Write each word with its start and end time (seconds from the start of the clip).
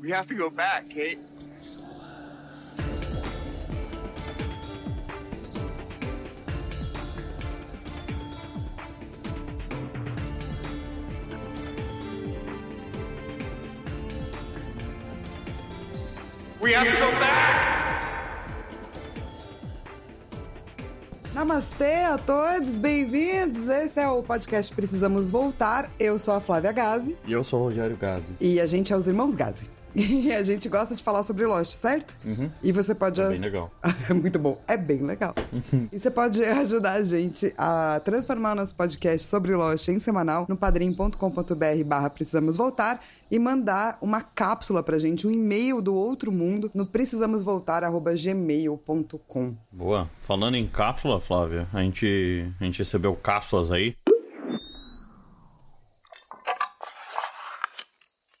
We 0.00 0.10
have 0.10 0.26
to 0.28 0.34
go 0.34 0.50
back, 0.50 0.88
Kate. 0.88 1.18
We 16.60 16.74
have 16.74 16.86
to 16.86 16.96
go 16.98 17.10
back! 17.18 17.70
Namastê 21.32 22.04
a 22.04 22.18
todos, 22.18 22.76
bem-vindos! 22.76 23.66
Esse 23.68 24.00
é 24.00 24.08
o 24.08 24.22
podcast 24.22 24.74
Precisamos 24.74 25.30
Voltar. 25.30 25.90
Eu 25.98 26.18
sou 26.18 26.34
a 26.34 26.40
Flávia 26.40 26.72
Gazi 26.72 27.16
E 27.26 27.32
eu 27.32 27.42
sou 27.44 27.60
o 27.60 27.64
Rogério 27.64 27.96
Gades. 27.96 28.36
e 28.40 28.60
a 28.60 28.66
gente 28.66 28.92
é 28.92 28.96
os 28.96 29.06
irmãos 29.06 29.34
Gazi. 29.34 29.68
E 29.94 30.32
a 30.32 30.42
gente 30.42 30.68
gosta 30.68 30.94
de 30.94 31.02
falar 31.02 31.22
sobre 31.22 31.46
Lost, 31.46 31.78
certo? 31.78 32.14
E 32.62 32.72
você 32.72 32.94
pode. 32.94 33.20
É 33.20 33.28
bem 33.28 33.40
legal. 33.40 33.70
É 34.08 34.14
muito 34.14 34.38
bom, 34.38 34.58
é 34.66 34.76
bem 34.76 35.02
legal. 35.02 35.34
e 35.92 35.98
você 35.98 36.10
pode 36.10 36.42
ajudar 36.44 36.94
a 36.94 37.04
gente 37.04 37.52
a 37.56 38.00
transformar 38.04 38.52
o 38.52 38.54
nosso 38.56 38.74
podcast 38.74 39.28
sobre 39.28 39.54
Lost 39.54 39.86
em 39.88 40.00
semanal 40.00 40.46
no 40.48 40.56
padrim.com.br 40.56 41.84
barra 41.84 42.10
Precisamos 42.10 42.56
Voltar 42.56 43.00
e 43.30 43.38
mandar 43.38 43.96
uma 44.00 44.22
cápsula 44.22 44.82
pra 44.82 44.98
gente, 44.98 45.26
um 45.26 45.30
e-mail 45.30 45.80
do 45.80 45.94
outro 45.94 46.32
mundo 46.32 46.70
no 46.74 46.84
precisamosvoltar.gmail.com. 46.86 49.54
Boa. 49.70 50.10
Falando 50.22 50.56
em 50.56 50.66
cápsula, 50.66 51.20
Flávia, 51.20 51.68
a 51.72 51.80
gente, 51.82 52.52
a 52.60 52.64
gente 52.64 52.78
recebeu 52.78 53.14
cápsulas 53.14 53.70
aí. 53.70 53.94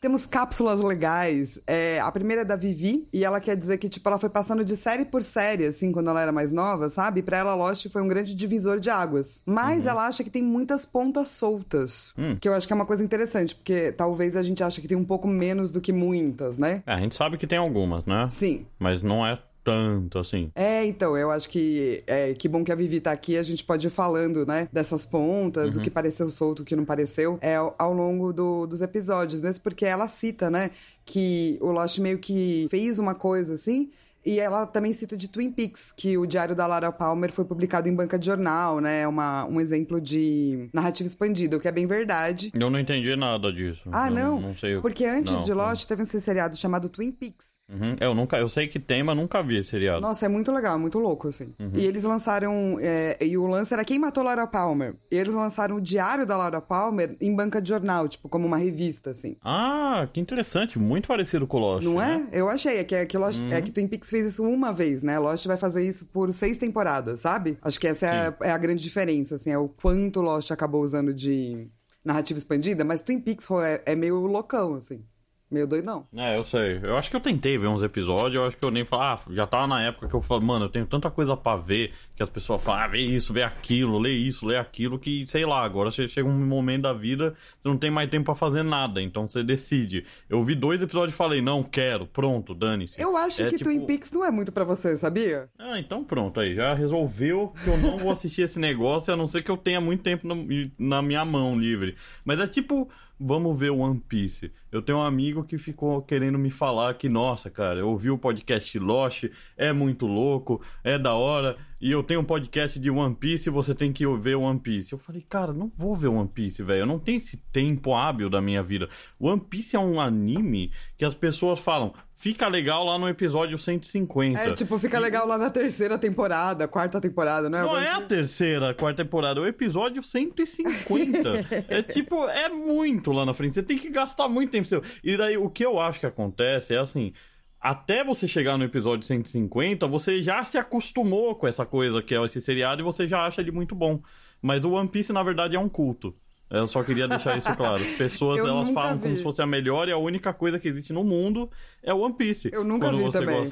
Temos 0.00 0.24
cápsulas 0.24 0.80
legais. 0.80 1.60
É, 1.66 2.00
a 2.00 2.10
primeira 2.10 2.40
é 2.40 2.44
da 2.44 2.56
Vivi, 2.56 3.06
e 3.12 3.22
ela 3.22 3.38
quer 3.38 3.54
dizer 3.54 3.76
que, 3.76 3.86
tipo, 3.86 4.08
ela 4.08 4.18
foi 4.18 4.30
passando 4.30 4.64
de 4.64 4.74
série 4.74 5.04
por 5.04 5.22
série, 5.22 5.66
assim, 5.66 5.92
quando 5.92 6.08
ela 6.08 6.22
era 6.22 6.32
mais 6.32 6.52
nova, 6.52 6.88
sabe? 6.88 7.22
Pra 7.22 7.36
ela, 7.36 7.54
Lost 7.54 7.86
foi 7.90 8.00
um 8.00 8.08
grande 8.08 8.34
divisor 8.34 8.80
de 8.80 8.88
águas. 8.88 9.42
Mas 9.44 9.84
ela 9.84 10.06
acha 10.06 10.24
que 10.24 10.30
tem 10.30 10.42
muitas 10.42 10.86
pontas 10.86 11.28
soltas. 11.28 12.14
Que 12.40 12.48
eu 12.48 12.54
acho 12.54 12.66
que 12.66 12.72
é 12.72 12.76
uma 12.76 12.86
coisa 12.86 13.04
interessante, 13.04 13.54
porque 13.54 13.92
talvez 13.92 14.36
a 14.36 14.42
gente 14.42 14.64
ache 14.64 14.80
que 14.80 14.88
tem 14.88 14.96
um 14.96 15.04
pouco 15.04 15.28
menos 15.28 15.70
do 15.70 15.82
que 15.82 15.92
muitas, 15.92 16.56
né? 16.56 16.82
É, 16.86 16.94
a 16.94 16.98
gente 16.98 17.14
sabe 17.14 17.36
que 17.36 17.46
tem 17.46 17.58
algumas, 17.58 18.06
né? 18.06 18.26
Sim. 18.30 18.64
Mas 18.78 19.02
não 19.02 19.26
é 19.26 19.38
tanto 19.70 20.18
assim. 20.18 20.50
É, 20.54 20.84
então, 20.84 21.16
eu 21.16 21.30
acho 21.30 21.48
que 21.48 22.02
é, 22.06 22.34
que 22.34 22.48
bom 22.48 22.62
que 22.64 22.72
a 22.72 22.74
Vivi 22.74 23.00
tá 23.00 23.10
aqui, 23.12 23.36
a 23.36 23.42
gente 23.42 23.64
pode 23.64 23.86
ir 23.86 23.90
falando, 23.90 24.44
né, 24.46 24.68
dessas 24.72 25.04
pontas, 25.06 25.76
o 25.76 25.80
que 25.80 25.90
pareceu 25.90 26.28
solto, 26.30 26.60
o 26.60 26.64
que 26.64 26.76
não 26.76 26.84
pareceu, 26.84 27.38
é, 27.40 27.56
ao, 27.56 27.92
longo 27.94 28.32
do- 28.32 28.66
dos 28.66 28.80
episódios, 28.80 29.40
mesmo 29.40 29.62
porque 29.62 29.84
ela 29.84 30.08
cita, 30.08 30.50
né, 30.50 30.70
que 31.04 31.58
o 31.60 31.70
Lost 31.70 31.98
meio 31.98 32.18
que 32.18 32.66
fez 32.70 32.98
uma 32.98 33.14
coisa 33.14 33.54
assim. 33.54 33.90
E 34.22 34.38
ela 34.38 34.66
também 34.66 34.92
cita 34.92 35.16
de 35.16 35.28
Twin 35.28 35.50
Peaks, 35.50 35.90
que 35.92 36.18
o 36.18 36.26
Diário 36.26 36.54
da 36.54 36.66
Lara 36.66 36.92
Palmer 36.92 37.32
foi 37.32 37.42
publicado 37.42 37.88
em 37.88 37.94
banca 37.94 38.18
de 38.18 38.26
jornal, 38.26 38.78
né? 38.78 39.08
Uma, 39.08 39.46
um 39.46 39.58
exemplo 39.58 39.98
de 39.98 40.68
narrativa 40.74 41.08
expandida, 41.08 41.56
o 41.56 41.60
que 41.60 41.66
é 41.66 41.72
bem 41.72 41.86
verdade. 41.86 42.52
Eu 42.54 42.68
não 42.68 42.78
entendi 42.78 43.16
nada 43.16 43.50
disso. 43.50 43.80
Ah, 43.90 44.08
Eu 44.08 44.14
não? 44.14 44.40
Não 44.42 44.54
sei. 44.54 44.78
Porque 44.78 45.06
antes 45.06 45.32
não, 45.32 45.44
de 45.44 45.54
Lost 45.54 45.86
teve 45.88 46.02
esse 46.02 46.20
seriado 46.20 46.54
chamado 46.54 46.90
Twin 46.90 47.10
Peaks. 47.12 47.58
Uhum. 47.70 47.96
Eu 48.00 48.14
nunca, 48.14 48.36
eu 48.36 48.48
sei 48.48 48.66
que 48.66 48.78
tem, 48.78 49.02
mas 49.02 49.16
nunca 49.16 49.42
vi 49.42 49.58
esse 49.58 49.70
seriado. 49.70 50.00
Nossa, 50.00 50.26
é 50.26 50.28
muito 50.28 50.50
legal, 50.50 50.74
é 50.74 50.78
muito 50.78 50.98
louco, 50.98 51.28
assim. 51.28 51.54
E 51.74 51.84
eles 51.84 52.04
lançaram. 52.04 52.78
é, 52.80 53.16
e 53.20 53.38
o 53.38 53.46
lance 53.46 53.72
era 53.72 53.84
Quem 53.84 53.98
Matou 53.98 54.24
Laura 54.24 54.46
Palmer. 54.46 54.94
E 55.10 55.16
eles 55.16 55.34
lançaram 55.34 55.76
o 55.76 55.80
Diário 55.80 56.26
da 56.26 56.36
Laura 56.36 56.60
Palmer 56.60 57.16
em 57.20 57.34
banca 57.34 57.60
de 57.62 57.68
jornal, 57.68 58.08
tipo, 58.08 58.28
como 58.28 58.46
uma 58.46 58.56
revista, 58.56 59.10
assim. 59.10 59.36
Ah, 59.42 60.08
que 60.12 60.20
interessante. 60.20 60.78
Muito 60.78 61.08
parecido 61.08 61.46
com 61.46 61.58
o 61.58 61.60
Lost. 61.60 61.84
Não 61.84 61.96
né? 61.96 62.28
é? 62.32 62.40
Eu 62.40 62.48
achei. 62.48 62.78
É 62.78 62.84
que, 62.84 62.94
é, 62.94 63.06
que 63.06 63.16
Lost, 63.16 63.42
é 63.50 63.62
que 63.62 63.70
Twin 63.70 63.86
Peaks 63.86 64.10
fez 64.10 64.26
isso 64.26 64.44
uma 64.44 64.72
vez, 64.72 65.02
né? 65.02 65.18
Lost 65.18 65.46
vai 65.46 65.56
fazer 65.56 65.86
isso 65.86 66.06
por 66.06 66.32
seis 66.32 66.56
temporadas, 66.56 67.20
sabe? 67.20 67.58
Acho 67.62 67.78
que 67.78 67.86
essa 67.86 68.06
é 68.06 68.28
a, 68.28 68.36
é 68.42 68.50
a 68.50 68.58
grande 68.58 68.82
diferença, 68.82 69.36
assim. 69.36 69.50
É 69.50 69.58
o 69.58 69.68
quanto 69.68 70.20
Lost 70.20 70.50
acabou 70.50 70.82
usando 70.82 71.14
de 71.14 71.68
narrativa 72.04 72.38
expandida. 72.38 72.84
Mas 72.84 73.02
Twin 73.02 73.20
Peaks 73.20 73.48
é, 73.50 73.82
é 73.86 73.94
meio 73.94 74.18
loucão, 74.26 74.74
assim. 74.74 75.04
Meio 75.50 75.66
doidão. 75.66 76.06
É, 76.14 76.36
eu 76.38 76.44
sei. 76.44 76.78
Eu 76.80 76.96
acho 76.96 77.10
que 77.10 77.16
eu 77.16 77.20
tentei 77.20 77.58
ver 77.58 77.66
uns 77.66 77.82
episódios, 77.82 78.34
eu 78.36 78.44
acho 78.46 78.56
que 78.56 78.64
eu 78.64 78.70
nem 78.70 78.84
falo, 78.84 79.02
ah, 79.02 79.20
já 79.30 79.46
tava 79.48 79.66
na 79.66 79.82
época 79.82 80.06
que 80.08 80.14
eu 80.14 80.22
falo, 80.22 80.42
mano, 80.44 80.66
eu 80.66 80.68
tenho 80.68 80.86
tanta 80.86 81.10
coisa 81.10 81.36
pra 81.36 81.56
ver, 81.56 81.92
que 82.14 82.22
as 82.22 82.28
pessoas 82.30 82.62
falam, 82.62 82.82
ah, 82.82 82.86
vê 82.86 83.00
isso, 83.00 83.32
vê 83.32 83.42
aquilo, 83.42 83.98
lê 83.98 84.12
isso, 84.12 84.46
lê 84.46 84.56
aquilo, 84.56 84.96
que, 84.96 85.26
sei 85.26 85.44
lá, 85.44 85.64
agora 85.64 85.90
você 85.90 86.06
chega 86.06 86.28
um 86.28 86.46
momento 86.46 86.82
da 86.82 86.92
vida, 86.92 87.34
você 87.60 87.68
não 87.68 87.76
tem 87.76 87.90
mais 87.90 88.08
tempo 88.08 88.26
pra 88.26 88.36
fazer 88.36 88.62
nada, 88.62 89.02
então 89.02 89.28
você 89.28 89.42
decide. 89.42 90.04
Eu 90.28 90.44
vi 90.44 90.54
dois 90.54 90.80
episódios 90.80 91.14
e 91.14 91.16
falei, 91.16 91.42
não, 91.42 91.64
quero, 91.64 92.06
pronto, 92.06 92.54
dane-se. 92.54 93.00
Eu 93.02 93.16
acho 93.16 93.42
É 93.42 93.48
que 93.48 93.56
tipo- 93.58 93.64
Twin 93.70 93.84
Peaks 93.86 94.12
não 94.12 94.24
é 94.24 94.30
muito 94.30 94.52
pra 94.52 94.62
você, 94.62 94.96
sabia? 94.96 95.48
Ah, 95.58 95.80
então 95.80 96.04
pronto, 96.04 96.38
aí, 96.38 96.54
já 96.54 96.74
resolveu 96.74 97.52
que 97.64 97.68
eu 97.70 97.76
não 97.78 97.98
vou 97.98 98.12
assistir 98.12 98.42
esse 98.42 98.58
negócio, 98.60 99.12
a 99.12 99.16
não 99.16 99.26
ser 99.26 99.42
que 99.42 99.50
eu 99.50 99.56
tenha 99.56 99.80
muito 99.80 100.04
tempo 100.04 100.28
no- 100.28 100.46
na 100.78 101.02
minha 101.02 101.24
mão 101.24 101.58
livre. 101.58 101.96
Mas 102.24 102.38
é 102.38 102.46
tipo, 102.46 102.88
vamos 103.18 103.58
ver 103.58 103.70
One 103.70 103.98
Piece. 103.98 104.52
Eu 104.72 104.80
tenho 104.80 104.98
um 104.98 105.02
amigo 105.02 105.42
que 105.44 105.58
ficou 105.58 106.00
querendo 106.02 106.38
me 106.38 106.50
falar 106.50 106.94
que, 106.94 107.08
nossa, 107.08 107.50
cara, 107.50 107.80
eu 107.80 107.88
ouvi 107.88 108.10
o 108.10 108.18
podcast 108.18 108.78
Lost, 108.78 109.24
é 109.56 109.72
muito 109.72 110.06
louco, 110.06 110.62
é 110.84 110.98
da 110.98 111.14
hora, 111.14 111.56
e 111.80 111.90
eu 111.90 112.02
tenho 112.02 112.20
um 112.20 112.24
podcast 112.24 112.78
de 112.78 112.90
One 112.90 113.14
Piece 113.14 113.50
você 113.50 113.74
tem 113.74 113.92
que 113.92 114.06
ver 114.18 114.36
One 114.36 114.60
Piece. 114.60 114.92
Eu 114.92 114.98
falei, 114.98 115.24
cara, 115.28 115.52
não 115.52 115.72
vou 115.76 115.96
ver 115.96 116.08
One 116.08 116.28
Piece, 116.28 116.62
velho, 116.62 116.80
eu 116.80 116.86
não 116.86 116.98
tenho 116.98 117.18
esse 117.18 117.36
tempo 117.52 117.94
hábil 117.94 118.30
da 118.30 118.40
minha 118.40 118.62
vida. 118.62 118.88
One 119.18 119.40
Piece 119.40 119.74
é 119.74 119.78
um 119.78 120.00
anime 120.00 120.70
que 120.96 121.04
as 121.04 121.14
pessoas 121.14 121.58
falam, 121.58 121.92
fica 122.20 122.46
legal 122.48 122.84
lá 122.84 122.98
no 122.98 123.08
episódio 123.08 123.58
150. 123.58 124.38
É, 124.38 124.52
tipo, 124.52 124.78
fica 124.78 124.98
legal 124.98 125.26
lá 125.26 125.38
na 125.38 125.48
terceira 125.48 125.98
temporada, 125.98 126.68
quarta 126.68 127.00
temporada, 127.00 127.48
não 127.48 127.58
é? 127.58 127.62
Não 127.62 127.78
é 127.78 127.90
a 127.92 128.00
terceira, 128.02 128.74
quarta 128.74 129.02
temporada, 129.02 129.40
é 129.40 129.42
o 129.42 129.46
episódio 129.46 130.02
150. 130.02 131.64
é 131.74 131.82
tipo, 131.82 132.28
é 132.28 132.50
muito 132.50 133.10
lá 133.10 133.24
na 133.24 133.32
frente. 133.32 133.54
Você 133.54 133.62
tem 133.62 133.78
que 133.78 133.90
gastar 133.90 134.28
muito 134.28 134.50
tempo 134.50 134.59
seu. 134.68 134.82
E 135.02 135.16
daí 135.16 135.36
o 135.36 135.48
que 135.50 135.64
eu 135.64 135.80
acho 135.80 136.00
que 136.00 136.06
acontece 136.06 136.74
é 136.74 136.78
assim. 136.78 137.12
Até 137.60 138.02
você 138.02 138.26
chegar 138.26 138.56
no 138.56 138.64
episódio 138.64 139.06
150, 139.06 139.86
você 139.86 140.22
já 140.22 140.42
se 140.44 140.56
acostumou 140.56 141.34
com 141.34 141.46
essa 141.46 141.66
coisa 141.66 142.02
que 142.02 142.14
é 142.14 142.24
esse 142.24 142.40
seriado 142.40 142.80
e 142.80 142.84
você 142.84 143.06
já 143.06 143.26
acha 143.26 143.42
ele 143.42 143.50
muito 143.50 143.74
bom. 143.74 144.00
Mas 144.40 144.64
o 144.64 144.70
One 144.72 144.88
Piece, 144.88 145.12
na 145.12 145.22
verdade, 145.22 145.56
é 145.56 145.60
um 145.60 145.68
culto. 145.68 146.14
Eu 146.50 146.66
só 146.66 146.82
queria 146.82 147.06
deixar 147.06 147.38
isso 147.38 147.54
claro. 147.54 147.76
As 147.76 147.92
pessoas, 147.92 148.40
elas 148.44 148.70
falam 148.70 148.98
como 148.98 149.12
vi. 149.12 149.18
se 149.18 149.22
fosse 149.22 149.40
a 149.40 149.46
melhor 149.46 149.88
e 149.88 149.92
a 149.92 149.96
única 149.96 150.32
coisa 150.32 150.58
que 150.58 150.68
existe 150.68 150.92
no 150.92 151.04
mundo 151.04 151.48
é 151.82 151.94
o 151.94 151.98
One 151.98 152.14
Piece. 152.14 152.50
Eu 152.52 152.64
nunca 152.64 152.90
vi 152.90 153.10
também. 153.10 153.48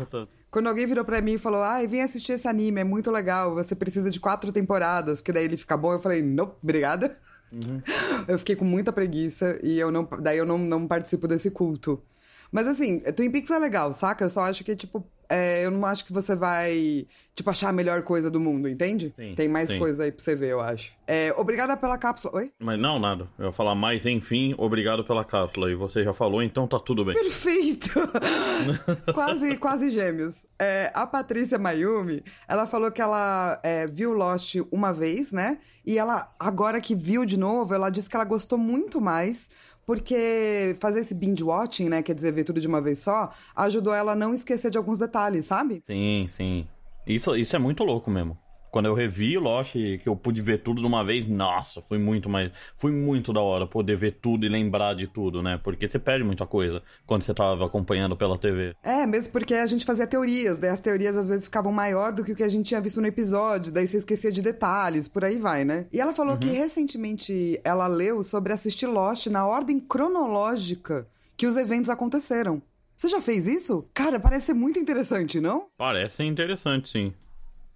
Quando 0.51 0.67
alguém 0.67 0.87
virou 0.87 1.05
pra 1.05 1.21
mim 1.21 1.35
e 1.35 1.39
falou, 1.39 1.63
ai, 1.63 1.87
vem 1.87 2.03
assistir 2.03 2.33
esse 2.33 2.49
anime, 2.49 2.81
é 2.81 2.85
muito 2.85 3.11
legal, 3.11 3.55
você 3.55 3.77
precisa 3.77 4.11
de 4.11 4.19
quatro 4.19 4.51
temporadas, 4.51 5.21
porque 5.21 5.33
daí 5.33 5.45
ele 5.45 5.59
fica 5.59 5.77
bom, 5.77 5.93
eu 5.93 6.01
falei, 6.01 6.23
não, 6.23 6.57
obrigada. 6.63 7.19
Uhum. 7.53 7.83
Eu 8.27 8.39
fiquei 8.39 8.57
com 8.57 8.65
muita 8.65 8.93
preguiça 8.93 9.59
e 9.63 9.79
eu 9.79 9.91
não, 9.91 10.09
daí 10.21 10.39
eu 10.39 10.47
não, 10.47 10.59
não 10.59 10.87
participo 10.87 11.27
desse 11.27 11.51
culto. 11.51 12.03
Mas 12.51 12.67
assim, 12.67 13.01
Twin 13.01 13.31
Peaks 13.31 13.51
é 13.51 13.59
legal, 13.59 13.93
saca? 13.93 14.25
Eu 14.25 14.31
só 14.31 14.43
acho 14.43 14.65
que, 14.65 14.75
tipo, 14.75 15.07
é, 15.29 15.65
eu 15.65 15.71
não 15.71 15.85
acho 15.85 16.05
que 16.05 16.13
você 16.13 16.35
vai, 16.35 17.07
tipo, 17.35 17.51
achar 17.51 17.69
a 17.69 17.73
melhor 17.73 18.03
coisa 18.03 18.31
do 18.31 18.41
mundo, 18.41 18.69
entende? 18.69 19.13
Sim, 19.17 19.35
Tem 19.35 19.49
mais 19.49 19.69
sim. 19.69 19.79
coisa 19.79 20.05
aí 20.05 20.13
pra 20.13 20.23
você 20.23 20.35
ver, 20.35 20.53
eu 20.53 20.61
acho. 20.61 20.93
É, 21.07 21.35
obrigada 21.37 21.77
pela 21.77 21.99
cápsula. 21.99 22.37
Oi? 22.37 22.53
Mas 22.59 22.79
não, 22.81 22.99
nada. 22.99 23.29
Eu 23.39 23.47
ia 23.47 23.53
falar, 23.53 23.75
mas 23.75 24.07
enfim, 24.07 24.55
obrigado 24.57 25.05
pela 25.05 25.25
cápsula. 25.25 25.71
E 25.71 25.75
você 25.75 26.03
já 26.03 26.15
falou, 26.15 26.43
então 26.43 26.67
tá 26.67 26.79
tudo 26.79 27.05
bem. 27.05 27.15
Perfeito! 27.15 27.91
quase, 29.13 29.57
quase 29.59 29.91
gêmeos. 29.91 30.47
É, 30.59 30.91
a 30.95 31.07
Patrícia 31.07 31.59
Mayumi, 31.59 32.25
ela 32.47 32.67
falou 32.67 32.91
que 32.91 33.03
ela 33.03 33.61
é, 33.63 33.87
viu 33.87 34.13
Lost 34.13 34.57
uma 34.71 34.93
vez, 34.93 35.31
né? 35.31 35.59
E 35.85 35.99
ela, 35.99 36.35
agora 36.39 36.81
que 36.81 36.95
viu 36.95 37.25
de 37.25 37.39
novo, 37.39 37.75
ela 37.75 37.89
disse 37.89 38.11
que 38.11 38.17
ela 38.17 38.25
gostou 38.25 38.59
muito 38.59 39.01
mais, 39.01 39.51
porque 39.89 40.77
fazer 40.79 41.01
esse 41.01 41.15
binge 41.15 41.43
watching, 41.43 41.89
né? 41.89 42.03
Quer 42.03 42.15
dizer, 42.15 42.31
ver 42.31 42.45
tudo 42.45 42.61
de 42.61 42.69
uma 42.69 42.79
vez 42.79 42.99
só, 42.99 43.33
ajudou 43.57 43.95
ela 43.95 44.13
a 44.13 44.15
não 44.15 44.35
esquecer 44.35 44.71
de 44.71 44.77
alguns 44.77 44.99
detalhes, 44.99 45.47
sabe? 45.47 45.83
Sim, 45.87 46.27
sim. 46.29 46.69
Isso, 47.07 47.35
isso 47.35 47.57
é 47.57 47.59
muito 47.59 47.83
louco 47.85 48.11
mesmo. 48.11 48.37
Quando 48.71 48.87
eu 48.87 48.95
revi 48.95 49.39
Lost, 49.39 49.73
que 49.73 50.03
eu 50.07 50.15
pude 50.17 50.43
ver 50.43 50.63
tudo 50.63 50.81
de 50.81 50.87
uma 50.87 51.05
vez, 51.05 51.29
nossa, 51.29 51.83
foi 51.83 51.99
muito 51.99 52.29
mais. 52.29 52.51
Foi 52.77 52.93
muito 52.93 53.33
da 53.33 53.41
hora 53.41 53.67
poder 53.67 53.97
ver 53.97 54.19
tudo 54.21 54.45
e 54.45 54.49
lembrar 54.49 54.95
de 54.95 55.07
tudo, 55.07 55.43
né? 55.43 55.59
Porque 55.63 55.89
você 55.89 55.99
perde 55.99 56.25
muita 56.25 56.47
coisa 56.47 56.83
quando 57.07 57.23
você 57.23 57.33
tava 57.35 57.65
acompanhando 57.67 58.17
pela 58.17 58.39
TV. 58.39 58.75
É, 58.83 59.07
mesmo 59.07 59.33
porque 59.33 59.55
a 59.55 59.67
gente 59.67 59.85
fazia 59.85 60.07
teorias, 60.07 60.59
daí 60.59 60.71
as 60.71 60.81
teorias 60.81 61.17
às 61.17 61.29
vezes 61.29 61.45
ficavam 61.45 61.73
maior 61.73 62.13
do 62.13 62.25
que 62.25 62.33
o 62.33 62.37
que 62.37 62.43
a 62.43 62.49
gente 62.49 62.67
tinha 62.67 62.81
visto 62.81 63.01
no 63.01 63.07
episódio, 63.07 63.73
daí 63.73 63.87
você 63.87 63.99
esquecia 63.99 64.31
de 64.31 64.43
detalhes, 64.43 65.09
por 65.09 65.25
aí 65.25 65.39
vai, 65.39 65.65
né? 65.65 65.87
E 65.93 66.01
ela 66.01 66.13
falou 66.13 66.37
que 66.37 66.49
recentemente 66.49 67.61
ela 67.65 67.87
leu 67.87 68.23
sobre 68.23 68.53
assistir 68.53 68.87
Lost 68.87 69.27
na 69.27 69.47
ordem 69.47 69.81
cronológica 69.81 71.07
que 71.37 71.47
os 71.47 71.57
eventos 71.57 71.89
aconteceram. 71.91 72.61
Você 72.97 73.09
já 73.09 73.21
fez 73.21 73.47
isso? 73.47 73.89
Cara, 73.95 74.19
parece 74.19 74.47
ser 74.47 74.55
muito 74.55 74.79
interessante, 74.79 75.41
não? 75.41 75.67
Parece 75.77 76.25
interessante, 76.25 76.91
sim. 76.91 77.15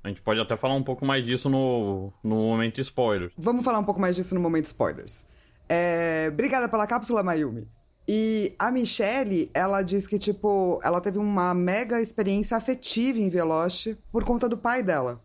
A 0.04 0.08
gente 0.08 0.20
pode 0.20 0.40
até 0.40 0.56
falar 0.56 0.74
um 0.74 0.82
pouco 0.82 1.06
mais 1.06 1.24
disso 1.24 1.48
no, 1.48 2.12
no 2.22 2.36
momento 2.36 2.80
spoiler. 2.80 3.30
Vamos 3.36 3.64
falar 3.64 3.78
um 3.78 3.84
pouco 3.84 4.00
mais 4.00 4.16
disso 4.16 4.34
no 4.34 4.40
momento 4.40 4.66
spoilers. 4.66 5.24
É... 5.68 6.28
Obrigada 6.32 6.68
pela 6.68 6.86
cápsula, 6.86 7.22
Mayumi. 7.22 7.68
E 8.06 8.54
a 8.58 8.70
Michelle, 8.72 9.48
ela 9.54 9.80
diz 9.82 10.08
que, 10.08 10.18
tipo, 10.18 10.80
ela 10.82 11.00
teve 11.00 11.18
uma 11.18 11.54
mega 11.54 12.00
experiência 12.00 12.56
afetiva 12.56 13.20
em 13.20 13.28
Veloce 13.28 13.96
por 14.10 14.24
conta 14.24 14.48
do 14.48 14.58
pai 14.58 14.82
dela. 14.82 15.20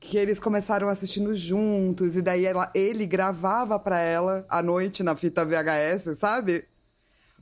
Que 0.00 0.16
eles 0.16 0.40
começaram 0.40 0.88
assistindo 0.88 1.34
juntos, 1.34 2.16
e 2.16 2.22
daí 2.22 2.46
ela, 2.46 2.70
ele 2.74 3.06
gravava 3.06 3.78
pra 3.78 4.00
ela 4.00 4.46
à 4.48 4.62
noite 4.62 5.02
na 5.02 5.14
fita 5.14 5.44
VHS, 5.44 6.16
sabe? 6.18 6.64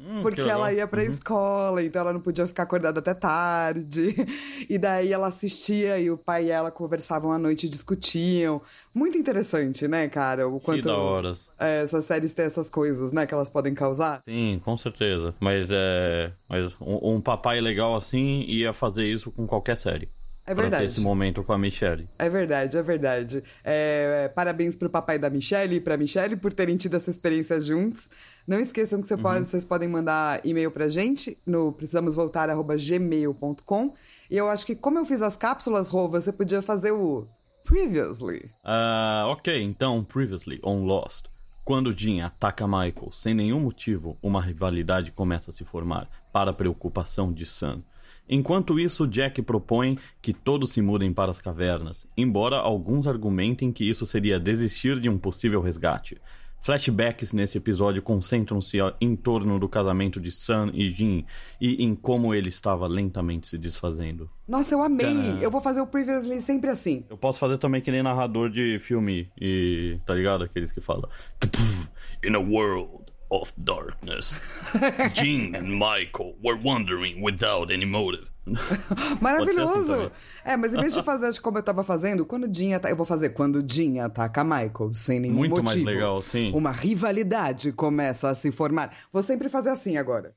Hum, 0.05 0.21
Porque 0.23 0.43
que 0.43 0.49
ela 0.49 0.73
ia 0.73 0.87
pra 0.87 1.05
escola, 1.05 1.83
então 1.83 2.01
ela 2.03 2.13
não 2.13 2.21
podia 2.21 2.47
ficar 2.47 2.65
acordada 2.65 2.99
até 3.01 3.15
tarde. 3.15 4.15
E 4.69 4.79
daí 4.79 5.13
ela 5.13 5.27
assistia 5.27 5.99
e 5.99 6.11
o 6.11 6.17
pai 6.17 6.47
e 6.47 6.51
ela 6.51 6.71
conversavam 6.71 7.31
à 7.33 7.39
noite 7.39 7.67
e 7.67 7.69
discutiam. 7.69 8.61
Muito 8.95 9.19
interessante, 9.19 9.87
né, 9.87 10.09
cara? 10.09 10.49
O 10.49 10.59
Que 10.59 10.65
quanto 10.65 10.85
da 10.85 10.97
hora. 10.97 11.37
é, 11.59 11.83
essas 11.83 12.05
séries 12.05 12.33
têm 12.33 12.45
essas 12.47 12.71
coisas, 12.71 13.13
né, 13.13 13.27
que 13.27 13.35
elas 13.35 13.49
podem 13.49 13.75
causar. 13.75 14.21
Sim, 14.25 14.61
com 14.65 14.77
certeza. 14.79 15.35
Mas 15.41 15.69
é. 15.71 16.33
Mas 16.49 16.73
um, 16.81 17.15
um 17.17 17.21
papai 17.21 17.61
legal 17.61 17.95
assim 17.97 18.43
ia 18.49 18.73
fazer 18.73 19.05
isso 19.05 19.31
com 19.31 19.47
qualquer 19.47 19.77
série. 19.77 20.09
É 20.47 20.55
Pra 20.55 20.65
ter 20.65 20.71
verdade. 20.71 20.93
esse 20.93 21.01
momento 21.01 21.43
com 21.45 21.53
a 21.53 21.59
Michelle. 21.59 22.09
É 22.19 22.29
verdade, 22.29 22.77
é 22.77 22.83
verdade. 22.83 23.45
É, 23.63 24.29
parabéns 24.35 24.75
pro 24.75 24.91
papai 24.91 25.17
da 25.19 25.31
Michelle 25.31 25.77
e 25.77 25.81
pra 25.81 25.97
Michelle 25.97 26.35
por 26.37 26.53
terem 26.53 26.77
tido 26.77 26.97
essa 26.97 27.11
experiência 27.11 27.61
juntos. 27.61 28.09
Não 28.47 28.59
esqueçam 28.59 29.01
que 29.01 29.09
você 29.09 29.17
pode- 29.17 29.47
vocês 29.47 29.65
podem 29.65 29.89
mandar 29.89 30.45
e-mail 30.45 30.71
pra 30.71 30.89
gente 30.89 31.39
no 31.47 31.73
precisamosvoltar.gmail.com. 31.73 33.95
E 34.31 34.37
eu 34.37 34.49
acho 34.49 34.67
que, 34.67 34.75
como 34.75 34.99
eu 34.99 35.07
fiz 35.07 35.23
as 35.23 35.37
cápsulas, 35.37 35.89
Rô, 35.89 36.09
você 36.09 36.33
podia 36.33 36.61
fazer 36.63 36.91
o 36.93 37.27
Previously. 37.65 38.51
Ah, 38.65 39.27
ok, 39.29 39.63
então, 39.63 40.03
previously 40.03 40.59
on 40.65 40.85
Lost. 40.85 41.27
Quando 41.65 41.97
Jean 41.97 42.27
ataca 42.27 42.67
Michael 42.67 43.13
sem 43.13 43.35
nenhum 43.35 43.61
motivo, 43.61 44.17
uma 44.21 44.43
rivalidade 44.43 45.13
começa 45.13 45.53
a 45.53 45.55
se 45.55 45.65
formar, 45.65 46.09
para 46.33 46.51
a 46.51 46.55
preocupação 46.55 47.33
de 47.33 47.47
Sam. 47.47 47.81
Enquanto 48.29 48.81
isso, 48.81 49.07
Jack 49.07 49.41
propõe 49.43 49.97
que 50.21 50.33
todos 50.33 50.73
se 50.73 50.83
mudem 50.83 51.13
para 51.13 51.31
as 51.31 51.41
cavernas, 51.41 52.05
embora 52.17 52.57
alguns 52.57 53.07
argumentem 53.07 53.71
que 53.71 53.89
isso 53.89 54.05
seria 54.07 54.41
desistir 54.41 54.99
de 55.01 55.09
um 55.09 55.19
possível 55.19 55.61
resgate. 55.61 56.21
Flashbacks 56.63 57.33
nesse 57.33 57.59
episódio 57.59 58.01
concentram-se 58.01 58.79
em 59.01 59.17
torno 59.17 59.59
do 59.59 59.69
casamento 59.69 60.21
de 60.21 60.31
Sam 60.31 60.71
e 60.73 60.91
Jean 60.91 61.25
e 61.61 61.85
em 61.85 61.95
como 61.95 62.33
ele 62.33 62.49
estava 62.49 62.87
lentamente 62.87 63.49
se 63.49 63.59
desfazendo. 63.59 64.31
Nossa, 64.47 64.75
eu 64.75 64.83
amei! 64.83 65.07
Tcharam. 65.07 65.39
Eu 65.43 65.51
vou 65.51 65.61
fazer 65.61 65.81
o 65.81 65.87
Previously 65.87 66.41
sempre 66.41 66.71
assim. 66.71 67.05
Eu 67.11 67.17
posso 67.17 67.41
fazer 67.41 67.59
também 67.59 67.81
que 67.81 67.91
nem 67.91 68.03
narrador 68.03 68.49
de 68.49 68.79
filme 68.79 69.29
e 69.41 69.99
tá 70.07 70.15
ligado? 70.15 70.45
Aqueles 70.45 70.71
que 70.71 70.81
falam 70.81 71.09
"Kapuf, 71.41 71.89
In 72.25 72.35
a 72.37 72.39
world 72.39 73.02
of 73.33 73.53
darkness, 73.57 74.37
Jean 75.15 75.55
and 75.57 75.71
Michael 75.79 76.35
were 76.45 76.59
wandering 76.63 77.23
without 77.23 77.73
any 77.73 77.87
motive. 77.87 78.29
Maravilhoso! 79.21 79.87
também. 79.95 80.11
é, 80.45 80.57
mas 80.57 80.75
em 80.75 80.81
vez 80.81 80.93
de 80.93 81.03
fazer 81.05 81.41
como 81.41 81.59
eu 81.59 81.63
tava 81.63 81.83
fazendo, 81.83 82.27
quando 82.27 82.45
o 82.45 82.55
Jean 82.55 82.77
ataca. 82.77 82.93
Eu 82.93 82.97
vou 82.97 83.07
fazer 83.07 83.31
quando 83.31 83.65
Jean 83.67 84.05
ataca 84.05 84.45
Michael, 84.45 84.93
sem 84.93 85.21
nenhum 85.21 85.35
Muito 85.35 85.63
mais 85.63 85.77
motivo. 85.77 85.87
legal, 85.87 86.21
sim. 86.23 86.53
Uma 86.53 86.73
rivalidade 86.73 87.73
começa 87.73 88.29
a 88.29 88.35
se 88.35 88.51
formar. 88.53 88.93
Vou 89.13 89.23
sempre 89.23 89.49
fazer 89.49 89.71
assim 89.71 89.97
agora. 89.97 90.35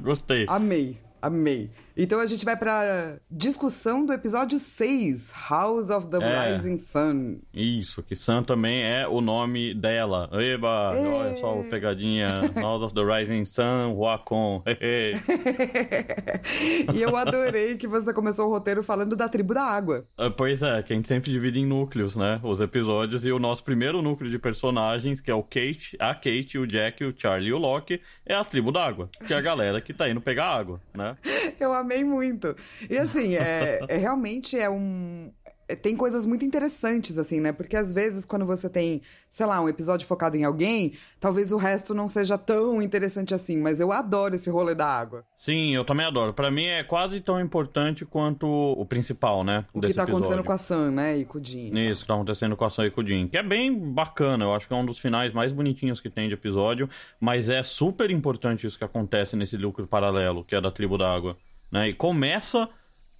Gostei. 0.00 0.44
Amei, 0.48 0.98
amei. 1.20 1.70
Então 1.96 2.20
a 2.20 2.26
gente 2.26 2.44
vai 2.44 2.54
pra 2.56 3.16
discussão 3.30 4.04
do 4.04 4.12
episódio 4.12 4.58
6, 4.58 5.32
House 5.48 5.88
of 5.90 6.08
the 6.08 6.18
É. 6.18 6.52
Rising 6.52 6.76
Sun. 6.76 7.38
Isso, 7.54 8.02
que 8.02 8.14
Sam 8.14 8.42
também 8.42 8.82
é 8.84 9.08
o 9.08 9.20
nome 9.22 9.72
dela. 9.72 10.28
Eba, 10.32 10.90
olha 10.94 11.36
só 11.38 11.58
o 11.58 11.64
pegadinha. 11.64 12.42
House 12.54 12.82
of 12.82 12.94
the 12.94 13.00
Rising 13.02 13.44
Sun, 13.46 13.94
Wacom. 13.96 14.62
e 16.94 17.00
eu 17.02 17.16
adorei 17.16 17.76
que 17.76 17.86
você 17.86 18.12
começou 18.12 18.48
o 18.48 18.50
roteiro 18.50 18.82
falando 18.82 19.16
da 19.16 19.26
tribo 19.28 19.54
da 19.54 19.62
água. 19.62 20.04
Ah, 20.18 20.28
Pois 20.30 20.62
é, 20.62 20.82
que 20.82 20.92
a 20.92 20.96
gente 20.96 21.08
sempre 21.08 21.30
divide 21.30 21.60
em 21.60 21.66
núcleos, 21.66 22.14
né? 22.14 22.38
Os 22.42 22.60
episódios. 22.60 23.24
E 23.24 23.32
o 23.32 23.38
nosso 23.38 23.64
primeiro 23.64 24.02
núcleo 24.02 24.30
de 24.30 24.38
personagens, 24.38 25.18
que 25.20 25.30
é 25.30 25.34
o 25.34 25.42
Kate, 25.42 25.96
a 25.98 26.14
Kate, 26.14 26.58
o 26.58 26.66
Jack, 26.66 27.02
o 27.04 27.14
Charlie 27.16 27.48
e 27.48 27.52
o 27.54 27.58
Loki, 27.58 28.00
é 28.26 28.34
a 28.34 28.44
tribo 28.44 28.70
d'água. 28.70 29.08
Que 29.26 29.32
é 29.32 29.36
a 29.36 29.40
galera 29.40 29.80
que 29.80 29.94
tá 29.94 30.08
indo 30.10 30.20
pegar 30.20 30.46
água, 30.46 30.78
né? 30.94 31.16
Eu 31.58 31.72
amei 31.72 31.85
muito. 32.04 32.54
E 32.90 32.96
assim, 32.98 33.36
é, 33.36 33.80
é 33.88 33.96
realmente 33.96 34.58
é 34.58 34.68
um. 34.70 35.30
é- 35.68 35.74
Tem 35.74 35.96
coisas 35.96 36.24
muito 36.24 36.44
interessantes, 36.44 37.18
assim, 37.18 37.40
né? 37.40 37.52
Porque 37.52 37.76
às 37.76 37.92
vezes, 37.92 38.24
quando 38.24 38.46
você 38.46 38.68
tem, 38.70 39.02
sei 39.28 39.46
lá, 39.46 39.60
um 39.60 39.68
episódio 39.68 40.06
focado 40.06 40.36
em 40.36 40.44
alguém, 40.44 40.92
talvez 41.18 41.50
o 41.50 41.56
resto 41.56 41.92
não 41.92 42.06
seja 42.06 42.38
tão 42.38 42.80
interessante 42.80 43.34
assim. 43.34 43.56
Mas 43.58 43.80
eu 43.80 43.90
adoro 43.92 44.36
esse 44.36 44.48
rolê 44.48 44.74
da 44.74 44.86
água. 44.86 45.24
Sim, 45.36 45.74
eu 45.74 45.84
também 45.84 46.06
adoro. 46.06 46.32
Pra 46.32 46.50
mim 46.52 46.66
é 46.66 46.84
quase 46.84 47.20
tão 47.20 47.40
importante 47.40 48.04
quanto 48.04 48.46
o 48.46 48.86
principal, 48.86 49.42
né? 49.42 49.64
O 49.74 49.80
que 49.80 49.92
tá 49.92 50.04
acontecendo 50.04 50.44
com 50.44 50.52
a 50.52 50.58
Sam, 50.58 50.90
né? 50.92 51.18
E 51.18 51.24
com 51.24 51.38
o 51.38 51.44
Jean. 51.44 51.90
Isso 51.90 52.02
que 52.02 52.06
tá 52.08 52.14
acontecendo 52.14 52.56
com 52.56 52.64
a 52.64 52.70
Sam 52.70 52.86
e 52.86 52.90
com 52.92 53.00
o 53.00 53.06
Jim. 53.06 53.26
Que 53.28 53.36
é 53.36 53.42
bem 53.42 53.76
bacana, 53.92 54.44
eu 54.44 54.54
acho 54.54 54.68
que 54.68 54.72
é 54.72 54.76
um 54.76 54.86
dos 54.86 54.98
finais 54.98 55.32
mais 55.32 55.52
bonitinhos 55.52 56.00
que 56.00 56.08
tem 56.08 56.28
de 56.28 56.34
episódio. 56.34 56.88
Mas 57.20 57.48
é 57.48 57.62
super 57.64 58.08
importante 58.10 58.66
isso 58.66 58.78
que 58.78 58.84
acontece 58.84 59.34
nesse 59.36 59.58
núcleo 59.58 59.86
paralelo, 59.88 60.44
que 60.44 60.54
é 60.54 60.60
da 60.60 60.70
tribo 60.70 60.96
da 60.96 61.12
água. 61.12 61.36
Né? 61.70 61.88
E 61.90 61.94
começa 61.94 62.68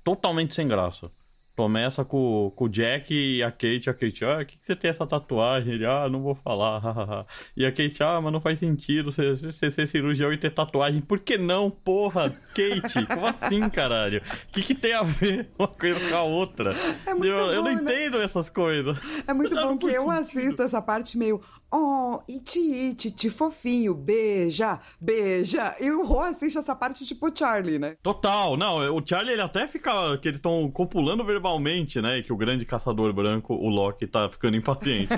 totalmente 0.04 0.54
sem 0.54 0.68
graça. 0.68 1.10
Começa 1.56 2.04
com, 2.04 2.52
com 2.54 2.66
o 2.66 2.68
Jack 2.68 3.14
e 3.14 3.42
a 3.42 3.50
Kate. 3.50 3.88
A 3.88 3.94
Kate, 3.94 4.24
ah, 4.26 4.40
o 4.42 4.44
que, 4.44 4.58
que 4.58 4.66
você 4.66 4.76
tem 4.76 4.90
essa 4.90 5.06
tatuagem? 5.06 5.72
Ele, 5.72 5.86
ah, 5.86 6.06
não 6.06 6.20
vou 6.20 6.34
falar. 6.34 7.24
e 7.56 7.64
a 7.64 7.72
Kate, 7.72 8.02
ah, 8.02 8.20
mas 8.20 8.30
não 8.30 8.42
faz 8.42 8.58
sentido 8.58 9.10
você, 9.10 9.32
você 9.34 9.70
ser 9.70 9.88
cirurgião 9.88 10.30
e 10.30 10.36
ter 10.36 10.50
tatuagem. 10.50 11.00
Por 11.00 11.18
que 11.18 11.38
não, 11.38 11.70
porra? 11.70 12.28
Kate, 12.54 13.06
como 13.06 13.26
assim, 13.26 13.70
caralho? 13.70 14.20
O 14.48 14.52
que, 14.52 14.60
que 14.60 14.74
tem 14.74 14.92
a 14.92 15.02
ver 15.02 15.48
uma 15.58 15.66
coisa 15.66 15.98
com 16.10 16.14
a 16.14 16.22
outra? 16.22 16.74
É 17.06 17.12
eu, 17.12 17.24
eu 17.24 17.64
não 17.64 17.74
bom, 17.74 17.82
né? 17.82 17.94
entendo 17.94 18.20
essas 18.20 18.50
coisas. 18.50 18.98
É 19.26 19.32
muito 19.32 19.56
Eu 19.56 19.64
bom 19.66 19.78
que 19.78 19.86
eu 19.86 20.10
assisto 20.10 20.60
essa 20.60 20.82
parte 20.82 21.16
meio. 21.16 21.40
Oh, 21.70 22.20
iti, 22.28 22.90
iti, 22.90 23.10
ti 23.10 23.28
fofinho, 23.28 23.92
beija, 23.92 24.80
beija. 25.00 25.74
E 25.80 25.90
o 25.90 26.04
Ro 26.04 26.20
assiste 26.20 26.58
essa 26.58 26.76
parte 26.76 27.04
tipo 27.04 27.36
Charlie, 27.36 27.78
né? 27.78 27.96
Total, 28.02 28.56
não, 28.56 28.96
o 28.96 29.02
Charlie 29.04 29.32
ele 29.32 29.42
até 29.42 29.66
fica 29.66 30.16
que 30.18 30.28
eles 30.28 30.38
estão 30.38 30.70
copulando 30.70 31.24
verbalmente, 31.24 32.00
né? 32.00 32.22
Que 32.22 32.32
o 32.32 32.36
grande 32.36 32.64
caçador 32.64 33.12
branco, 33.12 33.54
o 33.54 33.68
Loki, 33.68 34.06
tá 34.06 34.28
ficando 34.28 34.56
impaciente. 34.56 35.12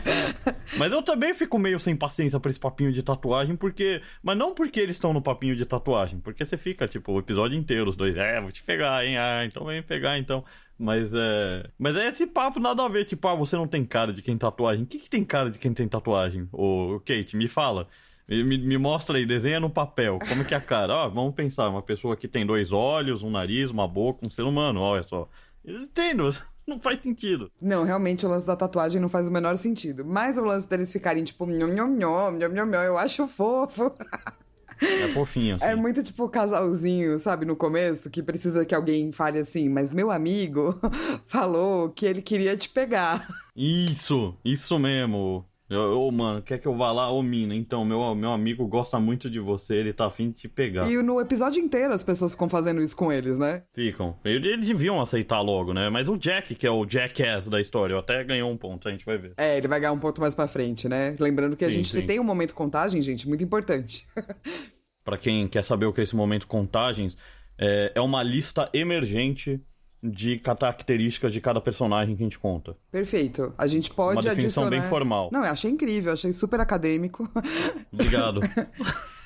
mas 0.78 0.90
eu 0.90 1.02
também 1.02 1.34
fico 1.34 1.58
meio 1.58 1.78
sem 1.78 1.94
paciência 1.94 2.40
pra 2.40 2.50
esse 2.50 2.60
papinho 2.60 2.92
de 2.92 3.02
tatuagem, 3.02 3.54
porque. 3.54 4.00
Mas 4.22 4.38
não 4.38 4.54
porque 4.54 4.80
eles 4.80 4.96
estão 4.96 5.12
no 5.12 5.20
papinho 5.20 5.54
de 5.54 5.66
tatuagem, 5.66 6.20
porque 6.20 6.44
você 6.44 6.56
fica, 6.56 6.88
tipo, 6.88 7.12
o 7.12 7.18
episódio 7.18 7.56
inteiro, 7.58 7.90
os 7.90 7.96
dois, 7.96 8.16
é, 8.16 8.40
vou 8.40 8.50
te 8.50 8.62
pegar, 8.62 9.04
hein? 9.04 9.18
Ah, 9.18 9.44
então 9.44 9.64
vem 9.66 9.82
pegar 9.82 10.18
então. 10.18 10.42
Mas 10.78 11.10
é. 11.14 11.68
Mas 11.78 11.96
é 11.96 12.08
esse 12.08 12.26
papo 12.26 12.60
nada 12.60 12.84
a 12.84 12.88
ver, 12.88 13.04
tipo, 13.06 13.26
ah, 13.28 13.34
você 13.34 13.56
não 13.56 13.66
tem 13.66 13.84
cara 13.84 14.12
de 14.12 14.20
quem 14.22 14.34
tem 14.34 14.38
tatuagem. 14.38 14.84
O 14.84 14.86
que, 14.86 14.98
que 14.98 15.08
tem 15.10 15.24
cara 15.24 15.50
de 15.50 15.58
quem 15.58 15.72
tem 15.72 15.88
tatuagem? 15.88 16.48
Ô, 16.52 17.00
Kate, 17.04 17.36
me 17.36 17.48
fala. 17.48 17.88
Me, 18.28 18.42
me- 18.58 18.76
mostra 18.78 19.16
aí, 19.18 19.24
desenha 19.24 19.60
no 19.60 19.70
papel. 19.70 20.18
Como 20.28 20.44
que 20.44 20.52
é 20.52 20.56
a 20.56 20.60
cara? 20.60 20.92
Ó, 20.92 21.08
vamos 21.08 21.34
pensar, 21.34 21.68
uma 21.68 21.80
pessoa 21.82 22.16
que 22.16 22.26
tem 22.26 22.44
dois 22.44 22.72
olhos, 22.72 23.22
um 23.22 23.30
nariz, 23.30 23.70
uma 23.70 23.86
boca, 23.86 24.26
um 24.26 24.30
ser 24.30 24.42
humano, 24.42 24.80
olha 24.80 25.02
só. 25.04 25.28
Entendo, 25.64 26.28
não 26.66 26.80
faz 26.80 27.00
sentido. 27.00 27.50
Não, 27.62 27.84
realmente 27.84 28.26
o 28.26 28.28
lance 28.28 28.44
da 28.46 28.56
tatuagem 28.56 29.00
não 29.00 29.08
faz 29.08 29.28
o 29.28 29.32
menor 29.32 29.56
sentido. 29.56 30.04
Mas 30.04 30.36
o 30.36 30.44
lance 30.44 30.68
deles 30.68 30.92
ficarem 30.92 31.22
tipo, 31.24 31.46
nhom, 31.46 31.68
nhom, 31.68 31.86
nhom, 31.96 32.32
nhom, 32.32 32.66
nhom, 32.66 32.82
eu 32.82 32.98
acho 32.98 33.26
fofo. 33.28 33.92
É 34.80 35.08
fofinho, 35.08 35.56
assim. 35.56 35.64
É 35.64 35.74
muito 35.74 36.02
tipo 36.02 36.28
casalzinho, 36.28 37.18
sabe, 37.18 37.44
no 37.44 37.56
começo, 37.56 38.10
que 38.10 38.22
precisa 38.22 38.64
que 38.64 38.74
alguém 38.74 39.12
fale 39.12 39.38
assim, 39.38 39.68
mas 39.68 39.92
meu 39.92 40.10
amigo 40.10 40.78
falou 41.26 41.88
que 41.90 42.06
ele 42.06 42.22
queria 42.22 42.56
te 42.56 42.68
pegar. 42.68 43.26
Isso, 43.56 44.34
isso 44.44 44.78
mesmo. 44.78 45.44
Ô, 45.68 46.10
mano, 46.12 46.42
quer 46.42 46.58
que 46.58 46.66
eu 46.66 46.74
vá 46.76 46.92
lá? 46.92 47.10
Ô, 47.10 47.22
mina, 47.22 47.54
então, 47.54 47.84
meu, 47.84 48.14
meu 48.14 48.30
amigo 48.30 48.66
gosta 48.68 49.00
muito 49.00 49.28
de 49.28 49.40
você, 49.40 49.74
ele 49.74 49.92
tá 49.92 50.06
afim 50.06 50.30
de 50.30 50.42
te 50.42 50.48
pegar. 50.48 50.88
E 50.88 51.02
no 51.02 51.20
episódio 51.20 51.60
inteiro 51.60 51.92
as 51.92 52.04
pessoas 52.04 52.32
ficam 52.32 52.48
fazendo 52.48 52.80
isso 52.80 52.96
com 52.96 53.12
eles, 53.12 53.36
né? 53.36 53.64
Ficam. 53.74 54.16
Eles 54.24 54.64
deviam 54.66 55.00
aceitar 55.00 55.40
logo, 55.40 55.74
né? 55.74 55.90
Mas 55.90 56.08
o 56.08 56.16
Jack, 56.16 56.54
que 56.54 56.66
é 56.66 56.70
o 56.70 56.86
Jackass 56.88 57.48
da 57.48 57.60
história, 57.60 57.98
até 57.98 58.22
ganhou 58.22 58.50
um 58.50 58.56
ponto, 58.56 58.88
a 58.88 58.92
gente 58.92 59.04
vai 59.04 59.18
ver. 59.18 59.32
É, 59.36 59.56
ele 59.56 59.66
vai 59.66 59.80
ganhar 59.80 59.92
um 59.92 59.98
ponto 59.98 60.20
mais 60.20 60.34
pra 60.34 60.46
frente, 60.46 60.88
né? 60.88 61.16
Lembrando 61.18 61.56
que 61.56 61.64
a 61.64 61.68
Sim, 61.68 61.76
gente 61.76 61.88
sim. 61.88 62.06
tem 62.06 62.20
um 62.20 62.24
momento 62.24 62.54
contagem, 62.54 63.02
gente, 63.02 63.28
muito 63.28 63.42
importante. 63.42 64.06
Pra 65.04 65.18
quem 65.18 65.48
quer 65.48 65.64
saber 65.64 65.86
o 65.86 65.92
que 65.92 66.00
é 66.00 66.04
esse 66.04 66.16
momento 66.16 66.46
contagens, 66.46 67.16
é, 67.58 67.92
é 67.94 68.00
uma 68.00 68.22
lista 68.22 68.68
emergente 68.72 69.60
de 70.10 70.38
características 70.38 71.32
de 71.32 71.40
cada 71.40 71.60
personagem 71.60 72.16
que 72.16 72.22
a 72.22 72.26
gente 72.26 72.38
conta. 72.38 72.76
Perfeito. 72.90 73.52
A 73.58 73.66
gente 73.66 73.92
pode 73.92 74.16
Uma 74.16 74.22
definição 74.22 74.64
adicionar... 74.64 74.82
bem 74.82 74.90
formal. 74.90 75.30
Não, 75.32 75.44
eu 75.44 75.50
achei 75.50 75.70
incrível, 75.70 76.12
achei 76.12 76.32
super 76.32 76.60
acadêmico. 76.60 77.28
Obrigado. 77.92 78.40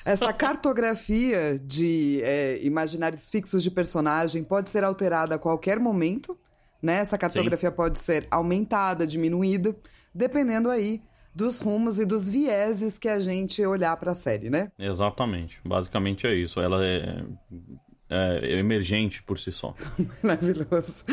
Essa 0.03 0.33
cartografia 0.33 1.59
de 1.63 2.21
é, 2.23 2.59
imaginários 2.63 3.29
fixos 3.29 3.61
de 3.61 3.69
personagem 3.69 4.43
pode 4.43 4.71
ser 4.71 4.83
alterada 4.83 5.35
a 5.35 5.39
qualquer 5.39 5.79
momento, 5.79 6.37
né? 6.81 6.95
Essa 6.95 7.17
cartografia 7.17 7.71
pode 7.71 7.99
ser 7.99 8.27
aumentada, 8.31 9.05
diminuída, 9.05 9.75
dependendo 10.13 10.69
aí 10.69 11.03
dos 11.33 11.61
rumos 11.61 11.99
e 11.99 12.05
dos 12.05 12.27
vieses 12.27 12.97
que 12.97 13.07
a 13.07 13.19
gente 13.19 13.65
olhar 13.65 13.95
pra 13.97 14.15
série, 14.15 14.49
né? 14.49 14.71
Exatamente. 14.77 15.59
Basicamente 15.63 16.27
é 16.27 16.33
isso. 16.33 16.59
Ela 16.59 16.83
é, 16.85 17.23
é 18.11 18.59
emergente 18.59 19.23
por 19.23 19.39
si 19.39 19.51
só. 19.53 19.73
Maravilhoso. 20.21 21.05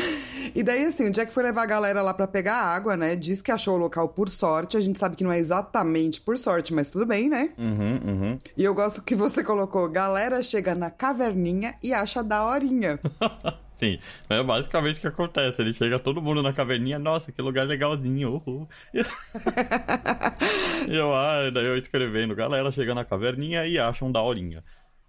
E 0.53 0.61
daí, 0.61 0.83
assim, 0.83 1.07
o 1.07 1.11
Jack 1.11 1.33
foi 1.33 1.43
levar 1.43 1.63
a 1.63 1.65
galera 1.65 2.01
lá 2.01 2.13
pra 2.13 2.27
pegar 2.27 2.55
água, 2.55 2.97
né? 2.97 3.15
Diz 3.15 3.41
que 3.41 3.51
achou 3.51 3.75
o 3.75 3.77
local 3.77 4.09
por 4.09 4.29
sorte. 4.29 4.75
A 4.75 4.81
gente 4.81 4.99
sabe 4.99 5.15
que 5.15 5.23
não 5.23 5.31
é 5.31 5.39
exatamente 5.39 6.19
por 6.19 6.37
sorte, 6.37 6.73
mas 6.73 6.91
tudo 6.91 7.05
bem, 7.05 7.29
né? 7.29 7.53
Uhum, 7.57 7.99
uhum. 8.05 8.39
E 8.57 8.63
eu 8.63 8.73
gosto 8.73 9.01
que 9.01 9.15
você 9.15 9.43
colocou: 9.43 9.87
galera 9.87 10.43
chega 10.43 10.75
na 10.75 10.91
caverninha 10.91 11.75
e 11.81 11.93
acha 11.93 12.21
daorinha. 12.21 12.99
Sim, 13.79 13.97
é 14.29 14.43
basicamente 14.43 14.97
o 14.97 15.01
que 15.01 15.07
acontece. 15.07 15.61
Ele 15.61 15.71
chega 15.71 15.97
todo 15.97 16.21
mundo 16.21 16.43
na 16.43 16.51
caverninha, 16.51 16.99
nossa, 16.99 17.31
que 17.31 17.41
lugar 17.41 17.65
legalzinho. 17.65 18.43
Uhul. 18.45 18.67
e 20.89 20.93
eu, 20.93 21.15
ah, 21.15 21.49
daí 21.49 21.65
eu 21.65 21.77
escrevendo, 21.77 22.35
galera 22.35 22.69
chega 22.73 22.93
na 22.93 23.05
caverninha 23.05 23.65
e 23.65 23.79
acha 23.79 24.03
um 24.03 24.11
daorinha. 24.11 24.61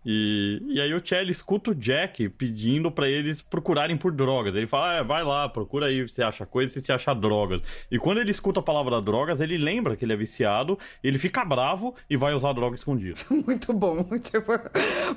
E, 0.04 0.62
e 0.68 0.80
aí 0.80 0.92
o 0.94 1.00
Charlie 1.04 1.30
escuta 1.30 1.70
o 1.72 1.74
Jack 1.74 2.28
pedindo 2.30 2.90
para 2.90 3.08
eles 3.08 3.42
procurarem 3.42 3.96
por 3.96 4.12
drogas. 4.12 4.54
Ele 4.54 4.66
fala, 4.66 4.98
ah, 4.98 5.02
vai 5.02 5.22
lá, 5.22 5.48
procura 5.48 5.86
aí 5.86 6.08
se 6.08 6.22
acha 6.22 6.46
coisa, 6.46 6.72
se 6.72 6.80
você 6.80 6.92
acha 6.92 7.14
drogas. 7.14 7.60
E 7.90 7.98
quando 7.98 8.18
ele 8.20 8.30
escuta 8.30 8.60
a 8.60 8.62
palavra 8.62 9.00
drogas, 9.00 9.40
ele 9.40 9.58
lembra 9.58 9.96
que 9.96 10.04
ele 10.04 10.12
é 10.12 10.16
viciado, 10.16 10.78
ele 11.02 11.18
fica 11.18 11.44
bravo 11.44 11.94
e 12.08 12.16
vai 12.16 12.32
usar 12.34 12.52
droga 12.52 12.76
escondida. 12.76 13.18
muito 13.30 13.72
bom. 13.72 14.04
Tipo, 14.20 14.52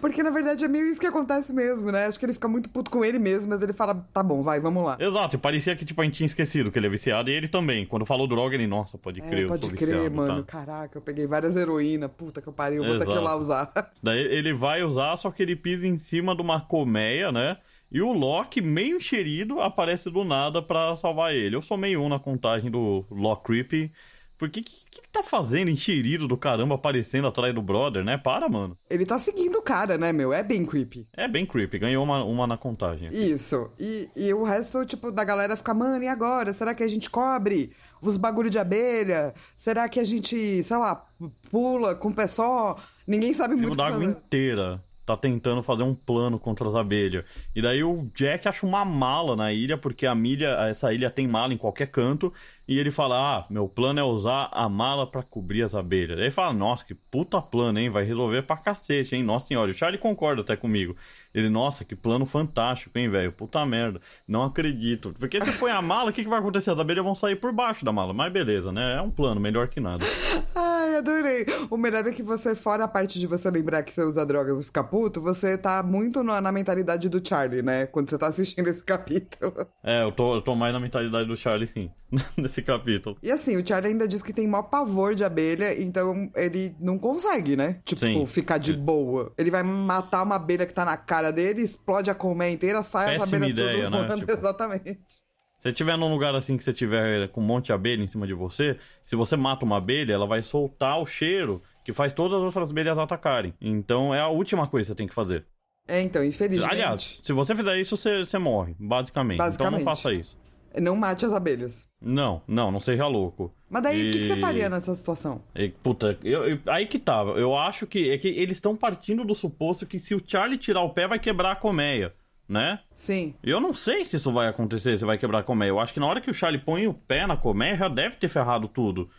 porque 0.01 0.23
na 0.23 0.29
verdade 0.31 0.63
é 0.63 0.67
meio 0.67 0.87
isso 0.87 0.99
que 0.99 1.07
acontece 1.07 1.53
mesmo, 1.53 1.91
né? 1.91 2.05
Acho 2.05 2.19
que 2.19 2.25
ele 2.25 2.33
fica 2.33 2.47
muito 2.47 2.69
puto 2.69 2.89
com 2.89 3.03
ele 3.05 3.19
mesmo, 3.19 3.49
mas 3.51 3.61
ele 3.61 3.73
fala, 3.73 3.95
tá 4.13 4.23
bom, 4.23 4.41
vai, 4.41 4.59
vamos 4.59 4.83
lá. 4.83 4.97
Exato, 4.99 5.35
e 5.35 5.39
parecia 5.39 5.75
que 5.75 5.85
tipo, 5.85 6.01
a 6.01 6.03
gente 6.03 6.15
tinha 6.15 6.25
esquecido 6.25 6.71
que 6.71 6.79
ele 6.79 6.87
é 6.87 6.89
viciado 6.89 7.29
e 7.29 7.33
ele 7.33 7.47
também. 7.47 7.85
Quando 7.85 8.05
falou 8.05 8.27
droga, 8.27 8.55
ele, 8.55 8.67
nossa, 8.67 8.97
pode 8.97 9.21
É, 9.21 9.25
crer, 9.25 9.41
eu 9.43 9.47
pode 9.47 9.69
crer, 9.71 9.95
viciado, 9.95 10.15
mano. 10.15 10.43
tá? 10.43 10.51
Caraca, 10.51 10.97
eu 10.97 11.01
peguei 11.01 11.25
várias 11.27 11.55
heroína. 11.55 12.09
Puta 12.09 12.41
que 12.41 12.47
eu 12.47 12.53
pariu, 12.53 12.83
vou 12.83 12.97
ter 12.97 13.05
que 13.05 13.11
ir 13.11 13.13
Exato. 13.13 13.25
lá 13.25 13.35
usar. 13.35 13.91
Daí 14.01 14.19
ele 14.19 14.53
vai 14.53 14.72
usar, 14.81 15.17
só 15.17 15.29
que 15.29 15.43
ele 15.43 15.55
pisa 15.55 15.85
em 15.85 15.99
cima 15.99 16.35
de 16.35 16.41
uma 16.41 16.61
colmeia, 16.61 17.31
né? 17.31 17.57
E 17.91 18.01
o 18.01 18.11
Loki, 18.11 18.61
meio 18.61 18.97
encherido, 18.97 19.61
aparece 19.61 20.09
do 20.09 20.23
nada 20.23 20.61
pra 20.61 20.95
salvar 20.95 21.35
ele. 21.35 21.55
Eu 21.55 21.61
sou 21.61 21.77
meio 21.77 22.01
um 22.01 22.09
na 22.09 22.17
contagem 22.17 22.71
do 22.71 23.05
Loki 23.11 23.43
Creepy. 23.43 23.91
Porque 24.35 24.61
o 24.61 24.63
que, 24.63 24.71
que 24.89 24.99
ele 24.99 25.07
tá 25.11 25.21
fazendo 25.21 25.69
encherido 25.69 26.27
do 26.27 26.35
caramba 26.35 26.75
aparecendo 26.75 27.27
atrás 27.27 27.53
do 27.53 27.61
brother, 27.61 28.03
né? 28.03 28.17
Para, 28.17 28.49
mano. 28.49 28.75
Ele 28.89 29.05
tá 29.05 29.19
seguindo 29.19 29.57
o 29.57 29.61
cara, 29.61 29.97
né, 29.97 30.11
meu? 30.11 30.33
É 30.33 30.41
bem 30.43 30.65
creepy. 30.65 31.07
É 31.13 31.27
bem 31.27 31.45
creepy, 31.45 31.77
ganhou 31.77 32.03
uma, 32.03 32.23
uma 32.23 32.47
na 32.47 32.57
contagem. 32.57 33.09
Isso. 33.13 33.69
E, 33.79 34.09
e 34.15 34.33
o 34.33 34.43
resto, 34.43 34.85
tipo, 34.85 35.11
da 35.11 35.23
galera 35.23 35.55
fica, 35.55 35.73
mano, 35.73 36.03
e 36.03 36.07
agora? 36.07 36.51
Será 36.51 36.73
que 36.73 36.83
a 36.83 36.87
gente 36.87 37.09
cobre 37.09 37.71
os 38.09 38.17
bagulho 38.17 38.49
de 38.49 38.59
abelha? 38.59 39.33
Será 39.55 39.87
que 39.89 39.99
a 39.99 40.03
gente, 40.03 40.63
sei 40.63 40.77
lá, 40.77 41.05
pula 41.49 41.95
com 41.95 42.09
o 42.09 42.13
pé 42.13 42.27
só? 42.27 42.77
Ninguém 43.07 43.33
sabe 43.33 43.55
muito 43.55 43.77
d'água 43.77 43.99
fazer. 43.99 44.11
inteira 44.11 44.83
tá 45.05 45.17
tentando 45.17 45.61
fazer 45.61 45.83
um 45.83 45.93
plano 45.93 46.39
contra 46.39 46.67
as 46.67 46.75
abelhas. 46.75 47.25
E 47.55 47.61
daí 47.61 47.83
o 47.83 48.09
Jack 48.15 48.47
acha 48.47 48.65
uma 48.65 48.85
mala 48.85 49.35
na 49.35 49.51
ilha, 49.51 49.77
porque 49.77 50.05
a 50.05 50.15
milha, 50.15 50.49
essa 50.69 50.93
ilha 50.93 51.09
tem 51.09 51.27
mala 51.27 51.53
em 51.53 51.57
qualquer 51.57 51.87
canto. 51.87 52.33
E 52.67 52.79
ele 52.79 52.91
fala: 52.91 53.39
Ah, 53.39 53.45
meu 53.49 53.67
plano 53.67 53.99
é 53.99 54.03
usar 54.03 54.49
a 54.51 54.69
mala 54.69 55.05
pra 55.05 55.21
cobrir 55.21 55.63
as 55.63 55.75
abelhas. 55.75 56.15
Daí 56.17 56.27
ele 56.27 56.31
fala: 56.31 56.53
Nossa, 56.53 56.85
que 56.85 56.95
puta 56.95 57.41
plano, 57.41 57.79
hein? 57.79 57.89
Vai 57.89 58.05
resolver 58.05 58.43
pra 58.43 58.57
cacete, 58.57 59.15
hein? 59.15 59.23
Nossa 59.23 59.47
senhora. 59.47 59.71
O 59.71 59.73
Charlie 59.73 59.99
concorda 59.99 60.41
até 60.41 60.55
comigo. 60.55 60.95
Ele, 61.33 61.49
nossa, 61.49 61.83
que 61.83 61.95
plano 61.95 62.25
fantástico, 62.25 62.97
hein, 62.97 63.09
velho? 63.09 63.31
Puta 63.31 63.65
merda. 63.65 63.99
Não 64.27 64.43
acredito. 64.43 65.15
Porque 65.17 65.43
se 65.43 65.51
põe 65.53 65.71
a 65.71 65.81
mala, 65.81 66.11
o 66.11 66.13
que, 66.13 66.23
que 66.23 66.29
vai 66.29 66.39
acontecer? 66.39 66.71
As 66.71 66.79
abelhas 66.79 67.03
vão 67.03 67.15
sair 67.15 67.35
por 67.35 67.51
baixo 67.51 67.83
da 67.83 67.91
mala. 67.91 68.13
Mas 68.13 68.31
beleza, 68.31 68.71
né? 68.71 68.97
É 68.97 69.01
um 69.01 69.09
plano, 69.09 69.41
melhor 69.41 69.67
que 69.67 69.79
nada. 69.79 70.05
Ai, 70.53 70.97
adorei. 70.97 71.45
O 71.69 71.77
melhor 71.77 72.05
é 72.05 72.11
que 72.11 72.21
você, 72.21 72.53
fora 72.53 72.83
a 72.83 72.87
parte 72.87 73.19
de 73.19 73.25
você 73.25 73.49
lembrar 73.49 73.83
que 73.83 73.93
você 73.93 74.03
usa 74.03 74.25
drogas 74.25 74.61
e 74.61 74.65
ficar 74.65 74.83
puto, 74.83 75.19
você 75.21 75.57
tá 75.57 75.81
muito 75.81 76.21
na, 76.23 76.39
na 76.39 76.51
mentalidade 76.51 77.09
do 77.09 77.25
Charlie, 77.27 77.61
né? 77.61 77.85
Quando 77.87 78.09
você 78.09 78.17
tá 78.17 78.27
assistindo 78.27 78.67
esse 78.67 78.83
capítulo. 78.85 79.67
É, 79.83 80.03
eu 80.03 80.11
tô, 80.11 80.35
eu 80.35 80.41
tô 80.41 80.55
mais 80.55 80.73
na 80.73 80.79
mentalidade 80.79 81.27
do 81.27 81.35
Charlie, 81.35 81.67
sim. 81.67 81.89
Nesse 82.37 82.61
capítulo. 82.61 83.17
E 83.23 83.31
assim, 83.31 83.57
o 83.57 83.67
Charlie 83.67 83.91
ainda 83.91 84.07
diz 84.07 84.21
que 84.21 84.33
tem 84.33 84.47
maior 84.47 84.63
pavor 84.63 85.15
de 85.15 85.23
abelha, 85.23 85.79
então 85.81 86.29
ele 86.35 86.75
não 86.79 86.97
consegue, 86.97 87.55
né? 87.55 87.79
Tipo, 87.85 88.01
Sim. 88.01 88.25
ficar 88.25 88.57
de 88.57 88.73
boa. 88.73 89.33
Ele 89.37 89.49
vai 89.49 89.63
matar 89.63 90.23
uma 90.23 90.35
abelha 90.35 90.65
que 90.65 90.73
tá 90.73 90.85
na 90.85 90.97
cara 90.97 91.22
dele, 91.31 91.61
explode 91.61 92.09
a 92.09 92.15
colmeia 92.15 92.51
inteira, 92.51 92.83
sai 92.83 93.15
as 93.15 93.19
Péssima 93.19 93.37
abelhas 93.37 93.49
ideia, 93.49 93.83
tudo 93.85 93.91
né? 93.91 94.07
voando. 94.07 94.19
Tipo- 94.25 94.31
Exatamente. 94.31 94.89
Se 94.93 95.63
você 95.63 95.69
estiver 95.69 95.97
num 95.97 96.11
lugar 96.11 96.35
assim 96.35 96.57
que 96.57 96.63
você 96.63 96.73
tiver 96.73 97.29
com 97.29 97.39
um 97.39 97.45
monte 97.45 97.67
de 97.67 97.73
abelha 97.73 98.03
em 98.03 98.07
cima 98.07 98.27
de 98.27 98.33
você, 98.33 98.77
se 99.05 99.15
você 99.15 99.37
mata 99.37 99.63
uma 99.63 99.77
abelha, 99.77 100.13
ela 100.13 100.27
vai 100.27 100.41
soltar 100.41 100.99
o 100.99 101.05
cheiro 101.05 101.61
que 101.85 101.93
faz 101.93 102.11
todas 102.11 102.37
as 102.37 102.43
outras 102.43 102.69
abelhas 102.69 102.97
atacarem. 102.97 103.53
Então 103.61 104.13
é 104.13 104.19
a 104.19 104.27
última 104.27 104.67
coisa 104.67 104.87
que 104.87 104.91
você 104.91 104.95
tem 104.97 105.07
que 105.07 105.15
fazer. 105.15 105.45
É, 105.87 106.01
então, 106.01 106.23
infelizmente. 106.23 106.71
Aliás, 106.71 107.19
se 107.23 107.33
você 107.33 107.55
fizer 107.55 107.77
isso, 107.77 107.95
você, 107.95 108.19
você 108.25 108.37
morre, 108.37 108.75
basicamente. 108.79 109.37
Basicamente. 109.37 109.81
Então 109.81 109.85
não 109.85 109.95
faça 109.95 110.13
isso. 110.13 110.37
Não 110.81 110.95
mate 110.95 111.25
as 111.25 111.33
abelhas. 111.33 111.87
Não, 112.01 112.41
não, 112.47 112.71
não 112.71 112.79
seja 112.79 113.05
louco. 113.07 113.53
Mas 113.73 113.81
daí, 113.83 114.07
o 114.07 114.11
que, 114.11 114.19
que 114.19 114.27
você 114.27 114.35
E- 114.35 114.39
faria 114.39 114.69
nessa 114.69 114.93
situação? 114.93 115.41
E, 115.55 115.67
puta, 115.69 116.15
eu- 116.23 116.47
eu- 116.47 116.59
aí 116.67 116.85
que 116.85 116.99
tava. 116.99 117.31
Eu 117.31 117.57
acho 117.57 117.87
que, 117.87 118.11
é 118.11 118.17
que 118.19 118.27
eles 118.27 118.57
estão 118.57 118.75
partindo 118.75 119.25
do 119.25 119.33
suposto 119.33 119.83
que 119.87 119.97
se 119.97 120.13
o 120.13 120.21
Charlie 120.23 120.59
tirar 120.59 120.81
o 120.83 120.91
pé, 120.91 121.07
vai 121.07 121.17
quebrar 121.17 121.53
a 121.53 121.55
colmeia, 121.55 122.13
né? 122.47 122.79
Sim. 122.93 123.33
Eu 123.43 123.59
não 123.59 123.73
sei 123.73 124.05
se 124.05 124.17
isso 124.17 124.31
vai 124.31 124.47
acontecer, 124.47 124.95
se 124.99 125.03
vai 125.05 125.17
quebrar 125.17 125.39
a 125.39 125.43
colmeia. 125.43 125.69
Eu 125.69 125.79
acho 125.79 125.91
que 125.91 125.99
na 125.99 126.05
hora 126.05 126.21
que 126.21 126.29
o 126.29 126.33
Charlie 126.35 126.61
põe 126.61 126.85
o 126.87 126.93
pé 126.93 127.25
na 127.25 127.35
colmeia, 127.35 127.75
já 127.75 127.87
deve 127.87 128.17
ter 128.17 128.27
ferrado 128.27 128.67
tudo. 128.67 129.09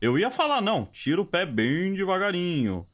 Eu 0.00 0.16
ia 0.16 0.30
falar, 0.30 0.60
não, 0.60 0.84
tira 0.86 1.20
o 1.20 1.26
pé 1.26 1.44
bem 1.44 1.92
devagarinho. 1.94 2.86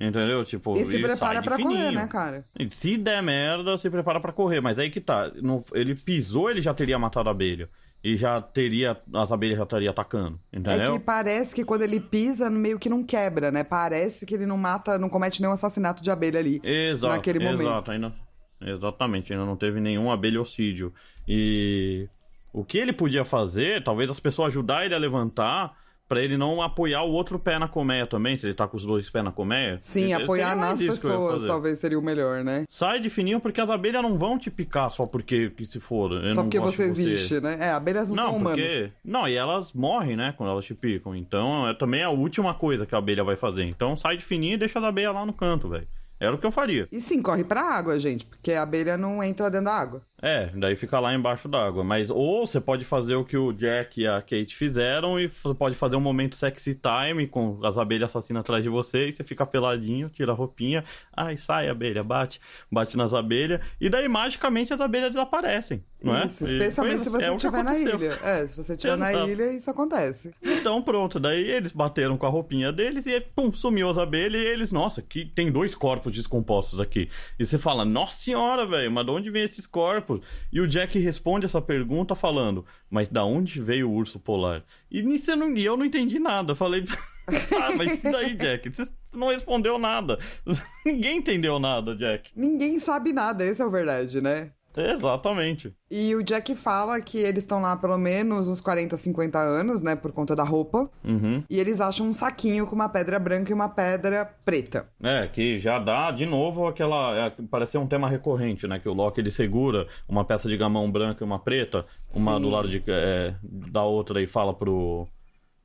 Entendeu? 0.00 0.44
Tipo, 0.44 0.76
E 0.78 0.84
se 0.84 1.00
prepara 1.02 1.42
pra 1.42 1.56
correr, 1.58 1.90
né, 1.90 2.06
cara? 2.06 2.44
E 2.56 2.68
Se 2.72 2.96
der 2.96 3.20
merda, 3.20 3.76
se 3.76 3.90
prepara 3.90 4.20
pra 4.20 4.32
correr. 4.32 4.60
Mas 4.60 4.78
aí 4.78 4.90
que 4.90 5.00
tá. 5.00 5.28
no- 5.42 5.64
ele 5.74 5.92
pisou, 5.96 6.48
ele 6.48 6.62
já 6.62 6.72
teria 6.72 6.96
matado 7.00 7.28
a 7.28 7.32
abelha. 7.32 7.68
E 8.02 8.16
já 8.16 8.40
teria. 8.40 8.96
As 9.14 9.32
abelhas 9.32 9.58
já 9.58 9.64
estariam 9.64 9.90
atacando. 9.90 10.38
É 10.52 10.58
Entendeu? 10.58 10.92
que 10.92 11.04
parece 11.04 11.54
que 11.54 11.64
quando 11.64 11.82
ele 11.82 11.98
pisa, 11.98 12.48
meio 12.48 12.78
que 12.78 12.88
não 12.88 13.02
quebra, 13.02 13.50
né? 13.50 13.64
Parece 13.64 14.24
que 14.24 14.34
ele 14.34 14.46
não 14.46 14.56
mata, 14.56 14.98
não 14.98 15.08
comete 15.08 15.40
nenhum 15.40 15.52
assassinato 15.52 16.02
de 16.02 16.10
abelha 16.10 16.38
ali. 16.38 16.60
Exato, 16.62 17.14
naquele 17.14 17.40
momento. 17.40 17.62
Exato, 17.62 17.90
ainda, 17.90 18.14
exatamente, 18.60 19.32
ainda 19.32 19.44
não 19.44 19.56
teve 19.56 19.80
nenhum 19.80 20.10
abelhocídio. 20.10 20.92
E 21.26 22.08
o 22.52 22.64
que 22.64 22.78
ele 22.78 22.92
podia 22.92 23.24
fazer, 23.24 23.82
talvez 23.82 24.08
as 24.10 24.20
pessoas 24.20 24.48
ajudar 24.48 24.84
ele 24.84 24.94
a 24.94 24.98
levantar, 24.98 25.76
pra 26.08 26.22
ele 26.22 26.36
não 26.36 26.62
apoiar 26.62 27.02
o 27.02 27.10
outro 27.12 27.38
pé 27.38 27.58
na 27.58 27.68
colmeia 27.68 28.06
também, 28.06 28.36
se 28.36 28.46
ele 28.46 28.54
tá 28.54 28.66
com 28.66 28.76
os 28.76 28.84
dois 28.84 29.10
pés 29.10 29.24
na 29.24 29.30
colmeia. 29.30 29.76
Sim, 29.80 30.12
apoiar 30.12 30.56
mais 30.56 30.80
nas 30.80 30.96
pessoas 30.96 31.44
talvez 31.44 31.78
seria 31.78 31.98
o 31.98 32.02
melhor, 32.02 32.42
né? 32.42 32.64
Sai 32.68 33.00
de 33.00 33.10
fininho 33.10 33.40
porque 33.40 33.60
as 33.60 33.68
abelhas 33.70 34.02
não 34.02 34.16
vão 34.16 34.38
te 34.38 34.50
picar 34.50 34.90
só 34.90 35.06
porque 35.06 35.50
que 35.50 35.66
se. 35.66 35.78
Eu 35.78 36.30
Só 36.30 36.42
porque 36.42 36.58
você 36.60 36.86
você. 36.86 37.02
existe, 37.02 37.40
né? 37.40 37.58
É, 37.60 37.70
abelhas 37.70 38.08
não, 38.08 38.16
Não, 38.16 38.24
são 38.24 38.36
humanos. 38.36 38.60
porque. 38.72 38.90
Não, 39.04 39.28
e 39.28 39.34
elas 39.34 39.72
morrem, 39.72 40.16
né? 40.16 40.34
Quando 40.36 40.50
elas 40.50 40.64
te 40.64 40.74
picam. 40.74 41.14
Então 41.14 41.68
é 41.68 41.74
também 41.74 42.02
a 42.02 42.10
última 42.10 42.54
coisa 42.54 42.86
que 42.86 42.94
a 42.94 42.98
abelha 42.98 43.24
vai 43.24 43.36
fazer. 43.36 43.64
Então 43.64 43.96
sai 43.96 44.16
de 44.16 44.24
fininho 44.24 44.54
e 44.54 44.58
deixa 44.58 44.78
a 44.78 44.88
abelha 44.88 45.12
lá 45.12 45.26
no 45.26 45.32
canto, 45.32 45.68
velho. 45.68 45.86
Era 46.20 46.34
o 46.34 46.38
que 46.38 46.46
eu 46.46 46.50
faria. 46.50 46.88
E 46.90 47.00
sim, 47.00 47.22
corre 47.22 47.44
pra 47.44 47.60
água, 47.62 47.98
gente, 47.98 48.24
porque 48.26 48.52
a 48.52 48.62
abelha 48.62 48.96
não 48.96 49.22
entra 49.22 49.48
dentro 49.50 49.66
da 49.66 49.74
água. 49.74 50.02
É, 50.20 50.46
daí 50.54 50.74
fica 50.74 50.98
lá 50.98 51.14
embaixo 51.14 51.46
d'água. 51.48 51.84
Mas 51.84 52.10
ou 52.10 52.44
você 52.46 52.60
pode 52.60 52.84
fazer 52.84 53.14
o 53.14 53.24
que 53.24 53.36
o 53.36 53.52
Jack 53.52 54.00
e 54.00 54.06
a 54.06 54.20
Kate 54.20 54.54
fizeram 54.56 55.18
e 55.20 55.28
você 55.28 55.54
pode 55.54 55.76
fazer 55.76 55.94
um 55.94 56.00
momento 56.00 56.34
sexy 56.34 56.74
time 56.74 57.26
com 57.28 57.60
as 57.64 57.78
abelhas 57.78 58.10
assassinas 58.10 58.40
atrás 58.40 58.62
de 58.64 58.68
você 58.68 59.08
e 59.08 59.14
você 59.14 59.22
fica 59.22 59.46
peladinho, 59.46 60.08
tira 60.08 60.32
a 60.32 60.34
roupinha, 60.34 60.84
ai 61.16 61.36
sai 61.36 61.68
abelha, 61.68 62.02
bate, 62.02 62.40
bate 62.70 62.96
nas 62.96 63.14
abelhas 63.14 63.60
e 63.80 63.88
daí 63.88 64.08
magicamente 64.08 64.72
as 64.72 64.80
abelhas 64.80 65.10
desaparecem, 65.10 65.84
não 66.02 66.16
é? 66.18 66.26
Isso, 66.26 66.44
E 66.46 66.52
especialmente 66.52 67.04
se 67.04 67.10
você 67.10 67.24
é 67.26 67.34
estiver 67.34 67.62
na 67.62 67.70
aconteceu. 67.70 67.98
ilha. 68.00 68.18
É, 68.24 68.46
se 68.46 68.56
você 68.56 68.72
estiver 68.74 68.96
na 68.96 69.12
ilha, 69.12 69.52
isso 69.52 69.70
acontece. 69.70 70.34
Então 70.42 70.82
pronto, 70.82 71.20
daí 71.20 71.48
eles 71.48 71.70
bateram 71.70 72.18
com 72.18 72.26
a 72.26 72.28
roupinha 72.28 72.72
deles 72.72 73.06
e 73.06 73.20
pum, 73.20 73.52
sumiu 73.52 73.88
as 73.88 73.96
abelhas 73.98 74.42
e 74.44 74.48
eles, 74.48 74.72
nossa, 74.72 75.00
que 75.00 75.24
tem 75.24 75.52
dois 75.52 75.76
corpos 75.76 76.12
descompostos 76.12 76.80
aqui. 76.80 77.08
E 77.38 77.46
você 77.46 77.56
fala, 77.56 77.84
nossa 77.84 78.14
senhora, 78.16 78.66
velho, 78.66 78.90
mas 78.90 79.04
de 79.06 79.12
onde 79.12 79.30
vem 79.30 79.44
esses 79.44 79.64
corpos? 79.64 80.07
E 80.52 80.60
o 80.60 80.66
Jack 80.66 80.98
responde 80.98 81.46
essa 81.46 81.60
pergunta 81.60 82.14
falando, 82.14 82.64
mas 82.90 83.08
da 83.08 83.24
onde 83.24 83.60
veio 83.60 83.88
o 83.88 83.94
urso 83.94 84.18
polar? 84.18 84.64
E 84.90 85.02
nisso 85.02 85.30
eu 85.30 85.36
não, 85.36 85.56
eu 85.56 85.76
não 85.76 85.84
entendi 85.84 86.18
nada. 86.18 86.54
Falei, 86.54 86.84
ah, 87.28 87.76
mas 87.76 88.02
e 88.02 88.10
daí, 88.10 88.34
Jack? 88.34 88.68
Você 88.70 88.88
não 89.12 89.28
respondeu 89.28 89.78
nada. 89.78 90.18
Ninguém 90.84 91.18
entendeu 91.18 91.58
nada, 91.58 91.94
Jack. 91.94 92.30
Ninguém 92.34 92.78
sabe 92.80 93.12
nada, 93.12 93.44
essa 93.44 93.62
é 93.62 93.66
a 93.66 93.70
verdade, 93.70 94.20
né? 94.20 94.52
Exatamente. 94.78 95.74
E 95.90 96.14
o 96.14 96.22
Jack 96.22 96.54
fala 96.54 97.00
que 97.00 97.18
eles 97.18 97.42
estão 97.42 97.60
lá 97.60 97.76
pelo 97.76 97.98
menos 97.98 98.48
uns 98.48 98.60
40, 98.60 98.96
50 98.96 99.38
anos, 99.38 99.80
né? 99.80 99.96
Por 99.96 100.12
conta 100.12 100.36
da 100.36 100.44
roupa. 100.44 100.90
Uhum. 101.04 101.42
E 101.48 101.58
eles 101.58 101.80
acham 101.80 102.06
um 102.06 102.12
saquinho 102.12 102.66
com 102.66 102.74
uma 102.74 102.88
pedra 102.88 103.18
branca 103.18 103.50
e 103.50 103.54
uma 103.54 103.68
pedra 103.68 104.24
preta. 104.44 104.88
É, 105.02 105.26
que 105.26 105.58
já 105.58 105.78
dá 105.78 106.10
de 106.10 106.26
novo 106.26 106.66
aquela. 106.66 107.26
É, 107.26 107.32
parece 107.50 107.72
ser 107.72 107.78
um 107.78 107.86
tema 107.86 108.08
recorrente, 108.08 108.66
né? 108.66 108.78
Que 108.78 108.88
o 108.88 108.94
Loki 108.94 109.20
ele 109.20 109.30
segura 109.30 109.86
uma 110.08 110.24
peça 110.24 110.48
de 110.48 110.56
gamão 110.56 110.90
branca 110.90 111.24
e 111.24 111.26
uma 111.26 111.38
preta, 111.38 111.84
uma 112.14 112.36
Sim. 112.36 112.42
do 112.42 112.50
lado 112.50 112.68
de, 112.68 112.82
é, 112.86 113.34
da 113.42 113.82
outra 113.82 114.22
e 114.22 114.26
fala 114.26 114.54
pro, 114.54 115.08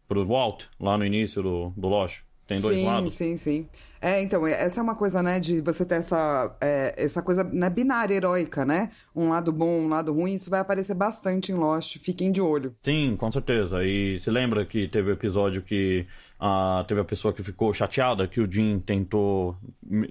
pro 0.08 0.26
Walt, 0.26 0.66
lá 0.80 0.98
no 0.98 1.06
início 1.06 1.42
do, 1.44 1.74
do 1.76 1.88
Lost. 1.88 2.22
Tem 2.48 2.60
dois 2.60 2.76
sim, 2.76 2.86
lados. 2.86 3.14
Sim, 3.14 3.38
sim, 3.38 3.68
É, 4.04 4.22
então, 4.22 4.46
essa 4.46 4.82
é 4.82 4.84
uma 4.84 4.96
coisa, 4.96 5.24
né, 5.24 5.40
de 5.40 5.62
você 5.62 5.86
ter 5.86 5.96
essa, 5.96 6.54
é, 6.60 6.94
essa 6.98 7.22
coisa 7.22 7.42
né, 7.42 7.70
binária, 7.70 8.14
heróica, 8.14 8.66
né? 8.66 8.92
Um 9.16 9.30
lado 9.30 9.50
bom, 9.50 9.80
um 9.80 9.88
lado 9.88 10.12
ruim, 10.12 10.34
isso 10.34 10.50
vai 10.50 10.60
aparecer 10.60 10.94
bastante 10.94 11.54
em 11.54 11.56
Lost, 11.56 11.98
fiquem 12.00 12.30
de 12.30 12.42
olho. 12.42 12.74
Sim, 12.84 13.16
com 13.16 13.32
certeza. 13.32 13.82
E 13.86 14.20
se 14.20 14.30
lembra 14.30 14.66
que 14.66 14.90
teve 14.90 15.10
o 15.10 15.14
episódio 15.14 15.62
que 15.62 16.06
ah, 16.38 16.84
teve 16.86 17.00
a 17.00 17.06
pessoa 17.06 17.34
que 17.34 17.42
ficou 17.42 17.74
chateada 17.74 18.28
que 18.28 18.42
o 18.42 18.52
Jim 18.52 18.78
tentou 18.86 19.56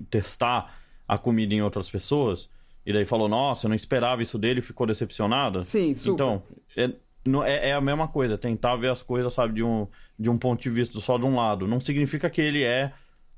testar 0.08 0.74
a 1.06 1.18
comida 1.18 1.52
em 1.52 1.60
outras 1.60 1.90
pessoas? 1.90 2.48
E 2.86 2.94
daí 2.94 3.04
falou, 3.04 3.28
nossa, 3.28 3.66
eu 3.66 3.68
não 3.68 3.76
esperava 3.76 4.22
isso 4.22 4.38
dele 4.38 4.60
e 4.60 4.62
ficou 4.62 4.86
decepcionada? 4.86 5.60
Sim, 5.60 5.94
super. 5.94 6.14
Então, 6.14 6.42
é, 6.78 6.90
não, 7.26 7.44
é, 7.44 7.68
é, 7.68 7.72
a 7.74 7.80
mesma 7.82 8.08
coisa, 8.08 8.38
tentar 8.38 8.74
ver 8.76 8.90
as 8.90 9.02
coisas, 9.02 9.34
sabe, 9.34 9.52
de 9.52 9.62
um, 9.62 9.86
de 10.18 10.30
um 10.30 10.38
ponto 10.38 10.62
de 10.62 10.70
vista 10.70 10.98
só 10.98 11.18
de 11.18 11.26
um 11.26 11.36
lado. 11.36 11.68
Não 11.68 11.78
significa 11.78 12.30
que 12.30 12.40
ele 12.40 12.64
é 12.64 12.90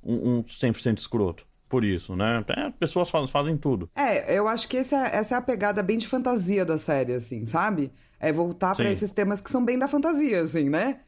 um, 0.04 0.38
um 0.38 0.42
100% 0.42 0.98
escroto. 0.98 1.46
Por 1.68 1.84
isso, 1.84 2.14
né? 2.14 2.44
É, 2.48 2.70
pessoas 2.70 3.10
faz, 3.10 3.30
fazem 3.30 3.56
tudo. 3.56 3.90
É, 3.96 4.38
eu 4.38 4.46
acho 4.46 4.68
que 4.68 4.76
esse 4.76 4.94
é, 4.94 5.16
essa 5.16 5.34
é 5.34 5.38
a 5.38 5.42
pegada 5.42 5.82
bem 5.82 5.98
de 5.98 6.06
fantasia 6.06 6.64
da 6.64 6.78
série, 6.78 7.14
assim, 7.14 7.46
sabe? 7.46 7.90
É 8.20 8.32
voltar 8.32 8.76
para 8.76 8.90
esses 8.90 9.10
temas 9.10 9.40
que 9.40 9.50
são 9.50 9.64
bem 9.64 9.78
da 9.78 9.88
fantasia, 9.88 10.40
assim, 10.42 10.68
né? 10.70 11.00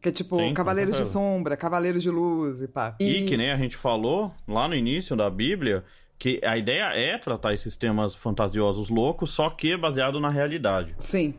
Que 0.00 0.08
é 0.08 0.12
tipo 0.12 0.38
Sim, 0.38 0.54
Cavaleiros 0.54 0.96
de 0.96 1.06
Sombra, 1.06 1.56
Cavaleiros 1.56 2.02
de 2.02 2.10
Luz 2.10 2.62
e 2.62 2.68
pá. 2.68 2.96
E... 3.00 3.22
e 3.22 3.26
que 3.26 3.36
nem 3.36 3.50
a 3.50 3.56
gente 3.56 3.76
falou 3.76 4.32
lá 4.46 4.68
no 4.68 4.74
início 4.74 5.16
da 5.16 5.28
Bíblia, 5.28 5.84
que 6.18 6.40
a 6.44 6.56
ideia 6.56 6.84
é 6.94 7.18
tratar 7.18 7.54
esses 7.54 7.76
temas 7.76 8.14
fantasiosos 8.14 8.88
loucos, 8.88 9.30
só 9.30 9.50
que 9.50 9.76
baseado 9.76 10.20
na 10.20 10.28
realidade. 10.28 10.94
Sim. 10.98 11.34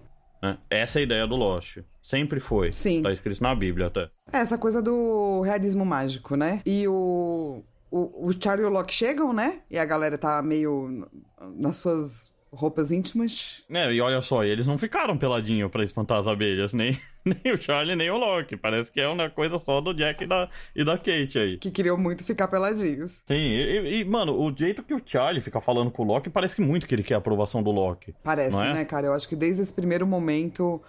Né? 0.46 0.58
Essa 0.70 1.00
é 1.00 1.02
a 1.02 1.04
ideia 1.04 1.28
do 1.28 1.36
Lost. 1.36 1.80
Sempre 2.04 2.40
foi. 2.40 2.72
Sim. 2.72 3.02
Tá 3.02 3.12
escrito 3.12 3.42
na 3.42 3.56
Bíblia 3.56 3.88
até. 3.88 4.10
É, 4.32 4.38
essa 4.38 4.58
coisa 4.58 4.82
do 4.82 5.42
realismo 5.42 5.84
mágico, 5.84 6.36
né? 6.36 6.62
E 6.66 6.88
o, 6.88 7.64
o, 7.90 8.28
o 8.28 8.32
Charlie 8.40 8.66
e 8.66 8.70
o 8.70 8.72
Locke 8.72 8.94
chegam, 8.94 9.34
né? 9.34 9.62
E 9.70 9.80
a 9.80 9.86
galera 9.86 10.18
tá 10.18 10.42
meio 10.42 11.08
nas 11.56 11.78
suas 11.78 12.32
roupas 12.52 12.92
íntimas. 12.92 13.64
É, 13.70 13.92
e 13.92 14.02
olha 14.02 14.22
só, 14.22 14.44
eles 14.44 14.68
não 14.68 14.78
ficaram 14.78 15.18
peladinho 15.18 15.70
para 15.70 15.84
espantar 15.84 16.20
as 16.20 16.28
abelhas, 16.28 16.74
nem, 16.74 16.98
nem 17.26 17.54
o 17.54 17.62
Charlie, 17.62 17.96
nem 17.96 18.10
o 18.10 18.18
Loki. 18.18 18.56
Parece 18.56 18.92
que 18.92 19.02
é 19.02 19.08
uma 19.08 19.30
coisa 19.30 19.60
só 19.60 19.82
do 19.82 19.94
Jack 19.94 20.24
e 20.24 20.28
da, 20.28 20.50
e 20.76 20.84
da 20.84 20.98
Kate 20.98 21.40
aí. 21.40 21.58
Que 21.58 21.72
queriam 21.72 21.98
muito 21.98 22.24
ficar 22.24 22.48
peladinhos. 22.48 23.22
Sim, 23.26 23.36
e, 23.36 24.02
e, 24.02 24.06
mano, 24.06 24.40
o 24.40 24.56
jeito 24.56 24.84
que 24.84 24.94
o 24.94 25.02
Charlie 25.06 25.42
fica 25.42 25.60
falando 25.60 25.92
com 25.92 26.04
o 26.04 26.06
Loki 26.06 26.30
parece 26.30 26.62
muito 26.62 26.88
que 26.88 26.96
ele 26.96 27.04
quer 27.04 27.16
a 27.16 27.18
aprovação 27.18 27.62
do 27.62 27.72
Loki. 27.72 28.14
Parece, 28.24 28.58
é? 28.58 28.74
né, 28.74 28.86
cara? 28.86 29.08
Eu 29.08 29.14
acho 29.14 29.28
que 29.28 29.36
desde 29.36 29.62
esse 29.62 29.74
primeiro 29.74 30.08
momento 30.08 30.82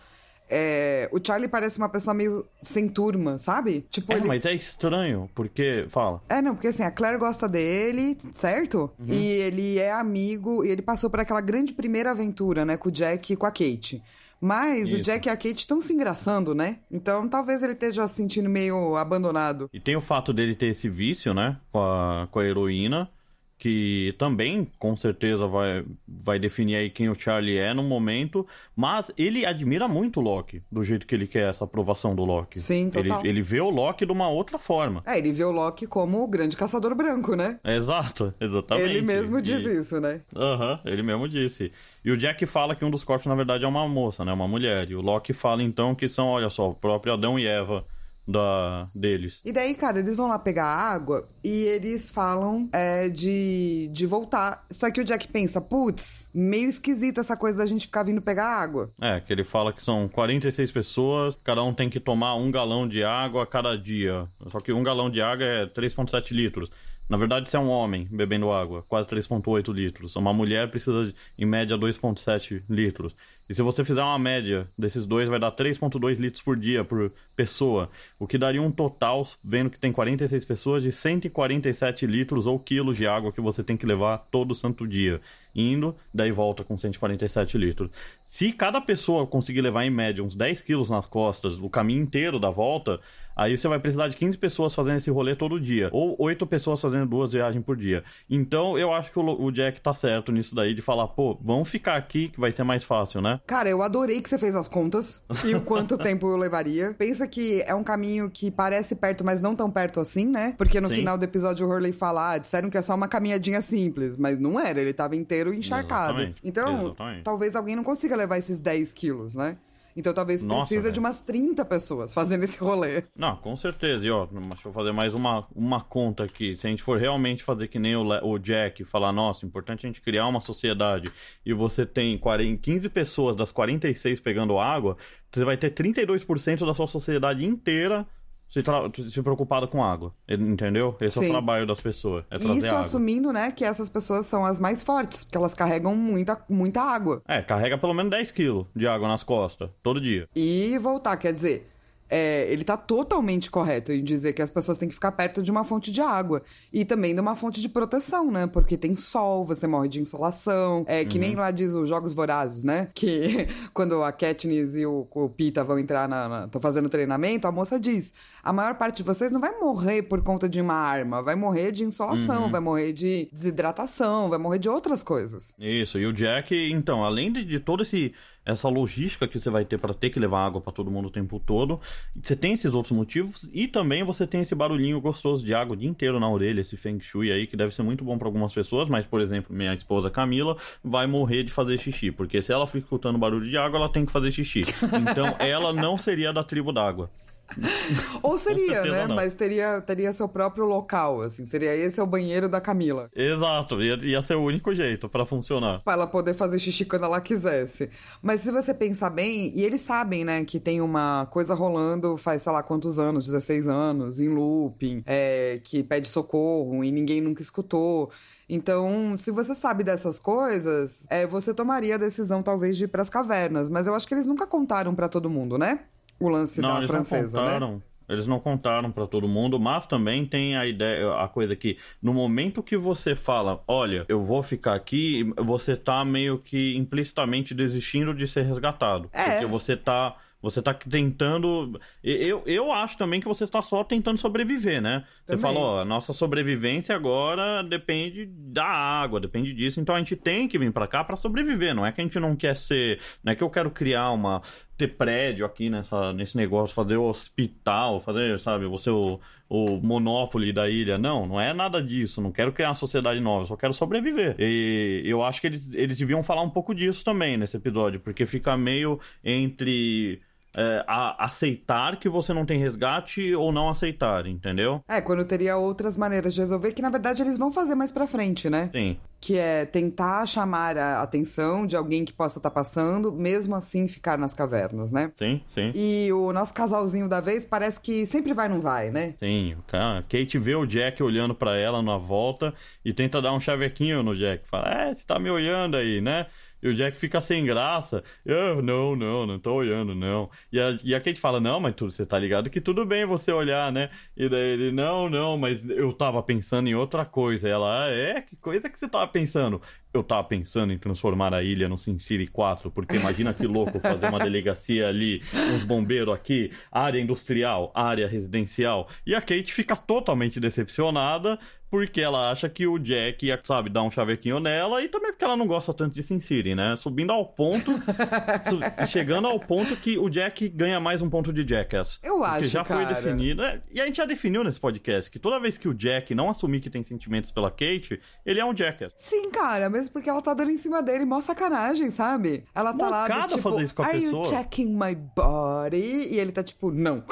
é, 0.48 1.08
o 1.12 1.18
Charlie 1.24 1.48
parece 1.48 1.78
uma 1.78 1.88
pessoa 1.88 2.14
meio 2.14 2.46
sem 2.62 2.88
turma, 2.88 3.38
sabe? 3.38 3.84
Tipo, 3.90 4.12
é, 4.12 4.16
ele... 4.16 4.28
mas 4.28 4.44
é 4.44 4.54
estranho, 4.54 5.28
porque. 5.34 5.86
Fala. 5.88 6.22
É, 6.28 6.40
não, 6.40 6.54
porque 6.54 6.68
assim, 6.68 6.82
a 6.82 6.90
Claire 6.90 7.18
gosta 7.18 7.48
dele, 7.48 8.16
certo? 8.32 8.90
Uhum. 8.98 9.06
E 9.08 9.26
ele 9.26 9.78
é 9.78 9.92
amigo, 9.92 10.64
e 10.64 10.68
ele 10.68 10.82
passou 10.82 11.10
por 11.10 11.20
aquela 11.20 11.40
grande 11.40 11.72
primeira 11.72 12.10
aventura, 12.10 12.64
né, 12.64 12.76
com 12.76 12.88
o 12.88 12.92
Jack 12.92 13.32
e 13.32 13.36
com 13.36 13.46
a 13.46 13.50
Kate. 13.50 14.02
Mas 14.40 14.88
Isso. 14.88 14.96
o 14.96 15.00
Jack 15.00 15.26
e 15.26 15.30
a 15.30 15.36
Kate 15.36 15.60
estão 15.60 15.80
se 15.80 15.94
engraçando, 15.94 16.54
né? 16.54 16.78
Então 16.90 17.26
talvez 17.26 17.62
ele 17.62 17.72
esteja 17.72 18.06
se 18.06 18.16
sentindo 18.16 18.50
meio 18.50 18.94
abandonado. 18.96 19.68
E 19.72 19.80
tem 19.80 19.96
o 19.96 20.00
fato 20.00 20.32
dele 20.32 20.54
ter 20.54 20.66
esse 20.66 20.88
vício, 20.90 21.32
né? 21.32 21.56
Com 21.72 21.80
a, 21.80 22.28
com 22.30 22.38
a 22.38 22.44
heroína 22.44 23.10
que 23.58 24.14
também 24.18 24.70
com 24.78 24.96
certeza 24.96 25.46
vai, 25.46 25.84
vai 26.06 26.38
definir 26.38 26.76
aí 26.76 26.90
quem 26.90 27.08
o 27.08 27.14
Charlie 27.18 27.56
é 27.56 27.72
no 27.72 27.82
momento, 27.82 28.46
mas 28.74 29.10
ele 29.16 29.46
admira 29.46 29.88
muito 29.88 30.20
o 30.20 30.22
Loki, 30.22 30.62
do 30.70 30.84
jeito 30.84 31.06
que 31.06 31.14
ele 31.14 31.26
quer 31.26 31.48
essa 31.48 31.64
aprovação 31.64 32.14
do 32.14 32.24
Loki. 32.24 32.58
Sim, 32.58 32.90
total. 32.90 33.20
Ele, 33.20 33.28
ele 33.28 33.42
vê 33.42 33.60
o 33.60 33.70
Loki 33.70 34.04
de 34.04 34.12
uma 34.12 34.28
outra 34.28 34.58
forma. 34.58 35.02
É, 35.06 35.16
ele 35.16 35.32
vê 35.32 35.44
o 35.44 35.50
Loki 35.50 35.86
como 35.86 36.22
o 36.22 36.28
grande 36.28 36.56
caçador 36.56 36.94
branco, 36.94 37.34
né? 37.34 37.58
Exato, 37.64 38.34
exatamente. 38.40 38.90
Ele 38.90 39.00
mesmo 39.00 39.40
diz 39.40 39.64
e... 39.64 39.78
isso, 39.78 40.00
né? 40.00 40.20
Aham, 40.34 40.72
uhum, 40.72 40.92
ele 40.92 41.02
mesmo 41.02 41.26
disse. 41.26 41.72
E 42.04 42.10
o 42.10 42.16
Jack 42.16 42.44
fala 42.44 42.76
que 42.76 42.84
um 42.84 42.90
dos 42.90 43.04
corpos, 43.04 43.26
na 43.26 43.34
verdade, 43.34 43.64
é 43.64 43.68
uma 43.68 43.88
moça, 43.88 44.24
né? 44.24 44.32
Uma 44.32 44.46
mulher. 44.46 44.90
E 44.90 44.94
o 44.94 45.00
Loki 45.00 45.32
fala, 45.32 45.62
então, 45.62 45.94
que 45.94 46.08
são, 46.08 46.26
olha 46.26 46.50
só, 46.50 46.70
o 46.70 46.74
próprio 46.74 47.14
Adão 47.14 47.38
e 47.38 47.46
Eva 47.46 47.84
da 48.26 48.88
deles. 48.94 49.40
E 49.44 49.52
daí, 49.52 49.74
cara, 49.74 50.00
eles 50.00 50.16
vão 50.16 50.26
lá 50.26 50.38
pegar 50.38 50.66
água 50.66 51.28
e 51.44 51.62
eles 51.64 52.10
falam 52.10 52.68
é, 52.72 53.08
de, 53.08 53.88
de 53.92 54.06
voltar. 54.06 54.64
Só 54.70 54.90
que 54.90 55.00
o 55.00 55.04
Jack 55.04 55.28
pensa, 55.28 55.60
putz, 55.60 56.28
meio 56.34 56.68
esquisita 56.68 57.20
essa 57.20 57.36
coisa 57.36 57.58
da 57.58 57.66
gente 57.66 57.86
ficar 57.86 58.02
vindo 58.02 58.20
pegar 58.20 58.46
água. 58.46 58.90
É, 59.00 59.20
que 59.20 59.32
ele 59.32 59.44
fala 59.44 59.72
que 59.72 59.82
são 59.82 60.08
46 60.08 60.72
pessoas, 60.72 61.36
cada 61.44 61.62
um 61.62 61.72
tem 61.72 61.88
que 61.88 62.00
tomar 62.00 62.34
um 62.34 62.50
galão 62.50 62.88
de 62.88 63.04
água 63.04 63.44
a 63.44 63.46
cada 63.46 63.76
dia. 63.76 64.26
Só 64.48 64.60
que 64.60 64.72
um 64.72 64.82
galão 64.82 65.08
de 65.08 65.20
água 65.20 65.44
é 65.44 65.66
3,7 65.66 66.32
litros. 66.32 66.70
Na 67.08 67.16
verdade, 67.16 67.48
se 67.48 67.56
é 67.56 67.58
um 67.60 67.68
homem 67.68 68.08
bebendo 68.10 68.50
água, 68.50 68.82
quase 68.88 69.08
3,8 69.08 69.72
litros. 69.72 70.16
Uma 70.16 70.32
mulher 70.32 70.68
precisa, 70.68 71.06
de, 71.06 71.14
em 71.38 71.46
média, 71.46 71.78
2,7 71.78 72.64
litros. 72.68 73.14
E 73.48 73.54
se 73.54 73.62
você 73.62 73.84
fizer 73.84 74.02
uma 74.02 74.18
média 74.18 74.66
desses 74.76 75.06
dois, 75.06 75.28
vai 75.28 75.38
dar 75.38 75.52
3,2 75.52 76.16
litros 76.16 76.42
por 76.42 76.56
dia 76.56 76.84
por 76.84 77.12
pessoa. 77.36 77.88
O 78.18 78.26
que 78.26 78.36
daria 78.36 78.60
um 78.60 78.70
total, 78.72 79.26
vendo 79.44 79.70
que 79.70 79.78
tem 79.78 79.92
46 79.92 80.44
pessoas, 80.44 80.82
de 80.82 80.90
147 80.90 82.06
litros 82.06 82.46
ou 82.46 82.58
quilos 82.58 82.96
de 82.96 83.06
água 83.06 83.32
que 83.32 83.40
você 83.40 83.62
tem 83.62 83.76
que 83.76 83.86
levar 83.86 84.26
todo 84.30 84.54
santo 84.54 84.86
dia. 84.86 85.20
Indo, 85.54 85.94
daí 86.12 86.32
volta 86.32 86.64
com 86.64 86.76
147 86.76 87.56
litros. 87.56 87.90
Se 88.26 88.52
cada 88.52 88.80
pessoa 88.80 89.26
conseguir 89.26 89.60
levar 89.60 89.84
em 89.84 89.90
média 89.90 90.24
uns 90.24 90.34
10 90.34 90.60
quilos 90.62 90.90
nas 90.90 91.06
costas, 91.06 91.56
o 91.56 91.70
caminho 91.70 92.02
inteiro 92.02 92.40
da 92.40 92.50
volta, 92.50 93.00
Aí 93.36 93.54
você 93.54 93.68
vai 93.68 93.78
precisar 93.78 94.08
de 94.08 94.16
15 94.16 94.38
pessoas 94.38 94.74
fazendo 94.74 94.96
esse 94.96 95.10
rolê 95.10 95.36
todo 95.36 95.60
dia. 95.60 95.90
Ou 95.92 96.16
8 96.18 96.46
pessoas 96.46 96.80
fazendo 96.80 97.04
duas 97.04 97.34
viagens 97.34 97.62
por 97.62 97.76
dia. 97.76 98.02
Então 98.30 98.78
eu 98.78 98.94
acho 98.94 99.12
que 99.12 99.18
o 99.18 99.50
Jack 99.50 99.78
tá 99.82 99.92
certo 99.92 100.32
nisso 100.32 100.54
daí 100.54 100.72
de 100.72 100.80
falar, 100.80 101.06
pô, 101.08 101.38
vamos 101.42 101.68
ficar 101.68 101.96
aqui 101.96 102.28
que 102.28 102.40
vai 102.40 102.50
ser 102.50 102.64
mais 102.64 102.82
fácil, 102.82 103.20
né? 103.20 103.35
Cara, 103.46 103.68
eu 103.68 103.82
adorei 103.82 104.20
que 104.20 104.28
você 104.28 104.38
fez 104.38 104.54
as 104.54 104.68
contas 104.68 105.20
e 105.44 105.54
o 105.54 105.60
quanto 105.60 105.96
tempo 105.98 106.28
eu 106.28 106.36
levaria. 106.36 106.94
Pensa 106.96 107.26
que 107.26 107.62
é 107.62 107.74
um 107.74 107.82
caminho 107.82 108.30
que 108.30 108.50
parece 108.50 108.94
perto, 108.94 109.24
mas 109.24 109.40
não 109.40 109.56
tão 109.56 109.70
perto 109.70 110.00
assim, 110.00 110.26
né? 110.26 110.54
Porque 110.56 110.80
no 110.80 110.88
Sim. 110.88 110.96
final 110.96 111.18
do 111.18 111.24
episódio 111.24 111.66
o 111.66 111.70
Hurley 111.70 111.92
fala, 111.92 112.32
ah, 112.32 112.38
disseram 112.38 112.70
que 112.70 112.78
é 112.78 112.82
só 112.82 112.94
uma 112.94 113.08
caminhadinha 113.08 113.60
simples, 113.60 114.16
mas 114.16 114.38
não 114.38 114.58
era, 114.58 114.80
ele 114.80 114.92
tava 114.92 115.16
inteiro 115.16 115.52
encharcado. 115.52 116.12
Exatamente. 116.18 116.40
Então, 116.44 116.86
Exatamente. 116.86 117.22
talvez 117.22 117.56
alguém 117.56 117.76
não 117.76 117.84
consiga 117.84 118.16
levar 118.16 118.38
esses 118.38 118.60
10 118.60 118.92
quilos, 118.92 119.34
né? 119.34 119.56
Então 119.96 120.12
talvez 120.12 120.44
Nossa, 120.44 120.68
precisa 120.68 120.92
de 120.92 121.00
umas 121.00 121.20
30 121.20 121.64
pessoas 121.64 122.12
fazendo 122.12 122.44
esse 122.44 122.58
rolê. 122.58 123.04
Não, 123.16 123.36
com 123.36 123.56
certeza. 123.56 124.06
E 124.06 124.10
ó, 124.10 124.26
deixa 124.26 124.68
eu 124.68 124.72
fazer 124.72 124.92
mais 124.92 125.14
uma, 125.14 125.46
uma 125.54 125.80
conta 125.80 126.24
aqui. 126.24 126.54
Se 126.54 126.66
a 126.66 126.70
gente 126.70 126.82
for 126.82 126.98
realmente 126.98 127.42
fazer 127.42 127.68
que 127.68 127.78
nem 127.78 127.96
o, 127.96 128.02
o 128.02 128.38
Jack, 128.38 128.84
falar, 128.84 129.12
nossa, 129.12 129.46
importante 129.46 129.86
a 129.86 129.88
gente 129.88 130.02
criar 130.02 130.26
uma 130.26 130.42
sociedade 130.42 131.10
e 131.44 131.54
você 131.54 131.86
tem 131.86 132.18
40, 132.18 132.60
15 132.60 132.88
pessoas 132.90 133.34
das 133.34 133.50
46 133.50 134.20
pegando 134.20 134.58
água, 134.58 134.98
você 135.32 135.44
vai 135.44 135.56
ter 135.56 135.72
32% 135.72 136.66
da 136.66 136.74
sua 136.74 136.86
sociedade 136.86 137.44
inteira 137.44 138.06
se, 138.48 138.62
se 139.10 139.22
preocupado 139.22 139.68
com 139.68 139.82
água. 139.82 140.12
Entendeu? 140.28 140.96
Esse 141.00 141.18
Sim. 141.18 141.26
é 141.26 141.28
o 141.28 141.32
trabalho 141.32 141.66
das 141.66 141.80
pessoas. 141.80 142.24
É 142.30 142.38
trazer 142.38 142.56
Isso 142.56 142.66
água. 142.68 142.80
assumindo, 142.80 143.32
né, 143.32 143.50
que 143.52 143.64
essas 143.64 143.88
pessoas 143.88 144.26
são 144.26 144.44
as 144.44 144.60
mais 144.60 144.82
fortes, 144.82 145.24
porque 145.24 145.36
elas 145.36 145.54
carregam 145.54 145.94
muita, 145.94 146.40
muita 146.48 146.82
água. 146.82 147.22
É, 147.26 147.42
carrega 147.42 147.78
pelo 147.78 147.94
menos 147.94 148.10
10 148.10 148.30
quilos 148.30 148.66
de 148.74 148.86
água 148.86 149.08
nas 149.08 149.22
costas, 149.22 149.70
todo 149.82 150.00
dia. 150.00 150.28
E 150.34 150.78
voltar, 150.78 151.16
quer 151.16 151.32
dizer, 151.32 151.70
é, 152.08 152.46
ele 152.50 152.62
está 152.62 152.76
totalmente 152.76 153.50
correto 153.50 153.92
em 153.92 154.02
dizer 154.02 154.32
que 154.32 154.42
as 154.42 154.50
pessoas 154.50 154.78
têm 154.78 154.88
que 154.88 154.94
ficar 154.94 155.12
perto 155.12 155.42
de 155.42 155.50
uma 155.50 155.64
fonte 155.64 155.90
de 155.90 156.00
água. 156.00 156.42
E 156.72 156.84
também 156.84 157.14
de 157.14 157.20
uma 157.20 157.34
fonte 157.34 157.60
de 157.60 157.68
proteção, 157.68 158.30
né? 158.30 158.46
Porque 158.46 158.76
tem 158.76 158.94
sol, 158.94 159.44
você 159.44 159.66
morre 159.66 159.88
de 159.88 160.00
insolação. 160.00 160.84
É 160.86 161.04
que 161.04 161.18
uhum. 161.18 161.24
nem 161.24 161.34
lá 161.34 161.50
diz 161.50 161.74
os 161.74 161.88
Jogos 161.88 162.12
Vorazes, 162.12 162.62
né? 162.62 162.88
Que 162.94 163.48
quando 163.74 164.02
a 164.02 164.12
Katniss 164.12 164.76
e 164.76 164.86
o, 164.86 165.06
o 165.10 165.28
Pita 165.28 165.64
vão 165.64 165.78
entrar 165.78 166.08
na. 166.08 166.44
estão 166.46 166.60
fazendo 166.60 166.88
treinamento, 166.88 167.48
a 167.48 167.52
moça 167.52 167.78
diz: 167.78 168.14
a 168.42 168.52
maior 168.52 168.76
parte 168.76 168.98
de 168.98 169.02
vocês 169.02 169.32
não 169.32 169.40
vai 169.40 169.58
morrer 169.58 170.02
por 170.02 170.22
conta 170.22 170.48
de 170.48 170.60
uma 170.60 170.74
arma, 170.74 171.22
vai 171.22 171.34
morrer 171.34 171.72
de 171.72 171.84
insolação, 171.84 172.44
uhum. 172.44 172.50
vai 172.50 172.60
morrer 172.60 172.92
de 172.92 173.28
desidratação, 173.32 174.28
vai 174.28 174.38
morrer 174.38 174.58
de 174.58 174.68
outras 174.68 175.02
coisas. 175.02 175.54
Isso, 175.58 175.98
e 175.98 176.06
o 176.06 176.12
Jack, 176.12 176.54
então, 176.54 177.04
além 177.04 177.32
de, 177.32 177.44
de 177.44 177.58
todo 177.58 177.82
esse 177.82 178.12
essa 178.46 178.68
logística 178.68 179.26
que 179.26 179.38
você 179.38 179.50
vai 179.50 179.64
ter 179.64 179.78
para 179.78 179.92
ter 179.92 180.10
que 180.10 180.20
levar 180.20 180.46
água 180.46 180.60
para 180.60 180.72
todo 180.72 180.90
mundo 180.90 181.08
o 181.08 181.10
tempo 181.10 181.40
todo. 181.44 181.80
Você 182.22 182.36
tem 182.36 182.54
esses 182.54 182.72
outros 182.72 182.92
motivos 182.92 183.50
e 183.52 183.66
também 183.66 184.04
você 184.04 184.26
tem 184.26 184.40
esse 184.40 184.54
barulhinho 184.54 185.00
gostoso 185.00 185.44
de 185.44 185.52
água 185.52 185.74
o 185.74 185.76
dia 185.76 185.88
inteiro 185.88 186.20
na 186.20 186.30
orelha, 186.30 186.60
esse 186.60 186.76
feng 186.76 187.00
shui 187.00 187.32
aí 187.32 187.46
que 187.46 187.56
deve 187.56 187.74
ser 187.74 187.82
muito 187.82 188.04
bom 188.04 188.16
para 188.16 188.28
algumas 188.28 188.54
pessoas, 188.54 188.88
mas 188.88 189.04
por 189.04 189.20
exemplo, 189.20 189.54
minha 189.54 189.74
esposa 189.74 190.08
Camila 190.08 190.56
vai 190.82 191.08
morrer 191.08 191.42
de 191.42 191.52
fazer 191.52 191.76
xixi, 191.78 192.12
porque 192.12 192.40
se 192.40 192.52
ela 192.52 192.66
fica 192.66 192.84
escutando 192.84 193.18
barulho 193.18 193.50
de 193.50 193.58
água, 193.58 193.80
ela 193.80 193.88
tem 193.88 194.06
que 194.06 194.12
fazer 194.12 194.30
xixi. 194.30 194.62
Então 195.10 195.26
ela 195.44 195.72
não 195.72 195.98
seria 195.98 196.32
da 196.32 196.44
tribo 196.44 196.72
d'água. 196.72 197.10
Ou 198.22 198.38
seria, 198.38 198.82
né? 198.82 199.06
não. 199.06 199.16
Mas 199.16 199.34
teria, 199.34 199.80
teria 199.80 200.12
seu 200.12 200.28
próprio 200.28 200.64
local, 200.64 201.22
assim. 201.22 201.46
Seria 201.46 201.74
esse 201.74 202.00
é 202.00 202.02
o 202.02 202.06
banheiro 202.06 202.48
da 202.48 202.60
Camila. 202.60 203.08
Exato, 203.14 203.82
ia, 203.82 203.96
ia 203.96 204.22
ser 204.22 204.34
o 204.34 204.42
único 204.42 204.74
jeito 204.74 205.08
pra 205.08 205.24
funcionar. 205.24 205.82
Pra 205.82 205.94
ela 205.94 206.06
poder 206.06 206.34
fazer 206.34 206.58
xixi 206.58 206.84
quando 206.84 207.04
ela 207.04 207.20
quisesse. 207.20 207.90
Mas 208.22 208.40
se 208.40 208.50
você 208.50 208.74
pensar 208.74 209.10
bem, 209.10 209.52
e 209.54 209.64
eles 209.64 209.80
sabem, 209.80 210.24
né, 210.24 210.44
que 210.44 210.58
tem 210.60 210.80
uma 210.80 211.26
coisa 211.30 211.54
rolando 211.54 212.16
faz, 212.16 212.42
sei 212.42 212.52
lá, 212.52 212.62
quantos 212.62 212.98
anos, 212.98 213.26
16 213.26 213.68
anos, 213.68 214.20
em 214.20 214.28
looping, 214.28 215.02
é, 215.06 215.60
que 215.62 215.82
pede 215.82 216.08
socorro 216.08 216.82
e 216.84 216.90
ninguém 216.90 217.20
nunca 217.20 217.42
escutou. 217.42 218.10
Então, 218.48 219.16
se 219.18 219.30
você 219.30 219.54
sabe 219.54 219.82
dessas 219.82 220.18
coisas, 220.18 221.04
é, 221.10 221.26
você 221.26 221.52
tomaria 221.52 221.96
a 221.96 221.98
decisão, 221.98 222.42
talvez, 222.42 222.76
de 222.76 222.84
ir 222.84 222.88
pras 222.88 223.10
cavernas. 223.10 223.68
Mas 223.68 223.86
eu 223.86 223.94
acho 223.94 224.06
que 224.06 224.14
eles 224.14 224.26
nunca 224.26 224.46
contaram 224.46 224.94
pra 224.94 225.08
todo 225.08 225.28
mundo, 225.28 225.58
né? 225.58 225.80
O 226.18 226.28
lance 226.28 226.60
não, 226.60 226.68
da 226.68 226.76
eles 226.76 226.86
francesa, 226.86 227.38
não 227.38 227.44
né? 227.44 227.52
contaram. 227.52 227.82
Eles 228.08 228.26
não 228.26 228.38
contaram 228.38 228.92
pra 228.92 229.06
todo 229.06 229.26
mundo, 229.26 229.58
mas 229.58 229.84
também 229.84 230.24
tem 230.24 230.56
a 230.56 230.64
ideia, 230.64 231.12
a 231.14 231.28
coisa 231.28 231.56
que 231.56 231.76
no 232.00 232.14
momento 232.14 232.62
que 232.62 232.76
você 232.76 233.16
fala, 233.16 233.62
olha, 233.66 234.04
eu 234.08 234.24
vou 234.24 234.42
ficar 234.44 234.74
aqui, 234.74 235.24
você 235.36 235.76
tá 235.76 236.04
meio 236.04 236.38
que 236.38 236.76
implicitamente 236.76 237.52
desistindo 237.52 238.14
de 238.14 238.28
ser 238.28 238.42
resgatado. 238.42 239.10
É. 239.12 239.30
Porque 239.30 239.46
você 239.46 239.76
tá 239.76 240.16
você 240.40 240.62
tá 240.62 240.72
tentando. 240.72 241.80
Eu, 242.04 242.42
eu 242.46 242.70
acho 242.70 242.96
também 242.96 243.20
que 243.20 243.26
você 243.26 243.42
está 243.42 243.62
só 243.62 243.82
tentando 243.82 244.18
sobreviver, 244.18 244.80
né? 244.80 245.04
Você 245.24 245.36
Também. 245.36 245.42
falou, 245.42 245.80
ó, 245.80 245.84
nossa 245.84 246.12
sobrevivência 246.12 246.94
agora 246.94 247.64
depende 247.64 248.26
da 248.26 248.64
água, 248.64 249.18
depende 249.18 249.52
disso. 249.52 249.80
Então 249.80 249.94
a 249.94 249.98
gente 249.98 250.14
tem 250.14 250.46
que 250.46 250.58
vir 250.58 250.72
pra 250.72 250.86
cá 250.86 251.02
pra 251.02 251.16
sobreviver. 251.16 251.74
Não 251.74 251.84
é 251.84 251.90
que 251.90 252.00
a 252.00 252.04
gente 252.04 252.20
não 252.20 252.36
quer 252.36 252.54
ser. 252.54 253.00
Não 253.24 253.32
é 253.32 253.34
que 253.34 253.42
eu 253.42 253.50
quero 253.50 253.70
criar 253.70 254.10
uma. 254.12 254.40
Ter 254.76 254.88
prédio 254.88 255.46
aqui 255.46 255.70
nessa, 255.70 256.12
nesse 256.12 256.36
negócio, 256.36 256.74
fazer 256.74 256.96
o 256.96 257.04
hospital, 257.04 258.00
fazer, 258.00 258.38
sabe, 258.38 258.66
você 258.66 258.90
o, 258.90 259.18
o 259.48 259.78
Monopoly 259.80 260.52
da 260.52 260.68
ilha. 260.68 260.98
Não, 260.98 261.26
não 261.26 261.40
é 261.40 261.54
nada 261.54 261.82
disso. 261.82 262.20
Não 262.20 262.30
quero 262.30 262.52
criar 262.52 262.70
uma 262.70 262.76
sociedade 262.76 263.18
nova, 263.20 263.46
só 263.46 263.56
quero 263.56 263.72
sobreviver. 263.72 264.36
E 264.38 265.02
eu 265.04 265.22
acho 265.22 265.40
que 265.40 265.46
eles, 265.46 265.72
eles 265.72 265.96
deviam 265.96 266.22
falar 266.22 266.42
um 266.42 266.50
pouco 266.50 266.74
disso 266.74 267.04
também 267.04 267.36
nesse 267.36 267.56
episódio, 267.56 268.00
porque 268.00 268.26
fica 268.26 268.56
meio 268.56 269.00
entre. 269.24 270.20
É, 270.56 270.82
a- 270.88 271.24
aceitar 271.26 271.96
que 272.00 272.08
você 272.08 272.32
não 272.32 272.46
tem 272.46 272.58
resgate 272.58 273.34
ou 273.34 273.52
não 273.52 273.68
aceitar, 273.68 274.26
entendeu? 274.26 274.80
É, 274.88 275.00
quando 275.00 275.24
teria 275.24 275.56
outras 275.56 275.96
maneiras 275.96 276.34
de 276.34 276.40
resolver, 276.40 276.72
que 276.72 276.80
na 276.82 276.88
verdade 276.90 277.20
eles 277.22 277.36
vão 277.38 277.52
fazer 277.52 277.74
mais 277.74 277.92
pra 277.92 278.06
frente, 278.06 278.48
né? 278.48 278.70
Sim. 278.72 278.96
Que 279.20 279.38
é 279.38 279.64
tentar 279.64 280.26
chamar 280.26 280.76
a 280.76 281.02
atenção 281.02 281.66
de 281.66 281.74
alguém 281.76 282.04
que 282.04 282.12
possa 282.12 282.38
estar 282.38 282.50
passando, 282.50 283.10
mesmo 283.12 283.54
assim 283.54 283.88
ficar 283.88 284.16
nas 284.18 284.32
cavernas, 284.34 284.90
né? 284.92 285.10
Sim, 285.18 285.40
sim. 285.54 285.72
E 285.74 286.12
o 286.12 286.32
nosso 286.32 286.52
casalzinho 286.54 287.08
da 287.08 287.20
vez 287.20 287.44
parece 287.46 287.80
que 287.80 288.06
sempre 288.06 288.32
vai, 288.32 288.48
não 288.48 288.60
vai, 288.60 288.90
né? 288.90 289.14
Sim, 289.18 289.56
cara, 289.66 290.02
Kate 290.02 290.38
vê 290.38 290.54
o 290.54 290.66
Jack 290.66 291.02
olhando 291.02 291.34
pra 291.34 291.56
ela 291.56 291.82
na 291.82 291.96
volta 291.96 292.52
e 292.84 292.92
tenta 292.92 293.20
dar 293.20 293.32
um 293.32 293.40
chavequinho 293.40 294.02
no 294.02 294.14
Jack. 294.16 294.46
Fala, 294.48 294.68
é, 294.70 294.94
você 294.94 295.04
tá 295.06 295.18
me 295.18 295.30
olhando 295.30 295.76
aí, 295.76 296.00
né? 296.00 296.26
E 296.66 296.68
o 296.68 296.74
Jack 296.74 296.98
fica 296.98 297.20
sem 297.20 297.44
graça. 297.44 298.02
Eu, 298.24 298.60
não, 298.60 298.96
não, 298.96 299.24
não 299.24 299.38
tô 299.38 299.54
olhando, 299.54 299.94
não. 299.94 300.28
E 300.50 300.58
a, 300.58 300.76
e 300.82 300.96
a 300.96 301.00
Kate 301.00 301.20
fala, 301.20 301.38
não, 301.38 301.60
mas 301.60 301.76
tu, 301.76 301.88
você 301.92 302.04
tá 302.04 302.18
ligado 302.18 302.50
que 302.50 302.60
tudo 302.60 302.84
bem 302.84 303.06
você 303.06 303.30
olhar, 303.30 303.70
né? 303.70 303.88
E 304.16 304.28
daí 304.28 304.48
ele, 304.54 304.72
não, 304.72 305.08
não, 305.08 305.38
mas 305.38 305.60
eu 305.70 305.92
tava 305.92 306.20
pensando 306.24 306.68
em 306.68 306.74
outra 306.74 307.04
coisa. 307.04 307.48
E 307.48 307.52
ela, 307.52 307.84
ah, 307.84 307.88
é? 307.88 308.20
Que 308.20 308.34
coisa 308.34 308.68
que 308.68 308.76
você 308.76 308.88
tava 308.88 309.06
pensando? 309.06 309.62
Eu 309.94 310.02
tava 310.02 310.24
pensando 310.24 310.72
em 310.72 310.78
transformar 310.78 311.32
a 311.32 311.42
ilha 311.42 311.68
no 311.68 311.78
Sin 311.78 312.00
City 312.00 312.26
4, 312.26 312.68
porque 312.70 312.96
imagina 312.96 313.32
que 313.32 313.46
louco 313.46 313.78
fazer 313.78 314.08
uma 314.08 314.18
delegacia 314.18 314.88
ali, 314.88 315.22
uns 315.54 315.64
bombeiros 315.64 316.12
aqui, 316.12 316.50
área 316.70 317.00
industrial, 317.00 317.70
área 317.74 318.08
residencial. 318.08 318.88
E 319.06 319.14
a 319.14 319.20
Kate 319.20 319.54
fica 319.54 319.76
totalmente 319.76 320.40
decepcionada, 320.40 321.38
porque 321.70 322.00
ela 322.00 322.30
acha 322.30 322.48
que 322.48 322.66
o 322.66 322.78
Jack 322.78 323.26
ia, 323.26 323.38
sabe, 323.42 323.68
dar 323.70 323.82
um 323.82 323.90
chavequinho 323.90 324.38
nela, 324.40 324.82
e 324.82 324.88
também 324.88 325.12
porque 325.12 325.24
ela 325.24 325.36
não 325.36 325.46
gosta 325.46 325.74
tanto 325.74 325.94
de 325.94 326.02
Sin 326.02 326.20
City, 326.20 326.54
né? 326.54 326.74
Subindo 326.76 327.10
ao 327.12 327.26
ponto, 327.26 327.72
su- 328.48 328.86
chegando 328.88 329.26
ao 329.26 329.38
ponto 329.40 329.76
que 329.76 329.98
o 329.98 330.08
Jack 330.08 330.48
ganha 330.48 330.78
mais 330.80 331.02
um 331.02 331.10
ponto 331.10 331.32
de 331.32 331.46
Jackass. 331.48 331.98
Eu 332.02 332.22
acho, 332.24 332.48
já 332.48 332.64
foi 332.64 332.84
cara. 332.84 332.94
definido. 332.94 333.42
é, 333.42 333.60
e 333.72 333.80
a 333.80 333.86
gente 333.86 333.96
já 333.96 334.04
definiu 334.04 334.44
nesse 334.44 334.60
podcast 334.60 335.10
que 335.10 335.18
toda 335.18 335.40
vez 335.40 335.58
que 335.58 335.68
o 335.68 335.74
Jack 335.74 336.14
não 336.14 336.30
assumir 336.30 336.60
que 336.60 336.70
tem 336.70 336.82
sentimentos 336.84 337.30
pela 337.30 337.50
Kate, 337.50 338.00
ele 338.24 338.40
é 338.40 338.44
um 338.44 338.56
Jackass. 338.56 338.92
Sim, 338.96 339.30
cara, 339.30 339.68
mesmo 339.68 339.92
porque 339.92 340.08
ela 340.08 340.22
tá 340.22 340.34
dando 340.34 340.50
em 340.50 340.56
cima 340.56 340.82
dele, 340.82 341.04
mó 341.04 341.20
sacanagem, 341.20 341.90
sabe? 341.90 342.44
Ela 342.54 342.72
tá 342.72 342.88
lá 342.88 343.02
Mancada 343.02 343.26
do 343.26 343.36
tipo, 343.36 343.42
fazer 343.50 343.62
isso 343.62 343.74
com 343.74 343.82
a 343.82 343.86
are 343.86 343.98
you 343.98 344.04
pessoa." 344.04 344.24
checking 344.24 344.66
my 344.76 344.94
body? 344.94 345.76
E 346.12 346.18
ele 346.18 346.32
tá 346.32 346.42
tipo, 346.42 346.70
não. 346.70 347.02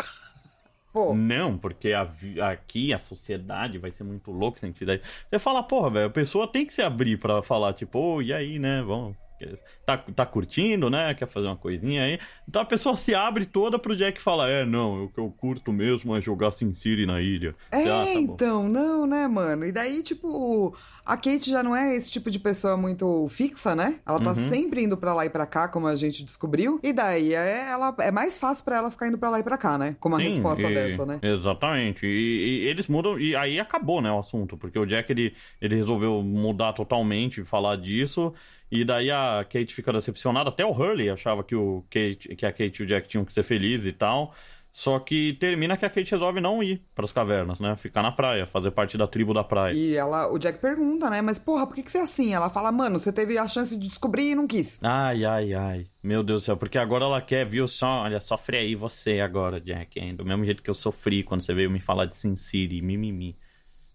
Pô, 0.94 1.14
Não, 1.14 1.59
porque 1.59 1.92
a 1.92 2.02
aqui 2.52 2.92
a 2.94 2.98
sociedade 2.98 3.78
vai 3.78 3.90
ser 3.92 4.04
muito 4.04 4.30
louca 4.30 4.61
sem 4.61 4.70
entidade. 4.70 5.02
Você 5.28 5.38
fala, 5.38 5.62
porra, 5.62 5.90
velho, 5.90 6.07
a 6.07 6.11
pessoa 6.11 6.50
tem 6.50 6.64
que 6.66 6.72
se 6.74 6.83
abrir 6.83 7.18
pra 7.18 7.42
falar, 7.42 7.74
tipo, 7.74 7.98
ô, 7.98 8.22
e 8.22 8.33
aí, 8.33 8.59
né? 8.59 8.83
Vamos. 8.83 9.16
Tá, 9.87 9.98
tá 9.98 10.24
curtindo, 10.26 10.88
né? 10.88 11.12
Quer 11.14 11.26
fazer 11.28 11.46
uma 11.46 11.57
coisinha 11.57 12.02
aí. 12.04 12.18
Então 12.48 12.62
a 12.62 12.64
pessoa 12.64 12.96
se 12.96 13.14
abre 13.14 13.44
toda 13.46 13.78
pro 13.78 13.96
Jack 13.96 14.20
falar: 14.20 14.48
É, 14.50 14.64
não, 14.64 15.04
o 15.04 15.09
que 15.09 15.18
eu 15.20 15.30
curto 15.30 15.72
mesmo 15.72 16.16
é 16.16 16.20
jogar 16.20 16.50
Sin 16.52 16.74
City 16.74 17.07
na 17.07 17.20
ilha. 17.20 17.54
É, 17.70 17.83
"Ah, 17.88 18.04
tá 18.07 18.12
bom." 18.14 18.18
então, 18.20 18.68
não, 18.68 19.07
né, 19.07 19.26
mano? 19.28 19.64
E 19.64 19.72
daí, 19.72 20.02
tipo, 20.02 20.74
a 21.04 21.16
Kate 21.16 21.50
já 21.50 21.62
não 21.62 21.76
é 21.76 21.94
esse 21.94 22.11
tipo 22.11 22.30
de 22.30 22.38
pessoa 22.38 22.76
muito 22.76 23.26
fixa, 23.28 23.74
né? 23.76 23.96
Ela 24.07 24.20
tá 24.20 24.30
Uhum. 24.30 24.48
sempre 24.48 24.83
indo 24.83 24.96
pra 24.96 25.12
lá 25.14 25.26
e 25.26 25.30
pra 25.30 25.44
cá, 25.46 25.68
como 25.68 25.87
a 25.87 25.94
gente 25.94 26.24
descobriu. 26.24 26.80
E 26.83 26.92
daí 26.92 27.35
é, 27.35 27.68
ela, 27.70 27.94
é 28.00 28.11
mais 28.11 28.38
fácil 28.38 28.64
pra 28.64 28.76
ela 28.76 28.90
ficar 28.90 29.09
indo 29.09 29.18
pra 29.18 29.28
lá 29.30 29.38
e 29.38 29.42
pra 29.42 29.59
cá, 29.59 29.76
né? 29.76 29.96
Com 30.00 30.09
uma 30.09 30.18
Sim, 30.18 30.24
resposta 30.28 30.62
e- 30.70 30.74
dessa, 30.74 31.04
né? 31.04 31.18
Exatamente. 31.22 32.07
E, 32.07 32.62
e 32.64 32.68
eles 32.68 32.88
mudam. 32.88 33.18
E 33.20 33.37
aí 33.37 33.61
acabou, 33.61 34.00
né, 34.00 34.11
o 34.11 34.18
assunto. 34.18 34.57
Porque 34.57 34.78
o 34.78 34.87
Jack 34.87 35.11
ele, 35.12 35.35
ele 35.61 35.76
resolveu 35.76 36.22
mudar 36.22 36.72
totalmente, 36.72 37.44
falar 37.44 37.76
disso. 37.76 38.33
E 38.70 38.85
daí 38.85 39.11
a 39.11 39.44
Kate 39.44 39.74
fica 39.74 39.92
decepcionada. 39.92 40.48
Até 40.48 40.64
o 40.64 40.70
Hurley 40.72 41.11
achava 41.11 41.44
que, 41.44 41.55
o 41.55 41.85
Kate, 41.90 42.35
que 42.37 42.46
a 42.46 42.53
Kate 42.53 42.81
e 42.81 42.85
o 42.85 42.87
Jack 42.87 43.09
tinham 43.09 43.24
que 43.24 43.33
ser 43.33 43.42
felizes 43.42 43.87
e 43.87 43.92
tal. 43.92 44.35
Só 44.74 44.98
que 44.98 45.35
termina 45.35 45.77
que 45.77 45.87
a 45.87 45.88
Kate 45.88 46.11
resolve 46.11 46.40
não 46.40 46.61
ir 46.61 46.83
pras 46.96 47.12
cavernas, 47.12 47.61
né? 47.61 47.77
Ficar 47.77 48.03
na 48.03 48.11
praia, 48.11 48.44
fazer 48.44 48.72
parte 48.72 48.98
da 48.98 49.07
tribo 49.07 49.33
da 49.33 49.44
praia. 49.44 49.72
E 49.72 49.94
ela, 49.94 50.29
o 50.33 50.37
Jack 50.37 50.59
pergunta, 50.59 51.09
né? 51.09 51.22
Mas 51.22 51.38
porra, 51.38 51.64
por 51.64 51.77
que, 51.77 51.83
que 51.85 51.92
você 51.92 51.98
é 51.98 52.03
assim? 52.03 52.35
Ela 52.35 52.50
fala, 52.50 52.72
mano, 52.72 52.98
você 52.98 53.12
teve 53.12 53.38
a 53.38 53.46
chance 53.46 53.79
de 53.79 53.87
descobrir 53.87 54.33
e 54.33 54.35
não 54.35 54.48
quis. 54.48 54.81
Ai, 54.83 55.24
ai, 55.24 55.55
ai. 55.55 55.87
Meu 56.03 56.24
Deus 56.24 56.42
do 56.42 56.46
céu, 56.46 56.57
porque 56.57 56.77
agora 56.77 57.05
ela 57.05 57.22
quer, 57.22 57.46
viu? 57.46 57.68
Só, 57.68 58.03
olha, 58.03 58.18
sofre 58.18 58.57
aí 58.57 58.74
você 58.74 59.20
agora, 59.20 59.61
Jack. 59.61 60.00
Hein? 60.00 60.16
Do 60.16 60.24
mesmo 60.24 60.44
jeito 60.44 60.61
que 60.61 60.70
eu 60.70 60.74
sofri 60.74 61.22
quando 61.22 61.42
você 61.42 61.55
veio 61.55 61.70
me 61.70 61.79
falar 61.79 62.07
de 62.07 62.16
Sin 62.16 62.35
City, 62.35 62.83
mimimi. 62.83 63.37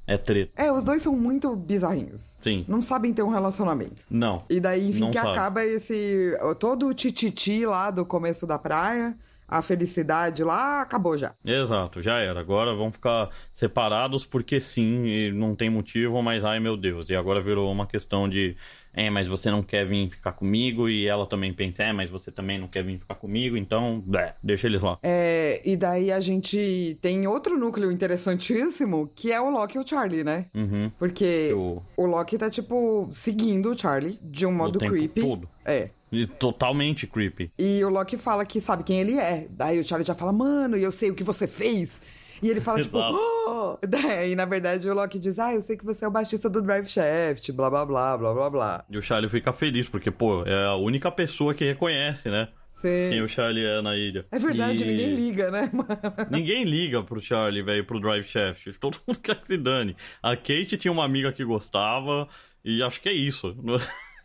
É 0.10 0.18
treta. 0.18 0.52
É, 0.60 0.72
os 0.72 0.84
dois 0.84 1.04
são 1.04 1.16
muito 1.16 1.56
bizarrinhos. 1.56 2.36
Sim. 2.42 2.66
Não 2.68 2.82
sabem 2.82 3.14
ter 3.14 3.22
um 3.22 3.30
relacionamento. 3.30 4.04
Não. 4.10 4.42
E 4.50 4.60
daí, 4.60 4.90
enfim, 4.90 5.12
que 5.12 5.20
sabe. 5.20 5.30
acaba 5.30 5.64
esse. 5.64 6.36
Todo 6.58 6.88
o 6.88 6.94
tititi 6.96 7.64
lá 7.64 7.92
do 7.92 8.04
começo 8.04 8.48
da 8.48 8.58
praia, 8.58 9.16
a 9.48 9.62
felicidade 9.62 10.44
lá, 10.44 10.82
acabou 10.82 11.16
já. 11.16 11.34
Exato, 11.46 12.02
já 12.02 12.18
era. 12.18 12.40
Agora 12.40 12.74
vão 12.74 12.92
ficar 12.92 13.30
separados 13.54 14.26
porque 14.26 14.60
sim, 14.60 15.06
e 15.06 15.32
não 15.32 15.54
tem 15.54 15.70
motivo, 15.70 16.20
mas 16.24 16.44
ai 16.44 16.60
meu 16.60 16.76
Deus. 16.76 17.12
E 17.12 17.16
agora 17.16 17.40
virou 17.40 17.72
uma 17.72 17.86
questão 17.86 18.28
de. 18.28 18.58
É, 18.94 19.10
mas 19.10 19.28
você 19.28 19.52
não 19.52 19.62
quer 19.62 19.86
vir 19.86 20.10
ficar 20.10 20.32
comigo, 20.32 20.90
e 20.90 21.06
ela 21.06 21.26
também 21.26 21.54
pensa, 21.54 21.84
é, 21.84 21.94
mas 21.94 22.10
você 22.10 22.32
também 22.32 22.58
não 22.58 22.68
quer 22.68 22.84
vir 22.84 22.98
ficar 22.98 23.16
comigo, 23.16 23.56
então, 23.56 24.02
blé, 24.06 24.34
deixa 24.44 24.68
eles 24.68 24.82
lá. 24.82 24.98
É, 25.04 25.62
e 25.64 25.78
daí 25.78 26.12
a 26.12 26.20
gente 26.20 26.98
tem 27.02 27.28
outro 27.28 27.58
núcleo 27.58 27.92
interessantíssimo, 27.92 29.10
que 29.16 29.32
é 29.32 29.40
o 29.40 29.50
Loki 29.50 29.78
e 29.78 29.82
o 29.82 29.88
Charlie, 29.88 30.24
né? 30.24 30.46
Uhum. 30.56 30.92
Porque 30.98 31.52
O- 31.54 31.82
o 31.98 32.06
Loki 32.06 32.38
tá, 32.38 32.50
tipo, 32.50 33.08
seguindo 33.12 33.72
o 33.72 33.78
Charlie 33.78 34.18
de 34.22 34.46
um 34.46 34.52
modo 34.52 34.80
tempo 34.80 34.92
creepy. 34.94 35.22
todo. 35.22 35.48
É. 35.66 35.90
E 36.12 36.26
totalmente 36.26 37.06
creepy. 37.06 37.52
E 37.60 37.84
o 37.84 37.90
Loki 37.90 38.18
fala 38.18 38.44
que 38.46 38.60
sabe 38.60 38.84
quem 38.84 39.00
ele 39.00 39.18
é. 39.20 39.46
Daí 39.52 39.80
o 39.80 39.88
Charlie 39.88 40.08
já 40.08 40.16
fala, 40.16 40.32
mano, 40.34 40.76
eu 40.76 40.92
sei 40.92 41.12
o 41.12 41.16
que 41.16 41.24
você 41.24 41.48
fez. 41.48 42.02
E 42.42 42.50
ele 42.50 42.60
fala, 42.62 42.82
tipo, 42.82 42.98
oh! 43.00 43.78
Daí, 43.88 44.36
na 44.36 44.46
verdade, 44.46 44.90
o 44.90 44.94
Loki 44.94 45.20
diz, 45.20 45.40
ah, 45.40 45.54
eu 45.54 45.62
sei 45.62 45.76
que 45.78 45.86
você 45.86 46.06
é 46.06 46.08
o 46.08 46.12
baixista 46.12 46.50
do 46.50 46.62
Drive 46.62 46.88
Shaft, 46.88 47.52
blá 47.52 47.70
blá 47.70 47.86
blá, 47.86 48.18
blá 48.18 48.34
blá 48.34 48.50
blá. 48.50 48.86
E 48.90 48.98
o 48.98 49.02
Charlie 49.02 49.30
fica 49.30 49.52
feliz, 49.54 49.88
porque, 49.90 50.10
pô, 50.12 50.44
é 50.46 50.66
a 50.66 50.76
única 50.76 51.12
pessoa 51.12 51.54
que 51.54 51.66
reconhece, 51.66 52.30
né? 52.30 52.48
Quem 52.82 53.12
Sim. 53.12 53.22
o 53.22 53.28
Charlie 53.28 53.66
é 53.66 53.82
na 53.82 53.94
ilha. 53.98 54.24
É 54.32 54.40
verdade, 54.40 54.84
E- 54.84 54.88
ninguém 54.88 55.14
liga, 55.14 55.52
né, 55.52 55.70
mano? 55.74 55.90
Ninguém 56.32 56.64
liga 56.64 57.04
pro 57.04 57.20
Charlie, 57.22 57.62
velho, 57.62 57.84
pro 57.84 58.00
Drive 58.00 58.24
Shaft. 58.26 58.72
Todo 58.80 58.98
mundo 59.06 59.20
quer 59.20 59.36
que 59.36 59.48
se 59.48 59.58
dane. 59.58 59.98
A 60.24 60.36
Kate 60.38 60.78
tinha 60.78 60.92
uma 60.92 61.04
amiga 61.04 61.32
que 61.34 61.44
gostava, 61.44 62.26
e 62.64 62.82
acho 62.82 63.02
que 63.02 63.10
é 63.10 63.14
isso. 63.14 63.54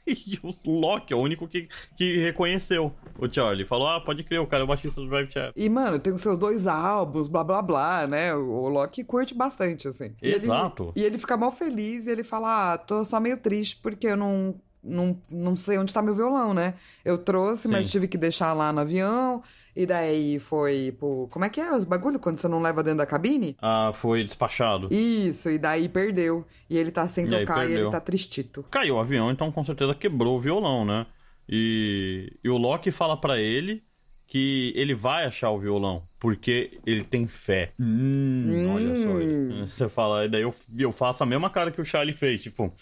E 0.26 0.38
o 0.42 0.70
Loki 0.70 1.12
é 1.12 1.16
o 1.16 1.20
único 1.20 1.48
que, 1.48 1.68
que 1.96 2.18
reconheceu 2.18 2.92
o 3.18 3.32
Charlie. 3.32 3.64
Falou, 3.64 3.86
ah, 3.88 4.00
pode 4.00 4.22
crer, 4.22 4.40
o 4.40 4.46
cara 4.46 4.62
é 4.62 4.64
o 4.64 4.66
baixista 4.66 5.00
do 5.00 5.08
Drive 5.08 5.30
Shaft. 5.32 5.52
E, 5.56 5.68
mano, 5.68 5.98
tem 5.98 6.12
os 6.12 6.20
seus 6.20 6.36
dois 6.38 6.66
álbuns, 6.66 7.26
blá 7.28 7.42
blá 7.42 7.62
blá, 7.62 8.06
né? 8.06 8.34
O 8.34 8.68
Loki 8.68 9.02
curte 9.04 9.34
bastante, 9.34 9.88
assim. 9.88 10.14
E 10.22 10.28
ele- 10.28 10.44
Exato. 10.44 10.92
e 10.94 11.02
ele 11.02 11.18
fica 11.18 11.36
mal 11.36 11.50
feliz 11.50 12.06
e 12.06 12.10
ele 12.10 12.22
fala: 12.24 12.74
Ah, 12.74 12.78
tô 12.78 13.04
só 13.04 13.18
meio 13.18 13.38
triste 13.38 13.76
porque 13.82 14.08
eu 14.08 14.16
não, 14.16 14.54
não, 14.82 15.18
não 15.30 15.56
sei 15.56 15.78
onde 15.78 15.92
tá 15.94 16.02
meu 16.02 16.14
violão, 16.14 16.52
né? 16.52 16.74
Eu 17.04 17.16
trouxe, 17.18 17.66
mas 17.68 17.86
Sim. 17.86 17.92
tive 17.92 18.08
que 18.08 18.18
deixar 18.18 18.52
lá 18.52 18.72
no 18.72 18.80
avião. 18.80 19.42
E 19.76 19.86
daí 19.86 20.38
foi 20.38 20.94
pro. 20.98 21.28
Como 21.30 21.44
é 21.44 21.48
que 21.48 21.60
é 21.60 21.74
os 21.74 21.84
bagulho 21.84 22.18
quando 22.18 22.38
você 22.38 22.46
não 22.46 22.60
leva 22.60 22.82
dentro 22.82 22.98
da 22.98 23.06
cabine? 23.06 23.56
Ah, 23.60 23.90
foi 23.92 24.22
despachado. 24.22 24.88
Isso, 24.92 25.50
e 25.50 25.58
daí 25.58 25.88
perdeu. 25.88 26.46
E 26.70 26.76
ele 26.78 26.90
tá 26.92 27.08
sem 27.08 27.26
E 27.26 27.28
tocar 27.28 27.68
e, 27.68 27.72
ele 27.72 27.90
tá 27.90 28.00
tristito. 28.00 28.64
Caiu 28.70 28.94
o 28.96 29.00
avião, 29.00 29.30
então 29.30 29.50
com 29.50 29.64
certeza 29.64 29.94
quebrou 29.94 30.36
o 30.36 30.40
violão, 30.40 30.84
né? 30.84 31.06
E, 31.48 32.32
e 32.42 32.48
o 32.48 32.56
Loki 32.56 32.90
fala 32.90 33.16
pra 33.16 33.38
ele 33.38 33.82
que 34.26 34.72
ele 34.74 34.94
vai 34.94 35.26
achar 35.26 35.50
o 35.50 35.58
violão, 35.58 36.02
porque 36.18 36.78
ele 36.86 37.04
tem 37.04 37.26
fé. 37.26 37.72
Hum, 37.78 38.72
olha 38.74 39.66
só. 39.66 39.66
Você 39.66 39.88
fala, 39.88 40.24
e 40.24 40.28
daí 40.28 40.42
eu, 40.42 40.54
eu 40.76 40.92
faço 40.92 41.22
a 41.22 41.26
mesma 41.26 41.50
cara 41.50 41.70
que 41.70 41.80
o 41.80 41.84
Charlie 41.84 42.16
fez, 42.16 42.42
tipo, 42.42 42.72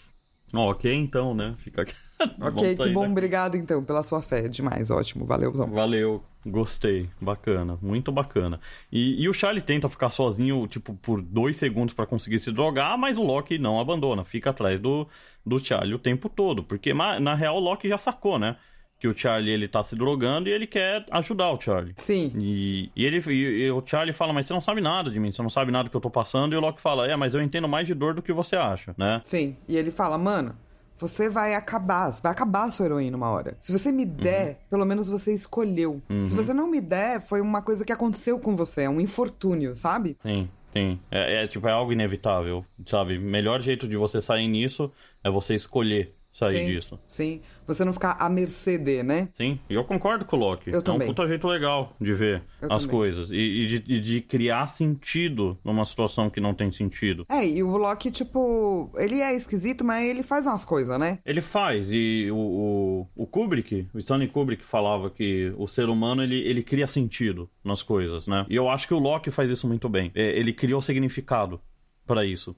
ok 0.53 0.93
então, 0.93 1.33
né? 1.33 1.53
Fica 1.59 1.81
aqui. 1.81 1.93
Ok, 2.39 2.75
que 2.75 2.89
bom, 2.89 3.01
daqui. 3.01 3.11
obrigado 3.11 3.55
então 3.57 3.83
pela 3.83 4.03
sua 4.03 4.21
fé. 4.21 4.47
Demais, 4.47 4.89
ótimo, 4.91 5.25
valeuzão. 5.25 5.69
Valeu, 5.69 6.23
gostei, 6.45 7.09
bacana, 7.19 7.77
muito 7.81 8.11
bacana. 8.11 8.59
E, 8.91 9.21
e 9.21 9.29
o 9.29 9.33
Charlie 9.33 9.61
tenta 9.61 9.89
ficar 9.89 10.09
sozinho, 10.09 10.67
tipo, 10.67 10.93
por 10.95 11.21
dois 11.21 11.57
segundos 11.57 11.93
pra 11.93 12.05
conseguir 12.05 12.39
se 12.39 12.51
drogar, 12.51 12.97
mas 12.97 13.17
o 13.17 13.23
Loki 13.23 13.57
não 13.57 13.79
abandona, 13.79 14.23
fica 14.25 14.49
atrás 14.49 14.79
do, 14.79 15.07
do 15.45 15.59
Charlie 15.59 15.95
o 15.95 15.99
tempo 15.99 16.29
todo, 16.29 16.63
porque 16.63 16.93
na 16.93 17.33
real 17.35 17.55
o 17.57 17.59
Loki 17.59 17.87
já 17.87 17.97
sacou, 17.97 18.37
né? 18.39 18.55
Que 18.99 19.07
o 19.09 19.17
Charlie 19.17 19.51
ele 19.51 19.67
tá 19.67 19.83
se 19.83 19.97
drogando 19.97 20.47
e 20.47 20.53
ele 20.53 20.65
quer 20.65 21.05
ajudar 21.11 21.51
o 21.51 21.59
Charlie. 21.59 21.93
Sim, 21.97 22.31
E, 22.37 22.89
e 22.95 23.03
ele 23.05 23.21
e, 23.27 23.65
e 23.65 23.71
o 23.71 23.83
Charlie 23.85 24.13
fala, 24.13 24.31
mas 24.31 24.45
você 24.47 24.53
não 24.53 24.61
sabe 24.61 24.79
nada 24.79 25.11
de 25.11 25.19
mim, 25.19 25.29
você 25.29 25.41
não 25.41 25.49
sabe 25.49 25.73
nada 25.73 25.85
do 25.85 25.89
que 25.91 25.97
eu 25.97 26.01
tô 26.01 26.09
passando, 26.09 26.53
e 26.53 26.55
o 26.55 26.61
Loki 26.61 26.79
fala, 26.79 27.05
é, 27.05 27.13
mas 27.17 27.33
eu 27.35 27.41
entendo 27.41 27.67
mais 27.67 27.85
de 27.85 27.93
dor 27.93 28.13
do 28.13 28.21
que 28.21 28.31
você 28.31 28.55
acha, 28.55 28.95
né? 28.97 29.19
sim. 29.25 29.57
E 29.67 29.75
ele 29.75 29.91
fala, 29.91 30.17
mano, 30.17 30.55
você 30.99 31.29
vai 31.29 31.55
acabar, 31.55 32.11
vai 32.21 32.31
acabar 32.31 32.65
a 32.65 32.71
sua 32.71 32.85
heroína 32.85 33.17
uma 33.17 33.29
hora. 33.29 33.57
Se 33.59 33.71
você 33.71 33.91
me 33.91 34.05
der, 34.05 34.59
pelo 34.69 34.85
menos 34.85 35.07
você 35.07 35.33
escolheu. 35.33 36.01
Se 36.17 36.33
você 36.33 36.53
não 36.53 36.67
me 36.69 36.79
der, 36.79 37.21
foi 37.21 37.41
uma 37.41 37.61
coisa 37.61 37.83
que 37.83 37.91
aconteceu 37.91 38.39
com 38.39 38.55
você, 38.55 38.83
é 38.83 38.89
um 38.89 39.01
infortúnio, 39.01 39.75
sabe? 39.75 40.17
Sim, 40.21 40.49
sim. 40.71 40.99
É, 41.11 41.43
é, 41.43 41.47
tipo, 41.47 41.67
é 41.67 41.71
algo 41.71 41.91
inevitável, 41.91 42.63
sabe? 42.87 43.19
Melhor 43.19 43.61
jeito 43.61 43.87
de 43.87 43.97
você 43.97 44.21
sair 44.21 44.47
nisso 44.47 44.91
é 45.23 45.29
você 45.29 45.55
escolher 45.55 46.15
sair 46.33 46.57
sim, 46.57 46.65
disso. 46.65 46.99
Sim. 47.07 47.41
Você 47.67 47.85
não 47.85 47.93
ficar 47.93 48.17
à 48.19 48.27
mercê 48.29 48.77
de, 48.77 49.03
né? 49.03 49.29
Sim, 49.33 49.57
e 49.69 49.73
eu 49.73 49.83
concordo 49.85 50.25
com 50.25 50.35
o 50.35 50.39
Loki. 50.39 50.71
Eu 50.71 50.79
é 50.79 50.81
também. 50.81 51.07
um 51.07 51.13
puta 51.13 51.27
jeito 51.27 51.47
legal 51.47 51.95
de 52.01 52.13
ver 52.13 52.41
Eu 52.61 52.71
as 52.71 52.81
também. 52.81 52.97
coisas. 52.97 53.29
E, 53.31 53.35
e 53.35 53.67
de, 53.67 53.93
e 53.93 53.99
de 54.01 54.21
criar 54.21 54.67
sentido 54.67 55.57
numa 55.63 55.85
situação 55.85 56.29
que 56.29 56.41
não 56.41 56.53
tem 56.53 56.71
sentido. 56.71 57.25
É, 57.29 57.47
e 57.47 57.63
o 57.63 57.77
Loki, 57.77 58.11
tipo, 58.11 58.91
ele 58.97 59.21
é 59.21 59.33
esquisito, 59.35 59.85
mas 59.85 60.05
ele 60.05 60.23
faz 60.23 60.45
umas 60.45 60.65
coisas, 60.65 60.99
né? 60.99 61.19
Ele 61.25 61.41
faz, 61.41 61.87
e 61.91 62.29
o, 62.31 63.07
o, 63.15 63.23
o 63.23 63.27
Kubrick, 63.27 63.87
o 63.93 63.99
Stanley 63.99 64.27
Kubrick 64.27 64.63
falava 64.63 65.09
que 65.09 65.53
o 65.57 65.67
ser 65.67 65.87
humano, 65.87 66.21
ele, 66.23 66.39
ele 66.39 66.63
cria 66.63 66.87
sentido 66.87 67.49
nas 67.63 67.81
coisas, 67.83 68.27
né? 68.27 68.45
E 68.49 68.55
eu 68.55 68.69
acho 68.69 68.87
que 68.87 68.93
o 68.93 68.99
Loki 68.99 69.31
faz 69.31 69.49
isso 69.49 69.67
muito 69.67 69.87
bem. 69.87 70.11
É, 70.15 70.37
Ele 70.37 70.51
criou 70.51 70.81
significado 70.81 71.61
pra 72.05 72.25
isso. 72.25 72.55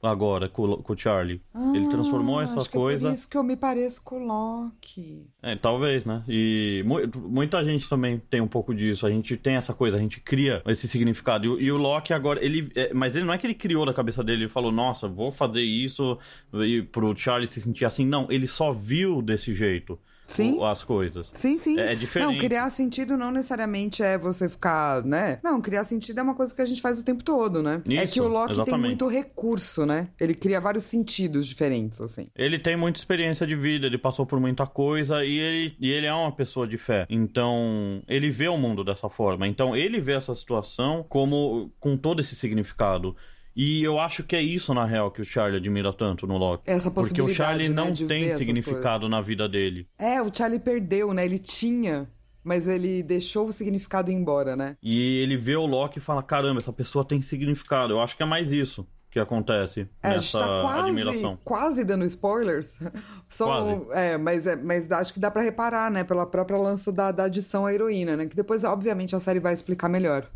Agora, 0.00 0.48
com, 0.48 0.62
o- 0.62 0.82
Charlie. 0.96 1.40
ele 1.74 1.88
transformou 1.88 2.38
Ah, 2.38 2.44
essa 2.44 2.60
acho 2.60 2.70
que 2.70 2.76
É 2.76 2.80
por 3.08 3.12
isso 3.12 3.28
que 3.28 3.36
eu 3.36 3.42
me 3.42 3.56
pareço 3.56 4.00
com 4.04 4.22
o 4.22 4.26
Loki. 4.26 5.26
É, 5.42 5.56
talvez, 5.56 6.04
né? 6.06 6.22
E 6.28 6.84
mu- 6.86 7.00
muita 7.28 7.64
gente 7.64 7.88
também 7.88 8.22
tem 8.30 8.40
um 8.40 8.46
pouco 8.46 8.72
disso. 8.72 9.04
A 9.06 9.10
gente 9.10 9.36
tem 9.36 9.56
essa 9.56 9.74
coisa, 9.74 9.96
a 9.96 10.00
gente 10.00 10.20
cria 10.20 10.62
esse 10.66 10.86
significado. 10.86 11.46
E, 11.46 11.48
o- 11.48 11.60
e 11.60 11.72
o 11.72 11.76
Loki 11.76 12.12
agora, 12.12 12.44
ele. 12.44 12.70
é, 12.76 12.94
mas 12.94 13.16
ele 13.16 13.24
não 13.24 13.34
é 13.34 13.38
que 13.38 13.46
ele 13.46 13.54
criou 13.54 13.84
da 13.84 13.92
cabeça 13.92 14.22
dele 14.22 14.44
e 14.44 14.48
falou, 14.48 14.70
nossa, 14.70 15.08
vou 15.08 15.32
fazer 15.32 15.62
isso 15.62 16.16
e 16.54 16.80
pro 16.82 17.16
Charlie 17.16 17.48
se 17.48 17.60
sentir 17.60 17.84
assim. 17.84 18.06
Não, 18.06 18.28
ele 18.30 18.46
só 18.46 18.72
viu 18.72 19.20
desse 19.20 19.52
jeito 19.52 19.98
Sim. 20.28 20.58
o- 20.58 20.64
as 20.64 20.84
coisas. 20.84 21.28
Sim, 21.32 21.58
sim. 21.58 21.78
É- 21.80 21.92
é 21.92 21.94
diferente. 21.94 22.30
Não, 22.32 22.38
criar 22.38 22.70
sentido 22.70 23.16
não 23.16 23.32
necessariamente 23.32 24.02
é 24.02 24.16
você 24.18 24.48
ficar, 24.48 25.02
né? 25.02 25.40
Não, 25.42 25.60
criar 25.60 25.84
sentido 25.84 26.18
é 26.18 26.22
uma 26.22 26.34
coisa 26.34 26.54
que 26.54 26.60
a 26.62 26.66
gente 26.66 26.80
faz 26.82 27.00
o 27.00 27.04
tempo 27.04 27.24
todo, 27.24 27.62
né? 27.62 27.82
é 27.88 28.04
Isso, 28.04 28.12
que 28.12 28.20
o 28.20 28.28
Loki 28.28 28.48
tem 28.52 28.62
exatamente. 28.62 28.86
muito 28.88 29.08
recurso, 29.08 29.86
né? 29.86 30.08
Ele 30.20 30.34
cria 30.34 30.60
vários 30.60 30.84
sentidos 30.84 31.46
diferentes, 31.46 32.00
assim. 32.00 32.28
Ele 32.36 32.58
tem 32.58 32.76
muita 32.76 32.98
experiência 33.00 33.46
de 33.46 33.56
vida, 33.56 33.86
ele 33.86 33.98
passou 33.98 34.26
por 34.26 34.38
muita 34.38 34.66
coisa 34.66 35.24
e 35.24 35.38
ele, 35.38 35.76
e 35.80 35.90
ele 35.90 36.06
é 36.06 36.12
uma 36.12 36.30
pessoa 36.32 36.66
de 36.68 36.76
fé. 36.76 37.06
Então, 37.08 38.02
ele 38.06 38.30
vê 38.30 38.48
o 38.48 38.56
mundo 38.58 38.84
dessa 38.84 39.08
forma. 39.08 39.46
Então, 39.48 39.74
ele 39.74 40.00
vê 40.00 40.12
essa 40.12 40.34
situação 40.34 41.04
como 41.08 41.72
com 41.80 41.96
todo 41.96 42.20
esse 42.20 42.36
significado. 42.36 43.16
E 43.60 43.82
eu 43.82 43.98
acho 43.98 44.22
que 44.22 44.36
é 44.36 44.40
isso, 44.40 44.72
na 44.72 44.84
real, 44.84 45.10
que 45.10 45.20
o 45.20 45.24
Charlie 45.24 45.58
admira 45.58 45.92
tanto 45.92 46.28
no 46.28 46.36
Loki. 46.36 46.62
Essa 46.64 46.92
Porque 46.92 47.20
o 47.20 47.24
possibilidade, 47.24 47.36
Charlie 47.36 47.68
né, 47.68 47.74
não 47.74 47.92
tem 47.92 48.36
significado 48.36 49.08
na 49.08 49.20
vida 49.20 49.48
dele. 49.48 49.84
É, 49.98 50.22
o 50.22 50.32
Charlie 50.32 50.60
perdeu, 50.60 51.12
né? 51.12 51.24
Ele 51.24 51.40
tinha, 51.40 52.08
mas 52.44 52.68
ele 52.68 53.02
deixou 53.02 53.48
o 53.48 53.52
significado 53.52 54.12
embora, 54.12 54.54
né? 54.54 54.76
E 54.80 55.18
ele 55.18 55.36
vê 55.36 55.56
o 55.56 55.66
Loki 55.66 55.98
e 55.98 56.00
fala: 56.00 56.22
caramba, 56.22 56.60
essa 56.60 56.72
pessoa 56.72 57.04
tem 57.04 57.20
significado. 57.20 57.94
Eu 57.94 58.00
acho 58.00 58.16
que 58.16 58.22
é 58.22 58.26
mais 58.26 58.52
isso 58.52 58.86
que 59.10 59.18
acontece 59.18 59.88
É, 60.02 60.08
a 60.08 60.10
gente 60.18 60.36
nessa 60.36 60.38
tá 60.38 60.60
quase, 60.60 60.88
admiração. 60.90 61.38
quase 61.42 61.84
dando 61.84 62.04
spoilers. 62.04 62.78
Só, 63.28 63.46
Quase. 63.46 63.86
É, 63.92 64.16
mas, 64.16 64.46
é, 64.46 64.54
mas 64.54 64.88
acho 64.92 65.12
que 65.12 65.18
dá 65.18 65.32
pra 65.32 65.42
reparar, 65.42 65.90
né? 65.90 66.04
Pela 66.04 66.24
própria 66.24 66.58
lança 66.58 66.92
da, 66.92 67.10
da 67.10 67.24
adição 67.24 67.66
à 67.66 67.74
heroína, 67.74 68.16
né? 68.16 68.26
Que 68.26 68.36
depois, 68.36 68.62
obviamente, 68.62 69.16
a 69.16 69.20
série 69.20 69.40
vai 69.40 69.52
explicar 69.52 69.88
melhor. 69.88 70.30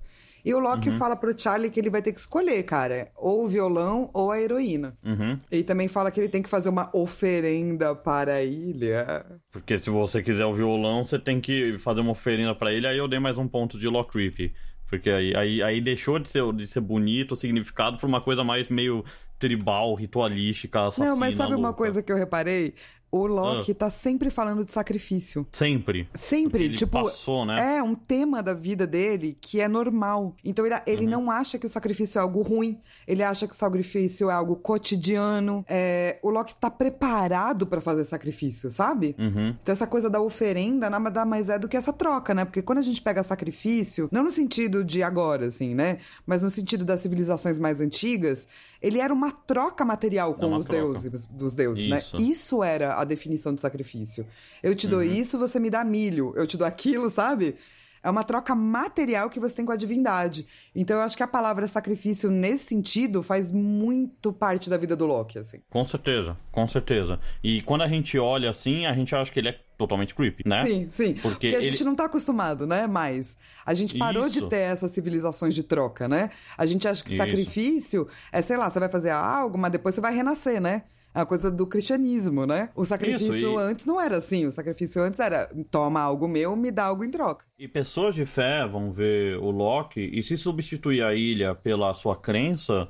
E 0.44 0.52
o 0.52 0.59
Loki 0.59 0.88
Uhum. 0.90 0.96
fala 0.98 1.14
pro 1.14 1.38
Charlie 1.38 1.70
que 1.70 1.78
ele 1.78 1.88
vai 1.90 2.02
ter 2.02 2.12
que 2.12 2.18
escolher, 2.18 2.62
cara. 2.64 3.11
Ou 3.16 3.44
o 3.44 3.48
violão 3.48 4.11
ou 4.12 4.31
a 4.33 4.40
heroína. 4.40 4.96
Uhum. 5.05 5.38
E 5.50 5.62
também 5.62 5.87
fala 5.88 6.11
que 6.11 6.18
ele 6.18 6.28
tem 6.28 6.42
que 6.42 6.48
fazer 6.48 6.68
uma 6.68 6.90
oferenda 6.92 7.94
para 7.94 8.35
a 8.35 8.42
ilha. 8.42 9.24
Porque 9.52 9.78
se 9.78 9.88
você 9.90 10.22
quiser 10.22 10.44
o 10.44 10.52
violão, 10.55 11.05
você 11.05 11.18
tem 11.18 11.40
que 11.40 11.78
fazer 11.78 12.00
uma 12.00 12.11
oferenda 12.12 12.55
pra 12.55 12.72
ele. 12.72 12.87
Aí 12.87 12.98
eu 12.98 13.07
dei 13.09 13.18
mais 13.20 13.38
um 13.38 13.46
ponto 13.46 13.78
de 13.78 13.87
Locrip. 13.87 14.52
Porque 14.88 15.09
aí, 15.09 15.35
aí, 15.37 15.62
aí 15.62 15.81
deixou 15.81 16.18
de 16.18 16.28
ser, 16.28 16.52
de 16.52 16.66
ser 16.66 16.81
bonito 16.81 17.33
o 17.33 17.37
significado 17.37 17.96
pra 17.96 18.07
uma 18.07 18.20
coisa 18.20 18.44
mais 18.44 18.68
meio 18.68 19.05
tribal, 19.38 19.94
ritualística, 19.94 20.81
assassina, 20.83 21.07
Não, 21.09 21.16
mas 21.16 21.35
sabe 21.35 21.55
uma 21.55 21.68
louca. 21.68 21.78
coisa 21.78 22.02
que 22.02 22.12
eu 22.12 22.16
reparei? 22.16 22.74
O 23.12 23.27
Loki 23.27 23.72
Ah. 23.72 23.75
tá 23.75 23.90
sempre 23.90 24.31
falando 24.31 24.64
de 24.64 24.72
sacrifício. 24.72 25.46
Sempre. 25.53 26.09
Sempre, 26.14 26.51
Porque 26.51 26.64
ele 26.64 26.77
tipo, 26.77 26.92
passou, 27.03 27.44
né? 27.44 27.77
é 27.77 27.83
um 27.83 27.94
tema 27.94 28.42
da 28.42 28.55
vida 28.55 28.87
dele 28.87 29.37
que 29.38 29.61
é 29.61 29.68
normal. 29.68 30.35
Então 30.42 30.64
ele, 30.64 30.75
Uhum. 30.75 30.81
ele 30.87 31.07
não 31.07 31.31
acha 31.31 31.59
que 31.59 31.66
o 31.66 31.68
sacrifício 31.68 32.18
é 32.18 32.22
algo 32.22 32.40
ruim, 32.40 32.81
ele 33.07 33.22
acha 33.22 33.46
que 33.46 33.53
o 33.53 33.57
sacrifício 33.57 34.31
é 34.31 34.33
algo 34.33 34.57
cotidiano. 34.57 35.62
É, 35.68 36.18
o 36.22 36.31
Loki 36.31 36.57
tá 36.57 36.70
preparado 36.70 37.66
pra 37.66 37.81
fazer 37.81 38.05
sacrifício, 38.05 38.70
sabe? 38.70 39.14
Uhum. 39.18 39.55
Então 39.62 39.72
essa 39.72 39.87
coisa 39.87 40.09
da 40.09 40.20
oferenda 40.20 40.88
nada 40.88 41.25
mais 41.27 41.48
é 41.48 41.59
do 41.59 41.68
que 41.68 41.77
essa 41.77 41.92
troca, 41.92 42.33
né? 42.33 42.44
Porque 42.46 42.62
quando 42.62 42.79
a 42.79 42.83
gente 42.83 43.03
pega 43.03 43.22
sacrifício, 43.22 44.09
não 44.11 44.22
no 44.25 44.31
sentido 44.31 44.83
de 44.83 45.03
agora, 45.03 45.46
assim, 45.46 45.75
né? 45.75 45.98
Mas 46.27 46.42
no 46.42 46.48
sentido 46.51 46.85
das 46.85 47.01
civilizações 47.01 47.59
mais 47.59 47.81
antigas, 47.81 48.48
ele 48.83 48.99
era 48.99 49.12
uma 49.14 49.31
troca 49.31 49.85
material 49.85 50.35
com 50.35 50.49
uma 50.49 50.57
os 50.59 50.64
troca. 50.64 50.81
deuses, 50.83 51.25
dos 51.27 51.55
deuses, 51.55 51.88
né? 51.88 51.99
Isso. 51.99 52.16
Isso 52.21 52.62
era 52.64 52.97
a 52.97 53.05
definição 53.05 53.55
de 53.55 53.61
sacrifício. 53.61 54.27
Eu 54.62 54.75
te 54.75 54.87
dou 54.88 54.99
Uhum. 55.01 55.05
isso, 55.14 55.38
você 55.38 55.61
me 55.61 55.71
dá 55.71 55.85
milho. 55.85 56.33
Eu 56.37 56.47
te 56.47 56.57
dou 56.57 56.66
aquilo, 56.66 57.11
sabe? 57.11 57.57
É 58.02 58.10
uma 58.10 58.24
troca 58.24 58.54
material 58.54 59.30
que 59.30 59.38
você 59.38 59.54
tem 59.56 59.64
com 59.64 59.70
a 59.72 59.76
divindade. 59.76 60.46
Então 60.74 60.96
eu 60.96 61.02
acho 61.02 61.16
que 61.16 61.22
a 61.22 61.26
palavra 61.28 61.68
sacrifício, 61.68 62.30
nesse 62.30 62.64
sentido, 62.64 63.22
faz 63.22 63.50
muito 63.52 64.32
parte 64.32 64.68
da 64.68 64.76
vida 64.76 64.96
do 64.96 65.06
Loki, 65.06 65.38
assim. 65.38 65.60
Com 65.70 65.84
certeza, 65.84 66.36
com 66.50 66.66
certeza. 66.66 67.20
E 67.44 67.62
quando 67.62 67.82
a 67.82 67.88
gente 67.88 68.18
olha 68.18 68.50
assim, 68.50 68.86
a 68.86 68.94
gente 68.94 69.14
acha 69.14 69.30
que 69.30 69.38
ele 69.38 69.50
é 69.50 69.58
totalmente 69.78 70.14
creepy, 70.14 70.42
né? 70.48 70.64
Sim, 70.64 70.86
sim. 70.90 71.14
Porque 71.14 71.22
Porque, 71.22 71.46
a 71.46 71.58
ele- 71.58 71.70
gente 71.70 71.84
não 71.84 71.94
tá 71.94 72.06
acostumado, 72.06 72.66
né? 72.66 72.86
Mas 72.88 73.36
a 73.64 73.72
gente 73.74 73.96
parou 73.96 74.28
de 74.28 74.38
Isso. 74.40 74.48
ter 74.48 74.56
essas 74.60 74.90
civilizações 74.90 75.54
de 75.54 75.62
troca, 75.62 76.08
né? 76.08 76.30
A 76.58 76.66
gente 76.66 76.88
acha 76.88 77.02
que 77.04 77.10
Isso. 77.14 77.18
sacrifício 77.22 78.08
é, 78.32 78.42
sei 78.42 78.56
lá, 78.56 78.68
você 78.68 78.80
vai 78.80 78.88
fazer 78.88 79.10
algo, 79.10 79.56
mas 79.58 79.70
depois 79.70 79.94
você 79.94 80.00
vai 80.00 80.12
renascer, 80.14 80.60
né? 80.60 80.82
É 81.14 81.18
uma 81.18 81.27
coisa 81.27 81.51
do 81.51 81.66
cristianismo, 81.66 82.46
né? 82.46 82.70
O 82.75 82.85
sacrifício 82.85 83.35
Isso, 83.35 83.53
e- 83.53 83.57
antes 83.57 83.85
não 83.85 84.01
era 84.01 84.16
assim. 84.16 84.46
O 84.46 84.53
sacrifício 84.53 85.03
antes 85.03 85.20
era 85.20 85.48
toma 85.70 86.01
algo 86.01 86.27
meu, 86.27 86.57
me 86.57 86.70
dá 86.70 86.85
algo 86.85 87.05
em 87.05 87.11
troca. 87.11 87.44
E 87.59 87.68
pessoas 87.68 88.14
de 88.14 88.25
fé 88.25 88.66
vão 88.66 88.90
ver 88.92 89.37
o 89.37 89.51
Loki 89.51 90.01
e 90.01 90.22
se 90.22 90.38
substituir 90.38 91.03
a 91.03 91.14
ilha 91.14 91.55
pela 91.55 91.92
sua 91.92 92.16
crença, 92.16 92.88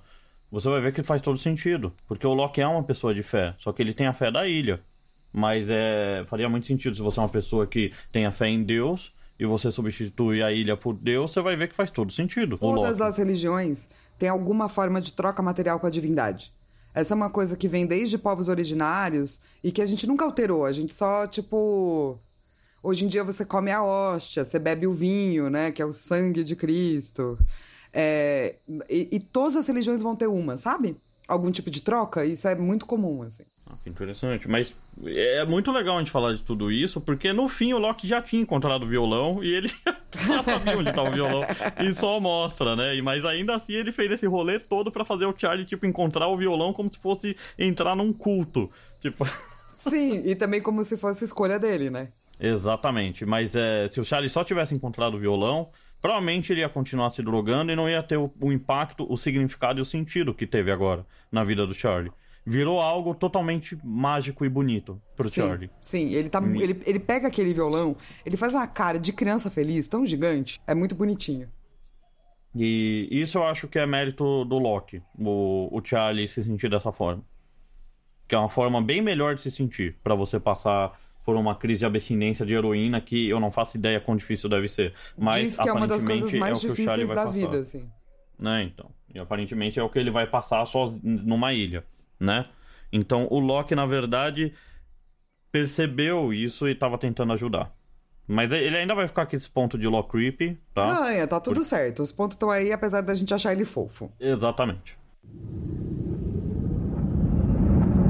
você 0.50 0.68
vai 0.68 0.80
ver 0.80 0.92
que 0.92 1.02
faz 1.02 1.20
todo 1.20 1.36
sentido. 1.36 1.92
Porque 2.06 2.26
o 2.26 2.32
Loki 2.32 2.60
é 2.60 2.66
uma 2.66 2.82
pessoa 2.84 3.12
de 3.12 3.22
fé, 3.22 3.54
só 3.58 3.72
que 3.72 3.82
ele 3.82 3.92
tem 3.92 4.06
a 4.06 4.12
fé 4.12 4.30
da 4.30 4.46
ilha. 4.46 4.80
Mas 5.32 5.66
é, 5.68 6.24
faria 6.26 6.48
muito 6.48 6.66
sentido 6.66 6.94
se 6.94 7.02
você 7.02 7.18
é 7.18 7.22
uma 7.22 7.28
pessoa 7.28 7.66
que 7.66 7.92
tem 8.12 8.26
a 8.26 8.32
fé 8.32 8.48
em 8.48 8.62
Deus 8.62 9.12
e 9.38 9.46
você 9.46 9.72
substitui 9.72 10.42
a 10.42 10.52
ilha 10.52 10.76
por 10.76 10.94
Deus, 10.94 11.32
você 11.32 11.40
vai 11.40 11.56
ver 11.56 11.68
que 11.68 11.74
faz 11.74 11.90
todo 11.90 12.12
sentido. 12.12 12.58
Todas 12.58 13.00
as 13.00 13.16
religiões 13.16 13.88
têm 14.18 14.28
alguma 14.28 14.68
forma 14.68 15.00
de 15.00 15.12
troca 15.12 15.42
material 15.42 15.80
com 15.80 15.86
a 15.86 15.90
divindade. 15.90 16.52
Essa 16.94 17.14
é 17.14 17.16
uma 17.16 17.30
coisa 17.30 17.56
que 17.56 17.68
vem 17.68 17.86
desde 17.86 18.18
povos 18.18 18.48
originários 18.48 19.40
e 19.64 19.72
que 19.72 19.80
a 19.80 19.86
gente 19.86 20.06
nunca 20.06 20.24
alterou. 20.24 20.64
A 20.64 20.72
gente 20.72 20.94
só, 20.94 21.26
tipo. 21.26 22.18
Hoje 22.82 23.04
em 23.04 23.08
dia 23.08 23.22
você 23.22 23.44
come 23.44 23.70
a 23.70 23.82
hóstia, 23.82 24.44
você 24.44 24.58
bebe 24.58 24.86
o 24.86 24.92
vinho, 24.92 25.48
né? 25.48 25.70
Que 25.70 25.80
é 25.80 25.86
o 25.86 25.92
sangue 25.92 26.42
de 26.42 26.56
Cristo. 26.56 27.38
É, 27.92 28.56
e, 28.88 29.08
e 29.12 29.20
todas 29.20 29.56
as 29.56 29.66
religiões 29.68 30.02
vão 30.02 30.16
ter 30.16 30.26
uma, 30.26 30.56
sabe? 30.56 30.96
Algum 31.28 31.50
tipo 31.50 31.70
de 31.70 31.80
troca. 31.80 32.24
Isso 32.24 32.46
é 32.48 32.54
muito 32.54 32.84
comum, 32.84 33.22
assim. 33.22 33.44
Ah, 33.70 33.74
que 33.82 33.88
interessante. 33.88 34.48
Mas 34.48 34.72
é 35.06 35.44
muito 35.44 35.70
legal 35.70 35.96
a 35.96 35.98
gente 36.00 36.10
falar 36.10 36.34
de 36.34 36.42
tudo 36.42 36.70
isso, 36.70 37.00
porque 37.00 37.32
no 37.32 37.48
fim 37.48 37.72
o 37.72 37.78
Loki 37.78 38.06
já 38.06 38.20
tinha 38.20 38.42
encontrado 38.42 38.82
o 38.82 38.88
violão 38.88 39.42
e 39.42 39.54
ele 39.54 39.70
Já 40.14 40.42
sabia 40.42 40.76
onde 40.76 40.92
tava 40.92 41.08
o 41.08 41.12
violão. 41.12 41.42
E 41.80 41.94
só 41.94 42.20
mostra, 42.20 42.76
né? 42.76 43.00
Mas 43.00 43.24
ainda 43.24 43.56
assim 43.56 43.72
ele 43.72 43.92
fez 43.92 44.10
esse 44.12 44.26
rolê 44.26 44.58
todo 44.58 44.90
pra 44.90 45.04
fazer 45.04 45.26
o 45.26 45.34
Charlie, 45.36 45.64
tipo, 45.64 45.86
encontrar 45.86 46.28
o 46.28 46.36
violão 46.36 46.72
como 46.72 46.90
se 46.90 46.98
fosse 46.98 47.36
entrar 47.58 47.96
num 47.96 48.12
culto. 48.12 48.70
Tipo. 49.00 49.26
Sim, 49.76 50.22
e 50.24 50.34
também 50.34 50.60
como 50.60 50.84
se 50.84 50.96
fosse 50.96 51.24
escolha 51.24 51.58
dele, 51.58 51.90
né? 51.90 52.08
Exatamente. 52.38 53.24
Mas 53.24 53.54
é, 53.54 53.88
se 53.88 54.00
o 54.00 54.04
Charlie 54.04 54.30
só 54.30 54.44
tivesse 54.44 54.74
encontrado 54.74 55.14
o 55.14 55.18
violão, 55.18 55.68
provavelmente 56.02 56.52
ele 56.52 56.60
ia 56.60 56.68
continuar 56.68 57.10
se 57.10 57.22
drogando 57.22 57.72
e 57.72 57.76
não 57.76 57.88
ia 57.88 58.02
ter 58.02 58.18
o, 58.18 58.30
o 58.40 58.52
impacto, 58.52 59.06
o 59.08 59.16
significado 59.16 59.78
e 59.78 59.82
o 59.82 59.84
sentido 59.84 60.34
que 60.34 60.46
teve 60.46 60.70
agora 60.70 61.06
na 61.30 61.44
vida 61.44 61.66
do 61.66 61.72
Charlie 61.72 62.12
virou 62.44 62.80
algo 62.80 63.14
totalmente 63.14 63.78
mágico 63.84 64.44
e 64.44 64.48
bonito 64.48 65.00
pro 65.16 65.28
sim, 65.28 65.40
Charlie. 65.40 65.70
Sim, 65.80 66.12
ele, 66.12 66.28
tá, 66.28 66.40
hum. 66.40 66.56
ele, 66.60 66.80
ele 66.84 66.98
pega 66.98 67.28
aquele 67.28 67.52
violão, 67.52 67.96
ele 68.26 68.36
faz 68.36 68.52
uma 68.52 68.66
cara 68.66 68.98
de 68.98 69.12
criança 69.12 69.50
feliz 69.50 69.88
tão 69.88 70.04
gigante, 70.04 70.60
é 70.66 70.74
muito 70.74 70.94
bonitinho. 70.94 71.48
E 72.54 73.08
isso 73.10 73.38
eu 73.38 73.44
acho 73.44 73.66
que 73.66 73.78
é 73.78 73.86
mérito 73.86 74.44
do 74.44 74.58
Loki, 74.58 75.02
o, 75.18 75.68
o 75.70 75.80
Charlie 75.82 76.28
se 76.28 76.42
sentir 76.42 76.68
dessa 76.68 76.92
forma. 76.92 77.22
Que 78.28 78.34
é 78.34 78.38
uma 78.38 78.48
forma 78.48 78.82
bem 78.82 79.00
melhor 79.00 79.34
de 79.34 79.42
se 79.42 79.50
sentir, 79.50 79.96
para 80.02 80.14
você 80.14 80.38
passar 80.38 81.00
por 81.24 81.36
uma 81.36 81.54
crise 81.54 81.80
de 81.80 81.86
abstinência 81.86 82.44
de 82.44 82.54
heroína 82.54 83.00
que 83.00 83.28
eu 83.28 83.38
não 83.38 83.50
faço 83.50 83.76
ideia 83.76 84.00
quão 84.00 84.16
difícil 84.16 84.48
deve 84.48 84.68
ser. 84.68 84.92
Mas 85.16 85.42
Diz 85.42 85.58
que 85.58 85.68
é 85.68 85.72
uma 85.72 85.86
das 85.86 86.02
coisas 86.02 86.32
mais 86.34 86.64
é 86.64 86.68
difíceis 86.68 87.08
da 87.08 87.14
passar. 87.14 87.30
vida, 87.30 87.58
assim. 87.58 87.88
Né, 88.38 88.64
então. 88.64 88.90
E 89.14 89.20
aparentemente 89.20 89.78
é 89.78 89.82
o 89.82 89.88
que 89.88 89.98
ele 89.98 90.10
vai 90.10 90.26
passar 90.26 90.66
só 90.66 90.92
numa 91.02 91.52
ilha 91.52 91.84
né? 92.22 92.44
Então 92.92 93.26
o 93.30 93.40
Loki, 93.40 93.74
na 93.74 93.84
verdade, 93.84 94.54
percebeu 95.50 96.32
isso 96.32 96.68
e 96.68 96.72
estava 96.72 96.96
tentando 96.96 97.32
ajudar. 97.32 97.74
Mas 98.26 98.52
ele 98.52 98.76
ainda 98.76 98.94
vai 98.94 99.08
ficar 99.08 99.26
com 99.26 99.34
esse 99.34 99.50
ponto 99.50 99.76
de 99.76 99.86
Loki 99.88 100.12
creepy, 100.12 100.58
tá? 100.72 101.02
Ganha, 101.02 101.26
tá 101.26 101.40
tudo 101.40 101.56
Por... 101.56 101.64
certo. 101.64 102.02
Os 102.02 102.12
pontos 102.12 102.36
estão 102.36 102.50
aí, 102.50 102.72
apesar 102.72 103.00
da 103.00 103.14
gente 103.14 103.34
achar 103.34 103.52
ele 103.52 103.64
fofo. 103.64 104.10
Exatamente. 104.18 104.96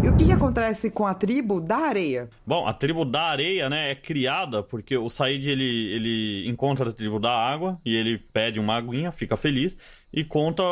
E 0.03 0.09
o 0.09 0.17
que, 0.17 0.25
que, 0.25 0.33
acontece 0.33 0.91
com 0.91 1.07
a 1.07 1.15
tribo 1.15 1.61
da 1.61 1.77
areia? 1.77 2.29
Bom, 2.45 2.67
a 2.67 2.73
tribo 2.75 3.05
da 3.05 3.23
areia, 3.23 3.71
né, 3.71 3.93
é 3.93 3.95
criada 3.95 4.61
porque 4.61 4.97
o 4.97 5.09
Said 5.09 5.49
ele, 5.49 5.93
ele 5.93 6.49
encontra 6.49 6.91
a 6.91 6.93
tribo 6.93 7.21
da 7.21 7.31
água 7.31 7.81
e 7.85 7.95
ele 7.95 8.19
pede 8.19 8.59
uma 8.59 8.75
aguinha, 8.75 9.13
fica 9.13 9.37
feliz 9.37 9.77
e 10.13 10.25
conta 10.25 10.63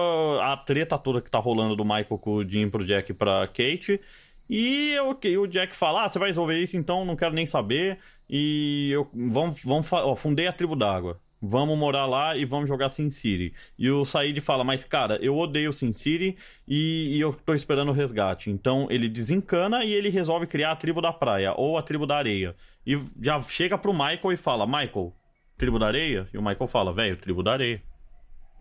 a 0.43 0.57
treta 0.57 0.99
toda 0.99 1.21
que 1.21 1.31
tá 1.31 1.39
rolando 1.39 1.77
do 1.77 1.85
Michael 1.85 2.19
com 2.19 2.35
o 2.35 2.49
Jim 2.49 2.69
pro 2.69 2.85
Jack 2.85 3.13
pra 3.15 3.47
Kate. 3.47 4.01
E 4.49 4.99
okay, 4.99 5.39
o 5.39 5.47
Jack 5.47 5.77
fala: 5.77 6.05
Ah, 6.05 6.09
você 6.09 6.19
vai 6.19 6.31
resolver 6.31 6.59
isso 6.59 6.77
então, 6.77 7.05
não 7.05 7.15
quero 7.15 7.33
nem 7.33 7.47
saber. 7.47 7.99
E 8.29 8.91
eu 8.91 9.09
vamos, 9.15 9.63
vamos 9.63 9.93
ó, 9.93 10.17
fundei 10.17 10.49
a 10.49 10.53
tribo 10.53 10.75
d'água 10.75 11.21
vamos 11.41 11.79
morar 11.79 12.07
lá 12.07 12.37
e 12.37 12.45
vamos 12.45 12.69
jogar 12.69 12.89
Sin 12.91 13.11
City. 13.11 13.55
E 13.79 13.91
o 13.91 14.05
Said 14.05 14.41
fala, 14.41 14.63
mas 14.63 14.85
cara, 14.85 15.19
eu 15.23 15.37
odeio 15.37 15.73
Sin 15.73 15.93
City 15.93 16.37
e, 16.69 17.17
e, 17.17 17.21
eu 17.21 17.33
tô 17.33 17.55
esperando 17.55 17.89
o 17.91 17.95
resgate. 17.95 18.51
Então 18.51 18.87
ele 18.91 19.09
desencana 19.09 19.85
e 19.85 19.93
ele 19.93 20.11
resolve 20.11 20.47
criar 20.47 20.73
a 20.73 20.77
tribo 20.77 21.01
da 21.01 21.13
praia, 21.13 21.55
ou 21.57 21.79
a 21.79 21.83
tribo 21.83 22.07
da 22.07 22.17
areia. 22.17 22.55
E 22.87 22.99
já 23.21 23.41
chega 23.43 23.79
pro 23.79 23.93
Michael 23.93 24.33
e 24.33 24.37
fala, 24.37 24.67
Michael, 24.67 25.15
tribo 25.57 25.79
da 25.79 25.87
areia? 25.87 26.29
E 26.33 26.39
o 26.39 26.43
Michael 26.43 26.69
fala, 26.69 26.93
velho, 26.93 27.17
tribo 27.17 27.43
da 27.43 27.53
areia. 27.53 27.83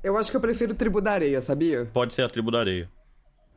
Eu 0.04 0.18
acho 0.18 0.32
que 0.32 0.38
eu 0.38 0.42
prefiro 0.42 0.74
tribo 0.74 1.02
da 1.02 1.12
areia, 1.12 1.42
sabia? 1.42 1.86
Pode 1.94 2.14
ser 2.14 2.24
a 2.24 2.30
tribo 2.30 2.52
da 2.52 2.60
areia. 2.60 2.90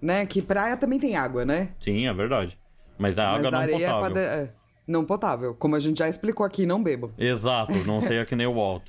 Né, 0.00 0.26
que 0.26 0.42
praia 0.42 0.76
também 0.76 0.98
tem 0.98 1.16
água, 1.16 1.44
né? 1.44 1.76
Sim, 1.78 2.08
é 2.08 2.12
verdade. 2.12 2.58
Mas 2.98 3.16
a 3.16 3.28
água 3.28 3.42
Mas 3.42 3.52
não 3.52 3.58
areia 3.60 3.78
potável. 3.78 4.06
É 4.06 4.10
pra 4.10 4.20
de... 4.20 4.42
é, 4.42 4.54
não 4.86 5.04
potável. 5.04 5.54
Como 5.54 5.76
a 5.76 5.80
gente 5.80 5.98
já 5.98 6.08
explicou 6.08 6.44
aqui, 6.44 6.66
não 6.66 6.82
bebo. 6.82 7.12
Exato, 7.16 7.72
não 7.86 8.00
sei 8.00 8.24
que 8.24 8.34
nem 8.34 8.46
o 8.46 8.54
Walt. 8.54 8.82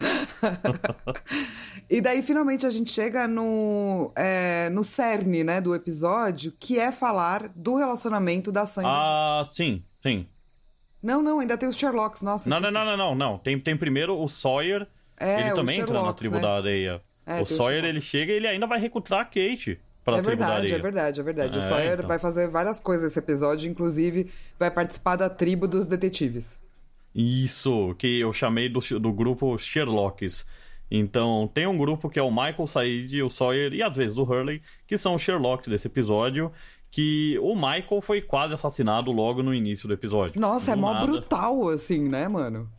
e 1.88 2.00
daí, 2.00 2.22
finalmente, 2.22 2.66
a 2.66 2.70
gente 2.70 2.90
chega 2.90 3.26
no, 3.26 4.12
é, 4.16 4.68
no 4.70 4.82
cerne, 4.82 5.42
né, 5.42 5.60
do 5.60 5.74
episódio, 5.74 6.52
que 6.58 6.78
é 6.78 6.92
falar 6.92 7.48
do 7.54 7.76
relacionamento 7.76 8.52
da 8.52 8.66
Sandy. 8.66 8.88
Ah, 8.88 9.48
sim, 9.52 9.82
sim. 10.02 10.26
Não, 11.02 11.22
não, 11.22 11.40
ainda 11.40 11.56
tem 11.56 11.68
os 11.68 11.76
Sherlocks, 11.76 12.22
nossa. 12.22 12.48
Não, 12.48 12.60
não, 12.60 12.70
não, 12.70 12.84
não, 12.84 12.96
não, 12.96 13.14
não. 13.14 13.38
Tem, 13.38 13.58
tem 13.58 13.76
primeiro 13.76 14.20
o 14.20 14.28
Sawyer, 14.28 14.86
é, 15.18 15.42
ele 15.42 15.54
também 15.54 15.80
entra 15.80 16.02
na 16.02 16.12
tribo 16.12 16.36
né? 16.36 16.42
da 16.42 16.56
areia. 16.56 17.02
É, 17.24 17.40
o 17.40 17.46
Sawyer, 17.46 17.84
ele 17.84 18.00
chega 18.00 18.32
e 18.32 18.36
ele 18.36 18.46
ainda 18.46 18.66
vai 18.66 18.80
recrutar 18.80 19.20
a 19.20 19.24
Kate 19.24 19.78
é 20.16 20.22
tribo 20.22 20.28
verdade. 20.28 20.74
É 20.74 20.78
verdade, 20.78 21.20
é 21.20 21.22
verdade. 21.22 21.56
É, 21.56 21.58
o 21.58 21.62
Sawyer 21.62 21.94
então. 21.94 22.06
vai 22.06 22.18
fazer 22.18 22.48
várias 22.48 22.80
coisas 22.80 23.04
nesse 23.04 23.18
episódio, 23.18 23.70
inclusive 23.70 24.30
vai 24.58 24.70
participar 24.70 25.16
da 25.16 25.28
tribo 25.28 25.66
dos 25.68 25.86
detetives. 25.86 26.58
Isso, 27.20 27.96
que 27.98 28.20
eu 28.20 28.32
chamei 28.32 28.68
do, 28.68 28.78
do 29.00 29.12
grupo 29.12 29.58
Sherlocks. 29.58 30.46
Então, 30.88 31.50
tem 31.52 31.66
um 31.66 31.76
grupo 31.76 32.08
que 32.08 32.18
é 32.18 32.22
o 32.22 32.30
Michael 32.30 32.66
Said, 32.68 33.22
o 33.22 33.28
Sawyer 33.28 33.74
e 33.74 33.82
às 33.82 33.94
vezes 33.96 34.16
o 34.16 34.22
Hurley, 34.22 34.62
que 34.86 34.96
são 34.96 35.16
os 35.16 35.22
Sherlocks 35.22 35.68
desse 35.68 35.88
episódio. 35.88 36.52
Que 36.90 37.38
o 37.42 37.54
Michael 37.54 38.00
foi 38.00 38.22
quase 38.22 38.54
assassinado 38.54 39.12
logo 39.12 39.42
no 39.42 39.52
início 39.52 39.86
do 39.86 39.92
episódio. 39.92 40.40
Nossa, 40.40 40.72
é 40.72 40.74
Do 40.74 40.80
mó 40.80 40.94
nada. 40.94 41.06
brutal, 41.06 41.68
assim, 41.68 42.08
né, 42.08 42.28
mano? 42.28 42.70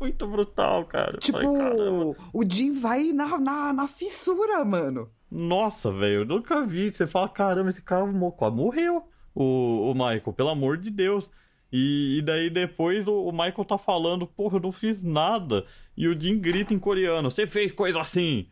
Muito 0.00 0.26
brutal, 0.26 0.84
cara. 0.86 1.18
Tipo, 1.18 2.16
o 2.32 2.44
Jim 2.48 2.72
vai 2.72 3.12
na, 3.12 3.38
na, 3.38 3.72
na 3.72 3.86
fissura, 3.86 4.64
mano. 4.64 5.08
Nossa, 5.30 5.92
velho, 5.92 6.22
eu 6.22 6.24
nunca 6.24 6.64
vi. 6.66 6.90
Você 6.90 7.06
fala, 7.06 7.28
caramba, 7.28 7.70
esse 7.70 7.82
cara 7.82 8.04
morreu. 8.06 9.04
O, 9.34 9.90
o 9.90 9.94
Michael, 9.94 10.32
pelo 10.32 10.48
amor 10.48 10.76
de 10.76 10.90
Deus. 10.90 11.30
E, 11.76 12.18
e 12.18 12.22
daí 12.22 12.48
depois 12.50 13.04
o, 13.08 13.24
o 13.24 13.32
Michael 13.32 13.64
tá 13.64 13.76
falando, 13.76 14.28
porra, 14.28 14.58
eu 14.58 14.62
não 14.62 14.70
fiz 14.70 15.02
nada. 15.02 15.66
E 15.96 16.06
o 16.06 16.18
Jim 16.18 16.38
grita 16.38 16.72
em 16.72 16.78
coreano, 16.78 17.28
você 17.28 17.48
fez 17.48 17.72
coisa 17.72 18.00
assim. 18.00 18.46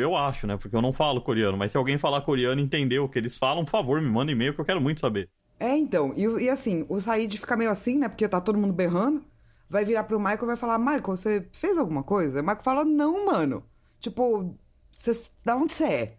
Eu 0.00 0.14
acho, 0.14 0.46
né? 0.46 0.56
Porque 0.56 0.76
eu 0.76 0.80
não 0.80 0.92
falo 0.92 1.20
coreano. 1.20 1.58
Mas 1.58 1.72
se 1.72 1.76
alguém 1.76 1.98
falar 1.98 2.20
coreano 2.20 2.60
e 2.60 2.64
entender 2.64 3.00
o 3.00 3.08
que 3.08 3.18
eles 3.18 3.36
falam, 3.36 3.64
por 3.64 3.72
favor, 3.72 4.00
me 4.00 4.08
manda 4.08 4.30
e-mail 4.30 4.54
que 4.54 4.60
eu 4.60 4.64
quero 4.64 4.80
muito 4.80 5.00
saber. 5.00 5.28
É, 5.58 5.76
então. 5.76 6.14
E, 6.16 6.44
e 6.44 6.48
assim, 6.48 6.86
o 6.88 7.00
Said 7.00 7.36
fica 7.36 7.56
meio 7.56 7.72
assim, 7.72 7.98
né? 7.98 8.08
Porque 8.08 8.28
tá 8.28 8.40
todo 8.40 8.56
mundo 8.56 8.72
berrando. 8.72 9.24
Vai 9.68 9.84
virar 9.84 10.04
pro 10.04 10.20
Michael 10.20 10.44
e 10.44 10.46
vai 10.46 10.56
falar: 10.56 10.78
Michael, 10.78 11.02
você 11.02 11.48
fez 11.50 11.78
alguma 11.78 12.04
coisa? 12.04 12.38
O 12.38 12.42
Michael 12.44 12.62
fala: 12.62 12.84
Não, 12.84 13.26
mano. 13.26 13.64
Tipo, 13.98 14.56
cê, 14.92 15.20
da 15.44 15.56
onde 15.56 15.72
você 15.72 15.84
é? 15.84 16.17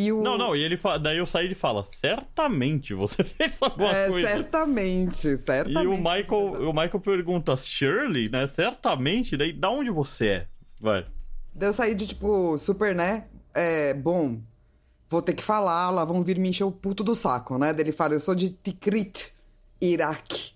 E 0.00 0.12
o... 0.12 0.22
Não, 0.22 0.38
não, 0.38 0.54
e 0.54 0.62
ele 0.62 0.76
fa... 0.76 0.96
daí 0.96 1.18
eu 1.18 1.26
saí 1.26 1.50
e 1.50 1.54
fala, 1.56 1.84
certamente 2.00 2.94
você 2.94 3.24
fez 3.24 3.58
alguma 3.60 3.90
É, 3.92 4.08
coisa. 4.08 4.28
certamente, 4.28 5.28
E 5.28 5.38
certamente. 5.38 5.86
o 5.88 5.96
Michael, 5.96 6.68
o 6.70 6.72
Michael 6.72 7.00
pergunta, 7.00 7.56
Shirley, 7.56 8.28
né? 8.28 8.46
Certamente, 8.46 9.36
daí 9.36 9.52
da 9.52 9.68
onde 9.70 9.90
você 9.90 10.26
é? 10.28 10.46
Vai. 10.80 11.04
Daí 11.52 11.68
eu 11.68 11.72
saí 11.72 11.96
de, 11.96 12.06
tipo, 12.06 12.56
super, 12.58 12.94
né? 12.94 13.24
É, 13.52 13.92
bom, 13.92 14.38
vou 15.10 15.20
ter 15.20 15.32
que 15.32 15.42
falar, 15.42 15.90
lá 15.90 16.04
vão 16.04 16.22
vir 16.22 16.38
me 16.38 16.48
encher 16.50 16.62
o 16.62 16.70
puto 16.70 17.02
do 17.02 17.16
saco, 17.16 17.58
né? 17.58 17.72
Daí 17.72 17.82
ele 17.84 17.90
fala, 17.90 18.14
eu 18.14 18.20
sou 18.20 18.36
de 18.36 18.50
Tikrit, 18.50 19.32
Iraque. 19.80 20.52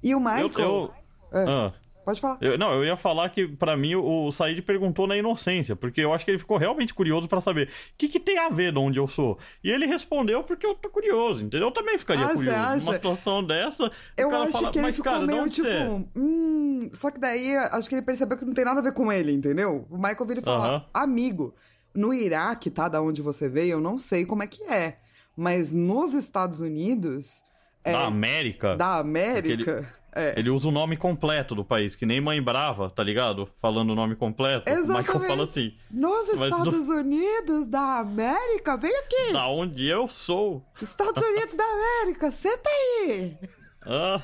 E 0.00 0.14
o 0.14 0.20
Michael... 0.20 0.50
Eu, 0.56 0.94
eu... 1.32 1.40
É, 1.40 1.44
Ah. 1.48 1.72
Pode 2.08 2.22
falar. 2.22 2.38
Eu- 2.40 2.56
não, 2.56 2.72
eu 2.72 2.86
ia 2.86 2.96
falar 2.96 3.28
que 3.28 3.46
pra 3.46 3.76
mim 3.76 3.94
o, 3.94 4.26
o 4.28 4.32
Said 4.32 4.62
perguntou 4.62 5.06
na 5.06 5.14
inocência, 5.14 5.76
porque 5.76 6.00
eu 6.00 6.14
acho 6.14 6.24
que 6.24 6.30
ele 6.30 6.38
ficou 6.38 6.56
realmente 6.56 6.94
curioso 6.94 7.28
pra 7.28 7.38
saber 7.42 7.68
o 7.68 7.70
que, 7.98 8.08
que 8.08 8.18
tem 8.18 8.38
a 8.38 8.48
ver 8.48 8.72
de 8.72 8.78
onde 8.78 8.98
eu 8.98 9.06
sou. 9.06 9.38
E 9.62 9.70
ele 9.70 9.84
respondeu 9.84 10.42
porque 10.42 10.64
eu 10.64 10.74
tô 10.74 10.88
curioso, 10.88 11.44
entendeu? 11.44 11.68
Eu 11.68 11.70
também 11.70 11.98
ficaria 11.98 12.24
Ah, 12.24 12.28
você 12.28 12.34
curioso. 12.36 12.56
Acha? 12.58 12.92
situação 12.94 13.44
dessa, 13.44 13.92
Eu 14.16 14.34
acho 14.34 14.52
fala, 14.52 14.70
que 14.70 14.78
ele 14.78 14.92
ficou 14.94 15.12
cara, 15.12 15.26
meio 15.26 15.50
tipo, 15.50 15.68
é? 15.68 16.02
hum. 16.16 16.88
Só 16.94 17.10
que 17.10 17.20
daí 17.20 17.54
acho 17.56 17.86
que 17.90 17.94
ele 17.94 18.00
percebeu 18.02 18.38
que 18.38 18.44
não 18.46 18.54
tem 18.54 18.64
nada 18.64 18.80
a 18.80 18.82
ver 18.82 18.92
com 18.94 19.12
ele, 19.12 19.30
entendeu? 19.32 19.86
O 19.90 19.96
Michael 19.98 20.24
vira 20.24 20.40
e 20.40 20.42
fala: 20.42 20.66
Aham. 20.66 20.84
amigo, 20.94 21.54
no 21.94 22.14
Iraque, 22.14 22.70
tá? 22.70 22.88
Da 22.88 23.02
onde 23.02 23.20
você 23.20 23.50
veio, 23.50 23.72
eu 23.72 23.80
não 23.82 23.98
sei 23.98 24.24
como 24.24 24.42
é 24.42 24.46
que 24.46 24.62
é. 24.64 24.96
Mas 25.36 25.74
nos 25.74 26.14
Estados 26.14 26.60
Unidos. 26.62 27.42
É, 27.84 27.92
Da 27.92 28.06
América, 28.06 28.76
da 28.76 28.96
América. 28.98 29.92
É. 30.18 30.34
ele 30.38 30.50
usa 30.50 30.68
o 30.68 30.70
nome 30.72 30.96
completo 30.96 31.54
do 31.54 31.64
país, 31.64 31.94
que 31.94 32.04
nem 32.04 32.20
Mãe 32.20 32.42
Brava, 32.42 32.90
tá 32.90 33.02
ligado? 33.02 33.48
Falando 33.60 33.90
o 33.90 33.94
nome 33.94 34.16
completo. 34.16 34.70
O 34.70 34.74
Michael 34.74 35.00
Exatamente. 35.00 35.28
fala 35.28 35.44
assim, 35.44 35.74
Nos 35.90 36.28
Estados 36.28 36.88
Unidos 36.88 37.66
da 37.68 37.98
América, 37.98 38.76
vem 38.76 38.94
aqui! 38.96 39.32
da 39.32 39.46
onde 39.48 39.86
eu 39.86 40.08
sou. 40.08 40.64
Estados 40.82 41.22
Unidos 41.22 41.56
da 41.56 41.64
América, 41.64 42.32
senta 42.32 42.68
aí! 42.68 43.36
Ah, 43.82 44.20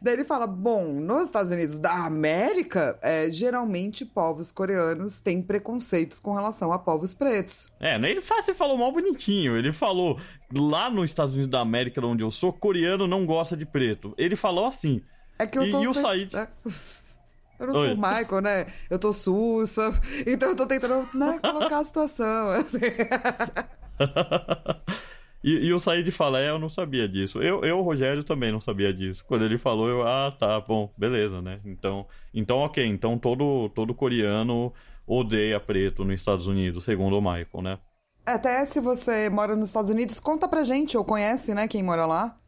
Daí 0.00 0.14
ele 0.14 0.24
fala: 0.24 0.46
bom, 0.46 0.84
nos 1.00 1.22
Estados 1.28 1.50
Unidos 1.50 1.78
da 1.78 2.04
América, 2.04 2.98
é, 3.02 3.30
geralmente 3.30 4.04
povos 4.04 4.52
coreanos 4.52 5.18
têm 5.18 5.40
preconceitos 5.42 6.20
com 6.20 6.34
relação 6.34 6.72
a 6.72 6.78
povos 6.78 7.14
pretos. 7.14 7.72
É, 7.80 7.98
nem 7.98 8.10
ele 8.12 8.20
fa- 8.20 8.42
você 8.42 8.52
falou 8.52 8.76
mal 8.76 8.92
bonitinho. 8.92 9.56
Ele 9.56 9.72
falou, 9.72 10.20
lá 10.56 10.90
nos 10.90 11.06
Estados 11.10 11.34
Unidos 11.34 11.50
da 11.50 11.60
América, 11.60 12.00
de 12.00 12.06
onde 12.06 12.22
eu 12.22 12.30
sou, 12.30 12.52
coreano 12.52 13.06
não 13.06 13.24
gosta 13.26 13.56
de 13.56 13.64
preto. 13.66 14.14
Ele 14.18 14.36
falou 14.36 14.66
assim. 14.66 15.02
É 15.38 15.46
que 15.46 15.58
eu 15.58 15.64
E- 15.64 15.70
tô. 15.70 15.82
e 15.82 15.86
pe- 15.92 15.94
Said? 15.94 16.34
é. 16.36 16.48
Eu 17.58 17.66
não 17.68 17.74
sou 17.74 17.82
Oi. 17.84 17.92
o 17.92 17.96
Michael, 17.96 18.40
né? 18.42 18.66
Eu 18.90 18.98
tô 18.98 19.12
sussa. 19.12 19.92
Então 20.26 20.50
eu 20.50 20.56
tô 20.56 20.66
tentando 20.66 21.08
né, 21.16 21.38
colocar 21.40 21.78
a 21.80 21.84
situação. 21.84 22.48
assim. 22.50 22.78
E, 25.42 25.66
e 25.66 25.72
o 25.74 25.78
Said 25.78 26.10
fala, 26.10 26.40
é, 26.40 26.48
eu 26.48 26.58
não 26.58 26.70
sabia 26.70 27.06
disso. 27.06 27.38
Eu, 27.42 27.62
eu, 27.64 27.82
Rogério, 27.82 28.24
também 28.24 28.50
não 28.50 28.62
sabia 28.62 28.94
disso. 28.94 29.22
Quando 29.26 29.44
ele 29.44 29.58
falou, 29.58 29.88
eu, 29.90 30.02
ah, 30.02 30.30
tá, 30.32 30.58
bom, 30.60 30.90
beleza, 30.96 31.42
né? 31.42 31.60
Então, 31.66 32.06
então 32.32 32.58
ok. 32.60 32.82
Então 32.86 33.18
todo, 33.18 33.68
todo 33.74 33.92
coreano 33.94 34.72
odeia 35.06 35.60
preto 35.60 36.02
nos 36.02 36.14
Estados 36.14 36.46
Unidos, 36.46 36.84
segundo 36.84 37.18
o 37.18 37.20
Michael, 37.20 37.62
né? 37.62 37.78
Até 38.26 38.64
se 38.64 38.80
você 38.80 39.28
mora 39.28 39.54
nos 39.54 39.68
Estados 39.68 39.90
Unidos, 39.90 40.18
conta 40.18 40.48
pra 40.48 40.64
gente, 40.64 40.96
ou 40.96 41.04
conhece, 41.04 41.54
né, 41.54 41.68
quem 41.68 41.82
mora 41.82 42.06
lá, 42.06 42.38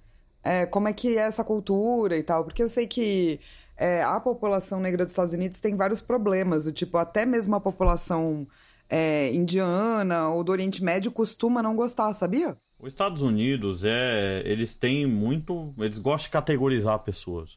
é, 0.42 0.64
como 0.64 0.88
é 0.88 0.92
que 0.92 1.18
é 1.18 1.22
essa 1.22 1.44
cultura 1.44 2.16
e 2.16 2.22
tal. 2.22 2.44
Porque 2.44 2.62
eu 2.62 2.68
sei 2.68 2.86
que 2.86 3.40
é, 3.76 4.02
a 4.02 4.18
população 4.18 4.80
negra 4.80 5.04
dos 5.04 5.12
Estados 5.12 5.34
Unidos 5.34 5.60
tem 5.60 5.76
vários 5.76 6.00
problemas, 6.00 6.64
do 6.64 6.72
tipo, 6.72 6.96
até 6.96 7.26
mesmo 7.26 7.54
a 7.54 7.60
população 7.60 8.46
é, 8.88 9.32
indiana 9.34 10.30
ou 10.30 10.42
do 10.42 10.52
Oriente 10.52 10.82
Médio 10.82 11.10
costuma 11.12 11.62
não 11.62 11.76
gostar, 11.76 12.14
sabia? 12.14 12.56
Os 12.80 12.88
Estados 12.88 13.22
Unidos, 13.22 13.82
é, 13.84 14.42
eles 14.44 14.76
têm 14.76 15.06
muito. 15.06 15.74
Eles 15.78 15.98
gostam 15.98 16.26
de 16.26 16.30
categorizar 16.30 16.98
pessoas, 17.00 17.50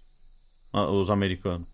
os 0.74 1.10
americanos. 1.10 1.68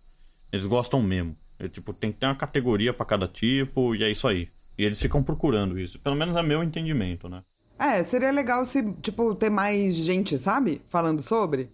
Eles 0.52 0.66
gostam 0.66 1.02
mesmo. 1.02 1.36
É, 1.58 1.68
tipo, 1.68 1.94
tem 1.94 2.12
que 2.12 2.20
ter 2.20 2.26
uma 2.26 2.36
categoria 2.36 2.94
para 2.94 3.06
cada 3.06 3.28
tipo, 3.28 3.96
e 3.96 4.04
é 4.04 4.12
isso 4.12 4.28
aí. 4.28 4.50
E 4.78 4.84
eles 4.84 5.00
ficam 5.00 5.24
procurando 5.24 5.80
isso. 5.80 6.00
Pelo 6.00 6.16
menos 6.16 6.36
é 6.36 6.44
meu 6.44 6.64
entendimento, 6.64 7.30
né? 7.30 7.44
É, 7.78 8.04
seria 8.04 8.32
legal 8.32 8.66
se, 8.66 8.94
tipo, 9.02 9.36
ter 9.36 9.50
mais 9.50 9.96
gente, 9.96 10.38
sabe? 10.38 10.82
Falando 10.90 11.22
sobre. 11.22 11.70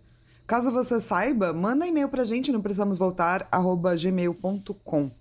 Caso 0.48 0.72
você 0.72 1.00
saiba, 1.00 1.54
manda 1.54 1.88
e-mail 1.88 2.10
pra 2.10 2.24
gente 2.24 2.52
no 2.52 2.62
precisamos 2.62 2.98
voltar 2.98 3.48
gmail.com. 3.98 5.12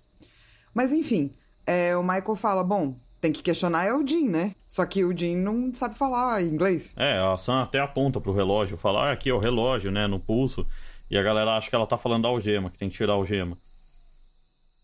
Mas 0.73 0.91
enfim, 0.91 1.31
é, 1.65 1.95
o 1.95 2.03
Michael 2.03 2.35
fala, 2.35 2.63
bom, 2.63 2.95
tem 3.21 3.31
que 3.31 3.43
questionar 3.43 3.85
é 3.85 3.93
o 3.93 4.05
Jim, 4.05 4.27
né? 4.27 4.55
Só 4.67 4.85
que 4.85 5.05
o 5.05 5.15
Jim 5.15 5.35
não 5.37 5.73
sabe 5.73 5.95
falar 5.95 6.41
inglês. 6.41 6.93
É, 6.97 7.19
a 7.19 7.37
Sam 7.37 7.61
até 7.61 7.79
aponta 7.79 8.19
pro 8.19 8.33
relógio, 8.33 8.77
fala, 8.77 9.09
ah, 9.09 9.11
aqui 9.11 9.29
é 9.29 9.33
o 9.33 9.39
relógio, 9.39 9.91
né, 9.91 10.07
no 10.07 10.19
pulso. 10.19 10.65
E 11.09 11.17
a 11.17 11.23
galera 11.23 11.55
acha 11.55 11.69
que 11.69 11.75
ela 11.75 11.85
tá 11.85 11.97
falando 11.97 12.23
da 12.23 12.29
algema, 12.29 12.71
que 12.71 12.77
tem 12.77 12.89
que 12.89 12.95
tirar 12.95 13.13
a 13.13 13.15
algema. 13.15 13.57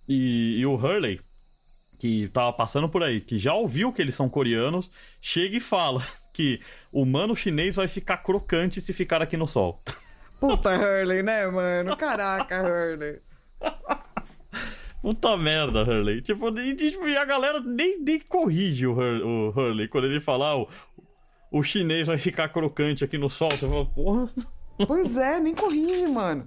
E, 0.08 0.58
e 0.60 0.66
o 0.66 0.76
Hurley, 0.76 1.20
que 1.98 2.30
tava 2.30 2.54
passando 2.54 2.88
por 2.88 3.04
aí, 3.04 3.20
que 3.22 3.38
já 3.38 3.54
ouviu 3.54 3.92
que 3.92 4.02
eles 4.02 4.16
são 4.16 4.30
coreanos, 4.30 4.92
chega 5.22 5.58
e 5.58 5.60
fala 5.60 6.02
que 6.34 6.62
o 6.92 7.06
mano 7.06 7.36
chinês 7.36 7.76
vai 7.76 7.88
ficar 7.88 8.18
crocante 8.18 8.82
se 8.82 8.94
ficar 8.94 9.22
aqui 9.22 9.36
no 9.36 9.48
sol. 9.48 9.82
Puta 10.40 10.70
Hurley, 10.76 11.24
né, 11.24 11.48
mano? 11.48 11.98
Caraca, 11.98 12.62
Hurley. 12.62 13.20
Puta 15.02 15.36
merda, 15.36 15.82
Hurley. 15.82 16.22
Tipo, 16.22 16.50
e, 16.60 16.76
tipo, 16.76 17.08
e 17.08 17.18
a 17.18 17.26
galera 17.26 17.60
nem, 17.60 18.00
nem 18.00 18.20
corrige 18.20 18.86
o, 18.86 18.94
Hur 18.94 19.26
o 19.26 19.50
Hurley 19.50 19.88
quando 19.88 20.06
ele 20.06 20.20
fala, 20.20 20.50
ah, 20.50 20.58
o, 20.58 20.68
o 21.52 21.64
chinês 21.64 22.06
vai 22.06 22.20
ficar 22.20 22.50
crocante 22.50 23.04
aqui 23.04 23.18
no 23.18 23.30
sol. 23.30 23.50
Você 23.50 23.68
fala, 23.68 23.86
porra. 23.86 24.30
Pois 24.86 25.18
é, 25.18 25.40
nem 25.40 25.56
corrige, 25.56 26.06
mano. 26.08 26.46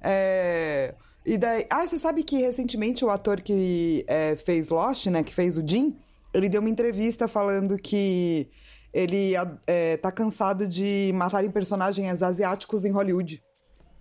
É. 0.00 0.94
E 1.24 1.38
daí. 1.38 1.66
Ah, 1.70 1.86
você 1.86 1.98
sabe 1.98 2.22
que 2.22 2.40
recentemente 2.40 3.04
o 3.04 3.10
ator 3.10 3.40
que 3.40 4.04
é, 4.08 4.36
fez 4.36 4.68
Lost, 4.68 5.06
né? 5.06 5.22
Que 5.22 5.34
fez 5.34 5.56
o 5.56 5.66
Jim, 5.66 5.96
ele 6.34 6.48
deu 6.48 6.60
uma 6.60 6.70
entrevista 6.70 7.28
falando 7.28 7.76
que 7.76 8.48
ele 8.92 9.32
é, 9.66 9.96
tá 9.96 10.12
cansado 10.12 10.66
de 10.66 11.12
matarem 11.14 11.50
personagens 11.50 12.22
asiáticos 12.22 12.84
em 12.84 12.90
Hollywood. 12.90 13.42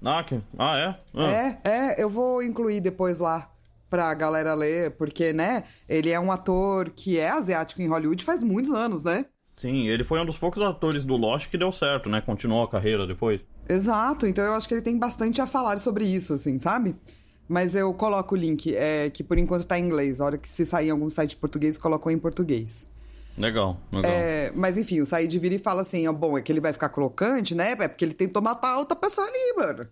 Ah, 0.04 0.24
que... 0.24 0.42
ah 0.58 0.78
é? 0.78 1.00
Ah. 1.14 1.32
É, 1.32 1.70
é, 1.70 2.04
eu 2.04 2.10
vou 2.10 2.42
incluir 2.42 2.82
depois 2.82 3.20
lá 3.20 3.50
pra 3.90 4.14
galera 4.14 4.54
ler, 4.54 4.92
porque, 4.92 5.34
né, 5.34 5.66
ele 5.88 6.10
é 6.10 6.20
um 6.20 6.32
ator 6.32 6.90
que 6.90 7.20
é 7.20 7.30
asiático 7.30 7.82
em 7.82 7.88
Hollywood 7.88 8.24
faz 8.24 8.42
muitos 8.42 8.72
anos, 8.72 9.04
né? 9.04 9.26
Sim, 9.58 9.88
ele 9.88 10.04
foi 10.04 10.20
um 10.20 10.26
dos 10.26 10.38
poucos 10.38 10.64
atores 10.64 11.06
do 11.06 11.16
Lost 11.16 11.48
que 11.50 11.58
deu 11.58 11.72
certo, 11.72 12.10
né? 12.10 12.20
Continuou 12.20 12.64
a 12.64 12.70
carreira 12.70 13.06
depois. 13.06 13.42
Exato, 13.72 14.28
então 14.28 14.44
eu 14.44 14.54
acho 14.54 14.68
que 14.68 14.74
ele 14.74 14.82
tem 14.82 14.98
bastante 15.00 15.42
a 15.42 15.48
falar 15.48 15.80
sobre 15.80 16.04
isso, 16.04 16.34
assim, 16.34 16.60
sabe? 16.60 16.94
Mas 17.48 17.74
eu 17.74 17.94
coloco 17.94 18.36
o 18.36 18.38
link, 18.38 18.76
é, 18.76 19.10
que 19.10 19.24
por 19.24 19.38
enquanto 19.38 19.66
tá 19.66 19.80
em 19.80 19.86
inglês. 19.86 20.20
A 20.20 20.26
hora 20.26 20.38
que 20.38 20.50
se 20.50 20.66
sair 20.66 20.88
em 20.88 20.92
algum 20.92 21.10
site 21.10 21.38
português, 21.38 21.78
colocou 21.78 22.12
em 22.12 22.18
português. 22.18 22.90
Legal, 23.38 23.80
legal. 23.92 24.12
É, 24.12 24.52
mas 24.54 24.78
enfim, 24.78 25.00
o 25.00 25.06
Said 25.06 25.38
vira 25.40 25.56
e 25.56 25.58
fala 25.58 25.82
assim: 25.82 26.06
ó, 26.08 26.14
bom, 26.14 26.38
é 26.38 26.42
que 26.42 26.52
ele 26.52 26.60
vai 26.60 26.74
ficar 26.74 26.90
crocante, 26.90 27.56
né? 27.56 27.72
É 27.72 27.88
porque 27.88 28.04
ele 28.04 28.14
tentou 28.14 28.42
matar 28.42 28.74
a 28.74 28.78
outra 28.78 28.96
pessoa 28.96 29.26
ali, 29.26 29.54
mano. 29.56 29.88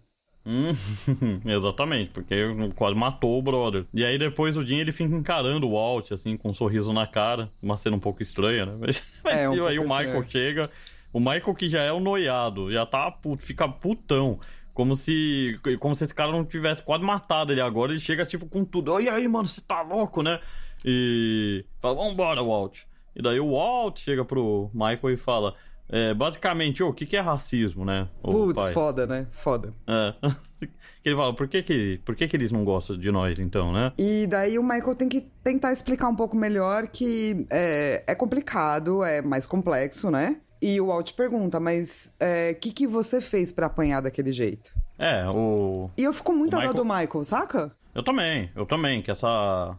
Hum, 0.46 0.74
exatamente, 1.46 2.10
porque 2.10 2.36
quase 2.76 2.98
matou 2.98 3.40
o 3.40 3.42
brother. 3.42 3.86
E 3.94 4.04
aí 4.04 4.18
depois 4.18 4.58
o 4.58 4.66
Jim 4.66 4.78
ele 4.78 4.92
fica 4.92 5.14
encarando 5.14 5.68
o 5.68 5.74
Walt, 5.74 6.12
assim, 6.12 6.36
com 6.38 6.52
um 6.52 6.54
sorriso 6.54 6.92
na 6.92 7.08
cara. 7.08 7.50
Uma 7.62 7.78
cena 7.78 7.96
um 7.96 8.00
pouco 8.00 8.22
estranha, 8.22 8.66
né? 8.66 8.74
Mas, 8.80 9.04
é, 9.26 9.50
um 9.50 9.66
aí 9.66 9.80
o 9.80 9.84
Michael 9.84 10.22
estranho. 10.22 10.30
chega. 10.30 10.70
O 11.12 11.20
Michael 11.20 11.56
que 11.56 11.70
já 11.70 11.82
é 11.82 11.92
o 11.92 12.00
noiado, 12.00 12.72
já 12.72 12.86
tá 12.86 13.14
fica 13.40 13.68
putão. 13.68 14.40
Como 14.74 14.96
se. 14.96 15.60
Como 15.80 15.96
se 15.96 16.06
esse 16.06 16.14
cara 16.14 16.32
não 16.32 16.46
tivesse 16.46 16.82
quase 16.82 17.04
matado 17.04 17.52
ele 17.52 17.60
agora. 17.60 17.92
Ele 17.92 18.00
chega, 18.00 18.26
tipo, 18.26 18.46
com 18.46 18.64
tudo. 18.64 19.00
E 19.00 19.10
aí, 19.10 19.28
mano, 19.28 19.48
você 19.48 19.60
tá 19.62 19.82
louco, 19.82 20.24
né? 20.24 20.40
E. 20.86 21.66
Fala, 21.82 21.96
vambora, 21.96 22.42
Walt. 22.42 22.82
E 23.16 23.22
daí 23.22 23.40
o 23.40 23.52
Walt 23.52 24.00
chega 24.00 24.24
pro 24.24 24.70
Michael 24.74 25.12
e 25.12 25.18
fala. 25.18 25.54
É, 25.92 26.14
basicamente, 26.14 26.84
o 26.84 26.94
que, 26.94 27.04
que 27.06 27.18
é 27.18 27.20
racismo, 27.20 27.84
né? 27.84 28.08
Putz, 28.22 28.70
foda, 28.70 29.08
né? 29.08 29.26
Foda. 29.32 29.74
É. 29.88 30.14
ele 31.04 31.16
fala, 31.16 31.34
por 31.34 31.48
que 31.48 31.64
que, 31.64 32.00
por 32.06 32.16
que 32.16 32.28
que 32.28 32.38
eles 32.38 32.52
não 32.52 32.64
gostam 32.64 32.96
de 32.96 33.12
nós, 33.12 33.40
então, 33.40 33.74
né? 33.74 33.92
E 33.98 34.28
daí 34.28 34.60
o 34.60 34.64
Michael 34.64 34.96
tem 34.96 35.10
que 35.10 35.22
tentar 35.44 35.74
explicar 35.74 36.08
um 36.08 36.16
pouco 36.16 36.38
melhor 36.38 36.88
que 36.88 37.48
é, 37.50 38.04
é 38.06 38.14
complicado, 38.14 39.04
é 39.04 39.20
mais 39.22 39.48
complexo, 39.48 40.12
né? 40.12 40.40
E 40.62 40.80
o 40.82 40.88
Walt 40.88 41.14
pergunta, 41.14 41.60
mas 41.60 42.14
o 42.20 42.24
é, 42.24 42.54
que, 42.54 42.72
que 42.72 42.86
você 42.86 43.22
fez 43.22 43.52
para 43.52 43.68
apanhar 43.68 44.02
daquele 44.02 44.34
jeito? 44.34 44.72
É, 44.98 45.26
o. 45.30 45.90
E 45.98 46.04
eu 46.04 46.12
fico 46.12 46.34
muito 46.34 46.54
ao 46.56 46.62
Michael... 46.62 46.76
do 46.76 46.86
Michael, 46.86 47.24
saca? 47.24 47.72
Eu 47.96 48.04
também, 48.04 48.52
eu 48.56 48.66
também, 48.66 49.02
que 49.02 49.10
essa. 49.10 49.78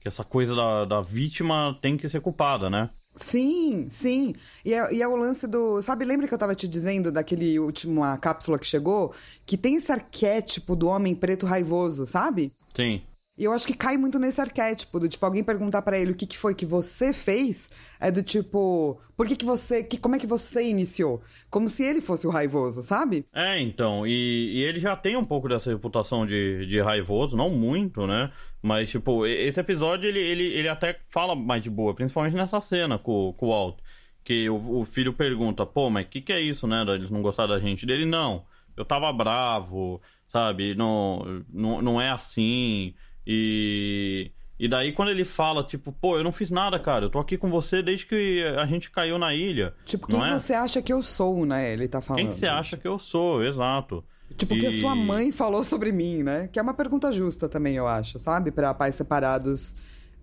Que 0.00 0.08
essa 0.08 0.24
coisa 0.24 0.54
da, 0.54 0.84
da 0.86 1.00
vítima 1.02 1.78
tem 1.82 1.96
que 1.96 2.08
ser 2.08 2.20
culpada, 2.20 2.70
né? 2.70 2.88
Sim, 3.16 3.88
sim. 3.90 4.34
E 4.64 4.72
é, 4.72 4.94
e 4.94 5.02
é, 5.02 5.08
o 5.08 5.16
lance 5.16 5.46
do. 5.46 5.82
Sabe, 5.82 6.04
lembra 6.04 6.28
que 6.28 6.32
eu 6.32 6.38
tava 6.38 6.54
te 6.54 6.68
dizendo 6.68 7.10
daquele 7.10 7.58
última 7.58 8.16
cápsula 8.16 8.58
que 8.58 8.66
chegou? 8.66 9.12
Que 9.44 9.58
tem 9.58 9.76
esse 9.76 9.90
arquétipo 9.90 10.76
do 10.76 10.88
homem 10.88 11.14
preto 11.14 11.44
raivoso, 11.44 12.06
sabe? 12.06 12.52
Sim. 12.74 13.02
E 13.40 13.44
eu 13.44 13.54
acho 13.54 13.66
que 13.66 13.72
cai 13.72 13.96
muito 13.96 14.18
nesse 14.18 14.38
arquétipo, 14.38 15.00
do 15.00 15.08
tipo, 15.08 15.24
alguém 15.24 15.42
perguntar 15.42 15.80
para 15.80 15.98
ele 15.98 16.10
o 16.10 16.14
que, 16.14 16.26
que 16.26 16.36
foi 16.36 16.54
que 16.54 16.66
você 16.66 17.14
fez, 17.14 17.70
é 17.98 18.10
do 18.10 18.22
tipo, 18.22 19.00
por 19.16 19.26
que, 19.26 19.34
que 19.34 19.46
você. 19.46 19.82
Que, 19.82 19.96
como 19.96 20.14
é 20.14 20.18
que 20.18 20.26
você 20.26 20.68
iniciou? 20.68 21.22
Como 21.48 21.66
se 21.66 21.82
ele 21.82 22.02
fosse 22.02 22.26
o 22.26 22.30
raivoso, 22.30 22.82
sabe? 22.82 23.24
É, 23.32 23.58
então, 23.58 24.06
e, 24.06 24.58
e 24.58 24.62
ele 24.62 24.78
já 24.78 24.94
tem 24.94 25.16
um 25.16 25.24
pouco 25.24 25.48
dessa 25.48 25.70
reputação 25.70 26.26
de, 26.26 26.66
de 26.66 26.82
raivoso, 26.82 27.34
não 27.34 27.48
muito, 27.48 28.06
né? 28.06 28.30
Mas, 28.60 28.90
tipo, 28.90 29.24
esse 29.26 29.58
episódio 29.58 30.06
ele, 30.06 30.20
ele, 30.20 30.44
ele 30.52 30.68
até 30.68 31.00
fala 31.08 31.34
mais 31.34 31.62
de 31.62 31.70
boa, 31.70 31.94
principalmente 31.94 32.36
nessa 32.36 32.60
cena 32.60 32.98
com, 32.98 33.32
com 33.38 33.48
o 33.48 33.52
Alto. 33.54 33.82
Que 34.22 34.50
o, 34.50 34.80
o 34.80 34.84
filho 34.84 35.14
pergunta, 35.14 35.64
pô, 35.64 35.88
mas 35.88 36.04
o 36.04 36.10
que, 36.10 36.20
que 36.20 36.32
é 36.34 36.42
isso, 36.42 36.66
né? 36.66 36.84
Eles 36.86 37.08
não 37.08 37.22
gostaram 37.22 37.54
da 37.54 37.58
gente. 37.58 37.86
Dele, 37.86 38.04
não, 38.04 38.44
eu 38.76 38.84
tava 38.84 39.10
bravo, 39.14 39.98
sabe? 40.28 40.74
Não, 40.74 41.42
não, 41.48 41.80
não 41.80 41.98
é 41.98 42.10
assim. 42.10 42.94
E. 43.26 44.32
E 44.58 44.68
daí 44.68 44.92
quando 44.92 45.08
ele 45.08 45.24
fala, 45.24 45.64
tipo, 45.64 45.90
pô, 45.90 46.18
eu 46.18 46.22
não 46.22 46.32
fiz 46.32 46.50
nada, 46.50 46.78
cara, 46.78 47.06
eu 47.06 47.10
tô 47.10 47.18
aqui 47.18 47.38
com 47.38 47.48
você 47.48 47.82
desde 47.82 48.04
que 48.04 48.44
a 48.58 48.66
gente 48.66 48.90
caiu 48.90 49.18
na 49.18 49.34
ilha. 49.34 49.72
Tipo, 49.86 50.06
quem 50.06 50.22
é? 50.22 50.38
você 50.38 50.52
acha 50.52 50.82
que 50.82 50.92
eu 50.92 51.02
sou, 51.02 51.46
né? 51.46 51.72
Ele 51.72 51.88
tá 51.88 52.02
falando. 52.02 52.26
Quem 52.26 52.30
você 52.30 52.46
acha 52.46 52.76
que 52.76 52.86
eu 52.86 52.98
sou, 52.98 53.42
exato. 53.42 54.04
Tipo, 54.36 54.54
o 54.54 54.56
e... 54.58 54.60
que 54.60 54.66
a 54.66 54.72
sua 54.72 54.94
mãe 54.94 55.32
falou 55.32 55.64
sobre 55.64 55.92
mim, 55.92 56.22
né? 56.22 56.48
Que 56.52 56.58
é 56.58 56.62
uma 56.62 56.74
pergunta 56.74 57.10
justa 57.10 57.48
também, 57.48 57.74
eu 57.76 57.86
acho, 57.86 58.18
sabe? 58.18 58.50
Pra 58.50 58.74
pais 58.74 58.94
separados, 58.94 59.74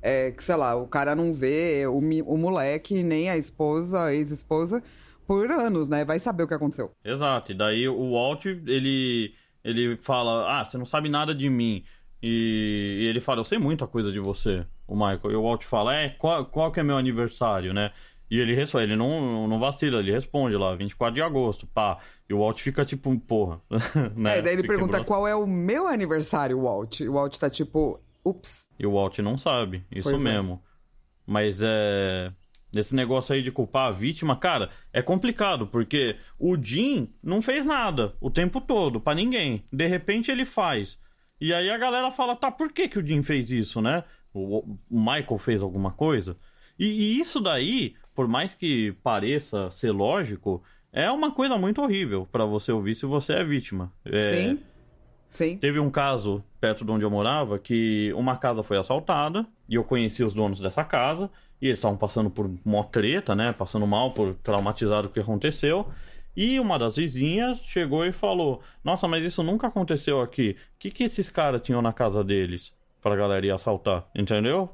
é, 0.01 0.31
que 0.31 0.43
sei 0.43 0.55
lá, 0.55 0.75
o 0.75 0.87
cara 0.87 1.15
não 1.15 1.33
vê 1.33 1.85
o, 1.87 1.97
o 1.97 2.37
moleque, 2.37 3.01
nem 3.03 3.29
a 3.29 3.37
esposa, 3.37 4.05
a 4.05 4.13
ex-esposa, 4.13 4.83
por 5.25 5.51
anos, 5.51 5.89
né? 5.89 6.05
Vai 6.05 6.19
saber 6.19 6.43
o 6.43 6.47
que 6.47 6.53
aconteceu. 6.53 6.91
Exato, 7.03 7.51
e 7.51 7.55
daí 7.55 7.87
o 7.87 8.11
Walt, 8.11 8.45
ele, 8.45 9.33
ele 9.63 9.97
fala, 9.97 10.59
ah, 10.59 10.63
você 10.63 10.77
não 10.77 10.85
sabe 10.85 11.09
nada 11.09 11.35
de 11.35 11.49
mim. 11.49 11.83
E, 12.21 12.85
e, 12.87 13.05
ele 13.05 13.21
fala, 13.21 13.41
eu 13.41 13.45
sei 13.45 13.57
muita 13.57 13.85
coisa 13.85 14.11
de 14.11 14.19
você, 14.19 14.65
o 14.87 14.95
Michael. 14.95 15.31
E 15.31 15.35
o 15.35 15.43
Walt 15.43 15.63
fala, 15.63 15.95
é, 15.95 16.09
qual, 16.09 16.45
qual 16.45 16.71
que 16.71 16.79
é 16.79 16.83
meu 16.83 16.97
aniversário, 16.97 17.73
né? 17.73 17.91
E 18.29 18.39
ele 18.39 18.53
responde, 18.53 18.85
ele 18.85 18.95
não, 18.95 19.47
não 19.47 19.59
vacila, 19.59 19.99
ele 19.99 20.11
responde 20.11 20.55
lá, 20.55 20.75
24 20.75 21.15
de 21.15 21.21
agosto, 21.21 21.67
pá. 21.73 21.99
E 22.29 22.33
o 22.33 22.39
Walt 22.39 22.59
fica 22.59 22.83
tipo, 22.83 23.17
porra. 23.21 23.61
né? 24.15 24.39
É, 24.39 24.41
daí 24.41 24.53
ele 24.53 24.63
fica 24.63 24.73
pergunta 24.73 25.03
qual 25.03 25.27
é 25.27 25.35
o 25.35 25.47
meu 25.47 25.87
aniversário, 25.87 26.61
Walt. 26.61 26.99
E 26.99 27.07
o 27.07 27.13
Walt 27.13 27.37
tá 27.37 27.49
tipo, 27.49 28.01
ups. 28.23 28.67
E 28.77 28.85
o 28.85 28.93
Walt 28.93 29.17
não 29.19 29.37
sabe, 29.37 29.83
isso 29.91 30.09
pois 30.09 30.19
é. 30.19 30.23
mesmo. 30.23 30.61
É. 30.63 30.67
Mas 31.25 31.59
é. 31.61 32.31
Esse 32.73 32.93
negócio 32.93 33.33
aí 33.33 33.41
de 33.41 33.49
culpar 33.49 33.87
a 33.87 33.91
vítima, 33.91 34.35
cara, 34.35 34.69
é 34.91 35.01
complicado, 35.01 35.67
porque 35.67 36.17
o 36.37 36.57
Jim 36.61 37.09
não 37.23 37.41
fez 37.41 37.65
nada 37.65 38.13
o 38.19 38.29
tempo 38.29 38.59
todo, 38.59 38.99
para 38.99 39.15
ninguém. 39.15 39.63
De 39.71 39.87
repente 39.87 40.29
ele 40.29 40.43
faz. 40.43 40.99
E 41.39 41.53
aí 41.53 41.69
a 41.69 41.77
galera 41.77 42.11
fala, 42.11 42.35
tá, 42.35 42.51
por 42.51 42.71
que, 42.71 42.87
que 42.87 42.99
o 42.99 43.05
Jim 43.05 43.21
fez 43.23 43.51
isso, 43.51 43.81
né? 43.81 44.03
O, 44.33 44.59
o 44.89 44.99
Michael 44.99 45.37
fez 45.37 45.61
alguma 45.61 45.91
coisa? 45.91 46.35
E, 46.77 46.85
e, 46.85 47.19
isso 47.19 47.39
daí 47.39 47.95
por 48.17 48.27
mais 48.27 48.55
que 48.55 48.93
pareça 49.03 49.69
ser 49.69 49.91
lógico, 49.91 50.63
é 50.91 51.11
uma 51.11 51.29
coisa 51.29 51.55
muito 51.55 51.83
horrível 51.83 52.27
para 52.31 52.45
você 52.45 52.71
ouvir 52.71 52.95
se 52.95 53.05
você 53.05 53.33
é 53.33 53.43
vítima. 53.43 53.93
É, 54.03 54.19
Sim. 54.19 54.59
Sim. 55.29 55.57
Teve 55.57 55.79
um 55.79 55.91
caso 55.91 56.43
perto 56.59 56.83
de 56.83 56.91
onde 56.91 57.05
eu 57.05 57.11
morava 57.11 57.59
que 57.59 58.11
uma 58.13 58.35
casa 58.35 58.63
foi 58.63 58.75
assaltada 58.75 59.45
e 59.69 59.75
eu 59.75 59.83
conheci 59.83 60.23
os 60.23 60.33
donos 60.33 60.59
dessa 60.59 60.83
casa 60.83 61.29
e 61.61 61.67
eles 61.67 61.77
estavam 61.77 61.95
passando 61.95 62.27
por 62.31 62.49
uma 62.65 62.83
treta, 62.85 63.35
né? 63.35 63.53
Passando 63.53 63.85
mal 63.85 64.13
por 64.15 64.33
traumatizado 64.41 65.09
o 65.09 65.11
que 65.11 65.19
aconteceu. 65.19 65.87
E 66.37 66.59
uma 66.59 66.77
das 66.77 66.97
vizinhas 66.97 67.57
chegou 67.63 68.05
e 68.05 68.11
falou: 68.11 68.61
Nossa, 68.83 69.07
mas 69.07 69.25
isso 69.25 69.41
nunca 69.41 69.65
aconteceu 69.65 70.21
aqui. 70.21 70.51
O 70.51 70.79
que, 70.79 70.91
que 70.91 71.03
esses 71.03 71.29
caras 71.29 71.63
tinham 71.63 71.81
na 71.81 71.91
casa 71.91 72.23
deles 72.23 72.71
pra 73.01 73.15
galera 73.15 73.43
ir 73.43 73.49
assaltar? 73.49 74.05
Entendeu? 74.15 74.69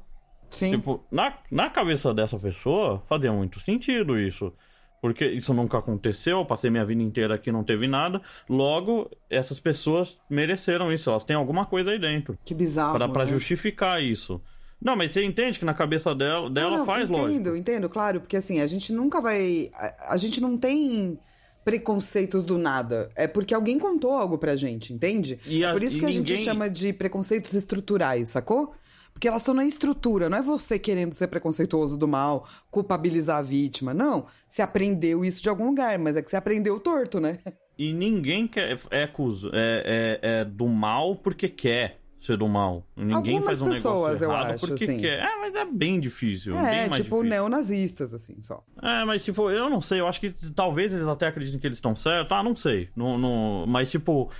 Sim. 0.50 0.72
Tipo, 0.72 1.02
na, 1.10 1.38
na 1.50 1.70
cabeça 1.70 2.12
dessa 2.12 2.38
pessoa 2.38 3.02
fazia 3.08 3.32
muito 3.32 3.58
sentido 3.60 4.20
isso. 4.20 4.52
Porque 5.00 5.24
isso 5.26 5.52
nunca 5.52 5.78
aconteceu, 5.78 6.38
eu 6.38 6.44
passei 6.46 6.70
minha 6.70 6.84
vida 6.84 7.02
inteira 7.02 7.34
aqui 7.34 7.50
não 7.50 7.64
teve 7.64 7.86
nada. 7.88 8.20
Logo, 8.48 9.10
essas 9.28 9.58
pessoas 9.58 10.18
mereceram 10.28 10.92
isso, 10.92 11.10
elas 11.10 11.24
têm 11.24 11.36
alguma 11.36 11.64
coisa 11.64 11.90
aí 11.90 11.98
dentro. 11.98 12.38
que 12.44 12.54
bizarro. 12.54 12.96
Pra, 12.96 13.08
pra 13.08 13.24
né? 13.24 13.30
justificar 13.30 14.02
isso. 14.02 14.40
Não, 14.80 14.96
mas 14.96 15.12
você 15.12 15.24
entende 15.24 15.58
que 15.58 15.64
na 15.64 15.74
cabeça 15.74 16.14
dela, 16.14 16.50
dela 16.50 16.70
Não, 16.70 16.78
não, 16.78 16.86
faz 16.86 17.04
entendo, 17.04 17.18
lógico. 17.18 17.56
entendo, 17.56 17.88
claro, 17.88 18.20
porque 18.20 18.36
assim, 18.36 18.60
a 18.60 18.66
gente 18.66 18.92
nunca 18.92 19.20
vai. 19.20 19.70
A, 19.74 20.12
a 20.14 20.16
gente 20.18 20.40
não 20.40 20.58
tem 20.58 21.18
preconceitos 21.64 22.42
do 22.42 22.58
nada. 22.58 23.10
É 23.16 23.26
porque 23.26 23.54
alguém 23.54 23.78
contou 23.78 24.12
algo 24.12 24.36
pra 24.38 24.54
gente, 24.56 24.92
entende? 24.92 25.38
E 25.46 25.62
é 25.62 25.66
a- 25.68 25.72
por 25.72 25.82
isso 25.82 25.96
e 25.96 26.00
que 26.00 26.06
a 26.06 26.10
gente 26.10 26.30
ninguém- 26.30 26.44
chama 26.44 26.68
de 26.70 26.92
preconceitos 26.92 27.52
estruturais, 27.54 28.28
sacou? 28.30 28.72
Porque 29.12 29.28
elas 29.28 29.42
estão 29.42 29.54
na 29.54 29.64
estrutura, 29.64 30.28
não 30.28 30.38
é 30.38 30.42
você 30.42 30.76
querendo 30.76 31.14
ser 31.14 31.28
preconceituoso 31.28 31.96
do 31.96 32.08
mal, 32.08 32.48
culpabilizar 32.70 33.38
a 33.38 33.42
vítima. 33.42 33.94
Não. 33.94 34.26
Você 34.46 34.60
aprendeu 34.60 35.24
isso 35.24 35.40
de 35.40 35.48
algum 35.48 35.66
lugar, 35.66 35.96
mas 36.00 36.16
é 36.16 36.22
que 36.22 36.28
você 36.30 36.36
aprendeu 36.36 36.80
torto, 36.80 37.20
né? 37.20 37.38
E 37.78 37.92
ninguém 37.92 38.46
quer, 38.48 38.72
é, 38.90 39.02
é, 39.04 39.08
é, 39.52 40.20
é 40.40 40.44
do 40.44 40.66
mal 40.66 41.14
porque 41.16 41.48
quer 41.48 42.00
ser 42.26 42.36
do 42.36 42.48
mal. 42.48 42.86
Ninguém 42.96 43.36
Algumas 43.36 43.44
faz 43.44 43.60
um 43.60 43.70
pessoas, 43.70 44.20
negócio 44.20 44.24
eu 44.24 44.30
errado 44.30 44.54
acho, 44.54 44.66
porque 44.66 44.84
assim. 44.84 45.00
quer. 45.00 45.18
É, 45.18 45.36
mas 45.40 45.54
é 45.54 45.64
bem 45.64 46.00
difícil. 46.00 46.56
É, 46.56 46.70
bem 46.70 46.82
tipo 46.84 47.02
difícil. 47.02 47.22
neonazistas, 47.24 48.14
assim, 48.14 48.40
só. 48.40 48.64
É, 48.82 49.04
mas 49.04 49.24
tipo, 49.24 49.50
eu 49.50 49.68
não 49.68 49.80
sei, 49.80 50.00
eu 50.00 50.06
acho 50.06 50.20
que 50.20 50.34
talvez 50.52 50.92
eles 50.92 51.06
até 51.06 51.26
acreditem 51.26 51.60
que 51.60 51.66
eles 51.66 51.78
estão 51.78 51.94
certos. 51.94 52.32
Ah, 52.36 52.42
não 52.42 52.56
sei. 52.56 52.88
Não, 52.96 53.18
não... 53.18 53.64
Mas 53.66 53.90
tipo, 53.90 54.30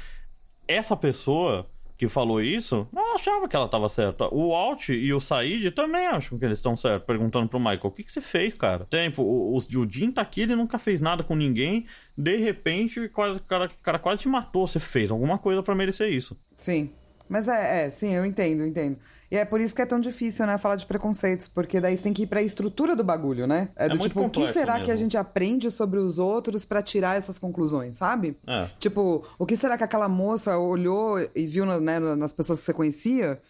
essa 0.66 0.96
pessoa 0.96 1.66
que 1.96 2.08
falou 2.08 2.42
isso, 2.42 2.88
eu 2.92 3.14
achava 3.14 3.48
que 3.48 3.54
ela 3.54 3.68
tava 3.68 3.88
certa. 3.88 4.28
O 4.34 4.52
Alt 4.52 4.88
e 4.88 5.12
o 5.12 5.20
Said 5.20 5.70
também 5.70 6.06
acham 6.06 6.38
que 6.38 6.44
eles 6.44 6.58
estão 6.58 6.76
certos, 6.76 7.06
perguntando 7.06 7.48
pro 7.48 7.58
Michael, 7.58 7.80
o 7.84 7.90
que, 7.90 8.02
que 8.02 8.12
você 8.12 8.20
fez, 8.20 8.52
cara? 8.54 8.84
Tempo, 8.84 9.22
o, 9.22 9.56
o, 9.56 9.58
o 9.58 9.90
Jim 9.90 10.10
tá 10.10 10.20
aqui, 10.20 10.42
ele 10.42 10.56
nunca 10.56 10.78
fez 10.78 11.00
nada 11.00 11.22
com 11.22 11.36
ninguém, 11.36 11.86
de 12.16 12.36
repente, 12.36 13.00
o 13.00 13.10
cara, 13.10 13.66
o 13.66 13.84
cara 13.84 13.98
quase 13.98 14.22
te 14.22 14.28
matou, 14.28 14.66
você 14.66 14.80
fez 14.80 15.10
alguma 15.10 15.38
coisa 15.38 15.62
pra 15.62 15.74
merecer 15.74 16.12
isso. 16.12 16.36
Sim. 16.58 16.90
Mas 17.28 17.48
é, 17.48 17.86
é, 17.86 17.90
sim, 17.90 18.12
eu 18.12 18.24
entendo, 18.24 18.60
eu 18.60 18.66
entendo. 18.66 18.98
E 19.30 19.36
é 19.36 19.44
por 19.44 19.60
isso 19.60 19.74
que 19.74 19.82
é 19.82 19.86
tão 19.86 19.98
difícil, 19.98 20.46
né, 20.46 20.56
falar 20.58 20.76
de 20.76 20.86
preconceitos, 20.86 21.48
porque 21.48 21.80
daí 21.80 21.96
você 21.96 22.04
tem 22.04 22.12
que 22.12 22.22
ir 22.22 22.26
pra 22.26 22.42
estrutura 22.42 22.94
do 22.94 23.02
bagulho, 23.02 23.46
né? 23.46 23.68
É 23.74 23.88
do 23.88 23.96
muito 23.96 24.10
tipo, 24.10 24.20
o 24.20 24.30
que 24.30 24.52
será 24.52 24.74
que 24.74 24.82
a 24.82 24.86
mesmo. 24.88 24.98
gente 24.98 25.16
aprende 25.16 25.70
sobre 25.70 25.98
os 25.98 26.18
outros 26.18 26.64
pra 26.64 26.82
tirar 26.82 27.16
essas 27.16 27.38
conclusões, 27.38 27.96
sabe? 27.96 28.36
É. 28.46 28.68
Tipo, 28.78 29.26
o 29.38 29.44
que 29.44 29.56
será 29.56 29.76
que 29.76 29.82
aquela 29.82 30.08
moça 30.08 30.56
olhou 30.56 31.18
e 31.34 31.46
viu 31.46 31.66
né, 31.66 31.98
nas 31.98 32.32
pessoas 32.32 32.60
que 32.60 32.66
você 32.66 32.72
conhecia? 32.72 33.40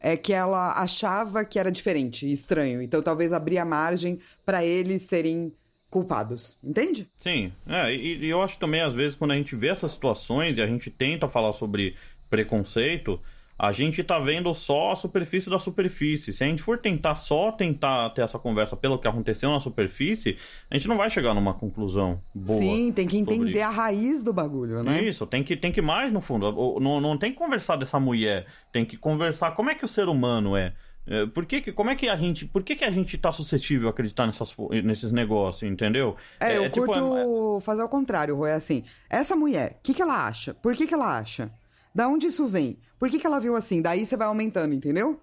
É 0.00 0.16
que 0.16 0.32
ela 0.32 0.80
achava 0.80 1.44
que 1.44 1.58
era 1.58 1.72
diferente 1.72 2.26
e 2.26 2.32
estranho. 2.32 2.80
Então 2.80 3.02
talvez 3.02 3.32
abria 3.32 3.64
margem 3.64 4.20
pra 4.46 4.64
eles 4.64 5.02
serem 5.02 5.52
culpados. 5.94 6.56
Entende? 6.62 7.06
Sim, 7.22 7.52
é, 7.68 7.94
e, 7.94 8.24
e 8.24 8.28
eu 8.28 8.42
acho 8.42 8.58
também, 8.58 8.80
às 8.80 8.92
vezes, 8.92 9.14
quando 9.14 9.30
a 9.30 9.36
gente 9.36 9.54
vê 9.54 9.68
essas 9.68 9.92
situações 9.92 10.58
e 10.58 10.60
a 10.60 10.66
gente 10.66 10.90
tenta 10.90 11.28
falar 11.28 11.52
sobre 11.52 11.94
preconceito, 12.34 13.20
a 13.56 13.70
gente 13.70 14.02
tá 14.02 14.18
vendo 14.18 14.52
só 14.52 14.92
a 14.92 14.96
superfície 14.96 15.48
da 15.48 15.60
superfície. 15.60 16.32
Se 16.32 16.42
a 16.42 16.46
gente 16.46 16.60
for 16.62 16.76
tentar 16.76 17.14
só 17.14 17.52
tentar 17.52 18.10
ter 18.10 18.22
essa 18.22 18.36
conversa 18.38 18.76
pelo 18.76 18.98
que 18.98 19.06
aconteceu 19.06 19.48
na 19.50 19.60
superfície, 19.60 20.36
a 20.68 20.74
gente 20.74 20.88
não 20.88 20.96
vai 20.96 21.08
chegar 21.08 21.34
numa 21.34 21.54
conclusão 21.54 22.20
boa. 22.34 22.58
Sim, 22.58 22.92
tem 22.92 23.06
que 23.06 23.16
entender 23.16 23.62
a 23.62 23.70
raiz 23.70 24.24
do 24.24 24.32
bagulho, 24.32 24.82
né? 24.82 25.00
Isso, 25.04 25.24
tem 25.24 25.44
que, 25.44 25.56
tem 25.56 25.70
que 25.70 25.80
mais 25.80 26.12
no 26.12 26.20
fundo. 26.20 26.50
Não, 26.80 27.00
não 27.00 27.16
tem 27.16 27.30
que 27.30 27.38
conversar 27.38 27.76
dessa 27.76 28.00
mulher. 28.00 28.46
Tem 28.72 28.84
que 28.84 28.96
conversar 28.96 29.52
como 29.52 29.70
é 29.70 29.74
que 29.76 29.84
o 29.84 29.88
ser 29.88 30.08
humano 30.08 30.56
é. 30.56 30.72
É, 31.06 31.26
Por 31.26 31.44
que, 31.44 31.60
que- 31.60 31.70
como 31.72 31.90
é 31.90 31.94
que 31.94 32.08
a 32.08 32.16
gente, 32.16 32.46
por 32.46 32.62
que, 32.62 32.74
que 32.74 32.84
a 32.84 32.90
gente 32.90 33.16
tá 33.18 33.30
suscetível 33.30 33.88
a 33.88 33.90
acreditar 33.90 34.26
nessas, 34.26 34.52
nesses 34.82 35.12
negócios, 35.12 35.70
entendeu? 35.70 36.16
É, 36.40 36.56
eu 36.56 36.64
tipo, 36.70 36.86
curto 36.86 37.58
é- 37.58 37.60
fazer 37.60 37.82
o 37.82 37.88
contrário, 37.88 38.34
Roy. 38.34 38.50
É 38.50 38.54
assim, 38.54 38.82
essa 39.08 39.36
mulher, 39.36 39.76
o 39.78 39.82
que, 39.82 39.92
que 39.94 40.00
ela 40.02 40.26
acha? 40.26 40.54
Por 40.54 40.74
que, 40.74 40.86
que 40.86 40.94
ela 40.94 41.18
acha? 41.18 41.50
Da 41.94 42.08
onde 42.08 42.26
isso 42.26 42.46
vem? 42.46 42.78
Por 42.98 43.08
que, 43.08 43.18
que 43.18 43.26
ela 43.26 43.38
viu 43.38 43.54
assim? 43.56 43.80
Daí 43.80 44.04
você 44.04 44.16
vai 44.16 44.26
aumentando, 44.26 44.74
entendeu? 44.74 45.20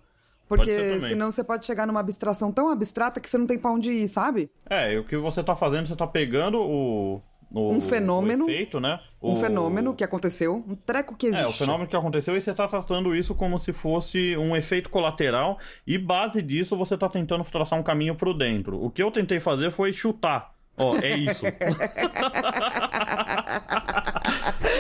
Porque 0.48 1.00
senão 1.02 1.32
você 1.32 1.44
pode 1.44 1.66
chegar 1.66 1.88
numa 1.88 2.00
abstração 2.02 2.52
tão 2.52 2.70
abstrata 2.70 3.20
que 3.22 3.30
você 3.30 3.38
não 3.38 3.48
tem 3.48 3.58
pra 3.58 3.72
onde 3.72 3.90
ir, 3.92 4.08
sabe? 4.10 4.50
É, 4.70 4.94
e 4.94 4.98
o 5.00 5.04
que 5.06 5.16
você 5.18 5.42
tá 5.44 5.56
fazendo, 5.56 5.88
você 5.88 5.96
tá 5.96 6.06
pegando 6.06 6.60
o. 6.60 7.22
o 7.50 7.70
Um 7.72 7.80
fenômeno. 7.80 8.46
O 8.46 8.50
efeito, 8.50 8.80
né? 8.80 9.00
Um 9.22 9.32
O- 9.34 9.36
fenômeno 9.38 9.94
que 9.96 10.04
aconteceu, 10.04 10.62
um 10.68 10.76
treco 10.76 11.16
que 11.16 11.28
existe. 11.28 11.44
É, 11.44 11.48
o 11.48 11.52
fenômeno 11.54 11.90
que 11.90 11.96
aconteceu 11.96 12.36
e 12.36 12.42
você 12.42 12.54
tá 12.54 12.68
tratando 12.68 13.16
isso 13.16 13.34
como 13.34 13.58
se 13.60 13.72
fosse 13.72 14.36
um 14.38 14.54
efeito 14.56 14.90
colateral 14.90 15.58
e 15.88 15.98
base 15.98 16.42
disso 16.42 16.76
você 16.76 16.98
tá 16.98 17.08
tentando 17.08 17.44
traçar 17.46 17.80
um 17.80 17.84
caminho 17.84 18.16
pro 18.16 18.34
dentro. 18.34 18.84
O 18.84 18.90
que 18.90 19.02
eu 19.02 19.10
tentei 19.10 19.40
fazer 19.40 19.72
foi 19.72 19.94
chutar. 19.94 20.54
Ó, 20.78 20.96
é 20.98 21.16
isso. 21.18 21.46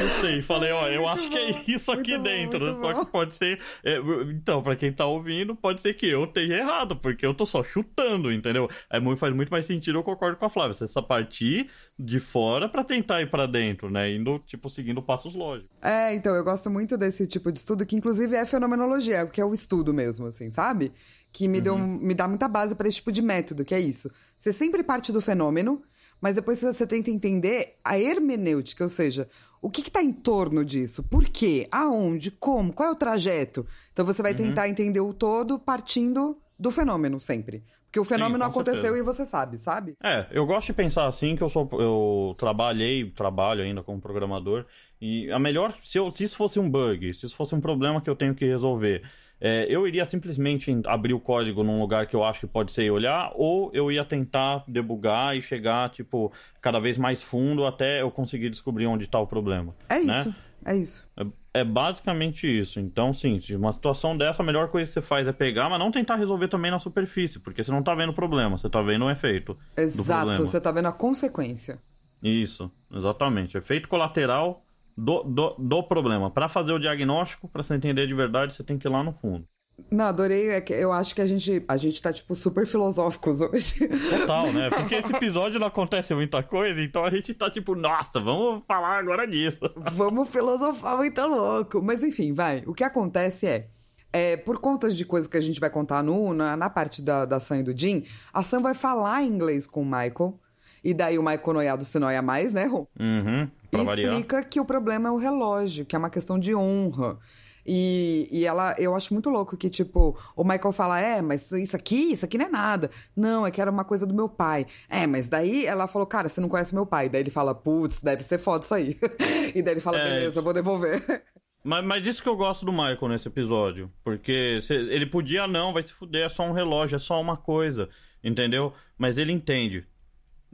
Chutei, 0.01 0.41
falei, 0.41 0.71
ó, 0.71 0.87
eu 0.87 1.03
Muito 1.03 1.13
acho 1.13 1.29
que 1.29 1.37
é 1.37 1.51
bom, 1.51 1.63
isso 1.67 1.91
aqui 1.91 2.17
bom, 2.17 2.23
dentro. 2.23 2.79
Só 2.79 2.93
bom. 2.93 2.99
que 2.99 3.11
pode 3.11 3.35
ser. 3.35 3.59
é, 3.83 3.97
então, 4.29 4.63
pra 4.63 4.75
quem 4.75 4.91
tá 4.91 5.05
ouvindo, 5.05 5.55
pode 5.55 5.81
ser 5.81 5.93
que 5.93 6.07
eu 6.07 6.23
esteja 6.25 6.55
errado, 6.55 6.95
porque 6.95 7.25
eu 7.25 7.33
tô 7.33 7.45
só 7.45 7.63
chutando, 7.63 8.31
entendeu? 8.31 8.69
É 8.89 8.99
faz 9.15 9.35
muito 9.35 9.49
mais 9.49 9.65
sentido, 9.65 9.99
eu 9.99 10.03
concordo 10.03 10.37
com 10.37 10.45
a 10.45 10.49
Flávia. 10.49 10.73
Você 10.73 10.87
só 10.87 11.01
partir 11.01 11.69
de 11.97 12.19
fora 12.19 12.67
pra 12.67 12.83
tentar 12.83 13.21
ir 13.21 13.29
pra 13.29 13.45
dentro, 13.45 13.89
né? 13.89 14.11
Indo, 14.11 14.39
tipo, 14.39 14.69
seguindo 14.69 15.01
passos 15.01 15.35
lógicos. 15.35 15.69
É, 15.81 16.13
então, 16.13 16.35
eu 16.35 16.43
gosto 16.43 16.69
muito 16.69 16.97
desse 16.97 17.27
tipo 17.27 17.51
de 17.51 17.59
estudo, 17.59 17.85
que 17.85 17.95
inclusive 17.95 18.35
é 18.35 18.45
fenomenologia, 18.45 19.25
que 19.27 19.39
é 19.39 19.45
o 19.45 19.53
estudo 19.53 19.93
mesmo, 19.93 20.27
assim, 20.27 20.49
sabe? 20.49 20.91
Que 21.31 21.47
me, 21.47 21.61
deu, 21.61 21.77
me 21.77 22.13
dá 22.13 22.27
muita 22.27 22.47
base 22.47 22.75
para 22.75 22.87
esse 22.87 22.97
tipo 22.97 23.11
de 23.11 23.21
método, 23.21 23.63
que 23.63 23.75
é 23.75 23.79
isso. 23.79 24.11
Você 24.37 24.51
sempre 24.51 24.83
parte 24.83 25.11
do 25.11 25.21
fenômeno, 25.21 25.81
mas 26.21 26.35
depois 26.35 26.61
você 26.61 26.85
tenta 26.85 27.09
entender 27.09 27.77
a 27.83 27.99
hermenêutica, 27.99 28.83
ou 28.83 28.89
seja, 28.89 29.27
o 29.61 29.69
que 29.69 29.81
está 29.81 30.01
em 30.01 30.11
torno 30.11 30.65
disso? 30.65 31.03
Por 31.03 31.25
quê? 31.25 31.67
Aonde? 31.71 32.31
Como? 32.31 32.73
Qual 32.73 32.89
é 32.89 32.91
o 32.91 32.95
trajeto? 32.95 33.65
Então 33.93 34.03
você 34.03 34.21
vai 34.23 34.33
tentar 34.33 34.67
entender 34.67 34.99
o 34.99 35.13
todo 35.13 35.59
partindo 35.59 36.37
do 36.57 36.71
fenômeno 36.71 37.19
sempre. 37.19 37.63
Porque 37.85 37.99
o 37.99 38.05
fenômeno 38.05 38.45
com 38.45 38.49
aconteceu 38.49 38.81
certeza. 38.81 38.99
e 38.99 39.03
você 39.03 39.25
sabe, 39.25 39.57
sabe? 39.57 39.97
É, 40.01 40.25
eu 40.31 40.45
gosto 40.45 40.67
de 40.67 40.73
pensar 40.73 41.07
assim 41.07 41.35
que 41.35 41.43
eu 41.43 41.49
sou 41.49 41.69
eu 41.73 42.33
trabalhei, 42.37 43.11
trabalho 43.11 43.61
ainda 43.61 43.83
como 43.83 43.99
programador 43.99 44.65
e 44.99 45.29
a 45.29 45.37
melhor 45.37 45.75
se, 45.83 45.99
eu, 45.99 46.09
se 46.09 46.23
isso 46.23 46.37
fosse 46.37 46.57
um 46.57 46.69
bug, 46.69 47.13
se 47.13 47.25
isso 47.25 47.35
fosse 47.35 47.53
um 47.53 47.59
problema 47.59 48.01
que 48.01 48.09
eu 48.09 48.15
tenho 48.15 48.33
que 48.33 48.45
resolver, 48.45 49.03
é, 49.41 49.65
eu 49.67 49.87
iria 49.87 50.05
simplesmente 50.05 50.71
abrir 50.85 51.15
o 51.15 51.19
código 51.19 51.63
num 51.63 51.81
lugar 51.81 52.05
que 52.05 52.15
eu 52.15 52.23
acho 52.23 52.41
que 52.41 52.47
pode 52.47 52.71
ser 52.71 52.83
e 52.83 52.91
olhar, 52.91 53.31
ou 53.33 53.71
eu 53.73 53.91
ia 53.91 54.05
tentar 54.05 54.63
debugar 54.67 55.35
e 55.35 55.41
chegar 55.41 55.89
tipo 55.89 56.31
cada 56.61 56.79
vez 56.79 56.95
mais 56.95 57.23
fundo 57.23 57.65
até 57.65 58.03
eu 58.03 58.11
conseguir 58.11 58.51
descobrir 58.51 58.85
onde 58.85 59.05
está 59.05 59.19
o 59.19 59.25
problema. 59.25 59.73
É 59.89 59.99
né? 59.99 60.21
isso. 60.21 60.35
É 60.63 60.75
isso. 60.75 61.07
É, 61.17 61.61
é 61.61 61.63
basicamente 61.63 62.45
isso. 62.47 62.79
Então, 62.79 63.11
sim, 63.11 63.39
uma 63.55 63.73
situação 63.73 64.15
dessa, 64.15 64.43
a 64.43 64.45
melhor 64.45 64.69
coisa 64.69 64.87
que 64.87 64.93
você 64.93 65.01
faz 65.01 65.27
é 65.27 65.33
pegar, 65.33 65.67
mas 65.69 65.79
não 65.79 65.91
tentar 65.91 66.17
resolver 66.17 66.47
também 66.47 66.69
na 66.69 66.79
superfície, 66.79 67.39
porque 67.39 67.63
você 67.63 67.71
não 67.71 67.81
tá 67.81 67.95
vendo 67.95 68.11
o 68.11 68.13
problema, 68.13 68.59
você 68.59 68.69
tá 68.69 68.79
vendo 68.83 69.05
o 69.05 69.09
efeito. 69.09 69.57
Exato. 69.75 70.37
Você 70.45 70.61
tá 70.61 70.71
vendo 70.71 70.87
a 70.87 70.91
consequência. 70.91 71.79
Isso, 72.21 72.71
exatamente. 72.93 73.57
Efeito 73.57 73.87
colateral 73.87 74.63
do, 74.97 75.23
do, 75.23 75.55
do 75.57 75.83
problema. 75.83 76.29
Para 76.29 76.49
fazer 76.49 76.71
o 76.71 76.79
diagnóstico, 76.79 77.47
para 77.47 77.63
você 77.63 77.75
entender 77.75 78.07
de 78.07 78.13
verdade, 78.13 78.53
você 78.53 78.63
tem 78.63 78.77
que 78.77 78.87
ir 78.87 78.91
lá 78.91 79.03
no 79.03 79.13
fundo. 79.13 79.45
Não, 79.89 80.05
adorei. 80.05 80.49
É 80.49 80.61
que 80.61 80.73
eu 80.73 80.91
acho 80.91 81.15
que 81.15 81.21
a 81.21 81.25
gente, 81.25 81.63
a 81.67 81.77
gente 81.77 82.01
tá, 82.01 82.11
tipo, 82.11 82.35
super 82.35 82.67
filosóficos 82.67 83.41
hoje. 83.41 83.87
Total, 83.87 84.51
né? 84.51 84.69
Porque 84.75 84.95
esse 84.95 85.13
episódio 85.13 85.59
não 85.59 85.67
acontece 85.67 86.13
muita 86.13 86.43
coisa, 86.43 86.81
então 86.81 87.03
a 87.03 87.09
gente 87.09 87.33
tá 87.33 87.49
tipo, 87.49 87.73
nossa, 87.75 88.19
vamos 88.19 88.63
falar 88.67 88.99
agora 88.99 89.25
disso. 89.25 89.59
Vamos 89.93 90.29
filosofar 90.29 90.97
muito 90.97 91.21
louco. 91.25 91.81
Mas 91.81 92.03
enfim, 92.03 92.33
vai. 92.33 92.63
O 92.67 92.73
que 92.73 92.83
acontece 92.83 93.47
é. 93.47 93.67
é, 94.11 94.37
por 94.37 94.59
conta 94.59 94.89
de 94.89 95.05
coisas 95.05 95.29
que 95.29 95.37
a 95.37 95.41
gente 95.41 95.59
vai 95.59 95.69
contar 95.69 96.03
no, 96.03 96.33
na, 96.33 96.55
na 96.55 96.69
parte 96.69 97.01
da, 97.01 97.25
da 97.25 97.39
Sam 97.39 97.59
e 97.59 97.63
do 97.63 97.77
Jim, 97.77 98.03
a 98.33 98.43
Sam 98.43 98.61
vai 98.61 98.73
falar 98.73 99.23
inglês 99.23 99.67
com 99.67 99.81
o 99.81 99.85
Michael. 99.85 100.39
E 100.83 100.93
daí 100.93 101.17
o 101.19 101.23
Michael 101.23 101.53
noiado 101.53 101.85
se 101.85 101.99
noia 101.99 102.21
mais, 102.21 102.53
né, 102.53 102.65
Rô? 102.65 102.87
Uhum, 102.99 103.47
pra 103.71 103.81
E 103.81 103.85
variar. 103.85 104.11
explica 104.13 104.43
que 104.43 104.59
o 104.59 104.65
problema 104.65 105.09
é 105.09 105.11
o 105.11 105.17
relógio, 105.17 105.85
que 105.85 105.95
é 105.95 105.99
uma 105.99 106.09
questão 106.09 106.37
de 106.37 106.53
honra. 106.53 107.17
E, 107.65 108.27
e 108.31 108.43
ela, 108.45 108.73
eu 108.79 108.95
acho 108.95 109.13
muito 109.13 109.29
louco 109.29 109.55
que, 109.55 109.69
tipo, 109.69 110.17
o 110.35 110.43
Michael 110.43 110.71
fala: 110.71 110.99
É, 110.99 111.21
mas 111.21 111.51
isso 111.51 111.75
aqui, 111.75 112.11
isso 112.13 112.25
aqui 112.25 112.35
não 112.37 112.45
é 112.47 112.49
nada. 112.49 112.89
Não, 113.15 113.45
é 113.45 113.51
que 113.51 113.61
era 113.61 113.69
uma 113.69 113.83
coisa 113.85 114.05
do 114.07 114.13
meu 114.15 114.27
pai. 114.27 114.65
É, 114.89 115.05
mas 115.05 115.29
daí 115.29 115.65
ela 115.67 115.87
falou: 115.87 116.07
Cara, 116.07 116.27
você 116.27 116.41
não 116.41 116.49
conhece 116.49 116.73
meu 116.73 116.87
pai. 116.87 117.07
Daí 117.07 117.21
ele 117.21 117.29
fala: 117.29 117.53
Putz, 117.53 118.01
deve 118.01 118.23
ser 118.23 118.39
foda 118.39 118.63
isso 118.65 118.73
aí. 118.73 118.97
e 119.53 119.61
daí 119.61 119.75
ele 119.75 119.79
fala: 119.81 119.99
É, 119.99 120.03
Beleza, 120.03 120.39
eu 120.39 120.43
vou 120.43 120.53
devolver. 120.53 121.03
Mas, 121.63 121.85
mas 121.85 122.03
isso 122.07 122.23
que 122.23 122.27
eu 122.27 122.35
gosto 122.35 122.65
do 122.65 122.71
Michael 122.71 123.07
nesse 123.09 123.27
episódio. 123.27 123.91
Porque 124.03 124.59
se- 124.63 124.73
ele 124.73 125.05
podia, 125.05 125.45
não, 125.47 125.71
vai 125.71 125.83
se 125.83 125.93
fuder, 125.93 126.25
é 126.25 126.29
só 126.29 126.41
um 126.41 126.53
relógio, 126.53 126.95
é 126.95 126.99
só 126.99 127.21
uma 127.21 127.37
coisa. 127.37 127.87
Entendeu? 128.23 128.73
Mas 128.97 129.15
ele 129.15 129.31
entende. 129.31 129.85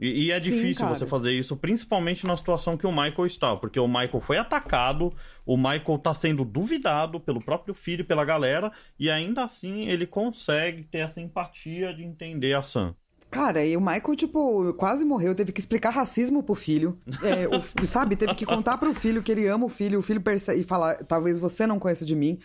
E, 0.00 0.26
e 0.26 0.30
é 0.30 0.38
Sim, 0.38 0.50
difícil 0.50 0.86
cara. 0.86 0.98
você 0.98 1.06
fazer 1.06 1.32
isso, 1.32 1.56
principalmente 1.56 2.26
na 2.26 2.36
situação 2.36 2.76
que 2.76 2.86
o 2.86 2.92
Michael 2.92 3.26
está. 3.26 3.56
Porque 3.56 3.80
o 3.80 3.88
Michael 3.88 4.20
foi 4.20 4.38
atacado, 4.38 5.12
o 5.44 5.56
Michael 5.56 5.98
tá 5.98 6.14
sendo 6.14 6.44
duvidado 6.44 7.18
pelo 7.18 7.44
próprio 7.44 7.74
filho, 7.74 8.04
pela 8.04 8.24
galera, 8.24 8.70
e 8.98 9.10
ainda 9.10 9.44
assim 9.44 9.88
ele 9.88 10.06
consegue 10.06 10.84
ter 10.84 10.98
essa 10.98 11.20
empatia 11.20 11.92
de 11.92 12.04
entender 12.04 12.56
a 12.56 12.62
Sam. 12.62 12.94
Cara, 13.30 13.62
e 13.64 13.76
o 13.76 13.80
Michael, 13.80 14.16
tipo, 14.16 14.72
quase 14.74 15.04
morreu, 15.04 15.34
teve 15.34 15.52
que 15.52 15.60
explicar 15.60 15.90
racismo 15.90 16.42
pro 16.42 16.54
filho. 16.54 16.96
É, 17.22 17.46
o 17.46 17.60
sabe, 17.86 18.16
teve 18.16 18.34
que 18.34 18.46
contar 18.46 18.78
pro 18.78 18.94
filho 18.94 19.22
que 19.22 19.30
ele 19.30 19.46
ama 19.46 19.66
o 19.66 19.68
filho, 19.68 19.98
o 19.98 20.02
filho 20.02 20.20
percebe 20.20 20.60
e 20.60 20.64
falar, 20.64 20.96
talvez 21.04 21.38
você 21.38 21.66
não 21.66 21.78
conheça 21.78 22.06
de 22.06 22.16
mim. 22.16 22.38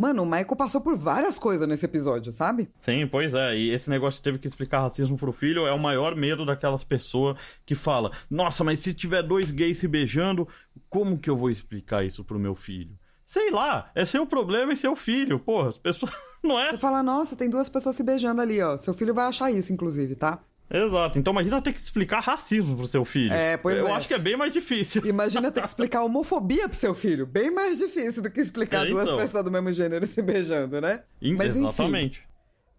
Mano, 0.00 0.22
o 0.22 0.24
Michael 0.24 0.56
passou 0.56 0.80
por 0.80 0.96
várias 0.96 1.38
coisas 1.38 1.68
nesse 1.68 1.84
episódio, 1.84 2.32
sabe? 2.32 2.70
Sim, 2.78 3.06
pois 3.06 3.34
é. 3.34 3.54
E 3.54 3.68
esse 3.68 3.90
negócio 3.90 4.16
de 4.16 4.22
teve 4.22 4.38
que 4.38 4.48
explicar 4.48 4.80
racismo 4.80 5.18
pro 5.18 5.30
filho 5.30 5.66
é 5.66 5.72
o 5.74 5.78
maior 5.78 6.16
medo 6.16 6.46
daquelas 6.46 6.82
pessoas 6.82 7.36
que 7.66 7.74
fala: 7.74 8.10
"Nossa, 8.30 8.64
mas 8.64 8.80
se 8.80 8.94
tiver 8.94 9.22
dois 9.22 9.50
gays 9.50 9.76
se 9.76 9.86
beijando, 9.86 10.48
como 10.88 11.18
que 11.18 11.28
eu 11.28 11.36
vou 11.36 11.50
explicar 11.50 12.02
isso 12.02 12.24
pro 12.24 12.38
meu 12.38 12.54
filho?" 12.54 12.98
Sei 13.26 13.50
lá, 13.50 13.90
é 13.94 14.06
seu 14.06 14.26
problema 14.26 14.72
e 14.72 14.76
seu 14.78 14.96
filho, 14.96 15.38
porra, 15.38 15.68
as 15.68 15.76
pessoas 15.76 16.10
não 16.42 16.58
é? 16.58 16.70
Você 16.70 16.78
fala, 16.78 17.02
nossa, 17.02 17.36
tem 17.36 17.50
duas 17.50 17.68
pessoas 17.68 17.94
se 17.94 18.02
beijando 18.02 18.40
ali, 18.40 18.60
ó. 18.62 18.78
Seu 18.78 18.94
filho 18.94 19.12
vai 19.12 19.26
achar 19.26 19.52
isso, 19.52 19.70
inclusive, 19.70 20.16
tá? 20.16 20.40
Exato. 20.70 21.18
Então 21.18 21.32
imagina 21.32 21.60
ter 21.60 21.72
que 21.72 21.80
explicar 21.80 22.20
racismo 22.20 22.76
pro 22.76 22.86
seu 22.86 23.04
filho. 23.04 23.32
É, 23.32 23.56
pois 23.56 23.76
eu 23.76 23.88
é. 23.88 23.92
acho 23.92 24.06
que 24.06 24.14
é 24.14 24.18
bem 24.18 24.36
mais 24.36 24.52
difícil. 24.52 25.04
Imagina 25.04 25.50
ter 25.50 25.60
que 25.60 25.66
explicar 25.68 26.02
homofobia 26.02 26.68
pro 26.68 26.78
seu 26.78 26.94
filho. 26.94 27.26
Bem 27.26 27.50
mais 27.50 27.78
difícil 27.78 28.22
do 28.22 28.30
que 28.30 28.40
explicar 28.40 28.86
É, 28.86 28.90
duas 28.90 29.04
então. 29.04 29.18
pessoas 29.18 29.44
do 29.44 29.50
mesmo 29.50 29.72
gênero 29.72 30.06
se 30.06 30.22
beijando, 30.22 30.80
né? 30.80 31.00
Mas 31.20 31.56
enfim, 31.56 31.66
Exatamente. 31.66 32.29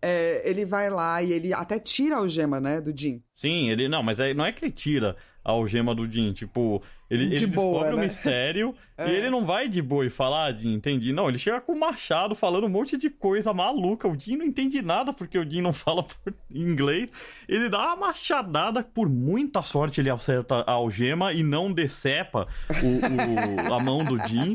É, 0.02 0.41
ele 0.49 0.66
vai 0.66 0.89
lá 0.89 1.22
e 1.22 1.32
ele 1.32 1.54
até 1.54 1.78
tira 1.80 2.16
a 2.16 2.20
algema, 2.20 2.60
né, 2.60 2.82
do 2.82 2.91
Jim. 2.97 3.22
Sim, 3.36 3.70
ele. 3.70 3.88
Não, 3.88 4.02
mas 4.04 4.20
aí 4.20 4.34
não 4.34 4.45
é 4.45 4.52
que 4.52 4.66
ele 4.66 4.72
tira 4.72 5.16
a 5.43 5.52
algema 5.52 5.93
do 5.95 6.08
Jim. 6.10 6.32
Tipo, 6.34 6.82
ele, 7.10 7.28
De 7.28 7.36
ele 7.36 7.47
boa, 7.47 7.72
descobre 7.80 7.93
o 7.95 7.97
né? 7.97 8.06
mistério 8.06 8.76
É. 8.97 9.08
e 9.10 9.16
ele 9.16 9.30
não 9.32 9.45
vai 9.45 9.68
de 9.68 9.82
boa 9.82 10.06
e 10.06 10.10
falar, 10.12 10.45
ah, 10.45 10.54
Jim, 10.54 10.74
entendi. 10.74 11.12
Não, 11.12 11.28
ele 11.28 11.39
chega 11.39 11.60
com 11.60 11.74
o 11.74 11.80
machado 11.80 12.36
falando 12.36 12.66
um 12.66 12.70
monte 12.70 12.97
de 12.97 13.10
coisa 13.10 13.52
maluca. 13.54 14.08
O 14.08 14.20
Jim 14.20 14.38
não 14.38 14.45
entende 14.45 14.82
nada 14.82 15.12
porque 15.12 15.38
o 15.39 15.49
Jim 15.49 15.62
não 15.62 15.74
fala 15.74 16.06
inglês. 16.49 17.10
Ele 17.47 17.68
dá 17.70 17.80
uma 17.80 18.08
machadada, 18.08 18.84
por 18.84 19.10
muita 19.10 19.62
sorte 19.64 19.99
ele 20.02 20.10
acerta 20.10 20.58
a 20.68 20.72
algema 20.74 21.34
e 21.34 21.41
não 21.43 21.72
decepa 21.74 22.47
o, 22.84 23.70
o- 23.70 23.74
a 23.74 23.80
mão 23.84 24.04
do 24.04 24.18
Jim. 24.28 24.54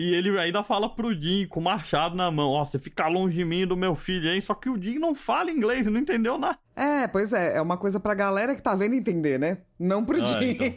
E 0.00 0.14
ele 0.14 0.38
ainda 0.38 0.62
fala 0.62 0.88
pro 0.88 1.12
Jim 1.12 1.44
com 1.48 1.58
o 1.58 1.62
machado 1.64 2.14
na 2.14 2.30
mão: 2.30 2.50
Ó, 2.52 2.64
você 2.64 2.78
fica 2.78 3.08
longe 3.08 3.36
de 3.36 3.44
mim 3.44 3.62
e 3.62 3.66
do 3.66 3.76
meu 3.76 3.96
filho, 3.96 4.30
hein? 4.30 4.40
Só 4.40 4.54
que 4.54 4.70
o 4.70 4.80
Jim 4.80 4.96
não 5.00 5.12
fala 5.12 5.50
inglês, 5.50 5.88
não 5.88 5.98
entendeu 5.98 6.38
nada. 6.38 6.56
É, 6.76 7.08
pois 7.08 7.32
é, 7.32 7.56
é 7.56 7.60
uma 7.60 7.76
coisa 7.76 7.98
pra 7.98 8.14
galera 8.14 8.54
que 8.54 8.62
tá 8.62 8.76
vendo 8.76 8.94
entender, 8.94 9.40
né? 9.40 9.58
Não 9.76 10.04
pro 10.04 10.22
Ah, 10.22 10.26
Jim. 10.40 10.56
então. 10.56 10.68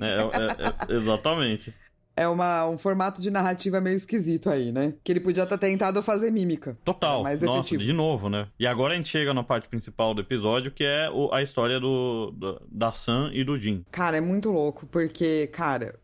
É, 0.02 0.92
é- 0.92 0.94
é- 0.94 0.96
exatamente. 0.96 1.74
É 2.16 2.26
uma, 2.28 2.66
um 2.66 2.76
formato 2.76 3.20
de 3.20 3.30
narrativa 3.30 3.80
meio 3.80 3.96
esquisito 3.96 4.50
aí, 4.50 4.72
né? 4.72 4.94
Que 5.04 5.12
ele 5.12 5.20
podia 5.20 5.46
ter 5.46 5.56
tentado 5.58 6.02
fazer 6.02 6.30
mímica. 6.30 6.76
Total. 6.84 7.22
Mais 7.22 7.40
Nossa, 7.40 7.60
efetivo. 7.60 7.82
de 7.82 7.92
novo, 7.92 8.28
né? 8.28 8.48
E 8.58 8.66
agora 8.66 8.92
a 8.94 8.96
gente 8.96 9.08
chega 9.08 9.32
na 9.32 9.42
parte 9.42 9.68
principal 9.68 10.12
do 10.12 10.20
episódio, 10.20 10.70
que 10.70 10.84
é 10.84 11.08
o- 11.10 11.32
a 11.32 11.42
história 11.42 11.78
do, 11.80 12.30
da, 12.32 12.60
da 12.70 12.92
Sam 12.92 13.30
e 13.32 13.42
do 13.44 13.56
Jim. 13.58 13.84
Cara, 13.90 14.16
é 14.18 14.20
muito 14.20 14.50
louco, 14.50 14.86
porque, 14.86 15.46
cara, 15.52 15.94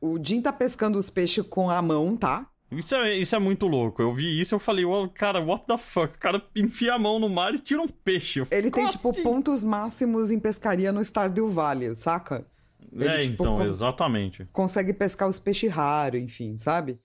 o 0.00 0.18
Jim 0.22 0.40
tá 0.40 0.52
pescando 0.52 0.98
os 0.98 1.10
peixes 1.10 1.44
com 1.46 1.70
a 1.70 1.80
mão, 1.82 2.16
tá? 2.16 2.46
Isso 2.70 2.94
é, 2.96 3.16
isso 3.16 3.34
é 3.36 3.38
muito 3.38 3.66
louco. 3.66 4.02
Eu 4.02 4.12
vi 4.12 4.40
isso 4.40 4.54
e 4.54 4.56
eu 4.56 4.58
falei, 4.58 4.84
"Uau, 4.84 5.08
cara, 5.08 5.40
what 5.40 5.64
the 5.66 5.78
fuck? 5.78 6.14
O 6.16 6.18
cara 6.18 6.42
enfia 6.54 6.94
a 6.94 6.98
mão 6.98 7.18
no 7.20 7.28
mar 7.28 7.54
e 7.54 7.58
tira 7.60 7.80
um 7.80 7.86
peixe. 7.86 8.40
Ele 8.50 8.70
tem, 8.70 8.82
"Como 8.82 8.90
tipo, 8.90 9.10
assim?" 9.10 9.22
pontos 9.22 9.62
máximos 9.62 10.30
em 10.32 10.38
pescaria 10.40 10.90
no 10.92 11.00
Stardew 11.00 11.48
Valley, 11.48 11.94
saca? 11.94 12.44
Ele, 12.92 13.06
É, 13.08 13.20
tipo, 13.20 13.42
então, 13.44 13.64
exatamente. 13.66 14.48
Consegue 14.52 14.92
pescar 14.92 15.28
os 15.28 15.38
peixes 15.38 15.70
raros, 15.70 16.20
enfim, 16.20 16.56
sabe? 16.58 16.98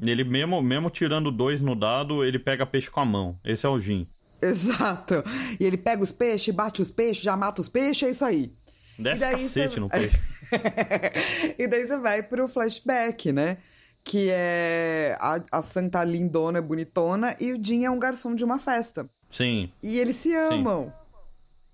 Ele 0.00 0.22
mesmo, 0.24 0.60
mesmo 0.60 0.90
tirando 0.90 1.30
dois 1.30 1.62
no 1.62 1.74
dado, 1.74 2.22
ele 2.22 2.38
pega 2.38 2.66
peixe 2.66 2.90
com 2.90 3.00
a 3.00 3.04
mão. 3.04 3.38
Esse 3.42 3.64
é 3.64 3.68
o 3.68 3.80
Jim. 3.80 4.06
Exato. 4.42 5.14
E 5.58 5.64
ele 5.64 5.78
pega 5.78 6.02
os 6.02 6.12
peixes, 6.12 6.54
bate 6.54 6.82
os 6.82 6.90
peixes, 6.90 7.22
já 7.22 7.34
mata 7.36 7.60
os 7.62 7.68
peixes, 7.70 8.02
é 8.08 8.12
isso 8.12 8.24
aí. 8.24 8.52
Desce 8.98 9.16
E 9.16 9.20
daí 9.20 9.42
cacete 9.44 9.74
cê- 9.74 9.80
no 9.80 9.88
peixe. 9.90 10.20
e 11.58 11.66
daí 11.66 11.86
você 11.86 11.96
vai 11.98 12.22
pro 12.22 12.48
flashback, 12.48 13.32
né? 13.32 13.58
Que 14.04 14.28
é 14.30 15.16
a, 15.20 15.40
a 15.50 15.62
Santa 15.62 16.04
lindona, 16.04 16.62
bonitona, 16.62 17.34
e 17.40 17.52
o 17.52 17.62
Jim 17.64 17.84
é 17.84 17.90
um 17.90 17.98
garçom 17.98 18.34
de 18.34 18.44
uma 18.44 18.58
festa. 18.58 19.08
Sim. 19.30 19.70
E 19.82 19.98
eles 19.98 20.16
se 20.16 20.34
amam. 20.34 20.92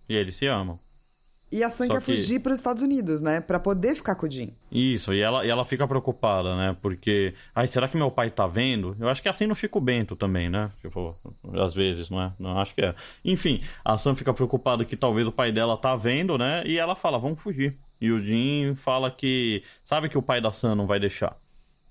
E 0.09 0.15
eles 0.17 0.37
se 0.37 0.47
amam. 0.47 0.79
E 1.51 1.63
a 1.63 1.69
Sam 1.69 1.87
Só 1.89 1.93
quer 1.93 1.99
que- 2.03 2.17
fugir 2.17 2.41
pros 2.41 2.57
Estados 2.57 2.83
Unidos, 2.83 3.21
né? 3.21 3.39
Pra 3.39 3.61
poder 3.61 3.95
ficar 3.95 4.15
com 4.15 4.25
o 4.27 4.31
Jim. 4.31 4.55
Isso, 4.73 5.13
e 5.13 5.21
ela, 5.21 5.45
e 5.45 5.51
ela 5.51 5.67
fica 5.67 5.87
preocupada, 5.87 6.57
né? 6.57 6.75
Porque, 6.81 7.35
ai, 7.55 7.67
será 7.67 7.87
que 7.87 7.97
meu 7.99 8.11
pai 8.11 8.31
tá 8.31 8.47
vendo? 8.47 8.97
Eu 8.99 9.07
acho 9.11 9.21
que 9.21 9.29
assim 9.29 9.47
não 9.47 9.55
fica 9.55 9.77
o 9.77 9.81
Bento 9.81 10.17
também, 10.17 10.49
né? 10.49 10.71
Tipo, 10.81 11.15
às 11.63 11.75
vezes, 11.75 12.09
não 12.09 12.23
é? 12.23 12.33
Não, 12.39 12.59
acho 12.59 12.75
que 12.75 12.81
é. 12.81 12.95
Enfim, 13.23 13.63
a 13.85 13.99
Sam 13.99 14.15
fica 14.15 14.33
preocupada 14.33 14.83
que 14.87 14.97
talvez 14.97 15.27
o 15.27 15.33
pai 15.33 15.53
dela 15.53 15.77
tá 15.77 15.95
vendo, 15.95 16.39
né? 16.39 16.63
E 16.65 16.79
ela 16.79 16.95
fala, 16.97 17.19
vamos 17.19 17.39
fugir. 17.39 17.77
E 18.03 18.11
o 18.11 18.21
Jim 18.21 18.75
fala 18.75 19.13
que, 19.13 19.63
sabe 19.85 20.09
que 20.09 20.19
o 20.19 20.23
pai 20.23 20.41
da 20.41 20.51
Sam 20.51 20.75
não 20.75 20.89
vai 20.89 20.99
deixar. 20.99 21.37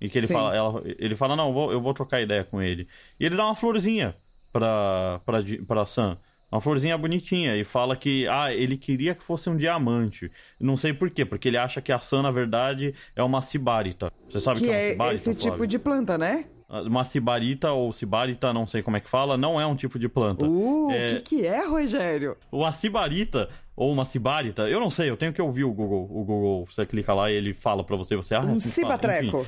E 0.01 0.09
que 0.09 0.17
ele 0.17 0.27
Sim. 0.27 0.33
fala, 0.33 0.53
ela, 0.53 0.81
ele 0.99 1.15
fala, 1.15 1.37
não, 1.37 1.47
eu 1.47 1.53
vou, 1.53 1.71
eu 1.71 1.79
vou 1.79 1.93
trocar 1.93 2.21
ideia 2.21 2.43
com 2.43 2.61
ele. 2.61 2.85
E 3.17 3.25
ele 3.25 3.37
dá 3.37 3.45
uma 3.45 3.55
florzinha 3.55 4.13
pra, 4.51 5.21
pra, 5.25 5.39
pra 5.65 5.85
Sam. 5.85 6.17
Uma 6.51 6.59
florzinha 6.59 6.97
bonitinha. 6.97 7.55
E 7.55 7.63
fala 7.63 7.95
que, 7.95 8.27
ah, 8.27 8.53
ele 8.53 8.75
queria 8.75 9.15
que 9.15 9.23
fosse 9.23 9.49
um 9.49 9.55
diamante. 9.55 10.29
Não 10.59 10.75
sei 10.75 10.91
por 10.91 11.09
quê, 11.09 11.23
porque 11.23 11.47
ele 11.47 11.55
acha 11.57 11.79
que 11.81 11.93
a 11.93 11.99
Sam, 11.99 12.23
na 12.23 12.31
verdade, 12.31 12.93
é 13.15 13.23
uma 13.23 13.41
cibarita. 13.41 14.11
Você 14.29 14.41
sabe 14.41 14.59
Que 14.59 14.65
que, 14.65 14.69
é 14.71 14.73
uma 14.73 14.81
é 14.81 14.91
cibarita, 14.91 15.15
esse 15.15 15.33
tipo 15.35 15.47
Flávio? 15.49 15.67
de 15.67 15.79
planta, 15.79 16.17
né? 16.17 16.45
Uma 16.85 17.03
cibarita 17.03 17.71
ou 17.73 17.91
cibarita, 17.91 18.53
não 18.53 18.65
sei 18.65 18.81
como 18.81 18.95
é 18.95 19.01
que 19.01 19.09
fala, 19.09 19.35
não 19.37 19.59
é 19.59 19.65
um 19.65 19.75
tipo 19.75 19.99
de 19.99 20.07
planta. 20.07 20.45
Uh, 20.45 20.87
o 20.87 20.91
É- 20.91 21.05
que 21.07 21.19
que 21.21 21.45
é, 21.45 21.65
Rogério? 21.67 22.37
Uma 22.49 22.71
cibarita 22.71 23.49
ou 23.75 23.91
uma 23.91 24.05
cibarita, 24.05 24.69
eu 24.69 24.79
não 24.79 24.89
sei, 24.89 25.09
eu 25.09 25.17
tenho 25.17 25.33
que 25.33 25.41
ouvir 25.41 25.65
o 25.65 25.73
Google. 25.73 26.07
O 26.09 26.23
Google, 26.23 26.65
você 26.65 26.85
clica 26.85 27.13
lá 27.13 27.29
e 27.29 27.35
ele 27.35 27.53
fala 27.53 27.83
pra 27.83 27.97
você, 27.97 28.15
você 28.15 28.35
ah, 28.35 28.41
Um 28.41 28.59
cibatreco. 28.59 29.45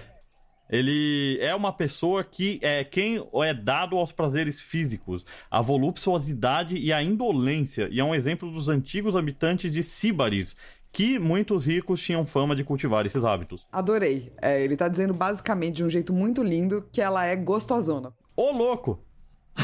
Ele 0.69 1.38
é 1.39 1.53
uma 1.53 1.71
pessoa 1.71 2.24
que 2.24 2.59
é 2.61 2.84
quem 2.84 3.24
é 3.43 3.53
dado 3.53 3.97
aos 3.97 4.11
prazeres 4.11 4.61
físicos, 4.61 5.26
a 5.51 5.61
voluptuosidade 5.61 6.78
e 6.78 6.91
a 6.91 7.03
indolência, 7.03 7.88
e 7.91 7.99
é 7.99 8.03
um 8.03 8.15
exemplo 8.15 8.51
dos 8.51 8.67
antigos 8.69 9.15
habitantes 9.15 9.71
de 9.71 9.84
Síbaris, 9.84 10.57
que 10.94 11.18
muitos 11.18 11.66
ricos 11.66 12.00
tinham 12.00 12.24
fama 12.24 12.56
de 12.56 12.64
cultivar 12.64 13.04
esses 13.06 13.26
hábitos. 13.26 13.66
Adorei. 13.72 14.32
É, 14.39 14.64
ele 14.64 14.78
tá 14.78 14.88
dizendo 14.88 15.12
basicamente 15.12 15.78
de 15.78 15.84
um 15.84 15.89
jeito 15.89 16.14
muito 16.14 16.44
lindo 16.44 16.88
que 16.91 17.02
ela 17.02 17.26
é 17.26 17.36
gostosona. 17.36 18.14
Ô 18.38 18.52
louco! 18.52 19.00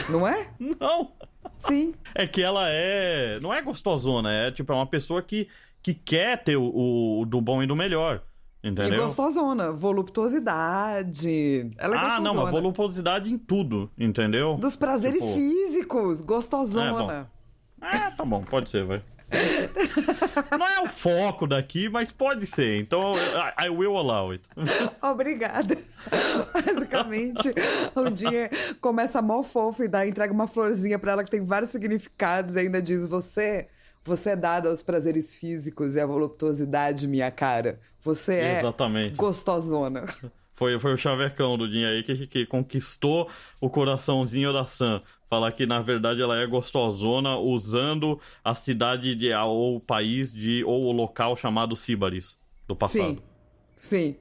Não 0.10 0.28
é? 0.28 0.50
Não! 0.80 1.12
Sim. 1.60 1.94
É 2.16 2.26
que 2.26 2.42
ela 2.42 2.68
é. 2.68 3.40
Não 3.42 3.54
é 3.54 3.62
gostosona, 3.62 4.32
é 4.32 4.52
tipo, 4.52 4.74
é 4.74 4.76
uma 4.76 4.88
pessoa 4.88 5.22
que, 5.22 5.48
que 5.84 5.94
quer 5.94 6.44
ter 6.44 6.58
o, 6.58 7.22
o 7.22 7.26
do 7.26 7.40
bom 7.40 7.62
e 7.62 7.68
do 7.68 7.76
melhor. 7.76 8.24
E 8.64 8.70
Entendeu? 8.70 9.04
gostosona. 9.04 9.72
Voluptuosidade. 9.72 11.72
Ela 11.78 11.96
é 11.96 11.98
ah, 11.98 12.02
gostosona. 12.02 12.34
não, 12.34 12.42
mas 12.42 12.52
voluptuosidade 12.52 13.32
em 13.32 13.38
tudo, 13.38 13.90
entendeu? 13.98 14.56
Dos 14.56 14.76
prazeres 14.76 15.22
Tipo- 15.22 15.36
físicos. 15.36 16.22
Gostosona. 16.22 17.30
Ah, 17.80 18.12
tá 18.12 18.26
bom, 18.26 18.42
pode 18.42 18.70
ser, 18.70 18.84
vai. 18.84 19.02
Não 20.58 20.66
é 20.66 20.82
o 20.82 20.88
foco 20.88 21.48
daqui, 21.48 21.90
mas 21.90 22.12
pode 22.12 22.46
ser. 22.48 22.80
Então, 22.80 23.14
I, 23.16 23.68
I 23.68 23.70
will 23.70 23.98
allow 23.98 24.32
it. 24.32 24.44
Obrigada. 25.02 25.78
Basicamente, 26.54 27.54
o 27.96 28.10
dia 28.10 28.50
começa 28.82 29.22
mó 29.22 29.44
fofo 29.44 29.84
e 29.84 29.88
dá, 29.88 30.06
entrega 30.08 30.34
uma 30.34 30.48
florzinha 30.48 30.98
pra 30.98 31.14
ela 31.14 31.24
que 31.24 31.32
tem 31.32 31.44
vários 31.44 31.72
significados 31.72 32.56
e 32.56 32.60
ainda 32.60 32.82
diz: 32.82 33.08
Você, 33.08 33.68
você 34.04 34.32
é 34.32 34.36
dada 34.36 34.70
aos 34.70 34.82
prazeres 34.84 35.36
físicos 35.36 35.96
e 35.96 36.00
à 36.00 36.06
voluptuosidade, 36.06 37.08
minha 37.08 37.30
cara. 37.32 37.80
Você 38.02 38.36
é 38.36 38.60
Exatamente. 38.60 39.16
gostosona. 39.16 40.06
Foi, 40.60 40.78
foi 40.78 40.94
o 40.94 40.98
chavecão 40.98 41.58
do 41.58 41.70
Dinho 41.70 41.88
aí 41.88 42.04
que, 42.04 42.28
que 42.28 42.46
conquistou 42.46 43.30
o 43.62 43.70
coraçãozinho 43.70 44.52
da 44.52 44.66
Sam. 44.66 45.02
Falar 45.30 45.54
que 45.54 45.66
na 45.66 45.82
verdade 45.82 46.22
ela 46.22 46.38
é 46.38 46.46
gostosona 46.46 47.38
usando 47.38 48.20
a 48.44 48.54
cidade 48.54 49.16
de, 49.16 49.34
ou 49.34 49.78
o 49.78 49.80
país 49.80 50.34
de 50.34 50.62
ou 50.66 50.84
o 50.84 50.92
local 50.92 51.38
chamado 51.38 51.78
Síbaris 51.78 52.38
do 52.68 52.76
passado. 52.76 53.24
Sim. 53.78 54.14
Sim. 54.14 54.16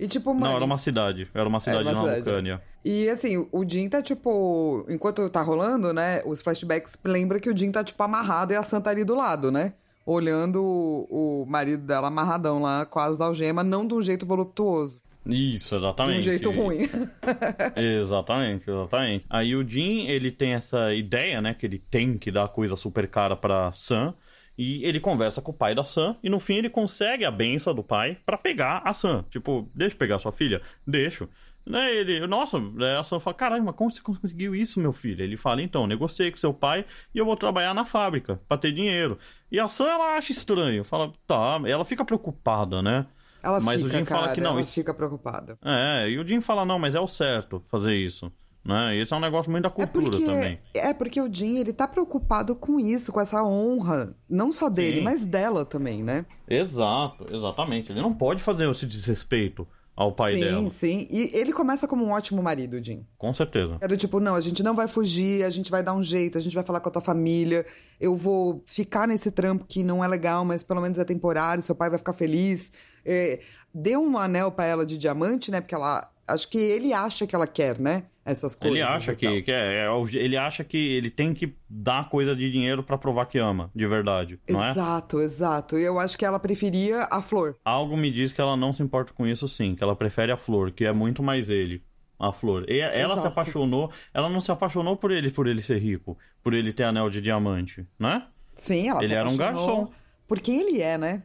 E 0.00 0.08
tipo, 0.08 0.32
mano. 0.32 0.46
Não, 0.46 0.56
era 0.56 0.64
uma 0.64 0.78
cidade. 0.78 1.28
Era 1.34 1.46
uma 1.46 1.60
cidade 1.60 1.82
uma 1.82 1.92
na 1.92 1.98
cidade. 1.98 2.20
Ucrânia. 2.20 2.62
E 2.82 3.06
assim, 3.10 3.46
o 3.52 3.68
Jim 3.68 3.86
tá 3.86 4.00
tipo. 4.00 4.86
Enquanto 4.88 5.28
tá 5.28 5.42
rolando, 5.42 5.92
né? 5.92 6.22
Os 6.24 6.40
flashbacks 6.40 6.98
lembra 7.04 7.38
que 7.38 7.50
o 7.50 7.56
Jim 7.56 7.70
tá 7.70 7.84
tipo 7.84 8.02
amarrado 8.02 8.54
e 8.54 8.56
a 8.56 8.62
Sam 8.62 8.80
tá 8.80 8.88
ali 8.88 9.04
do 9.04 9.14
lado, 9.14 9.52
né? 9.52 9.74
Olhando 10.06 10.64
o, 10.64 11.42
o 11.42 11.46
marido 11.46 11.82
dela 11.82 12.08
amarradão 12.08 12.62
lá 12.62 12.86
com 12.86 12.98
as 12.98 13.20
algemas, 13.20 13.66
não 13.66 13.86
de 13.86 13.92
um 13.92 14.00
jeito 14.00 14.24
voluptuoso. 14.24 15.03
Isso, 15.26 15.70
De 15.70 15.76
exatamente. 15.76 16.18
um 16.18 16.20
jeito 16.20 16.50
ruim. 16.50 16.80
Exatamente, 17.76 18.68
exatamente. 18.70 19.24
Aí 19.30 19.56
o 19.56 19.66
Jim, 19.66 20.06
ele 20.06 20.30
tem 20.30 20.52
essa 20.54 20.92
ideia, 20.92 21.40
né, 21.40 21.54
que 21.54 21.64
ele 21.66 21.78
tem 21.78 22.18
que 22.18 22.30
dar 22.30 22.48
coisa 22.48 22.76
super 22.76 23.08
cara 23.08 23.34
pra 23.34 23.72
Sam, 23.72 24.14
e 24.56 24.84
ele 24.84 25.00
conversa 25.00 25.40
com 25.40 25.50
o 25.50 25.54
pai 25.54 25.74
da 25.74 25.82
Sam, 25.82 26.16
e 26.22 26.28
no 26.28 26.38
fim 26.38 26.56
ele 26.56 26.68
consegue 26.70 27.24
a 27.24 27.30
benção 27.30 27.74
do 27.74 27.82
pai 27.82 28.18
pra 28.24 28.36
pegar 28.38 28.82
a 28.84 28.92
Sam. 28.94 29.24
Tipo, 29.30 29.68
deixa 29.74 29.94
eu 29.94 29.98
pegar 29.98 30.18
sua 30.18 30.32
filha? 30.32 30.60
Deixo. 30.86 31.28
Né, 31.66 31.94
ele, 31.96 32.26
nossa, 32.26 32.58
aí 32.58 32.96
a 32.98 33.02
Sam 33.02 33.18
fala, 33.18 33.34
caralho, 33.34 33.64
mas 33.64 33.74
como 33.74 33.90
você 33.90 34.02
conseguiu 34.02 34.54
isso, 34.54 34.78
meu 34.78 34.92
filho? 34.92 35.24
Ele 35.24 35.36
fala, 35.38 35.62
então, 35.62 35.86
negociei 35.86 36.30
com 36.30 36.36
seu 36.36 36.52
pai 36.52 36.84
e 37.14 37.18
eu 37.18 37.24
vou 37.24 37.36
trabalhar 37.36 37.72
na 37.72 37.86
fábrica 37.86 38.38
pra 38.46 38.58
ter 38.58 38.70
dinheiro. 38.72 39.18
E 39.50 39.58
a 39.58 39.66
Sam, 39.66 39.86
ela 39.88 40.16
acha 40.18 40.30
estranho, 40.30 40.84
fala, 40.84 41.10
tá, 41.26 41.58
ela 41.66 41.84
fica 41.86 42.04
preocupada, 42.04 42.82
né? 42.82 43.06
Ela 43.44 43.60
Mas 43.60 43.80
o 43.82 43.84
fica, 43.86 43.98
Jim 43.98 44.04
fala 44.04 44.22
cara, 44.22 44.34
que 44.34 44.40
não, 44.40 44.50
ela 44.52 44.60
isso- 44.62 44.72
fica 44.72 44.94
preocupada. 44.94 45.58
É, 45.64 46.08
e 46.08 46.18
o 46.18 46.26
Jim 46.26 46.40
fala, 46.40 46.64
não, 46.64 46.78
mas 46.78 46.94
é 46.94 47.00
o 47.00 47.06
certo 47.06 47.62
fazer 47.70 47.94
isso. 47.94 48.32
Né? 48.64 48.96
Esse 48.96 49.12
é 49.12 49.16
um 49.16 49.20
negócio 49.20 49.50
muito 49.52 49.64
da 49.64 49.68
É 49.68 49.72
cultura 49.72 50.10
porque, 50.10 50.24
também. 50.24 50.58
é 50.72 50.94
porque 50.94 51.20
o 51.20 51.28
Jim, 51.30 51.58
ele 51.58 51.70
tá 51.72 51.86
preocupado 51.86 52.56
com 52.56 52.80
isso, 52.80 53.12
com 53.12 53.20
essa 53.20 53.42
honra. 53.44 54.16
Não 54.26 54.50
só 54.50 54.70
dele, 54.70 54.96
Sim. 54.98 55.02
mas 55.02 55.26
dela 55.26 55.66
também, 55.66 56.02
né? 56.02 56.24
Exato, 56.48 57.26
exatamente. 57.30 57.92
Ele 57.92 58.00
não 58.00 58.14
pode 58.14 58.42
fazer 58.42 58.66
esse 58.70 58.86
desrespeito 58.86 59.68
ao 59.94 60.12
pai 60.12 60.32
sim, 60.32 60.40
dela. 60.40 60.70
sim. 60.70 61.06
E 61.10 61.30
ele 61.34 61.52
começa 61.52 61.86
como 61.86 62.04
um 62.06 62.10
ótimo 62.12 62.42
marido, 62.42 62.82
Jim. 62.82 63.04
Com 63.18 63.34
certeza. 63.34 63.76
Era 63.82 63.96
tipo, 63.98 64.18
não, 64.18 64.34
a 64.34 64.40
gente 64.40 64.62
não 64.62 64.74
vai 64.74 64.88
fugir, 64.88 65.44
a 65.44 65.50
gente 65.50 65.70
vai 65.70 65.82
dar 65.82 65.92
um 65.92 66.02
jeito, 66.02 66.38
a 66.38 66.40
gente 66.40 66.54
vai 66.54 66.64
falar 66.64 66.80
com 66.80 66.88
a 66.88 66.92
tua 66.92 67.02
família, 67.02 67.66
eu 68.00 68.16
vou 68.16 68.62
ficar 68.66 69.06
nesse 69.06 69.30
trampo 69.30 69.66
que 69.66 69.84
não 69.84 70.02
é 70.02 70.08
legal, 70.08 70.42
mas 70.44 70.62
pelo 70.62 70.80
menos 70.80 70.98
é 70.98 71.04
temporário, 71.04 71.62
seu 71.62 71.74
pai 71.74 71.90
vai 71.90 71.98
ficar 71.98 72.14
feliz. 72.14 72.72
É, 73.04 73.40
deu 73.74 74.00
um 74.02 74.16
anel 74.18 74.50
pra 74.52 74.66
ela 74.66 74.84
de 74.86 74.96
diamante, 74.98 75.50
né? 75.50 75.60
Porque 75.60 75.74
ela. 75.74 76.10
Acho 76.26 76.48
que 76.48 76.56
ele 76.56 76.92
acha 76.94 77.26
que 77.26 77.34
ela 77.34 77.46
quer, 77.46 77.78
né? 77.78 78.04
Essas 78.24 78.56
coisas. 78.56 78.74
Ele 78.78 78.82
acha 78.82 79.12
e 79.12 79.16
que, 79.16 79.42
que 79.42 79.52
é, 79.52 79.84
é 79.84 79.90
o- 79.90 80.08
ele 80.08 80.38
acha 80.38 80.64
que 80.64 80.78
ele 80.78 81.10
tem 81.10 81.34
que 81.34 81.54
dar 81.68 82.08
coisa 82.08 82.34
de 82.34 82.50
dinheiro 82.50 82.82
pra 82.82 82.96
provar 82.96 83.26
que 83.26 83.36
ama, 83.38 83.70
de 83.74 83.86
verdade, 83.86 84.40
não 84.48 84.64
é? 84.64 84.70
Exato, 84.70 85.20
exato. 85.20 85.78
E 85.78 85.82
eu 85.84 86.00
acho 86.00 86.16
que 86.16 86.24
ela 86.24 86.40
preferia 86.40 87.06
a 87.10 87.20
flor. 87.20 87.56
Algo 87.62 87.94
me 87.98 88.10
diz 88.10 88.32
que 88.32 88.40
ela 88.40 88.56
não 88.56 88.72
se 88.72 88.82
importa 88.82 89.12
com 89.12 89.26
isso 89.26 89.46
sim, 89.46 89.74
que 89.74 89.84
ela 89.84 89.94
prefere 89.94 90.32
a 90.32 90.36
flor, 90.38 90.70
que 90.70 90.86
é 90.86 90.92
muito 90.92 91.22
mais 91.22 91.50
ele. 91.50 91.82
A 92.18 92.32
flor. 92.32 92.64
E 92.70 92.80
ela 92.80 92.92
se 93.14 93.20
Exato. 93.20 93.26
apaixonou, 93.26 93.90
ela 94.14 94.30
não 94.30 94.40
se 94.40 94.50
apaixonou 94.50 94.96
por 94.96 95.10
ele, 95.10 95.30
por 95.30 95.46
ele 95.46 95.60
ser 95.60 95.78
rico, 95.78 96.16
por 96.42 96.54
ele 96.54 96.72
ter 96.72 96.84
anel 96.84 97.10
de 97.10 97.20
diamante, 97.20 97.84
né? 97.98 98.24
Sim, 98.54 98.88
ela 98.88 99.00
Ele 99.00 99.08
se 99.08 99.14
era 99.14 99.28
um 99.28 99.36
garçom. 99.36 99.90
Por 100.26 100.40
quem 100.40 100.60
ele 100.60 100.80
é, 100.80 100.96
né? 100.96 101.22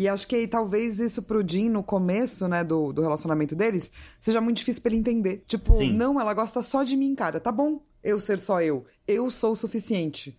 E 0.00 0.08
acho 0.08 0.26
que 0.26 0.48
talvez 0.48 0.98
isso 0.98 1.22
pro 1.22 1.46
Jim, 1.46 1.68
no 1.68 1.82
começo, 1.82 2.48
né, 2.48 2.64
do, 2.64 2.90
do 2.90 3.02
relacionamento 3.02 3.54
deles, 3.54 3.92
seja 4.18 4.40
muito 4.40 4.56
difícil 4.56 4.80
pra 4.80 4.90
ele 4.92 5.00
entender. 5.00 5.44
Tipo, 5.46 5.76
Sim. 5.76 5.92
não, 5.92 6.18
ela 6.18 6.32
gosta 6.32 6.62
só 6.62 6.82
de 6.82 6.96
mim, 6.96 7.14
cara. 7.14 7.38
Tá 7.38 7.52
bom 7.52 7.82
eu 8.02 8.18
ser 8.18 8.38
só 8.38 8.62
eu. 8.62 8.86
Eu 9.06 9.30
sou 9.30 9.52
o 9.52 9.56
suficiente. 9.56 10.38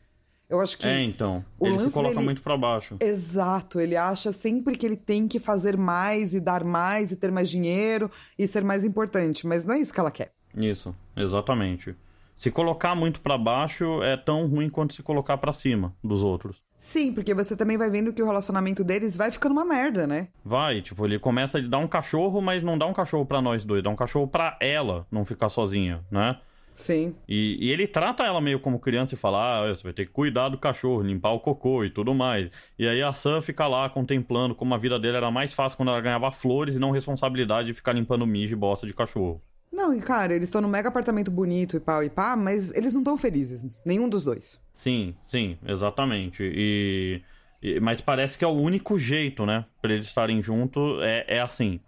Eu 0.50 0.60
acho 0.62 0.76
que. 0.80 0.88
É, 0.88 1.04
então. 1.04 1.46
o 1.60 1.68
ele 1.68 1.78
se 1.78 1.92
coloca 1.92 2.16
dele- 2.16 2.26
muito 2.26 2.42
pra 2.42 2.58
baixo. 2.58 2.98
Exato, 3.00 3.80
ele 3.80 3.96
acha 3.96 4.34
sempre 4.34 4.76
que 4.76 4.84
ele 4.84 4.98
tem 4.98 5.28
que 5.28 5.38
fazer 5.38 5.78
mais 5.78 6.34
e 6.34 6.40
dar 6.40 6.64
mais 6.64 7.12
e 7.12 7.16
ter 7.16 7.32
mais 7.32 7.48
dinheiro 7.48 8.10
e 8.40 8.48
ser 8.48 8.64
mais 8.64 8.84
importante, 8.84 9.46
mas 9.46 9.64
não 9.64 9.76
é 9.76 9.80
isso 9.80 9.94
que 9.94 10.00
ela 10.00 10.10
quer. 10.10 10.34
Isso, 10.58 10.96
exatamente. 11.16 11.96
Se 12.36 12.50
colocar 12.50 12.96
muito 12.96 13.22
pra 13.22 13.38
baixo 13.38 14.02
é 14.02 14.18
tão 14.18 14.48
ruim 14.48 14.72
quanto 14.72 14.96
se 14.96 15.04
colocar 15.04 15.38
pra 15.38 15.54
cima 15.54 15.96
dos 16.04 16.24
outros. 16.24 16.58
Sim, 16.82 17.14
porque 17.14 17.32
você 17.36 17.56
também 17.56 17.78
vai 17.78 17.92
vendo 17.92 18.12
que 18.12 18.24
o 18.24 18.26
relacionamento 18.26 18.84
deles 18.84 19.16
vai 19.16 19.30
ficando 19.30 19.52
uma 19.52 19.64
merda, 19.64 20.08
né? 20.08 20.30
Vai, 20.44 20.82
tipo, 20.82 21.06
ele 21.06 21.20
começa 21.20 21.60
a 21.60 21.62
dar 21.62 21.78
um 21.78 21.88
cachorro, 21.88 22.42
mas 22.42 22.64
não 22.64 22.76
dá 22.76 22.88
um 22.88 22.92
cachorro 22.94 23.24
pra 23.24 23.40
nós 23.40 23.64
dois, 23.64 23.84
dá 23.84 23.92
um 23.92 23.96
cachorro 23.96 24.28
pra 24.28 24.58
ela 24.60 25.06
não 25.12 25.24
ficar 25.24 25.50
sozinha, 25.50 26.04
né? 26.10 26.40
Sim. 26.74 27.16
E, 27.30 27.68
e 27.68 27.70
ele 27.70 27.86
trata 27.86 28.24
ela 28.24 28.42
meio 28.42 28.60
como 28.60 28.80
criança 28.80 29.14
e 29.14 29.18
fala: 29.18 29.60
ah, 29.60 29.76
você 29.76 29.84
vai 29.84 29.94
ter 29.94 30.08
que 30.08 30.12
cuidar 30.12 30.50
do 30.50 30.58
cachorro, 30.58 31.04
limpar 31.04 31.34
o 31.34 31.40
cocô 31.40 31.86
e 31.86 31.92
tudo 31.92 32.16
mais. 32.16 32.50
E 32.80 32.88
aí 32.88 33.04
a 33.04 33.14
Sam 33.14 33.44
fica 33.44 33.68
lá 33.68 33.88
contemplando 33.88 34.56
como 34.56 34.74
a 34.74 34.78
vida 34.80 35.00
dele 35.00 35.18
era 35.18 35.30
mais 35.30 35.54
fácil 35.54 35.78
quando 35.78 35.90
ela 35.90 36.02
ganhava 36.02 36.32
flores 36.32 36.76
e 36.76 36.80
não 36.80 36.90
responsabilidade 36.90 37.68
de 37.68 37.76
ficar 37.76 37.94
limpando 37.94 38.26
mijo 38.26 38.54
e 38.54 38.58
bosta 38.58 38.88
de 38.88 38.94
cachorro. 38.96 39.40
Não, 39.72 39.94
e 39.94 40.02
cara, 40.02 40.34
eles 40.34 40.50
estão 40.50 40.62
num 40.62 40.68
mega 40.68 40.90
apartamento 40.90 41.30
bonito 41.30 41.78
e 41.78 41.80
pau 41.80 42.04
e 42.04 42.10
pá, 42.10 42.36
mas 42.36 42.74
eles 42.76 42.92
não 42.92 43.02
estão 43.02 43.16
felizes. 43.16 43.82
Nenhum 43.86 44.10
dos 44.10 44.26
dois. 44.26 44.60
Sim, 44.82 45.14
sim, 45.28 45.58
exatamente. 45.64 46.42
E, 46.44 47.22
e- 47.62 47.80
mas 47.80 48.02
parece 48.02 48.36
que 48.38 48.44
é 48.44 48.48
o 48.48 48.52
único 48.52 48.98
jeito, 48.98 49.46
né, 49.46 49.66
pra 49.80 49.94
eles 49.94 50.08
estarem 50.08 50.42
juntos 50.42 51.00
é, 51.04 51.38
é 51.38 51.40
assim, 51.40 51.80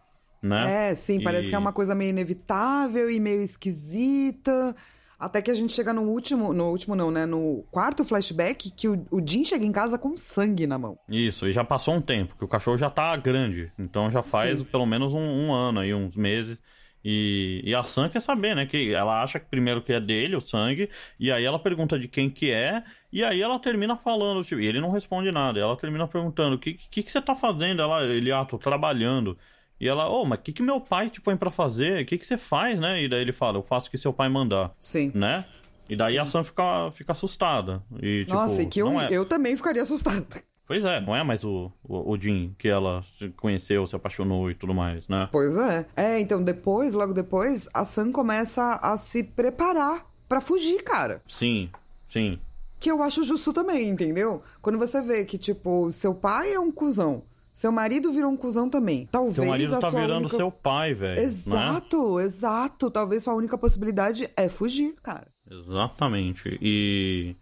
né? 0.44 0.89
É, 0.91 0.96
sim, 0.96 1.20
parece 1.20 1.48
E- 1.48 1.50
que 1.50 1.56
é 1.56 1.58
uma 1.58 1.74
coisa 1.74 1.96
meio 1.96 2.12
inevitável 2.12 3.10
e 3.10 3.20
meio 3.20 3.41
esquisita. 3.41 4.76
Até 5.20 5.41
que 5.41 5.50
a 5.50 5.56
gente 5.56 5.74
chega 5.74 5.91
no 5.94 6.04
último, 6.04 6.54
no 6.54 6.70
último 6.70 6.96
não, 6.96 7.10
né? 7.10 7.26
No 7.26 7.64
quarto 7.72 8.04
flashback, 8.04 8.70
que 8.72 8.88
o, 8.88 9.06
o 9.10 9.26
Jim 9.26 9.44
chega 9.44 9.66
em 9.66 9.72
casa 9.72 9.98
com 9.98 10.16
sangue 10.16 10.68
na 10.68 10.78
mão. 10.78 10.98
Isso, 11.10 11.48
e 11.48 11.54
já 11.54 11.64
passou 11.64 11.96
um 11.96 12.02
tempo, 12.02 12.36
que 12.38 12.44
o 12.44 12.48
cachorro 12.48 12.78
já 12.78 12.89
tá 12.89 13.16
grande. 13.16 13.72
Então 13.80 14.12
já 14.12 14.22
faz 14.22 14.60
Sim. 14.60 14.66
pelo 14.66 14.86
menos 14.86 15.14
um, 15.14 15.20
um 15.20 15.54
ano 15.54 15.80
aí, 15.80 15.94
uns 15.94 16.16
meses. 16.16 16.58
E, 17.04 17.62
e 17.66 17.76
a 17.76 17.84
Sam 17.84 18.08
quer 18.10 18.22
saber, 18.22 18.56
né? 18.56 18.66
Que 18.66 18.93
ela 18.93 19.22
acha 19.22 19.39
que 19.39 19.45
primeiro 19.47 19.82
que 19.82 19.91
é 19.91 19.99
dele, 19.99 20.36
o 20.36 20.41
sangue, 20.41 20.89
e 21.20 21.32
aí 21.32 21.43
ela 21.43 21.60
pergunta 21.60 21.99
de 21.99 22.08
quem 22.08 22.30
que 22.30 22.51
é, 22.51 22.84
e 23.12 23.24
aí 23.24 23.41
ela 23.41 23.60
termina 23.60 23.97
falando, 23.97 24.43
tipo, 24.43 24.62
e 24.62 24.66
ele 24.66 24.80
não 24.80 24.91
responde 24.91 25.32
nada. 25.32 25.60
Ela 25.60 25.76
termina 25.76 26.08
perguntando: 26.08 26.56
o 26.56 26.60
que, 26.60 26.74
que, 26.74 27.04
que 27.04 27.12
você 27.12 27.22
tá 27.22 27.36
fazendo? 27.36 27.82
Ela, 27.82 28.04
ele, 28.06 28.32
ah, 28.32 28.45
tô 28.45 28.58
trabalhando. 28.58 29.38
E 29.80 29.88
ela, 29.88 30.08
ô, 30.08 30.24
mas 30.24 30.39
o 30.39 30.41
que, 30.41 30.54
que 30.54 30.64
meu 30.64 30.80
pai 30.80 31.10
te 31.10 31.20
põe 31.20 31.36
pra 31.36 31.51
fazer? 31.51 32.04
O 32.04 32.06
que, 32.06 32.18
que 32.18 32.26
você 32.26 32.38
faz, 32.38 32.80
né? 32.80 33.04
E 33.04 33.10
daí 33.10 33.22
ele 33.22 33.34
fala: 33.34 33.58
eu 33.58 33.64
faço 33.64 33.88
o 33.88 33.91
que 33.91 33.97
seu 33.97 34.14
pai 34.14 34.30
mandar, 34.30 34.72
Sim. 34.80 35.12
né? 35.14 35.45
E 35.89 35.95
daí 35.95 36.14
Sim. 36.14 36.20
a 36.20 36.26
Sam 36.26 36.43
fica, 36.45 36.91
fica 36.91 37.12
assustada. 37.12 37.84
E, 38.01 38.24
tipo, 38.24 38.34
Nossa, 38.34 38.62
e 38.62 38.66
que 38.66 38.80
eu, 38.80 38.99
é... 38.99 39.10
eu 39.12 39.26
também 39.26 39.58
ficaria 39.58 39.82
assustada. 39.82 40.26
Pois 40.66 40.84
é, 40.86 41.01
não 41.01 41.16
é 41.16 41.24
mais 41.24 41.43
o, 41.43 41.72
o, 41.84 42.11
o 42.14 42.18
Jim 42.20 42.55
que 42.57 42.68
ela 42.68 43.03
se 43.18 43.30
conheceu, 43.30 43.86
se 43.86 43.95
apaixonou 43.95 44.49
e 44.49 44.55
tudo 44.55 44.74
mais, 44.74 45.07
né? 45.07 45.28
Pois 45.32 45.57
é. 45.57 45.86
É, 45.95 46.20
então 46.20 46.41
depois, 46.41 46.93
logo 46.93 47.14
depois, 47.14 47.68
a 47.74 47.84
Sam 47.84 48.11
começa 48.11 48.80
a 48.82 48.97
se 48.97 49.24
preparar 49.24 50.05
pra 50.28 50.39
fugir, 50.39 50.82
cara. 50.84 51.22
Sim, 51.28 51.70
sim. 52.11 52.39
Que 52.80 52.89
eu 52.89 53.03
acho 53.03 53.24
justo 53.24 53.51
também, 53.53 53.89
entendeu? 53.89 54.41
Quando 54.61 54.80
você 54.80 55.01
vê 55.01 55.26
que, 55.26 55.38
tipo, 55.38 55.91
seu 55.91 56.16
pai 56.16 56.53
é 56.53 56.59
um 56.59 56.72
cuzão, 56.72 57.24
seu 57.53 57.72
marido 57.72 58.11
virou 58.11 58.32
um 58.32 58.36
cuzão 58.36 58.68
também. 58.68 59.07
Talvez 59.11 59.36
Seu 59.36 59.45
marido 59.45 59.76
a 59.76 59.80
tá 59.80 59.91
sua 59.91 60.01
virando 60.01 60.22
única... 60.22 60.38
seu 60.38 60.51
pai, 60.51 60.93
velho. 60.95 61.18
Né? 61.18 61.24
Exato, 61.24 62.20
exato. 62.20 62.89
Talvez 62.89 63.24
sua 63.24 63.36
única 63.36 63.57
possibilidade 63.59 64.28
é 64.36 64.49
fugir, 64.49 64.95
cara. 65.03 65.28
Exatamente. 65.49 66.57
E, 66.59 67.36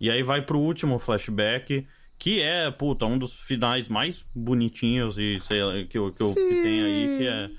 e 0.00 0.10
aí 0.10 0.22
vai 0.22 0.40
pro 0.40 0.58
último 0.58 0.98
flashback, 0.98 1.86
que 2.20 2.40
é, 2.40 2.70
puta, 2.70 3.04
um 3.06 3.18
dos 3.18 3.34
finais 3.34 3.88
mais 3.88 4.22
bonitinhos 4.32 5.18
e 5.18 5.40
sei 5.40 5.60
lá, 5.64 5.72
que, 5.84 5.98
eu- 5.98 6.12
que, 6.12 6.18
que 6.18 6.62
tem 6.62 6.82
aí, 6.84 7.18
que 7.18 7.26
é. 7.26 7.50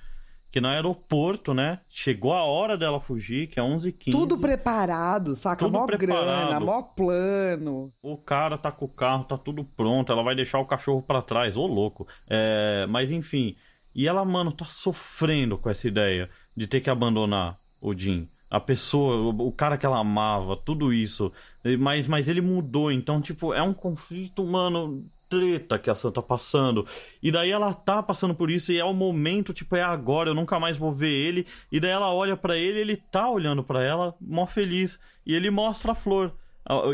Que 0.51 0.59
no 0.59 0.67
aeroporto, 0.67 1.53
né? 1.53 1.79
Chegou 1.89 2.33
a 2.33 2.43
hora 2.43 2.77
dela 2.77 2.99
fugir, 2.99 3.47
que 3.47 3.57
é 3.57 3.63
11h15. 3.63 4.11
Tudo 4.11 4.37
preparado, 4.37 5.33
saca? 5.33 5.63
Tudo 5.65 5.79
mó 5.79 5.85
preparado. 5.85 6.49
grana, 6.49 6.59
mó 6.59 6.81
plano. 6.81 7.91
O 8.03 8.17
cara 8.17 8.57
tá 8.57 8.69
com 8.69 8.83
o 8.83 8.89
carro, 8.93 9.23
tá 9.23 9.37
tudo 9.37 9.63
pronto, 9.63 10.11
ela 10.11 10.21
vai 10.21 10.35
deixar 10.35 10.59
o 10.59 10.65
cachorro 10.65 11.01
pra 11.01 11.21
trás, 11.21 11.55
ô 11.55 11.65
louco. 11.65 12.05
É, 12.29 12.85
mas 12.89 13.09
enfim, 13.11 13.55
e 13.95 14.05
ela, 14.07 14.25
mano, 14.25 14.51
tá 14.51 14.65
sofrendo 14.65 15.57
com 15.57 15.69
essa 15.69 15.87
ideia 15.87 16.29
de 16.55 16.67
ter 16.67 16.81
que 16.81 16.89
abandonar 16.89 17.57
o 17.81 17.93
Jim. 17.93 18.27
A 18.51 18.59
pessoa, 18.59 19.33
o, 19.33 19.49
cara 19.51 19.77
que 19.77 19.85
ela 19.85 19.97
amava, 19.99 20.57
tudo 20.57 20.91
isso. 20.93 21.31
Mas, 21.79 22.05
mas 22.05 22.27
ele 22.27 22.41
mudou, 22.41 22.91
então, 22.91 23.21
tipo, 23.21 23.53
é 23.53 23.63
um 23.63 23.73
conflito, 23.73 24.43
mano, 24.43 25.01
treta 25.29 25.79
que 25.79 25.89
a 25.89 25.95
Sam 25.95 26.11
tá 26.11 26.21
passando. 26.21 26.85
E 27.23 27.31
daí 27.31 27.49
ela 27.49 27.73
tá 27.73 28.03
passando 28.03 28.35
por 28.35 28.51
isso 28.51 28.73
e 28.73 28.77
é 28.77 28.83
o 28.83 28.93
momento, 28.93 29.53
tipo, 29.53 29.77
é 29.77 29.81
agora, 29.81 30.29
eu 30.31 30.35
nunca 30.35 30.59
mais 30.59 30.77
vou 30.77 30.91
ver 30.91 31.09
ele. 31.11 31.47
E 31.71 31.79
daí 31.79 31.91
ela 31.91 32.13
olha 32.13 32.35
pra 32.35 32.57
ele, 32.57 32.79
ele 32.79 32.97
tá 32.97 33.29
olhando 33.29 33.63
pra 33.63 33.81
ela, 33.81 34.13
mó 34.19 34.45
feliz. 34.45 34.99
E 35.25 35.33
ele 35.33 35.49
mostra 35.49 35.93
a 35.93 35.95
flor. 35.95 36.33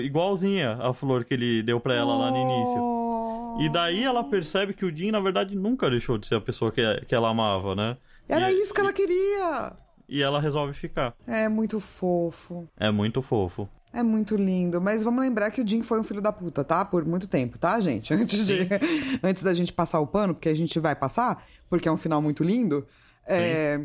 Igualzinha 0.01 0.78
a 0.80 0.93
flor 0.93 1.26
que 1.26 1.34
ele 1.34 1.64
deu 1.64 1.80
pra 1.80 1.95
ela 1.95 2.16
lá 2.16 2.30
no 2.32 2.38
início. 2.38 2.78
Oh. 2.80 3.58
E 3.62 3.70
daí 3.70 4.03
ela 4.03 4.24
percebe 4.24 4.74
que 4.74 4.86
o 4.86 4.95
Jim, 4.95 5.10
na 5.12 5.20
verdade, 5.20 5.55
nunca 5.55 5.89
deixou 5.89 6.18
de 6.20 6.28
ser 6.28 6.36
a 6.36 6.41
pessoa 6.41 6.72
que, 6.72 6.82
que 7.08 7.16
ela 7.16 7.30
amava, 7.30 7.76
né? 7.76 7.97
Era 8.30 8.51
E- 8.51 8.60
isso 8.60 8.74
que 8.74 8.80
ela 8.80 8.93
queria. 8.93 9.74
E 10.08 10.22
ela 10.22 10.39
resolve 10.39 10.74
ficar. 10.74 11.14
É 11.26 11.49
muito 11.49 11.80
fofo. 11.80 12.68
É 12.78 12.89
muito 12.91 13.22
fofo. 13.22 13.68
É 13.93 14.03
muito 14.03 14.36
lindo. 14.36 14.80
Mas 14.80 15.03
vamos 15.03 15.22
lembrar 15.22 15.51
que 15.51 15.62
o 15.62 15.68
Jim 15.68 15.82
foi 15.82 15.99
um 15.99 16.03
filho 16.03 16.22
da 16.22 16.32
puta, 16.32 16.64
tá? 16.64 16.86
Por 16.86 17.05
muito 17.05 17.28
tempo, 17.28 17.58
tá, 17.58 17.80
gente? 17.80 18.14
Antes, 18.16 18.45
de... 18.47 18.68
Antes 19.24 19.43
da 19.43 19.53
gente 19.53 19.74
passar 19.74 19.99
o 19.99 20.08
pano, 20.08 20.34
porque 20.34 20.49
a 20.49 20.55
gente 20.55 20.80
vai 20.80 20.95
passar, 20.95 21.45
porque 21.70 21.88
é 21.88 21.91
um 21.91 21.97
final 21.97 22.22
muito 22.22 22.43
lindo. 22.43 22.86
É, 23.26 23.82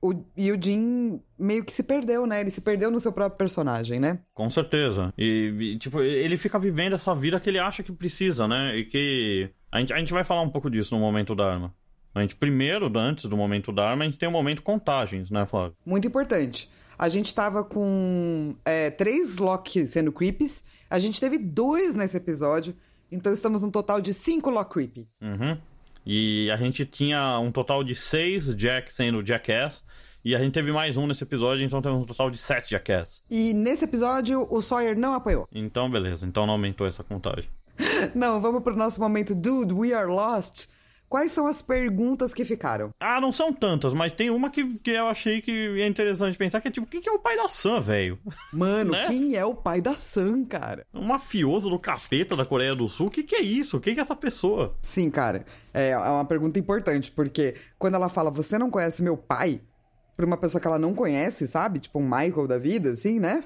o, 0.00 0.14
e 0.36 0.52
o 0.52 0.62
Jim 0.62 1.20
meio 1.38 1.64
que 1.64 1.72
se 1.72 1.82
perdeu, 1.82 2.26
né? 2.26 2.40
Ele 2.40 2.50
se 2.50 2.60
perdeu 2.60 2.90
no 2.90 3.00
seu 3.00 3.12
próprio 3.12 3.38
personagem, 3.38 3.98
né? 3.98 4.20
Com 4.34 4.48
certeza. 4.50 5.12
E, 5.16 5.54
e, 5.58 5.78
tipo, 5.78 6.00
ele 6.00 6.36
fica 6.36 6.58
vivendo 6.58 6.94
essa 6.94 7.14
vida 7.14 7.40
que 7.40 7.48
ele 7.48 7.58
acha 7.58 7.82
que 7.82 7.92
precisa, 7.92 8.46
né? 8.46 8.76
E 8.76 8.84
que. 8.84 9.50
A 9.72 9.80
gente, 9.80 9.92
a 9.92 9.98
gente 9.98 10.12
vai 10.12 10.24
falar 10.24 10.42
um 10.42 10.50
pouco 10.50 10.70
disso 10.70 10.94
no 10.94 11.00
momento 11.00 11.34
da 11.34 11.52
arma. 11.52 11.74
A 12.16 12.22
gente, 12.22 12.34
primeiro, 12.34 12.90
antes 12.98 13.26
do 13.26 13.36
momento 13.36 13.70
da 13.70 13.90
arma, 13.90 14.02
a 14.02 14.06
gente 14.06 14.16
tem 14.16 14.26
o 14.26 14.32
momento 14.32 14.62
contagens, 14.62 15.30
né, 15.30 15.44
Flávio? 15.44 15.76
Muito 15.84 16.08
importante. 16.08 16.66
A 16.98 17.10
gente 17.10 17.34
tava 17.34 17.62
com 17.62 18.56
é, 18.64 18.90
três 18.90 19.36
Loki 19.36 19.84
sendo 19.84 20.10
creeps. 20.10 20.64
A 20.88 20.98
gente 20.98 21.20
teve 21.20 21.36
dois 21.36 21.94
nesse 21.94 22.16
episódio. 22.16 22.74
Então 23.12 23.34
estamos 23.34 23.60
num 23.60 23.70
total 23.70 24.00
de 24.00 24.14
cinco 24.14 24.48
Loki 24.48 24.72
creepy. 24.72 25.08
Uhum. 25.20 25.58
E 26.06 26.50
a 26.50 26.56
gente 26.56 26.86
tinha 26.86 27.38
um 27.38 27.52
total 27.52 27.84
de 27.84 27.94
seis 27.94 28.56
Jack 28.56 28.94
sendo 28.94 29.22
Jackass. 29.22 29.84
E 30.24 30.34
a 30.34 30.38
gente 30.38 30.54
teve 30.54 30.72
mais 30.72 30.96
um 30.96 31.06
nesse 31.06 31.22
episódio, 31.22 31.66
então 31.66 31.82
temos 31.82 32.02
um 32.02 32.06
total 32.06 32.30
de 32.30 32.38
sete 32.38 32.70
Jackass. 32.70 33.22
E 33.30 33.52
nesse 33.52 33.84
episódio, 33.84 34.46
o 34.50 34.62
Sawyer 34.62 34.98
não 34.98 35.12
apoiou. 35.12 35.46
Então, 35.52 35.90
beleza. 35.90 36.24
Então 36.24 36.46
não 36.46 36.54
aumentou 36.54 36.86
essa 36.86 37.04
contagem. 37.04 37.50
não, 38.14 38.40
vamos 38.40 38.62
pro 38.62 38.74
nosso 38.74 38.98
momento 38.98 39.34
Dude, 39.34 39.74
We 39.74 39.92
Are 39.92 40.10
Lost. 40.10 40.66
Quais 41.08 41.30
são 41.30 41.46
as 41.46 41.62
perguntas 41.62 42.34
que 42.34 42.44
ficaram? 42.44 42.90
Ah, 42.98 43.20
não 43.20 43.32
são 43.32 43.52
tantas, 43.52 43.94
mas 43.94 44.12
tem 44.12 44.28
uma 44.30 44.50
que, 44.50 44.78
que 44.78 44.90
eu 44.90 45.06
achei 45.06 45.40
que 45.40 45.80
é 45.80 45.86
interessante 45.86 46.36
pensar, 46.36 46.60
que 46.60 46.68
é 46.68 46.70
tipo, 46.70 46.86
quem 46.86 47.00
que 47.00 47.08
é 47.08 47.12
o 47.12 47.18
pai 47.18 47.36
da 47.36 47.48
Sam, 47.48 47.80
velho? 47.80 48.18
Mano, 48.52 48.90
né? 48.92 49.04
quem 49.06 49.36
é 49.36 49.44
o 49.44 49.54
pai 49.54 49.80
da 49.80 49.94
Sam, 49.94 50.44
cara? 50.44 50.84
Um 50.92 51.04
mafioso 51.04 51.70
do 51.70 51.78
capeta 51.78 52.34
da 52.36 52.44
Coreia 52.44 52.74
do 52.74 52.88
Sul? 52.88 53.06
O 53.06 53.10
que, 53.10 53.22
que 53.22 53.36
é 53.36 53.40
isso? 53.40 53.80
Quem 53.80 53.94
que 53.94 54.00
é 54.00 54.02
essa 54.02 54.16
pessoa? 54.16 54.76
Sim, 54.80 55.10
cara. 55.10 55.44
É, 55.72 55.90
é 55.90 55.98
uma 55.98 56.24
pergunta 56.24 56.58
importante, 56.58 57.10
porque 57.12 57.54
quando 57.78 57.94
ela 57.94 58.08
fala, 58.08 58.30
você 58.30 58.58
não 58.58 58.70
conhece 58.70 59.02
meu 59.02 59.16
pai? 59.16 59.60
Pra 60.16 60.26
uma 60.26 60.36
pessoa 60.36 60.60
que 60.60 60.66
ela 60.66 60.78
não 60.78 60.94
conhece, 60.94 61.46
sabe? 61.46 61.78
Tipo 61.78 61.98
um 61.98 62.02
Michael 62.04 62.48
da 62.48 62.58
vida, 62.58 62.90
assim, 62.90 63.20
né? 63.20 63.44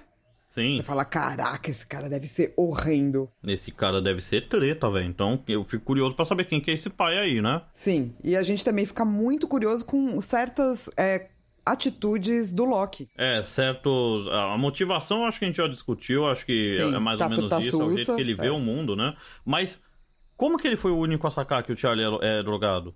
Sim. 0.51 0.76
Você 0.76 0.82
fala, 0.82 1.05
caraca, 1.05 1.70
esse 1.70 1.86
cara 1.86 2.09
deve 2.09 2.26
ser 2.26 2.53
horrendo. 2.57 3.30
Esse 3.46 3.70
cara 3.70 4.03
deve 4.03 4.20
ser 4.20 4.48
treta, 4.48 4.90
velho. 4.90 5.07
Então 5.07 5.42
eu 5.46 5.64
fico 5.64 5.84
curioso 5.84 6.14
para 6.14 6.24
saber 6.24 6.44
quem 6.44 6.61
que 6.61 6.70
é 6.70 6.74
esse 6.74 6.90
pai 6.90 7.18
aí, 7.18 7.40
né? 7.40 7.62
Sim. 7.72 8.14
E 8.22 8.36
a 8.36 8.42
gente 8.42 8.64
também 8.64 8.84
fica 8.84 9.05
muito 9.05 9.46
curioso 9.46 9.84
com 9.84 10.20
certas 10.20 10.90
é, 10.96 11.28
atitudes 11.64 12.53
do 12.53 12.64
Loki. 12.64 13.09
É, 13.16 13.42
certo. 13.44 14.28
A 14.30 14.59
motivação 14.59 15.24
acho 15.24 15.38
que 15.38 15.44
a 15.44 15.48
gente 15.48 15.57
já 15.57 15.68
discutiu, 15.68 16.26
acho 16.26 16.44
que 16.44 16.76
Sim, 16.76 16.94
é 16.94 16.98
mais 16.98 17.18
tá, 17.18 17.26
ou 17.26 17.30
menos 17.30 17.48
tá 17.48 17.61
isso, 17.61 17.70
sussa, 17.70 17.82
é 17.82 17.86
o 17.86 17.96
jeito 17.96 18.16
que 18.16 18.20
ele 18.20 18.34
vê 18.34 18.48
é. 18.48 18.53
o 18.53 18.59
mundo, 18.59 18.96
né? 18.96 19.14
Mas 19.44 19.78
como 20.36 20.59
que 20.59 20.66
ele 20.66 20.76
foi 20.76 20.90
o 20.90 20.98
único 20.98 21.26
a 21.26 21.30
sacar 21.30 21.62
que 21.62 21.72
o 21.72 21.76
Charlie 21.76 22.05
é, 22.22 22.40
é 22.40 22.42
drogado? 22.42 22.94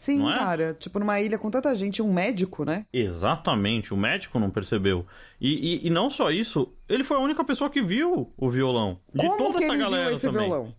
Sim, 0.00 0.26
é? 0.30 0.34
cara. 0.34 0.72
Tipo, 0.72 0.98
numa 0.98 1.20
ilha 1.20 1.38
com 1.38 1.50
tanta 1.50 1.76
gente, 1.76 2.00
um 2.00 2.10
médico, 2.10 2.64
né? 2.64 2.86
Exatamente, 2.90 3.92
o 3.92 3.96
médico 3.98 4.38
não 4.38 4.48
percebeu. 4.48 5.04
E, 5.38 5.74
e, 5.74 5.86
e, 5.88 5.90
não 5.90 6.08
só 6.08 6.30
isso, 6.30 6.72
ele 6.88 7.04
foi 7.04 7.18
a 7.18 7.20
única 7.20 7.44
pessoa 7.44 7.68
que 7.68 7.82
viu 7.82 8.32
o 8.34 8.48
violão. 8.48 8.98
De 9.14 9.26
Como 9.26 9.36
toda 9.36 9.58
que 9.58 9.64
essa 9.64 9.74
ele 9.74 9.82
galera 9.82 10.06
viu 10.06 10.16
esse 10.16 10.26
também. 10.26 10.48
violão? 10.48 10.74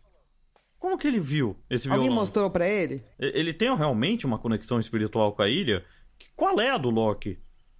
Como 0.79 0.97
que 0.97 1.07
ele 1.07 1.19
viu 1.19 1.55
esse 1.69 1.83
violão? 1.83 2.01
Alguém 2.01 2.15
mostrou 2.15 2.49
para 2.49 2.67
ele? 2.67 3.03
Ele 3.19 3.53
tem 3.53 3.75
realmente 3.77 4.25
uma 4.25 4.39
conexão 4.39 4.79
espiritual 4.79 5.33
com 5.33 5.43
a 5.43 5.47
ilha? 5.47 5.85
Qual 6.35 6.59
é 6.59 6.71
a 6.71 6.77
do 6.79 6.89
Loki? 6.89 7.37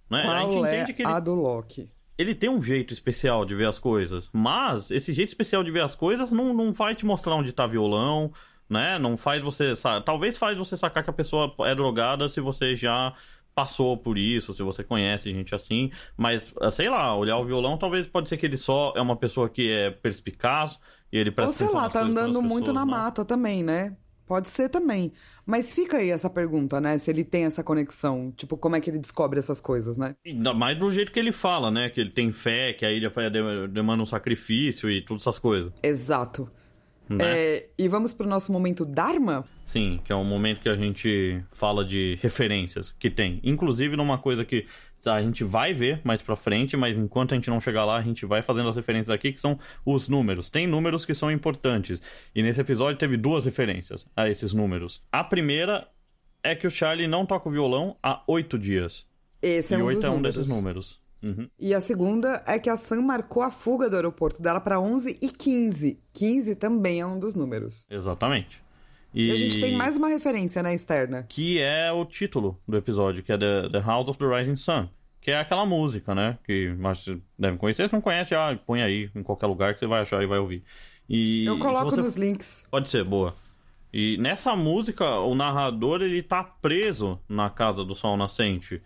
Né? 0.08 0.22
Qual 0.22 0.36
a 0.36 0.40
gente 0.42 0.54
é 0.54 0.76
entende 0.76 0.94
que 0.94 1.02
ele... 1.02 1.10
a 1.10 1.18
do 1.18 1.34
Loki? 1.34 1.90
Ele 2.16 2.36
tem 2.36 2.50
um 2.50 2.62
jeito 2.62 2.94
especial 2.94 3.44
de 3.44 3.56
ver 3.56 3.66
as 3.66 3.80
coisas, 3.80 4.30
mas 4.32 4.92
esse 4.92 5.12
jeito 5.12 5.30
especial 5.30 5.64
de 5.64 5.72
ver 5.72 5.82
as 5.82 5.96
coisas 5.96 6.30
não, 6.30 6.54
não 6.54 6.72
vai 6.72 6.94
te 6.94 7.04
mostrar 7.04 7.34
onde 7.34 7.52
tá 7.52 7.66
violão, 7.66 8.32
né? 8.72 8.98
Não 8.98 9.16
faz 9.16 9.42
você. 9.42 9.74
Talvez 10.04 10.36
faz 10.36 10.58
você 10.58 10.76
sacar 10.76 11.04
que 11.04 11.10
a 11.10 11.12
pessoa 11.12 11.54
é 11.60 11.74
drogada 11.74 12.28
se 12.28 12.40
você 12.40 12.74
já 12.74 13.14
passou 13.54 13.96
por 13.98 14.16
isso, 14.16 14.54
se 14.54 14.62
você 14.62 14.82
conhece 14.82 15.30
gente 15.30 15.54
assim, 15.54 15.90
mas 16.16 16.54
sei 16.72 16.88
lá, 16.88 17.14
olhar 17.14 17.36
o 17.36 17.44
violão 17.44 17.76
talvez 17.76 18.06
pode 18.06 18.26
ser 18.26 18.38
que 18.38 18.46
ele 18.46 18.56
só 18.56 18.94
é 18.96 19.00
uma 19.02 19.14
pessoa 19.14 19.46
que 19.46 19.70
é 19.70 19.90
perspicaz 19.90 20.80
e 21.12 21.18
ele 21.18 21.34
Ou 21.36 21.52
sei 21.52 21.68
lá, 21.68 21.90
tá 21.90 22.00
andando 22.00 22.40
muito 22.40 22.68
pessoas, 22.70 22.74
na 22.74 22.86
né? 22.86 22.90
mata 22.90 23.26
também, 23.26 23.62
né? 23.62 23.94
Pode 24.26 24.48
ser 24.48 24.70
também. 24.70 25.12
Mas 25.44 25.74
fica 25.74 25.98
aí 25.98 26.08
essa 26.08 26.30
pergunta, 26.30 26.80
né? 26.80 26.96
Se 26.96 27.10
ele 27.10 27.24
tem 27.24 27.44
essa 27.44 27.62
conexão. 27.62 28.32
Tipo, 28.34 28.56
como 28.56 28.76
é 28.76 28.80
que 28.80 28.88
ele 28.88 28.98
descobre 28.98 29.38
essas 29.38 29.60
coisas, 29.60 29.98
né? 29.98 30.14
Ainda 30.24 30.54
mais 30.54 30.78
do 30.78 30.90
jeito 30.90 31.12
que 31.12 31.18
ele 31.18 31.32
fala, 31.32 31.70
né? 31.70 31.90
Que 31.90 32.00
ele 32.00 32.10
tem 32.10 32.32
fé, 32.32 32.72
que 32.72 32.86
a 32.86 32.90
ilha 32.90 33.12
demanda 33.68 34.02
um 34.02 34.06
sacrifício 34.06 34.90
e 34.90 35.02
todas 35.02 35.24
essas 35.24 35.38
coisas. 35.38 35.70
Exato. 35.82 36.48
Né? 37.08 37.18
É, 37.20 37.68
e 37.78 37.88
vamos 37.88 38.14
pro 38.14 38.26
nosso 38.26 38.52
momento 38.52 38.84
Dharma? 38.84 39.44
Sim, 39.66 40.00
que 40.04 40.12
é 40.12 40.16
um 40.16 40.24
momento 40.24 40.60
que 40.60 40.68
a 40.68 40.76
gente 40.76 41.42
fala 41.52 41.84
de 41.84 42.18
referências 42.22 42.94
que 42.98 43.10
tem. 43.10 43.40
Inclusive 43.42 43.96
numa 43.96 44.18
coisa 44.18 44.44
que 44.44 44.66
a 45.04 45.20
gente 45.20 45.42
vai 45.42 45.72
ver 45.72 46.00
mais 46.04 46.22
pra 46.22 46.36
frente, 46.36 46.76
mas 46.76 46.96
enquanto 46.96 47.32
a 47.32 47.34
gente 47.34 47.50
não 47.50 47.60
chegar 47.60 47.84
lá, 47.84 47.96
a 47.96 48.02
gente 48.02 48.24
vai 48.24 48.40
fazendo 48.42 48.68
as 48.68 48.76
referências 48.76 49.10
aqui, 49.10 49.32
que 49.32 49.40
são 49.40 49.58
os 49.84 50.08
números. 50.08 50.48
Tem 50.48 50.66
números 50.66 51.04
que 51.04 51.14
são 51.14 51.30
importantes. 51.30 52.00
E 52.34 52.42
nesse 52.42 52.60
episódio 52.60 52.98
teve 52.98 53.16
duas 53.16 53.44
referências 53.44 54.06
a 54.16 54.28
esses 54.28 54.52
números. 54.52 55.02
A 55.10 55.24
primeira 55.24 55.88
é 56.42 56.54
que 56.54 56.66
o 56.66 56.70
Charlie 56.70 57.08
não 57.08 57.26
toca 57.26 57.48
o 57.48 57.52
violão 57.52 57.96
há 58.02 58.22
oito 58.28 58.58
dias. 58.58 59.04
Esse 59.40 59.74
é 59.74 59.78
e 59.78 59.82
um 59.82 59.92
dos 59.92 60.04
é 60.04 60.08
um 60.08 60.14
números. 60.14 60.36
desses 60.36 60.52
números. 60.54 61.01
Uhum. 61.22 61.48
E 61.58 61.72
a 61.72 61.80
segunda 61.80 62.42
é 62.46 62.58
que 62.58 62.68
a 62.68 62.76
Sam 62.76 63.02
marcou 63.02 63.42
a 63.42 63.50
fuga 63.50 63.88
do 63.88 63.96
aeroporto 63.96 64.42
dela 64.42 64.60
para 64.60 64.80
11 64.80 65.18
e 65.22 65.28
15. 65.28 66.00
15 66.12 66.56
também 66.56 67.00
é 67.00 67.06
um 67.06 67.18
dos 67.18 67.34
números. 67.34 67.86
Exatamente. 67.90 68.60
E... 69.14 69.28
E... 69.28 69.32
a 69.32 69.36
gente 69.36 69.60
tem 69.60 69.76
mais 69.76 69.96
uma 69.96 70.08
referência, 70.08 70.62
né, 70.62 70.74
externa. 70.74 71.24
Que 71.28 71.60
é 71.60 71.92
o 71.92 72.04
título 72.04 72.58
do 72.66 72.76
episódio, 72.76 73.22
que 73.22 73.30
é 73.32 73.38
The, 73.38 73.68
The 73.70 73.80
House 73.80 74.08
of 74.08 74.18
the 74.18 74.24
Rising 74.24 74.56
Sun. 74.56 74.88
Que 75.20 75.30
é 75.30 75.38
aquela 75.38 75.64
música, 75.64 76.14
né? 76.14 76.36
Que 76.44 76.74
mas 76.76 77.04
vocês 77.04 77.18
devem 77.38 77.56
conhecer. 77.56 77.86
Se 77.88 77.92
não 77.92 78.00
conhece, 78.00 78.34
ah, 78.34 78.58
põe 78.66 78.82
aí 78.82 79.08
em 79.14 79.22
qualquer 79.22 79.46
lugar 79.46 79.72
que 79.74 79.78
você 79.78 79.86
vai 79.86 80.02
achar 80.02 80.20
e 80.20 80.26
vai 80.26 80.38
ouvir. 80.40 80.64
E 81.08 81.44
Eu 81.46 81.58
coloco 81.58 81.90
você- 81.90 82.00
nos 82.00 82.16
links. 82.16 82.66
Pode 82.68 82.90
ser, 82.90 83.04
boa. 83.04 83.36
E 83.92 84.16
nessa 84.16 84.56
música, 84.56 85.04
o 85.20 85.34
narrador 85.34 86.02
ele 86.02 86.22
tá 86.22 86.42
preso 86.42 87.20
na 87.28 87.50
casa 87.50 87.84
do 87.84 87.94
Sol 87.94 88.16
Nascente. 88.16 88.82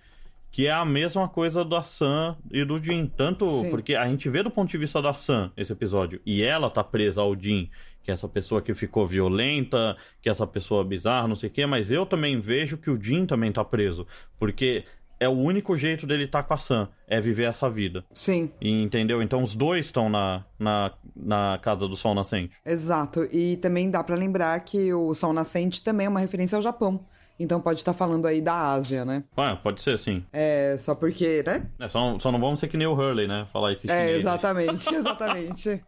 Que 0.56 0.68
é 0.68 0.72
a 0.72 0.86
mesma 0.86 1.28
coisa 1.28 1.62
da 1.62 1.82
Sam 1.82 2.34
e 2.50 2.64
do 2.64 2.82
Jin. 2.82 3.12
Tanto 3.14 3.46
Sim. 3.46 3.68
porque 3.68 3.94
a 3.94 4.08
gente 4.08 4.26
vê 4.30 4.42
do 4.42 4.50
ponto 4.50 4.70
de 4.70 4.78
vista 4.78 5.02
da 5.02 5.12
Sam 5.12 5.52
esse 5.54 5.70
episódio. 5.70 6.18
E 6.24 6.42
ela 6.42 6.70
tá 6.70 6.82
presa 6.82 7.20
ao 7.20 7.38
Jin. 7.38 7.68
Que 8.02 8.10
é 8.10 8.14
essa 8.14 8.26
pessoa 8.26 8.62
que 8.62 8.72
ficou 8.72 9.06
violenta, 9.06 9.98
que 10.22 10.30
é 10.30 10.32
essa 10.32 10.46
pessoa 10.46 10.82
bizarra, 10.82 11.28
não 11.28 11.36
sei 11.36 11.50
o 11.50 11.52
quê. 11.52 11.66
Mas 11.66 11.90
eu 11.90 12.06
também 12.06 12.40
vejo 12.40 12.78
que 12.78 12.88
o 12.88 12.98
Jin 12.98 13.26
também 13.26 13.52
tá 13.52 13.62
preso. 13.62 14.06
Porque 14.38 14.84
é 15.20 15.28
o 15.28 15.32
único 15.32 15.76
jeito 15.76 16.06
dele 16.06 16.24
estar 16.24 16.42
tá 16.42 16.48
com 16.48 16.54
a 16.54 16.58
Sam. 16.58 16.88
É 17.06 17.20
viver 17.20 17.50
essa 17.50 17.68
vida. 17.68 18.02
Sim, 18.14 18.50
E, 18.58 18.82
entendeu? 18.82 19.20
Então 19.20 19.42
os 19.42 19.54
dois 19.54 19.84
estão 19.84 20.08
na, 20.08 20.42
na, 20.58 20.90
na 21.14 21.58
casa 21.60 21.86
do 21.86 21.96
Sol 21.96 22.14
Nascente. 22.14 22.54
exato. 22.64 23.28
E 23.30 23.58
também 23.58 23.90
dá 23.90 24.02
pra 24.02 24.16
lembrar 24.16 24.58
que 24.60 24.90
o 24.94 25.12
Sol 25.12 25.34
Nascente 25.34 25.84
também 25.84 26.06
é 26.06 26.08
uma 26.08 26.20
referência 26.20 26.56
ao 26.56 26.62
Japão. 26.62 27.04
Então 27.38 27.60
pode 27.60 27.80
estar 27.80 27.92
falando 27.92 28.26
aí 28.26 28.40
da 28.40 28.72
Ásia, 28.72 29.04
né? 29.04 29.22
Ah, 29.36 29.56
pode 29.56 29.82
ser 29.82 29.98
sim. 29.98 30.24
É, 30.32 30.76
só 30.78 30.94
porque, 30.94 31.42
né? 31.46 31.66
É, 31.78 31.88
só, 31.88 32.00
não- 32.00 32.18
só 32.18 32.32
não 32.32 32.40
vamos 32.40 32.58
ser 32.60 32.68
que 32.68 32.76
nem 32.76 32.86
o 32.86 32.94
Hurley, 32.94 33.28
né? 33.28 33.46
Falar 33.52 33.72
esse 33.72 33.90
É, 33.90 34.12
exatamente, 34.12 34.88
exatamente. 34.94 35.84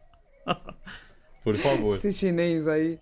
Por 1.42 1.56
favor. 1.56 1.96
Esse 1.96 2.12
chinês 2.12 2.68
aí. 2.68 2.98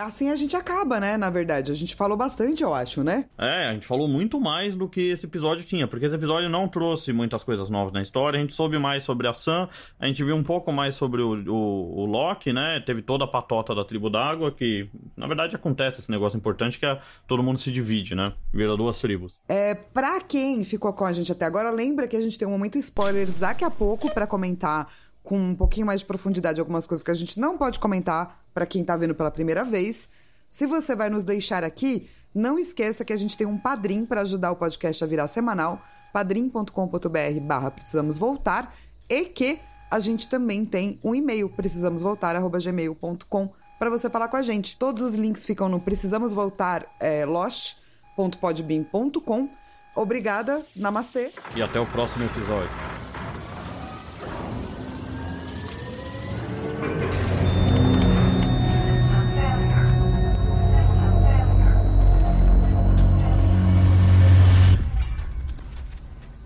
Assim 0.00 0.30
a 0.30 0.36
gente 0.36 0.56
acaba, 0.56 0.98
né? 0.98 1.16
Na 1.16 1.28
verdade, 1.28 1.70
a 1.70 1.74
gente 1.74 1.94
falou 1.94 2.16
bastante, 2.16 2.62
eu 2.62 2.74
acho, 2.74 3.04
né? 3.04 3.26
É, 3.36 3.68
a 3.68 3.74
gente 3.74 3.86
falou 3.86 4.08
muito 4.08 4.40
mais 4.40 4.74
do 4.74 4.88
que 4.88 5.10
esse 5.10 5.26
episódio 5.26 5.64
tinha, 5.64 5.86
porque 5.86 6.06
esse 6.06 6.14
episódio 6.14 6.48
não 6.48 6.66
trouxe 6.66 7.12
muitas 7.12 7.44
coisas 7.44 7.68
novas 7.68 7.92
na 7.92 8.00
história. 8.00 8.38
A 8.38 8.40
gente 8.40 8.54
soube 8.54 8.78
mais 8.78 9.04
sobre 9.04 9.28
a 9.28 9.34
Sam, 9.34 9.68
a 9.98 10.06
gente 10.06 10.24
viu 10.24 10.34
um 10.34 10.42
pouco 10.42 10.72
mais 10.72 10.94
sobre 10.94 11.20
o, 11.20 11.34
o, 11.46 12.00
o 12.00 12.04
Loki, 12.06 12.52
né? 12.52 12.82
Teve 12.84 13.02
toda 13.02 13.24
a 13.24 13.28
patota 13.28 13.74
da 13.74 13.84
tribo 13.84 14.08
d'água, 14.08 14.50
que 14.50 14.88
na 15.16 15.26
verdade 15.26 15.54
acontece 15.54 16.00
esse 16.00 16.10
negócio 16.10 16.36
importante 16.36 16.78
que 16.78 16.86
é 16.86 16.98
todo 17.26 17.42
mundo 17.42 17.58
se 17.58 17.70
divide, 17.70 18.14
né? 18.14 18.32
Vira 18.52 18.76
duas 18.76 18.98
tribos. 18.98 19.38
É, 19.48 19.74
pra 19.74 20.20
quem 20.20 20.64
ficou 20.64 20.92
com 20.92 21.04
a 21.04 21.12
gente 21.12 21.30
até 21.30 21.44
agora, 21.44 21.70
lembra 21.70 22.08
que 22.08 22.16
a 22.16 22.20
gente 22.20 22.38
tem 22.38 22.48
um 22.48 22.52
momento 22.52 22.78
spoilers 22.78 23.38
daqui 23.38 23.64
a 23.64 23.70
pouco 23.70 24.12
pra 24.14 24.26
comentar 24.26 24.88
com 25.22 25.38
um 25.38 25.54
pouquinho 25.54 25.86
mais 25.86 26.00
de 26.00 26.06
profundidade 26.06 26.60
algumas 26.60 26.86
coisas 26.86 27.04
que 27.04 27.10
a 27.10 27.14
gente 27.14 27.38
não 27.38 27.56
pode 27.58 27.78
comentar 27.78 28.39
pra 28.52 28.66
quem 28.66 28.84
tá 28.84 28.96
vendo 28.96 29.14
pela 29.14 29.30
primeira 29.30 29.64
vez. 29.64 30.10
Se 30.48 30.66
você 30.66 30.96
vai 30.96 31.08
nos 31.08 31.24
deixar 31.24 31.64
aqui, 31.64 32.10
não 32.34 32.58
esqueça 32.58 33.04
que 33.04 33.12
a 33.12 33.16
gente 33.16 33.36
tem 33.36 33.46
um 33.46 33.58
padrim 33.58 34.06
pra 34.06 34.22
ajudar 34.22 34.50
o 34.52 34.56
podcast 34.56 35.02
a 35.02 35.06
virar 35.06 35.26
semanal, 35.28 35.82
padrim.com.br 36.12 37.40
barra 37.42 37.70
precisamos 37.70 38.18
voltar, 38.18 38.76
e 39.08 39.24
que 39.24 39.58
a 39.90 39.98
gente 39.98 40.28
também 40.28 40.62
tem 40.64 41.00
um 41.02 41.14
e-mail, 41.14 41.48
precisamosvoltar.gmail.com, 41.48 43.52
pra 43.78 43.90
você 43.90 44.08
falar 44.08 44.28
com 44.28 44.36
a 44.36 44.42
gente. 44.42 44.76
Todos 44.76 45.02
os 45.02 45.14
links 45.14 45.44
ficam 45.44 45.68
no 45.68 45.80
precisamos 45.80 46.32
voltar 46.32 46.86
é, 47.00 47.24
lost.podbean.com. 47.24 49.48
Obrigada, 49.96 50.64
namastê. 50.76 51.32
E 51.56 51.62
até 51.62 51.80
o 51.80 51.86
próximo 51.86 52.24
episódio. 52.24 52.89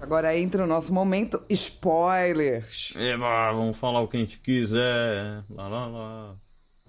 Agora 0.05 0.39
entra 0.39 0.63
o 0.63 0.67
nosso 0.67 0.93
momento 0.93 1.41
spoilers. 1.49 2.93
Eba, 2.95 3.53
vamos 3.53 3.79
falar 3.79 4.03
o 4.03 4.07
que 4.07 4.19
a 4.19 4.21
gente 4.21 4.39
quiser. 4.39 5.43
Lá, 5.49 5.67
lá, 5.67 5.87
lá. 5.87 6.35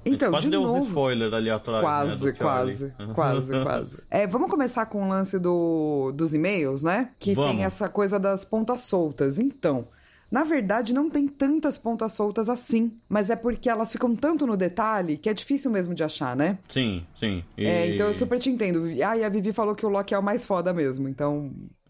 Então, 0.06 0.32
quase 0.32 0.48
de 0.48 0.52
deu 0.52 0.64
novo. 0.64 0.80
uns 0.80 0.88
spoilers 0.88 1.34
ali 1.34 1.50
atrás. 1.50 1.82
Quase, 1.82 2.26
né, 2.26 2.32
quase, 2.34 2.94
quase, 3.14 3.52
quase. 3.64 4.04
É, 4.12 4.28
vamos 4.28 4.52
começar 4.52 4.86
com 4.88 5.06
o 5.06 5.08
lance 5.08 5.40
do, 5.40 6.12
dos 6.14 6.34
e-mails, 6.34 6.84
né? 6.84 7.12
Que 7.18 7.34
Vamos. 7.34 7.52
tem 7.52 7.64
essa 7.64 7.88
coisa 7.88 8.20
das 8.20 8.44
pontas 8.44 8.82
soltas. 8.82 9.40
Então, 9.40 9.88
na 10.30 10.44
verdade, 10.44 10.94
não 10.94 11.10
tem 11.10 11.26
tantas 11.26 11.78
pontas 11.78 12.12
soltas 12.12 12.50
assim, 12.50 12.98
mas 13.08 13.30
é 13.30 13.36
porque 13.38 13.70
elas 13.70 13.94
ficam 13.94 14.14
tanto 14.14 14.46
no 14.46 14.58
detalhe 14.58 15.16
que 15.16 15.30
é 15.30 15.34
difícil 15.34 15.72
mesmo 15.72 15.96
de 15.96 16.04
achar, 16.04 16.36
né? 16.36 16.58
Sim, 16.70 17.06
sim. 17.18 17.42
E... 17.58 17.66
É, 17.66 17.88
então 17.96 18.08
eu 18.08 18.14
super 18.14 18.40
te 18.40 18.50
entendo. 18.50 18.84
Ah, 19.08 19.16
e 19.16 19.24
a 19.24 19.30
Vivi 19.30 19.54
falou 19.54 19.74
que 19.74 19.86
o 19.86 19.90
Loki 19.90 20.14
é 20.14 20.20
o 20.20 20.22
mais 20.22 20.46
foda 20.46 20.74
mesmo, 20.74 21.08
então. 21.08 21.50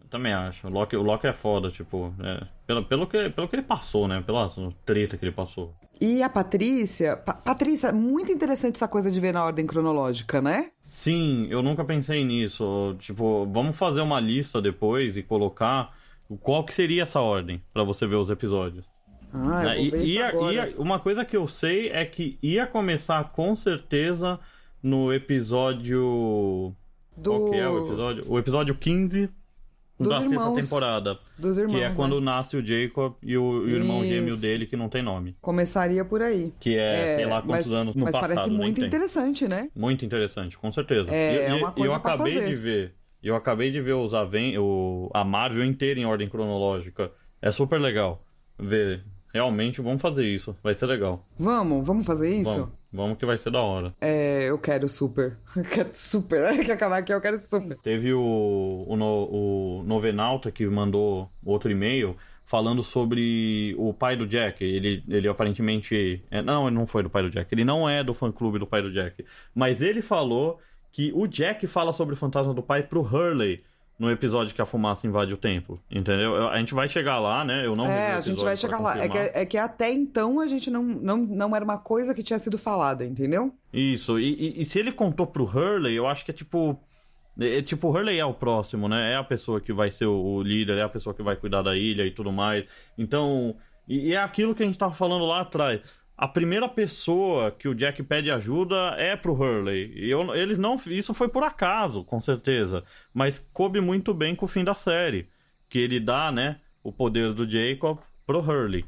Também 0.10 0.34
acho. 0.34 0.68
O 0.68 0.70
Loki, 0.70 0.96
o 0.96 1.02
Loki 1.02 1.28
é 1.28 1.34
foda, 1.34 1.70
tipo, 1.72 2.14
é, 2.22 2.46
pelo, 2.68 2.84
pelo, 2.86 3.08
que, 3.08 3.30
pelo 3.30 3.48
que 3.48 3.56
ele 3.56 3.64
passou, 3.64 4.08
né? 4.08 4.22
Pela 4.26 4.50
treta 4.86 5.18
que 5.18 5.26
ele 5.26 5.32
passou. 5.32 5.72
E 6.00 6.22
a 6.22 6.30
Patrícia. 6.30 7.18
Pa 7.18 7.34
Patrícia, 7.34 7.92
muito 7.92 8.32
interessante 8.32 8.76
essa 8.76 8.88
coisa 8.88 9.10
de 9.12 9.20
ver 9.20 9.34
na 9.34 9.44
ordem 9.44 9.66
cronológica, 9.66 10.42
né? 10.42 10.72
Sim, 10.84 11.48
eu 11.50 11.62
nunca 11.64 11.84
pensei 11.84 12.24
nisso. 12.24 12.96
Tipo, 13.00 13.46
vamos 13.52 13.76
fazer 13.78 14.02
uma 14.02 14.20
lista 14.20 14.62
depois 14.62 15.18
e 15.18 15.24
colocar 15.24 15.94
qual 16.42 16.64
que 16.64 16.74
seria 16.74 17.04
essa 17.04 17.20
ordem 17.20 17.62
pra 17.74 17.84
você 17.84 18.06
ver 18.08 18.16
os 18.16 18.30
episódios. 18.30 18.86
Ah, 19.34 19.64
eu 19.64 19.70
É, 19.70 19.76
vou 19.76 19.84
e- 19.86 19.92
ver 19.92 20.04
isso 20.04 20.14
ia- 20.14 20.28
agora. 20.30 20.54
ia- 20.54 20.76
uma 20.78 21.00
coisa 21.00 21.26
que 21.26 21.36
eu 21.36 21.48
sei 21.48 21.90
é 21.90 22.06
que 22.06 22.38
ia 22.42 22.66
começar 22.66 23.32
com 23.32 23.56
certeza 23.56 24.40
no 24.82 25.12
episódio. 25.14 26.74
Do... 27.18 27.32
Qual 27.32 27.50
que 27.52 27.58
é 27.58 27.68
o 27.68 27.86
episódio? 27.88 28.24
O 28.28 28.40
episódio 28.40 28.76
15 28.76 29.30
Dos 29.98 30.10
da 30.10 30.22
irmãos. 30.22 30.56
sexta 30.56 30.76
temporada. 30.76 31.20
Dos 31.38 31.58
irmãos. 31.58 31.78
que 31.78 31.84
é 31.84 31.94
quando 31.96 32.20
né? 32.20 32.26
nasce 32.26 32.58
o 32.58 32.66
Jacob 32.66 33.14
e 33.24 33.38
o, 33.38 33.68
e 33.68 33.74
o 33.74 33.78
irmão 33.78 34.04
gêmeo 34.04 34.34
Isso. 34.34 34.42
dele 34.42 34.66
que 34.66 34.76
não 34.76 34.90
tem 34.90 35.02
nome. 35.02 35.36
Começaria 35.42 36.04
por 36.04 36.22
aí. 36.22 36.54
Que 36.60 36.78
é, 36.78 37.16
sei 37.16 37.26
lá 37.26 37.42
quantos 37.42 37.68
mas, 37.68 37.72
anos 37.72 37.96
no 37.96 38.04
mas 38.04 38.12
passado. 38.12 38.30
parece 38.30 38.50
nem 38.50 38.60
muito 38.60 38.82
interessante, 38.84 39.48
né? 39.48 39.70
Muito 39.76 40.04
interessante, 40.04 40.58
com 40.58 40.72
certeza. 40.72 41.10
É, 41.12 41.34
E- 41.34 41.38
é 41.38 41.50
e- 41.50 41.54
uma 41.54 41.70
e 41.70 41.74
coisa 41.74 41.94
eu 41.94 42.00
pra 42.00 42.14
acabei 42.14 42.34
fazer. 42.34 42.48
de 42.50 42.56
ver. 42.56 42.94
Eu 43.24 43.36
acabei 43.36 43.72
de 43.72 43.82
ver 43.82 43.94
os 43.94 44.14
Aven 44.14 44.58
o, 44.60 45.10
a 45.14 45.24
Marvel 45.24 45.64
inteira 45.66 46.00
em 46.00 46.06
ordem 46.06 46.30
cronológica. 46.30 47.10
É 47.42 47.52
super 47.52 47.80
legal 47.80 48.22
ver. 48.60 49.04
Realmente, 49.34 49.82
vamos 49.82 50.02
fazer 50.02 50.26
isso. 50.26 50.56
Vai 50.64 50.74
ser 50.76 50.86
legal. 50.86 51.26
Vamos, 51.38 51.86
vamos 51.86 52.06
fazer 52.06 52.30
isso? 52.34 52.52
Vamos, 52.52 52.70
vamos 52.96 53.18
que 53.18 53.26
vai 53.26 53.38
ser 53.38 53.52
da 53.52 53.62
hora. 53.62 53.94
É, 54.02 54.46
eu 54.50 54.58
quero 54.58 54.88
super. 54.88 55.38
Eu 55.56 55.64
quero 55.64 55.90
super. 55.94 56.64
que 56.66 56.72
acabar 56.72 56.98
aqui, 56.98 57.14
eu 57.14 57.22
quero 57.22 57.40
super. 57.40 57.78
Teve 57.80 58.14
o, 58.14 58.86
o, 58.88 58.96
no- 58.96 59.80
o 59.80 59.84
Novenauta 59.84 60.52
que 60.52 60.66
mandou 60.68 61.30
outro 61.46 61.72
e-mail 61.72 62.16
falando 62.46 62.84
sobre 62.84 63.76
o 63.78 63.94
pai 63.94 64.16
do 64.16 64.28
Jack. 64.28 64.64
Ele, 64.64 65.04
ele 65.08 65.28
aparentemente. 65.28 66.24
é, 66.30 66.42
não, 66.42 66.68
ele 66.68 66.76
não 66.76 66.86
foi 66.86 67.04
do 67.04 67.10
pai 67.10 67.24
do 67.24 67.30
Jack. 67.32 67.54
Ele 67.54 67.64
não 67.66 67.88
é 67.90 68.04
do 68.04 68.14
fã 68.14 68.32
clube 68.32 68.60
do 68.60 68.68
pai 68.68 68.82
do 68.82 68.92
Jack. 68.92 69.26
Mas 69.54 69.82
ele 69.82 70.02
falou 70.02 70.60
que 70.92 71.12
o 71.14 71.28
Jack 71.28 71.66
fala 71.68 71.92
sobre 71.92 72.14
o 72.14 72.18
fantasma 72.18 72.54
do 72.54 72.64
pai 72.64 72.84
pro 72.84 73.02
Hurley 73.02 73.60
no 73.98 74.12
episódio 74.12 74.54
que 74.54 74.62
a 74.62 74.66
fumaça 74.66 75.08
invade 75.08 75.34
o 75.34 75.38
tempo. 75.38 75.80
Entendeu? 75.90 76.34
Eu- 76.34 76.48
A 76.50 76.58
gente 76.60 76.74
vai 76.74 76.88
chegar 76.90 77.18
lá, 77.20 77.46
né? 77.46 77.66
Eu 77.66 77.76
não 77.76 77.86
É, 77.88 78.14
a 78.14 78.22
gente 78.22 78.44
vai 78.44 78.56
chegar 78.58 78.80
lá. 78.80 78.98
É 78.98 79.08
que, 79.08 79.18
é 79.18 79.46
que 79.46 79.58
até 79.58 79.92
então 79.92 80.40
a 80.42 80.48
gente 80.48 80.70
não, 80.70 80.84
não, 80.84 81.18
não 81.18 81.56
era 81.56 81.64
uma 81.64 81.78
coisa 81.78 82.14
que 82.14 82.22
tinha 82.22 82.38
sido 82.40 82.58
falada, 82.58 83.06
entendeu? 83.06 83.54
Isso, 83.72 84.20
e, 84.20 84.34
e- 84.34 84.62
e 84.62 84.66
se 84.66 84.78
ele 84.80 84.92
contou 84.92 85.26
pro 85.26 85.46
Hurley, 85.46 85.96
eu 85.96 86.08
acho 86.08 86.26
que 86.26 86.32
é 86.32 86.34
tipo. 86.34 86.78
É, 87.40 87.58
é 87.58 87.62
tipo, 87.62 87.88
o 87.88 87.92
Hurley 87.92 88.20
é 88.20 88.26
o 88.26 88.34
próximo, 88.34 88.88
né? 88.90 89.14
É 89.14 89.16
a 89.16 89.24
pessoa 89.24 89.62
que 89.62 89.72
vai 89.74 89.92
ser 89.92 90.06
o, 90.06 90.14
o 90.22 90.42
líder, 90.44 90.78
é 90.78 90.82
a 90.84 90.90
pessoa 90.90 91.14
que 91.14 91.24
vai 91.24 91.36
cuidar 91.36 91.62
da 91.62 91.76
ilha 91.76 92.04
e 92.06 92.12
tudo 92.12 92.32
mais. 92.32 92.66
Então. 92.98 93.56
E, 93.88 94.10
e 94.10 94.14
é 94.14 94.18
aquilo 94.18 94.56
que 94.56 94.64
a 94.64 94.66
gente 94.66 94.78
tava 94.80 94.94
falando 94.94 95.26
lá 95.26 95.42
atrás. 95.42 95.80
A 96.18 96.28
primeira 96.30 96.70
pessoa 96.70 97.52
que 97.52 97.68
o 97.68 97.76
Jack 97.76 98.02
pede 98.04 98.32
ajuda 98.32 98.96
é 98.98 99.18
pro 99.18 99.34
Hurley. 99.34 99.92
E 99.96 100.10
eu, 100.10 100.34
eles 100.34 100.58
não. 100.58 100.80
Isso 100.88 101.14
foi 101.14 101.28
por 101.28 101.44
acaso, 101.44 102.06
com 102.06 102.22
certeza. 102.22 102.84
Mas 103.14 103.38
coube 103.52 103.82
muito 103.82 104.14
bem 104.14 104.34
com 104.34 104.46
o 104.46 104.50
fim 104.50 104.64
da 104.64 104.74
série. 104.74 105.28
Que 105.68 105.80
ele 105.80 106.00
dá, 106.00 106.32
né, 106.32 106.62
o 106.82 106.92
poder 106.92 107.34
do 107.34 107.50
Jacob 107.50 107.98
pro 108.26 108.40
Hurley. 108.40 108.86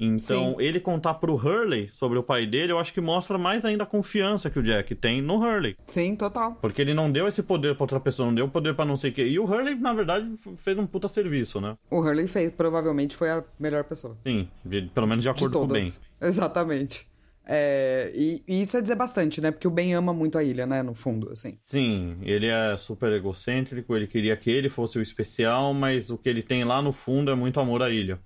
Então, 0.00 0.52
Sim. 0.52 0.56
ele 0.58 0.80
contar 0.80 1.14
pro 1.14 1.34
Hurley 1.34 1.90
sobre 1.92 2.18
o 2.18 2.22
pai 2.22 2.46
dele, 2.46 2.72
eu 2.72 2.78
acho 2.78 2.92
que 2.92 3.00
mostra 3.02 3.36
mais 3.36 3.64
ainda 3.66 3.82
a 3.84 3.86
confiança 3.86 4.48
que 4.48 4.58
o 4.58 4.62
Jack 4.62 4.94
tem 4.94 5.20
no 5.20 5.36
Hurley. 5.36 5.76
Sim, 5.86 6.16
total. 6.16 6.54
Porque 6.60 6.80
ele 6.80 6.94
não 6.94 7.12
deu 7.12 7.28
esse 7.28 7.42
poder 7.42 7.74
pra 7.74 7.84
outra 7.84 8.00
pessoa, 8.00 8.26
não 8.26 8.34
deu 8.34 8.48
poder 8.48 8.74
pra 8.74 8.84
não 8.86 8.96
sei 8.96 9.10
o 9.10 9.12
quê. 9.14 9.24
E 9.28 9.38
o 9.38 9.44
Hurley, 9.44 9.74
na 9.74 9.92
verdade, 9.92 10.26
fez 10.56 10.78
um 10.78 10.86
puta 10.86 11.06
serviço, 11.06 11.60
né? 11.60 11.76
O 11.90 11.98
Hurley 12.00 12.26
fez, 12.26 12.50
provavelmente 12.50 13.14
foi 13.14 13.28
a 13.30 13.44
melhor 13.58 13.84
pessoa. 13.84 14.16
Sim, 14.26 14.48
de- 14.64 14.90
pelo 14.94 15.06
menos 15.06 15.22
de 15.22 15.30
De 15.30 15.36
acordo 15.36 15.58
com 15.58 15.64
o 15.64 15.68
Ben. 15.68 15.92
Exatamente. 16.20 17.06
É, 17.52 18.12
e, 18.14 18.42
e 18.46 18.62
isso 18.62 18.76
é 18.76 18.80
dizer 18.80 18.94
bastante, 18.94 19.40
né? 19.40 19.50
Porque 19.50 19.66
o 19.66 19.70
Ben 19.70 19.92
ama 19.94 20.12
muito 20.14 20.38
a 20.38 20.42
ilha, 20.44 20.66
né? 20.66 20.82
No 20.82 20.94
fundo, 20.94 21.30
assim. 21.32 21.58
Sim, 21.64 22.16
ele 22.22 22.46
é 22.46 22.76
super 22.76 23.10
egocêntrico, 23.12 23.96
ele 23.96 24.06
queria 24.06 24.36
que 24.36 24.50
ele 24.50 24.68
fosse 24.68 24.98
o 24.98 25.02
especial, 25.02 25.74
mas 25.74 26.10
o 26.10 26.16
que 26.18 26.28
ele 26.28 26.42
tem 26.42 26.62
lá 26.64 26.80
no 26.80 26.92
fundo 26.92 27.30
é 27.30 27.34
muito 27.34 27.58
amor 27.58 27.82
à 27.82 27.90
ilha. 27.90 28.18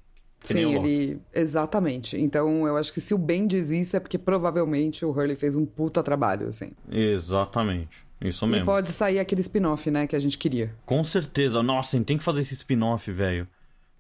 Sim, 0.53 0.75
ele. 0.77 1.21
Exatamente. 1.35 2.21
Então 2.21 2.67
eu 2.67 2.77
acho 2.77 2.93
que 2.93 3.01
se 3.01 3.15
o 3.15 3.19
Ben 3.19 3.47
diz 3.47 3.71
isso 3.71 3.97
é 3.97 4.01
porque 4.01 4.19
provavelmente 4.19 5.05
o 5.05 5.11
Hurley 5.11 5.37
fez 5.37 5.57
um 5.57 5.65
puta 5.65 6.03
trabalho, 6.03 6.49
assim. 6.49 6.71
Exatamente, 6.91 7.97
isso 8.21 8.45
E 8.45 8.49
mesmo. 8.49 8.67
pode 8.67 8.91
sair 8.91 9.19
aquele 9.19 9.41
spin-off, 9.41 9.91
né? 9.91 10.07
Que 10.07 10.17
a 10.17 10.21
gente 10.21 10.39
queria. 10.39 10.75
Com 10.85 11.03
certeza, 11.03 11.63
nossa, 11.63 11.97
a 11.97 11.99
gente 11.99 12.07
tem 12.07 12.19
que 12.19 12.25
fazer 12.25 12.43
esse 12.43 12.55
spin-off, 12.55 13.11
velho. 13.11 13.49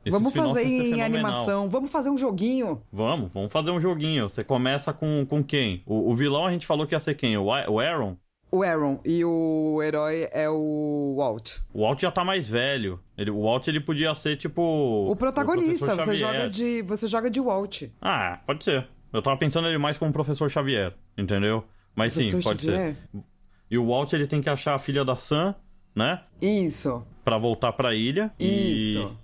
Esse 0.04 0.10
Vamos 0.10 0.34
fazer 0.34 0.64
em 0.64 1.00
animação. 1.00 1.68
Vamos 1.70 1.90
fazer 1.90 2.10
um 2.10 2.18
joguinho. 2.18 2.82
Vamos, 2.92 3.30
vamos 3.32 3.50
fazer 3.50 3.70
um 3.70 3.80
joguinho. 3.80 4.28
Você 4.28 4.44
começa 4.44 4.92
com, 4.92 5.24
com 5.26 5.42
quem? 5.42 5.82
O, 5.86 6.10
o 6.10 6.14
vilão 6.14 6.44
a 6.46 6.52
gente 6.52 6.66
falou 6.66 6.86
que 6.86 6.94
ia 6.94 7.00
ser 7.00 7.14
quem? 7.14 7.38
O, 7.38 7.44
o 7.46 7.80
Aaron? 7.80 8.14
O 8.54 8.62
Aaron 8.62 9.00
e 9.04 9.24
o 9.24 9.80
herói 9.82 10.28
é 10.30 10.48
o 10.48 11.16
Walt. 11.18 11.56
O 11.72 11.82
Walt 11.82 12.00
já 12.00 12.12
tá 12.12 12.24
mais 12.24 12.48
velho. 12.48 13.00
Ele, 13.18 13.28
o 13.30 13.42
Walt 13.42 13.66
ele 13.66 13.80
podia 13.80 14.14
ser 14.14 14.36
tipo. 14.36 14.62
O 15.10 15.16
protagonista, 15.16 15.84
professor 15.86 16.04
você 16.12 16.16
joga 16.16 16.48
de. 16.48 16.82
Você 16.82 17.06
joga 17.08 17.28
de 17.28 17.40
Walt. 17.40 17.82
Ah, 18.00 18.38
pode 18.46 18.62
ser. 18.62 18.86
Eu 19.12 19.20
tava 19.22 19.36
pensando 19.36 19.66
ele 19.66 19.78
mais 19.78 19.98
como 19.98 20.12
professor 20.12 20.48
Xavier, 20.48 20.94
entendeu? 21.18 21.64
Mas 21.96 22.12
sim, 22.12 22.40
pode 22.40 22.62
Xavier? 22.64 22.94
ser. 23.12 23.20
E 23.68 23.76
o 23.76 23.88
Walt 23.88 24.12
ele 24.12 24.28
tem 24.28 24.40
que 24.40 24.48
achar 24.48 24.74
a 24.76 24.78
filha 24.78 25.04
da 25.04 25.16
Sam, 25.16 25.54
né? 25.94 26.22
Isso. 26.40 27.04
Pra 27.24 27.38
voltar 27.38 27.72
pra 27.72 27.92
ilha. 27.92 28.30
E- 28.38 28.92
Isso. 28.92 29.16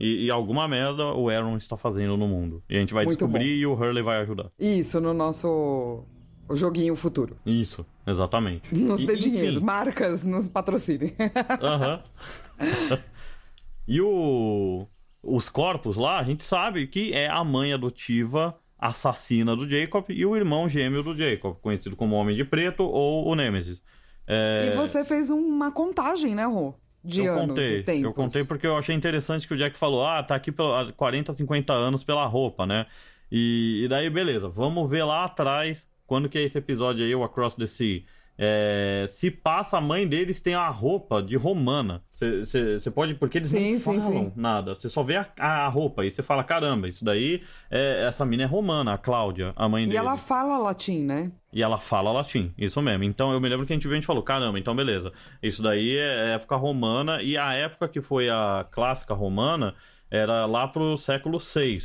E, 0.00 0.24
e 0.26 0.30
alguma 0.30 0.66
merda 0.66 1.12
o 1.12 1.28
Aaron 1.28 1.56
está 1.58 1.76
fazendo 1.76 2.16
no 2.16 2.26
mundo. 2.26 2.60
E 2.68 2.76
a 2.76 2.80
gente 2.80 2.94
vai 2.94 3.04
Muito 3.04 3.18
descobrir 3.18 3.44
bom. 3.44 3.60
e 3.60 3.66
o 3.66 3.74
Hurley 3.74 4.02
vai 4.02 4.22
ajudar. 4.22 4.50
Isso, 4.58 5.00
no 5.00 5.12
nosso. 5.14 6.04
O 6.52 6.56
joguinho 6.56 6.94
futuro. 6.94 7.36
Isso, 7.46 7.84
exatamente. 8.06 8.62
Nos 8.74 9.00
E- 9.00 9.06
dê 9.06 9.14
enfim, 9.14 9.30
dinheiro. 9.30 9.62
Marcas 9.62 10.24
nos 10.24 10.48
patrocinem. 10.48 11.14
Aham. 11.62 12.02
e 13.88 14.00
o... 14.00 14.86
os 15.22 15.48
corpos 15.48 15.96
lá, 15.96 16.18
a 16.18 16.22
gente 16.22 16.44
sabe 16.44 16.86
que 16.86 17.12
é 17.12 17.28
a 17.28 17.42
mãe 17.42 17.72
adotiva 17.72 18.56
assassina 18.78 19.54
do 19.54 19.68
Jacob 19.68 20.04
e 20.10 20.26
o 20.26 20.36
irmão 20.36 20.68
gêmeo 20.68 21.02
do 21.02 21.16
Jacob, 21.16 21.56
conhecido 21.62 21.94
como 21.96 22.16
Homem 22.16 22.34
de 22.36 22.44
Preto 22.44 22.82
ou 22.82 23.26
o 23.28 23.34
Nemesis. 23.34 23.80
É, 24.26 24.70
E 24.72 24.76
você 24.76 25.04
fez 25.04 25.30
uma 25.30 25.70
contagem, 25.70 26.34
né, 26.34 26.44
Rô? 26.44 26.74
De 27.04 27.24
eu 27.24 27.32
anos 27.34 27.48
contei, 27.48 27.78
e 27.78 27.82
tempos. 27.82 28.02
eu 28.04 28.12
contei 28.12 28.44
porque 28.44 28.66
eu 28.66 28.76
achei 28.76 28.94
interessante 28.94 29.46
que 29.48 29.54
o 29.54 29.56
Jack 29.56 29.76
falou, 29.78 30.04
ah, 30.04 30.22
tá 30.22 30.34
aqui 30.36 30.50
há 30.50 30.92
40, 30.92 31.32
50 31.34 31.72
anos 31.72 32.04
pela 32.04 32.24
roupa, 32.26 32.64
né? 32.66 32.86
E, 33.30 33.82
e 33.84 33.88
daí, 33.88 34.08
beleza, 34.10 34.48
vamos 34.48 34.88
ver 34.90 35.02
lá 35.04 35.24
atrás, 35.24 35.88
quando 36.12 36.28
que 36.28 36.36
é 36.36 36.42
esse 36.42 36.58
episódio 36.58 37.02
aí, 37.06 37.14
o 37.14 37.24
Across 37.24 37.56
the 37.56 37.66
Sea. 37.66 38.02
É, 38.36 39.08
se 39.12 39.30
passa, 39.30 39.78
a 39.78 39.80
mãe 39.80 40.06
deles 40.06 40.42
tem 40.42 40.52
a 40.52 40.68
roupa 40.68 41.22
de 41.22 41.36
romana. 41.36 42.02
Você 42.12 42.90
pode, 42.90 43.14
porque 43.14 43.38
eles 43.38 43.48
Sim, 43.48 43.72
não 43.72 43.78
sim, 43.78 43.98
falam 43.98 44.24
sim. 44.24 44.32
nada. 44.36 44.74
Você 44.74 44.90
só 44.90 45.02
vê 45.02 45.16
a, 45.16 45.26
a 45.38 45.68
roupa 45.68 46.04
e 46.04 46.10
você 46.10 46.22
fala, 46.22 46.44
caramba, 46.44 46.86
isso 46.86 47.02
daí, 47.02 47.42
é, 47.70 48.04
essa 48.06 48.26
mina 48.26 48.42
é 48.42 48.46
romana, 48.46 48.92
a 48.92 48.98
Cláudia, 48.98 49.54
a 49.56 49.66
mãe 49.70 49.84
E 49.84 49.86
dele. 49.86 49.96
ela 50.00 50.18
fala 50.18 50.58
latim, 50.58 50.98
né? 51.02 51.32
E 51.50 51.62
ela 51.62 51.78
fala 51.78 52.12
latim, 52.12 52.52
isso 52.58 52.82
mesmo. 52.82 53.04
Então 53.04 53.32
eu 53.32 53.40
me 53.40 53.48
lembro 53.48 53.64
que 53.64 53.72
a 53.72 53.76
gente 53.76 53.84
viu, 53.84 53.92
a 53.92 53.94
gente 53.94 54.06
falou, 54.06 54.22
caramba, 54.22 54.58
então 54.58 54.76
beleza. 54.76 55.12
Isso 55.42 55.62
daí 55.62 55.96
é 55.96 56.34
época 56.34 56.56
romana, 56.56 57.22
e 57.22 57.38
a 57.38 57.54
época 57.54 57.88
que 57.88 58.02
foi 58.02 58.28
a 58.28 58.66
clássica 58.70 59.14
romana 59.14 59.74
era 60.10 60.44
lá 60.44 60.68
pro 60.68 60.98
século 60.98 61.38
VI. 61.38 61.78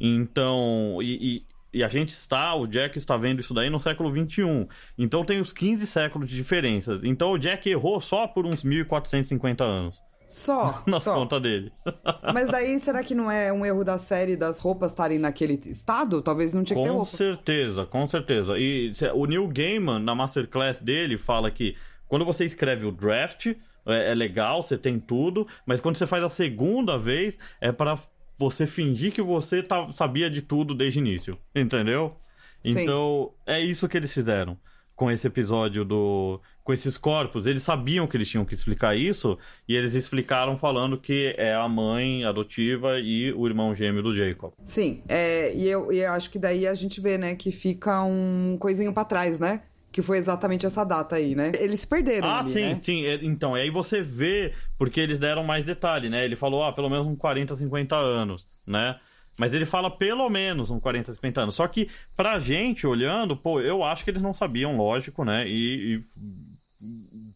Então, 0.00 0.98
e, 1.02 1.44
e, 1.72 1.82
a 1.84 1.88
gente 1.88 2.10
está, 2.10 2.54
o 2.54 2.66
Jack 2.66 2.96
está 2.98 3.16
vendo 3.16 3.40
isso 3.40 3.54
daí 3.54 3.70
no 3.70 3.78
século 3.80 4.10
XXI. 4.10 4.68
Então 4.98 5.24
tem 5.24 5.40
os 5.40 5.52
15 5.52 5.86
séculos 5.86 6.28
de 6.28 6.36
diferença. 6.36 7.00
Então 7.04 7.32
o 7.32 7.38
Jack 7.38 7.68
errou 7.68 8.00
só 8.00 8.26
por 8.26 8.46
uns 8.46 8.62
1450 8.64 9.64
anos 9.64 10.02
Só, 10.28 10.82
na 10.86 11.00
só. 11.00 11.14
conta 11.14 11.40
dele. 11.40 11.72
Mas 12.34 12.48
daí, 12.48 12.78
será 12.80 13.02
que 13.02 13.14
não 13.14 13.30
é 13.30 13.52
um 13.52 13.64
erro 13.66 13.84
da 13.84 13.98
série 13.98 14.36
das 14.36 14.60
roupas 14.60 14.92
estarem 14.92 15.18
naquele 15.18 15.60
estado? 15.66 16.22
Talvez 16.22 16.54
não 16.54 16.62
tinha 16.64 16.76
que 16.76 16.82
ter 16.82 16.88
Com 16.90 16.96
roupa. 16.98 17.16
certeza, 17.16 17.86
com 17.86 18.06
certeza. 18.06 18.58
E 18.58 18.92
o 19.14 19.26
Neil 19.26 19.46
Gaiman, 19.48 19.98
na 19.98 20.14
Masterclass 20.14 20.80
dele, 20.80 21.16
fala 21.18 21.50
que 21.50 21.76
quando 22.06 22.24
você 22.24 22.44
escreve 22.44 22.86
o 22.86 22.92
draft, 22.92 23.46
é, 23.86 24.12
é 24.12 24.14
legal, 24.14 24.62
você 24.62 24.76
tem 24.76 24.98
tudo, 24.98 25.46
mas 25.64 25.80
quando 25.80 25.96
você 25.96 26.06
faz 26.06 26.22
a 26.24 26.28
segunda 26.28 26.98
vez, 26.98 27.36
é 27.60 27.72
para 27.72 27.96
você 28.40 28.66
fingir 28.66 29.12
que 29.12 29.20
você 29.20 29.62
tá, 29.62 29.92
sabia 29.92 30.30
de 30.30 30.40
tudo 30.40 30.74
desde 30.74 30.98
o 30.98 31.02
início, 31.02 31.38
entendeu? 31.54 32.16
Sim. 32.64 32.70
Então, 32.70 33.32
é 33.46 33.60
isso 33.60 33.86
que 33.86 33.98
eles 33.98 34.12
fizeram 34.12 34.56
com 34.96 35.10
esse 35.10 35.26
episódio 35.26 35.84
do. 35.84 36.40
com 36.64 36.72
esses 36.72 36.96
corpos. 36.96 37.46
Eles 37.46 37.62
sabiam 37.62 38.06
que 38.06 38.16
eles 38.16 38.28
tinham 38.30 38.44
que 38.44 38.54
explicar 38.54 38.96
isso, 38.96 39.38
e 39.68 39.76
eles 39.76 39.94
explicaram 39.94 40.58
falando 40.58 40.98
que 40.98 41.34
é 41.36 41.54
a 41.54 41.68
mãe 41.68 42.24
adotiva 42.24 42.98
e 42.98 43.30
o 43.32 43.46
irmão 43.46 43.74
gêmeo 43.74 44.02
do 44.02 44.16
Jacob. 44.16 44.52
Sim, 44.64 45.02
é, 45.06 45.54
e, 45.54 45.68
eu, 45.68 45.92
e 45.92 45.98
eu 45.98 46.12
acho 46.12 46.30
que 46.30 46.38
daí 46.38 46.66
a 46.66 46.74
gente 46.74 46.98
vê, 46.98 47.18
né, 47.18 47.34
que 47.34 47.50
fica 47.50 48.02
um 48.02 48.56
coisinho 48.58 48.92
pra 48.92 49.04
trás, 49.04 49.38
né? 49.38 49.62
Que 49.92 50.02
foi 50.02 50.18
exatamente 50.18 50.64
essa 50.66 50.84
data 50.84 51.16
aí, 51.16 51.34
né? 51.34 51.50
Eles 51.58 51.80
se 51.80 51.86
perderam 51.86 52.28
Ah, 52.28 52.40
ali, 52.40 52.52
sim, 52.52 52.60
né? 52.60 52.80
sim. 52.82 53.04
É, 53.06 53.14
Então, 53.24 53.56
e 53.56 53.62
aí 53.62 53.70
você 53.70 54.00
vê, 54.02 54.52
porque 54.78 55.00
eles 55.00 55.18
deram 55.18 55.42
mais 55.42 55.64
detalhe, 55.64 56.08
né? 56.08 56.24
Ele 56.24 56.36
falou, 56.36 56.62
ah, 56.62 56.72
pelo 56.72 56.88
menos 56.88 57.06
uns 57.06 57.18
40, 57.18 57.56
50 57.56 57.96
anos, 57.96 58.46
né? 58.66 58.96
Mas 59.38 59.54
ele 59.54 59.64
fala 59.64 59.90
pelo 59.90 60.28
menos 60.28 60.70
uns 60.70 60.80
40, 60.80 61.14
50 61.14 61.40
anos. 61.40 61.54
Só 61.54 61.66
que 61.66 61.88
pra 62.16 62.38
gente, 62.38 62.86
olhando, 62.86 63.36
pô, 63.36 63.60
eu 63.60 63.82
acho 63.82 64.04
que 64.04 64.10
eles 64.10 64.22
não 64.22 64.34
sabiam, 64.34 64.76
lógico, 64.76 65.24
né? 65.24 65.48
E, 65.48 65.96
e 65.96 66.02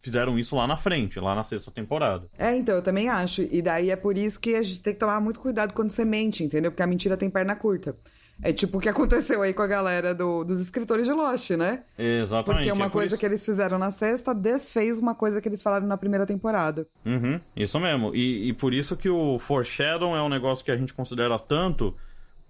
fizeram 0.03 0.39
isso 0.39 0.55
lá 0.55 0.67
na 0.67 0.77
frente, 0.77 1.19
lá 1.19 1.35
na 1.35 1.45
sexta 1.45 1.71
temporada. 1.71 2.27
É, 2.39 2.55
então, 2.55 2.75
eu 2.77 2.83
também 2.83 3.09
acho. 3.09 3.43
E 3.51 3.61
daí 3.63 3.91
é 3.91 3.97
por 3.97 4.17
isso 4.19 4.39
que 4.41 4.55
a 4.55 4.63
gente 4.63 4.81
tem 4.81 4.93
que 4.93 5.01
tomar 5.01 5.21
muito 5.21 5.41
cuidado 5.41 5.73
quando 5.73 5.91
você 5.91 6.05
mente, 6.05 6.45
entendeu? 6.45 6.71
Porque 6.71 6.83
a 6.83 6.87
mentira 6.87 7.17
tem 7.17 7.31
perna 7.31 7.57
curta. 7.57 7.97
É 8.43 8.53
tipo 8.53 8.79
o 8.79 8.81
que 8.81 8.89
aconteceu 8.89 9.41
aí 9.43 9.55
com 9.55 9.63
a 9.63 9.67
galera 9.67 10.15
do- 10.15 10.45
dos 10.45 10.61
escritores 10.61 11.07
de 11.07 11.13
Lost, 11.13 11.51
né? 11.51 11.83
Exatamente. 11.99 12.45
Porque 12.65 12.73
uma 12.73 12.87
é 12.87 12.91
coisa 12.91 13.17
que 13.17 13.25
eles 13.25 13.45
fizeram 13.45 13.79
na 13.79 13.91
sexta 13.91 14.35
desfez 14.35 14.99
uma 14.99 15.15
coisa 15.15 15.41
que 15.41 15.49
eles 15.49 15.63
falaram 15.63 15.87
na 15.87 15.97
primeira 15.97 16.27
temporada. 16.27 16.87
Uhum, 17.07 17.41
isso 17.57 17.79
mesmo. 17.81 18.15
E, 18.15 18.49
e 18.49 18.53
por 18.53 18.75
isso 18.75 18.97
que 18.97 19.09
o 19.09 19.39
foreshadow 19.39 20.15
é 20.17 20.23
um 20.23 20.29
negócio 20.29 20.65
que 20.65 20.71
a 20.71 20.77
gente 20.77 20.93
considera 20.93 21.39
tanto, 21.39 21.95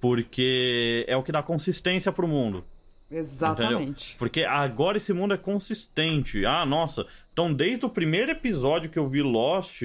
porque 0.01 1.05
é 1.09 1.17
o 1.17 1.23
que 1.23 1.33
dá 1.33 1.43
consistência 1.43 2.13
pro 2.13 2.27
mundo. 2.29 2.65
Entendeu? 3.07 3.21
Exatamente. 3.23 4.17
Porque 4.19 4.43
agora 4.45 4.97
esse 4.99 5.13
mundo 5.13 5.35
é 5.35 5.37
consistente. 5.37 6.45
Ah, 6.45 6.65
nossa. 6.67 7.07
Então, 7.33 7.53
desde 7.53 7.85
o 7.87 7.89
primeiro 7.89 8.31
episódio 8.33 8.91
que 8.91 8.99
eu 8.99 9.07
vi 9.09 9.23
Lost, 9.23 9.83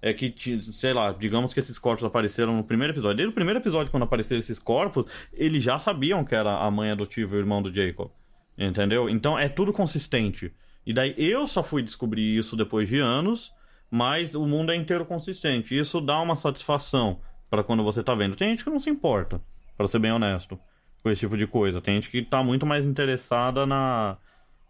é 0.00 0.12
que, 0.12 0.32
sei 0.72 0.92
lá, 0.92 1.12
digamos 1.12 1.52
que 1.52 1.60
esses 1.60 1.78
corpos 1.78 2.04
apareceram 2.04 2.56
no 2.56 2.64
primeiro 2.64 2.92
episódio. 2.92 3.16
Desde 3.16 3.32
o 3.32 3.34
primeiro 3.34 3.58
episódio, 3.58 3.90
quando 3.90 4.04
apareceram 4.04 4.40
esses 4.40 4.58
corpos, 4.58 5.06
eles 5.32 5.62
já 5.62 5.78
sabiam 5.78 6.24
que 6.24 6.34
era 6.34 6.58
a 6.58 6.70
mãe 6.70 6.90
adotiva 6.90 7.34
e 7.34 7.38
o 7.38 7.40
irmão 7.40 7.60
do 7.60 7.72
Jacob. 7.72 8.10
Entendeu? 8.56 9.08
Então 9.08 9.38
é 9.38 9.48
tudo 9.48 9.72
consistente. 9.72 10.52
E 10.86 10.92
daí 10.92 11.14
eu 11.16 11.46
só 11.46 11.62
fui 11.62 11.82
descobrir 11.82 12.36
isso 12.36 12.56
depois 12.56 12.88
de 12.88 12.98
anos, 12.98 13.52
mas 13.90 14.34
o 14.34 14.46
mundo 14.46 14.72
é 14.72 14.76
inteiro 14.76 15.04
consistente. 15.04 15.76
Isso 15.76 16.00
dá 16.00 16.20
uma 16.20 16.36
satisfação 16.36 17.20
pra 17.50 17.64
quando 17.64 17.82
você 17.82 18.02
tá 18.02 18.14
vendo. 18.14 18.36
Tem 18.36 18.50
gente 18.50 18.64
que 18.64 18.70
não 18.70 18.80
se 18.80 18.90
importa, 18.90 19.40
pra 19.76 19.88
ser 19.88 19.98
bem 19.98 20.12
honesto, 20.12 20.58
com 21.02 21.10
esse 21.10 21.20
tipo 21.20 21.36
de 21.36 21.46
coisa. 21.46 21.80
Tem 21.80 21.94
gente 21.94 22.10
que 22.10 22.22
tá 22.22 22.42
muito 22.42 22.64
mais 22.64 22.84
interessada 22.84 23.66
na, 23.66 24.16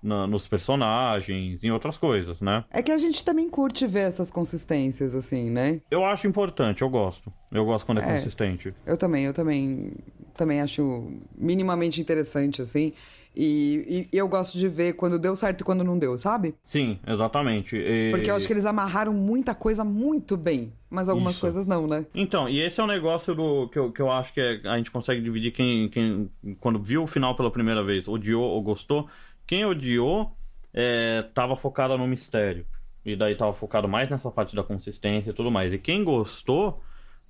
na- 0.03 0.27
nos 0.27 0.47
personagens, 0.47 1.63
em 1.63 1.71
outras 1.71 1.97
coisas, 1.97 2.41
né? 2.41 2.65
É 2.71 2.83
que 2.83 2.93
a 2.93 2.99
gente 2.99 3.25
também 3.25 3.49
curte 3.49 3.87
ver 3.87 4.01
essas 4.01 4.31
consistências, 4.31 5.15
assim, 5.15 5.51
né? 5.51 5.81
Eu 5.91 6.05
acho 6.05 6.27
importante, 6.27 6.83
eu 6.83 6.89
gosto. 6.89 7.33
Eu 7.51 7.65
gosto 7.65 7.85
quando 7.87 8.01
é, 8.01 8.05
É. 8.05 8.15
consistente. 8.19 8.75
Eu 8.87 8.97
também, 8.97 9.25
eu 9.25 9.33
também, 9.35 9.93
também 10.37 10.61
acho 10.61 11.11
minimamente 11.37 12.01
interessante, 12.01 12.63
assim. 12.63 12.93
E, 13.41 14.09
e 14.13 14.17
eu 14.19 14.27
gosto 14.27 14.59
de 14.59 14.67
ver 14.67 14.95
quando 14.95 15.17
deu 15.19 15.37
certo 15.37 15.61
e 15.61 15.65
quando 15.65 15.85
não 15.85 15.97
deu, 15.97 16.17
sabe? 16.19 16.55
Sim, 16.65 16.99
exatamente. 17.07 17.77
E- 17.77 18.11
Porque 18.11 18.29
eu 18.31 18.35
acho 18.35 18.47
que 18.49 18.53
eles 18.53 18.67
amarraram 18.67 19.13
muita 19.13 19.55
coisa 19.55 19.85
muito 19.85 20.37
bem, 20.37 20.73
mas 20.91 21.09
algumas 21.09 21.35
Isso. 21.35 21.43
coisas 21.43 21.65
não, 21.65 21.87
né? 21.87 22.05
Então, 22.13 22.49
e 22.49 22.61
esse 22.61 22.81
é 22.81 22.83
o 22.83 22.87
negócio 22.87 23.37
do, 23.37 23.69
que, 23.69 23.79
eu, 23.79 23.93
que 23.93 24.03
eu 24.03 24.11
acho 24.11 24.33
que 24.33 24.41
é- 24.41 24.61
a 24.65 24.77
gente 24.77 24.91
consegue 24.91 25.21
dividir 25.21 25.53
quem, 25.53 25.89
quem, 25.89 26.29
quando 26.59 26.83
viu 26.83 27.05
o 27.05 27.07
final 27.07 27.37
pela 27.37 27.51
primeira 27.51 27.85
vez, 27.85 28.09
odiou 28.09 28.43
ou 28.43 28.61
gostou. 28.61 29.07
Quem 29.49 29.65
odiou 29.65 30.37
é, 30.73 31.23
tava 31.35 31.57
focado 31.57 31.97
no 31.99 32.07
mistério. 32.07 32.65
E 33.05 33.17
daí 33.17 33.35
tava 33.35 33.55
focado 33.55 33.89
mais 33.89 34.11
nessa 34.11 34.31
parte 34.31 34.55
da 34.55 34.63
consistência 34.63 35.31
e 35.31 35.33
tudo 35.33 35.51
mais. 35.51 35.73
E 35.73 35.79
quem 35.79 36.05
gostou, 36.05 36.83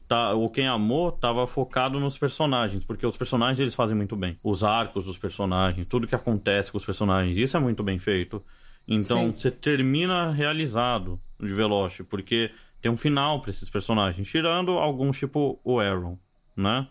tá, 0.09 0.33
ou 0.33 0.51
quem 0.51 0.66
amou, 0.66 1.12
tava 1.12 1.47
focado 1.47 2.01
nos 2.01 2.19
personagens. 2.19 2.85
Porque 2.85 3.07
os 3.07 3.16
personagens 3.16 3.61
eles 3.61 3.77
fazem 3.77 3.97
muito 3.97 4.16
bem. 4.16 4.37
Os 4.43 4.64
arcos 4.64 5.05
dos 5.05 5.16
personagens, 5.16 5.87
tudo 5.89 6.09
que 6.09 6.14
acontece 6.16 6.73
com 6.73 6.79
os 6.79 6.85
personagens, 6.85 7.39
isso 7.39 7.57
é 7.57 7.61
muito 7.61 7.83
bem 7.85 7.99
feito. 7.99 8.43
Então 8.89 9.27
Sim. 9.27 9.35
você 9.39 9.51
termina 9.51 10.33
realizado 10.33 11.21
de 11.39 11.55
Veloce, 11.55 12.03
porque 12.03 12.51
tem 12.83 12.91
um 12.91 12.97
final 12.97 13.41
pra 13.41 13.51
esses 13.51 13.71
personagens, 13.71 14.27
tirando 14.27 14.73
alguns 14.73 15.16
tipo 15.16 15.61
o 15.62 15.79
Aaron, 15.79 16.19
né? 16.57 16.89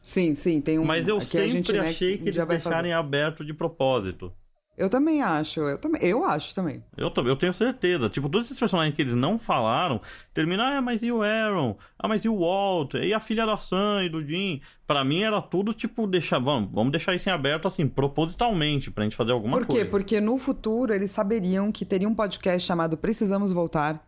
Sim, 0.00 0.34
sim, 0.34 0.60
tem 0.62 0.78
um. 0.78 0.84
Mas 0.84 1.06
eu 1.06 1.18
que 1.18 1.24
sempre 1.24 1.48
gente, 1.50 1.72
né, 1.74 1.80
achei 1.80 2.16
que 2.16 2.22
um 2.22 2.26
eles 2.26 2.36
vai 2.36 2.46
fazer. 2.46 2.62
deixarem 2.62 2.92
aberto 2.94 3.44
de 3.44 3.52
propósito. 3.52 4.32
Eu 4.76 4.88
também 4.88 5.20
acho, 5.20 5.60
eu 5.60 5.76
também, 5.76 6.00
eu 6.02 6.24
acho 6.24 6.54
também. 6.54 6.82
Eu, 6.96 7.10
também- 7.10 7.30
eu 7.30 7.36
tenho 7.36 7.52
certeza. 7.52 8.08
Tipo, 8.08 8.30
todos 8.30 8.46
esses 8.46 8.58
personagens 8.58 8.94
que 8.96 9.02
eles 9.02 9.14
não 9.14 9.38
falaram, 9.38 10.00
terminar, 10.32 10.78
ah, 10.78 10.80
mas 10.80 11.02
e 11.02 11.12
o 11.12 11.22
Aaron? 11.22 11.76
Ah, 11.98 12.08
mas 12.08 12.24
e 12.24 12.28
o 12.30 12.38
Walt? 12.38 12.94
E 12.94 13.12
a 13.12 13.20
filha 13.20 13.44
da 13.44 13.58
Sam 13.58 14.04
e 14.04 14.08
do 14.08 14.24
Jim? 14.24 14.62
Pra 14.86 15.04
mim 15.04 15.22
era 15.22 15.42
tudo, 15.42 15.74
tipo, 15.74 16.06
deixar. 16.06 16.38
Vamos, 16.38 16.70
vamos 16.72 16.92
deixar 16.92 17.14
isso 17.14 17.28
em 17.28 17.32
aberto, 17.32 17.68
assim, 17.68 17.86
propositalmente, 17.86 18.90
pra 18.90 19.04
gente 19.04 19.16
fazer 19.16 19.32
alguma 19.32 19.58
Por 19.58 19.66
quê? 19.66 19.72
coisa. 19.74 19.90
Porque 19.90 20.20
no 20.20 20.38
futuro 20.38 20.94
eles 20.94 21.10
saberiam 21.10 21.70
que 21.70 21.84
teria 21.84 22.08
um 22.08 22.14
podcast 22.14 22.66
chamado 22.66 22.96
Precisamos 22.96 23.52
Voltar, 23.52 24.02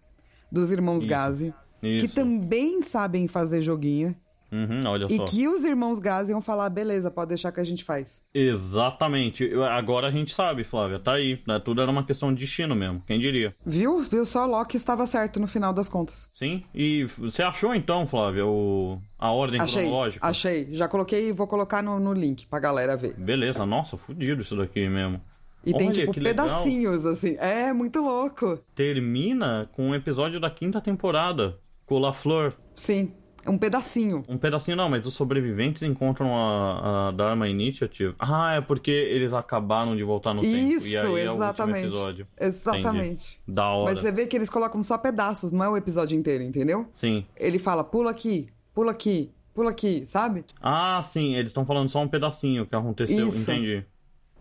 dos 0.51 0.73
irmãos 0.73 0.99
Isso. 1.03 1.09
Gazi, 1.09 1.55
que 1.83 2.07
Isso. 2.07 2.15
também 2.15 2.83
sabem 2.83 3.29
fazer 3.29 3.61
joguinho. 3.61 4.17
Uhum, 4.53 4.83
olha 4.87 5.07
E 5.09 5.17
só. 5.17 5.25
que 5.25 5.49
os 5.49 5.65
irmãos 5.65 5.99
Gazi 5.99 6.31
iam 6.31 6.43
falar, 6.43 6.69
beleza, 6.69 7.11
pode 7.11 7.29
deixar 7.31 7.51
que 7.51 7.59
a 7.61 7.65
gente 7.65 7.83
faz. 7.83 8.23
Exatamente. 8.35 9.51
Agora 9.71 10.09
a 10.09 10.11
gente 10.11 10.35
sabe, 10.35 10.63
Flávia, 10.65 10.99
tá 10.99 11.15
aí. 11.15 11.41
né? 11.47 11.59
Tudo 11.59 11.81
era 11.81 11.91
uma 11.91 12.05
questão 12.05 12.33
de 12.35 12.41
destino 12.41 12.75
mesmo, 12.75 13.03
quem 13.07 13.19
diria. 13.19 13.55
Viu? 13.65 14.01
Viu? 14.03 14.25
Só 14.27 14.45
Loki 14.47 14.77
estava 14.77 15.07
certo 15.07 15.41
no 15.41 15.47
final 15.47 15.73
das 15.73 15.89
contas. 15.89 16.29
Sim. 16.35 16.63
E 16.75 17.05
você 17.19 17.43
achou 17.43 17.75
então, 17.75 18.07
Flávia, 18.07 18.47
o... 18.47 18.99
a 19.19 19.31
ordem 19.33 19.61
Achei, 19.61 19.83
cronológica? 19.85 20.27
achei. 20.27 20.69
Já 20.73 20.87
coloquei 20.89 21.29
e 21.29 21.33
vou 21.33 21.47
colocar 21.47 21.83
no, 21.83 21.99
no 21.99 22.13
link 22.13 22.47
pra 22.47 22.59
galera 22.61 22.97
ver. 22.97 23.15
Beleza, 23.15 23.65
nossa, 23.65 23.97
fudido 23.97 24.43
isso 24.43 24.57
daqui 24.57 24.89
mesmo. 24.89 25.21
E 25.65 25.73
tem, 25.73 25.87
Olha, 25.87 25.95
tipo, 25.95 26.13
que 26.13 26.19
legal. 26.21 26.47
pedacinhos, 26.47 27.07
assim. 27.07 27.37
É, 27.39 27.73
muito 27.73 28.01
louco. 28.03 28.59
Termina 28.75 29.69
com 29.73 29.91
um 29.91 29.95
episódio 29.95 30.41
da 30.41 30.51
quinta 30.51 30.81
temporada, 30.81 31.57
com 31.87 31.95
o 31.95 31.99
LaFleur. 32.01 32.53
Sim, 32.75 33.13
um 33.47 33.59
pedacinho. 33.59 34.25
Um 34.29 34.39
pedacinho 34.39 34.77
não, 34.77 34.89
mas 34.89 35.07
os 35.07 35.15
sobreviventes 35.15 35.83
encontram 35.83 36.37
a, 36.37 37.09
a 37.09 37.11
Dharma 37.13 37.49
Initiative. 37.49 38.15
Ah, 38.19 38.55
é 38.55 38.61
porque 38.61 38.91
eles 38.91 39.33
acabaram 39.33 39.97
de 39.97 40.03
voltar 40.03 40.35
no 40.35 40.41
tempo. 40.43 40.57
Isso, 40.57 40.87
aí 40.87 40.95
é 40.95 41.05
o 41.05 41.11
último 41.13 41.33
exatamente. 41.35 41.87
episódio. 41.87 42.27
Exatamente. 42.41 43.41
Da 43.47 43.69
hora. 43.69 43.93
Mas 43.93 44.03
você 44.03 44.13
vê 44.13 44.27
que 44.27 44.37
eles 44.37 44.51
colocam 44.51 44.83
só 44.83 44.97
pedaços, 44.99 45.53
não 45.53 45.65
é 45.65 45.69
o 45.69 45.77
episódio 45.77 46.17
inteiro, 46.17 46.43
entendeu? 46.45 46.87
Sim. 46.95 47.27
Ele 47.37 47.59
fala, 47.59 47.83
pula 47.83 48.11
aqui, 48.11 48.49
pula 48.75 48.93
aqui, 48.93 49.31
pula 49.55 49.71
aqui, 49.71 50.05
sabe? 50.07 50.45
Ah, 50.61 51.03
sim, 51.13 51.35
eles 51.35 51.51
estão 51.51 51.67
falando 51.67 51.89
só 51.89 52.01
um 52.01 52.09
pedacinho 52.09 52.67
que 52.67 52.75
aconteceu. 52.75 53.29
Isso. 53.29 53.51
Entendi. 53.51 53.85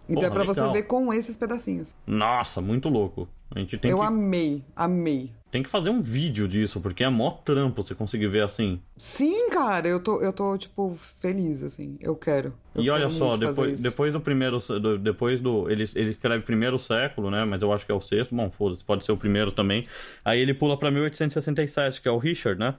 Então 0.10 0.24
Porra, 0.24 0.28
é 0.28 0.32
pra 0.32 0.44
você 0.44 0.60
legal. 0.60 0.74
ver 0.74 0.84
com 0.84 1.14
esses 1.14 1.38
pedacinhos. 1.38 1.96
Nossa, 2.06 2.60
muito 2.60 2.90
louco. 2.90 3.28
A 3.54 3.60
gente 3.60 3.78
tem 3.78 3.92
Eu 3.92 4.00
que, 4.00 4.06
amei, 4.06 4.64
amei. 4.76 5.32
Tem 5.52 5.62
que 5.62 5.70
fazer 5.70 5.90
um 5.90 6.02
vídeo 6.02 6.48
disso, 6.48 6.80
porque 6.80 7.04
é 7.04 7.10
mó 7.10 7.32
trampo 7.32 7.84
você 7.84 7.94
conseguir 7.94 8.28
ver 8.28 8.44
assim. 8.44 8.80
Sim, 8.98 9.50
cara, 9.50 9.88
eu 9.88 10.00
tô, 10.02 10.22
eu 10.22 10.32
tô, 10.32 10.58
tipo, 10.58 10.96
feliz, 11.20 11.62
assim. 11.64 11.98
Eu 12.00 12.16
quero. 12.16 12.54
Eu 12.74 12.84
e 12.84 12.90
olha 12.90 13.06
quero 13.08 13.18
só, 13.18 13.30
muito 13.30 13.42
fazer 13.42 13.62
depois, 13.62 13.82
depois 13.82 14.14
do 14.14 14.22
primeiro. 14.22 14.60
do- 14.60 14.98
depois 14.98 15.40
do. 15.42 15.70
Ele, 15.70 15.84
ele 15.94 16.12
escreve 16.12 16.44
primeiro 16.44 16.80
século, 16.80 17.30
né? 17.30 17.44
Mas 17.46 17.62
eu 17.62 17.72
acho 17.74 17.86
que 17.86 17.92
é 17.92 17.96
o 17.96 18.02
sexto. 18.02 18.34
Bom, 18.34 18.50
foda-se, 18.50 18.84
pode 18.84 19.04
ser 19.06 19.12
o 19.12 19.18
primeiro 19.18 19.52
também. 19.52 19.86
Aí 20.24 20.40
ele 20.40 20.54
pula 20.54 20.78
pra 20.78 20.90
1867, 20.90 22.02
que 22.02 22.08
é 22.08 22.12
o 22.12 22.18
Richard, 22.18 22.60
né? 22.60 22.76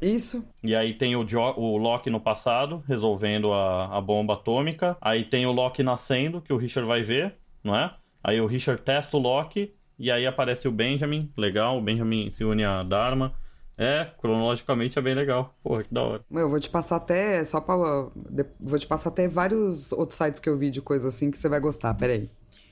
Isso, 0.00 0.44
E 0.62 0.76
aí 0.76 0.94
tem 0.94 1.16
o, 1.16 1.24
jo 1.24 1.40
o 1.56 1.76
Loki 1.76 2.08
no 2.08 2.20
passado, 2.20 2.84
resolvendo 2.86 3.52
a, 3.52 3.96
a 3.96 4.00
bomba 4.00 4.34
atômica. 4.34 4.96
Aí 5.00 5.24
tem 5.24 5.44
o 5.44 5.50
Loki 5.52 5.82
nascendo, 5.82 6.40
que 6.40 6.52
o 6.52 6.56
Richard 6.56 6.86
vai 6.86 7.02
ver, 7.02 7.34
não 7.64 7.74
é? 7.76 7.92
Aí 8.22 8.40
o 8.40 8.46
Richard 8.46 8.80
testa 8.82 9.16
o 9.16 9.20
Loki, 9.20 9.72
e 9.98 10.10
aí 10.10 10.26
aparece 10.26 10.68
o 10.68 10.72
Benjamin, 10.72 11.28
legal, 11.36 11.78
o 11.78 11.80
Benjamin 11.82 12.30
se 12.30 12.44
une 12.44 12.64
a 12.64 12.82
Dharma. 12.82 13.32
É, 13.80 14.08
cronologicamente 14.18 14.98
é 14.98 15.02
bem 15.02 15.14
legal. 15.14 15.54
Porra, 15.62 15.84
que 15.84 15.94
da 15.94 16.02
hora. 16.02 16.22
Eu 16.32 16.48
vou 16.48 16.58
te 16.58 16.68
passar 16.68 16.96
até, 16.96 17.44
só 17.44 17.60
pra... 17.60 17.76
Vou 17.76 18.76
te 18.76 18.86
passar 18.88 19.08
até 19.10 19.28
vários 19.28 19.92
outros 19.92 20.18
sites 20.18 20.40
que 20.40 20.48
eu 20.48 20.56
vi 20.56 20.68
de 20.70 20.82
coisa 20.82 21.06
assim 21.08 21.30
que 21.30 21.38
você 21.38 21.48
vai 21.48 21.60
gostar, 21.60 21.94
peraí. 21.94 22.28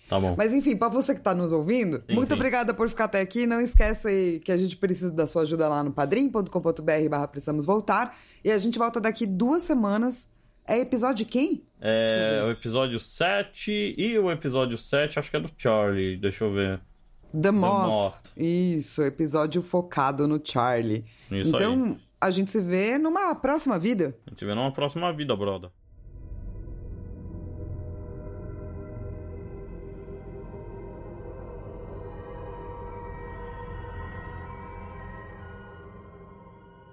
Tá 0.08 0.18
bom. 0.18 0.34
Mas 0.36 0.52
enfim, 0.52 0.76
pra 0.76 0.88
você 0.88 1.14
que 1.14 1.20
tá 1.20 1.32
nos 1.34 1.52
ouvindo, 1.52 2.02
Sim, 2.08 2.14
muito 2.14 2.28
sim. 2.30 2.34
obrigada 2.34 2.74
por 2.74 2.88
ficar 2.88 3.04
até 3.04 3.20
aqui. 3.20 3.46
Não 3.46 3.60
esquece 3.60 4.40
que 4.44 4.50
a 4.50 4.56
gente 4.56 4.76
precisa 4.76 5.12
da 5.12 5.26
sua 5.26 5.42
ajuda 5.42 5.68
lá 5.68 5.82
no 5.84 5.92
padrim.com.br 5.92 7.08
barra 7.08 7.28
precisamos 7.28 7.64
voltar. 7.64 8.16
E 8.44 8.50
a 8.50 8.58
gente 8.58 8.78
volta 8.78 9.00
daqui 9.00 9.26
duas 9.26 9.62
semanas. 9.62 10.28
É 10.66 10.78
episódio 10.80 11.24
quem? 11.24 11.62
É 11.80 12.42
o 12.44 12.50
episódio 12.50 12.98
7 12.98 13.94
e 13.96 14.18
o 14.18 14.30
episódio 14.30 14.76
7, 14.76 15.18
acho 15.20 15.30
que 15.30 15.36
é 15.36 15.40
do 15.40 15.50
Charlie, 15.56 16.16
deixa 16.16 16.44
eu 16.44 16.52
ver. 16.52 16.80
The 17.40 17.50
Moth. 17.50 17.88
Moth. 17.88 18.32
Isso, 18.36 19.02
episódio 19.02 19.62
focado 19.62 20.26
no 20.26 20.40
Charlie. 20.42 21.04
Isso 21.30 21.54
então, 21.54 21.84
aí. 21.84 21.96
a 22.20 22.30
gente 22.30 22.50
se 22.50 22.60
vê 22.60 22.98
numa 22.98 23.34
próxima 23.34 23.78
vida. 23.78 24.16
A 24.26 24.30
gente 24.30 24.44
vê 24.44 24.54
numa 24.54 24.72
próxima 24.72 25.12
vida, 25.12 25.36
brother. 25.36 25.70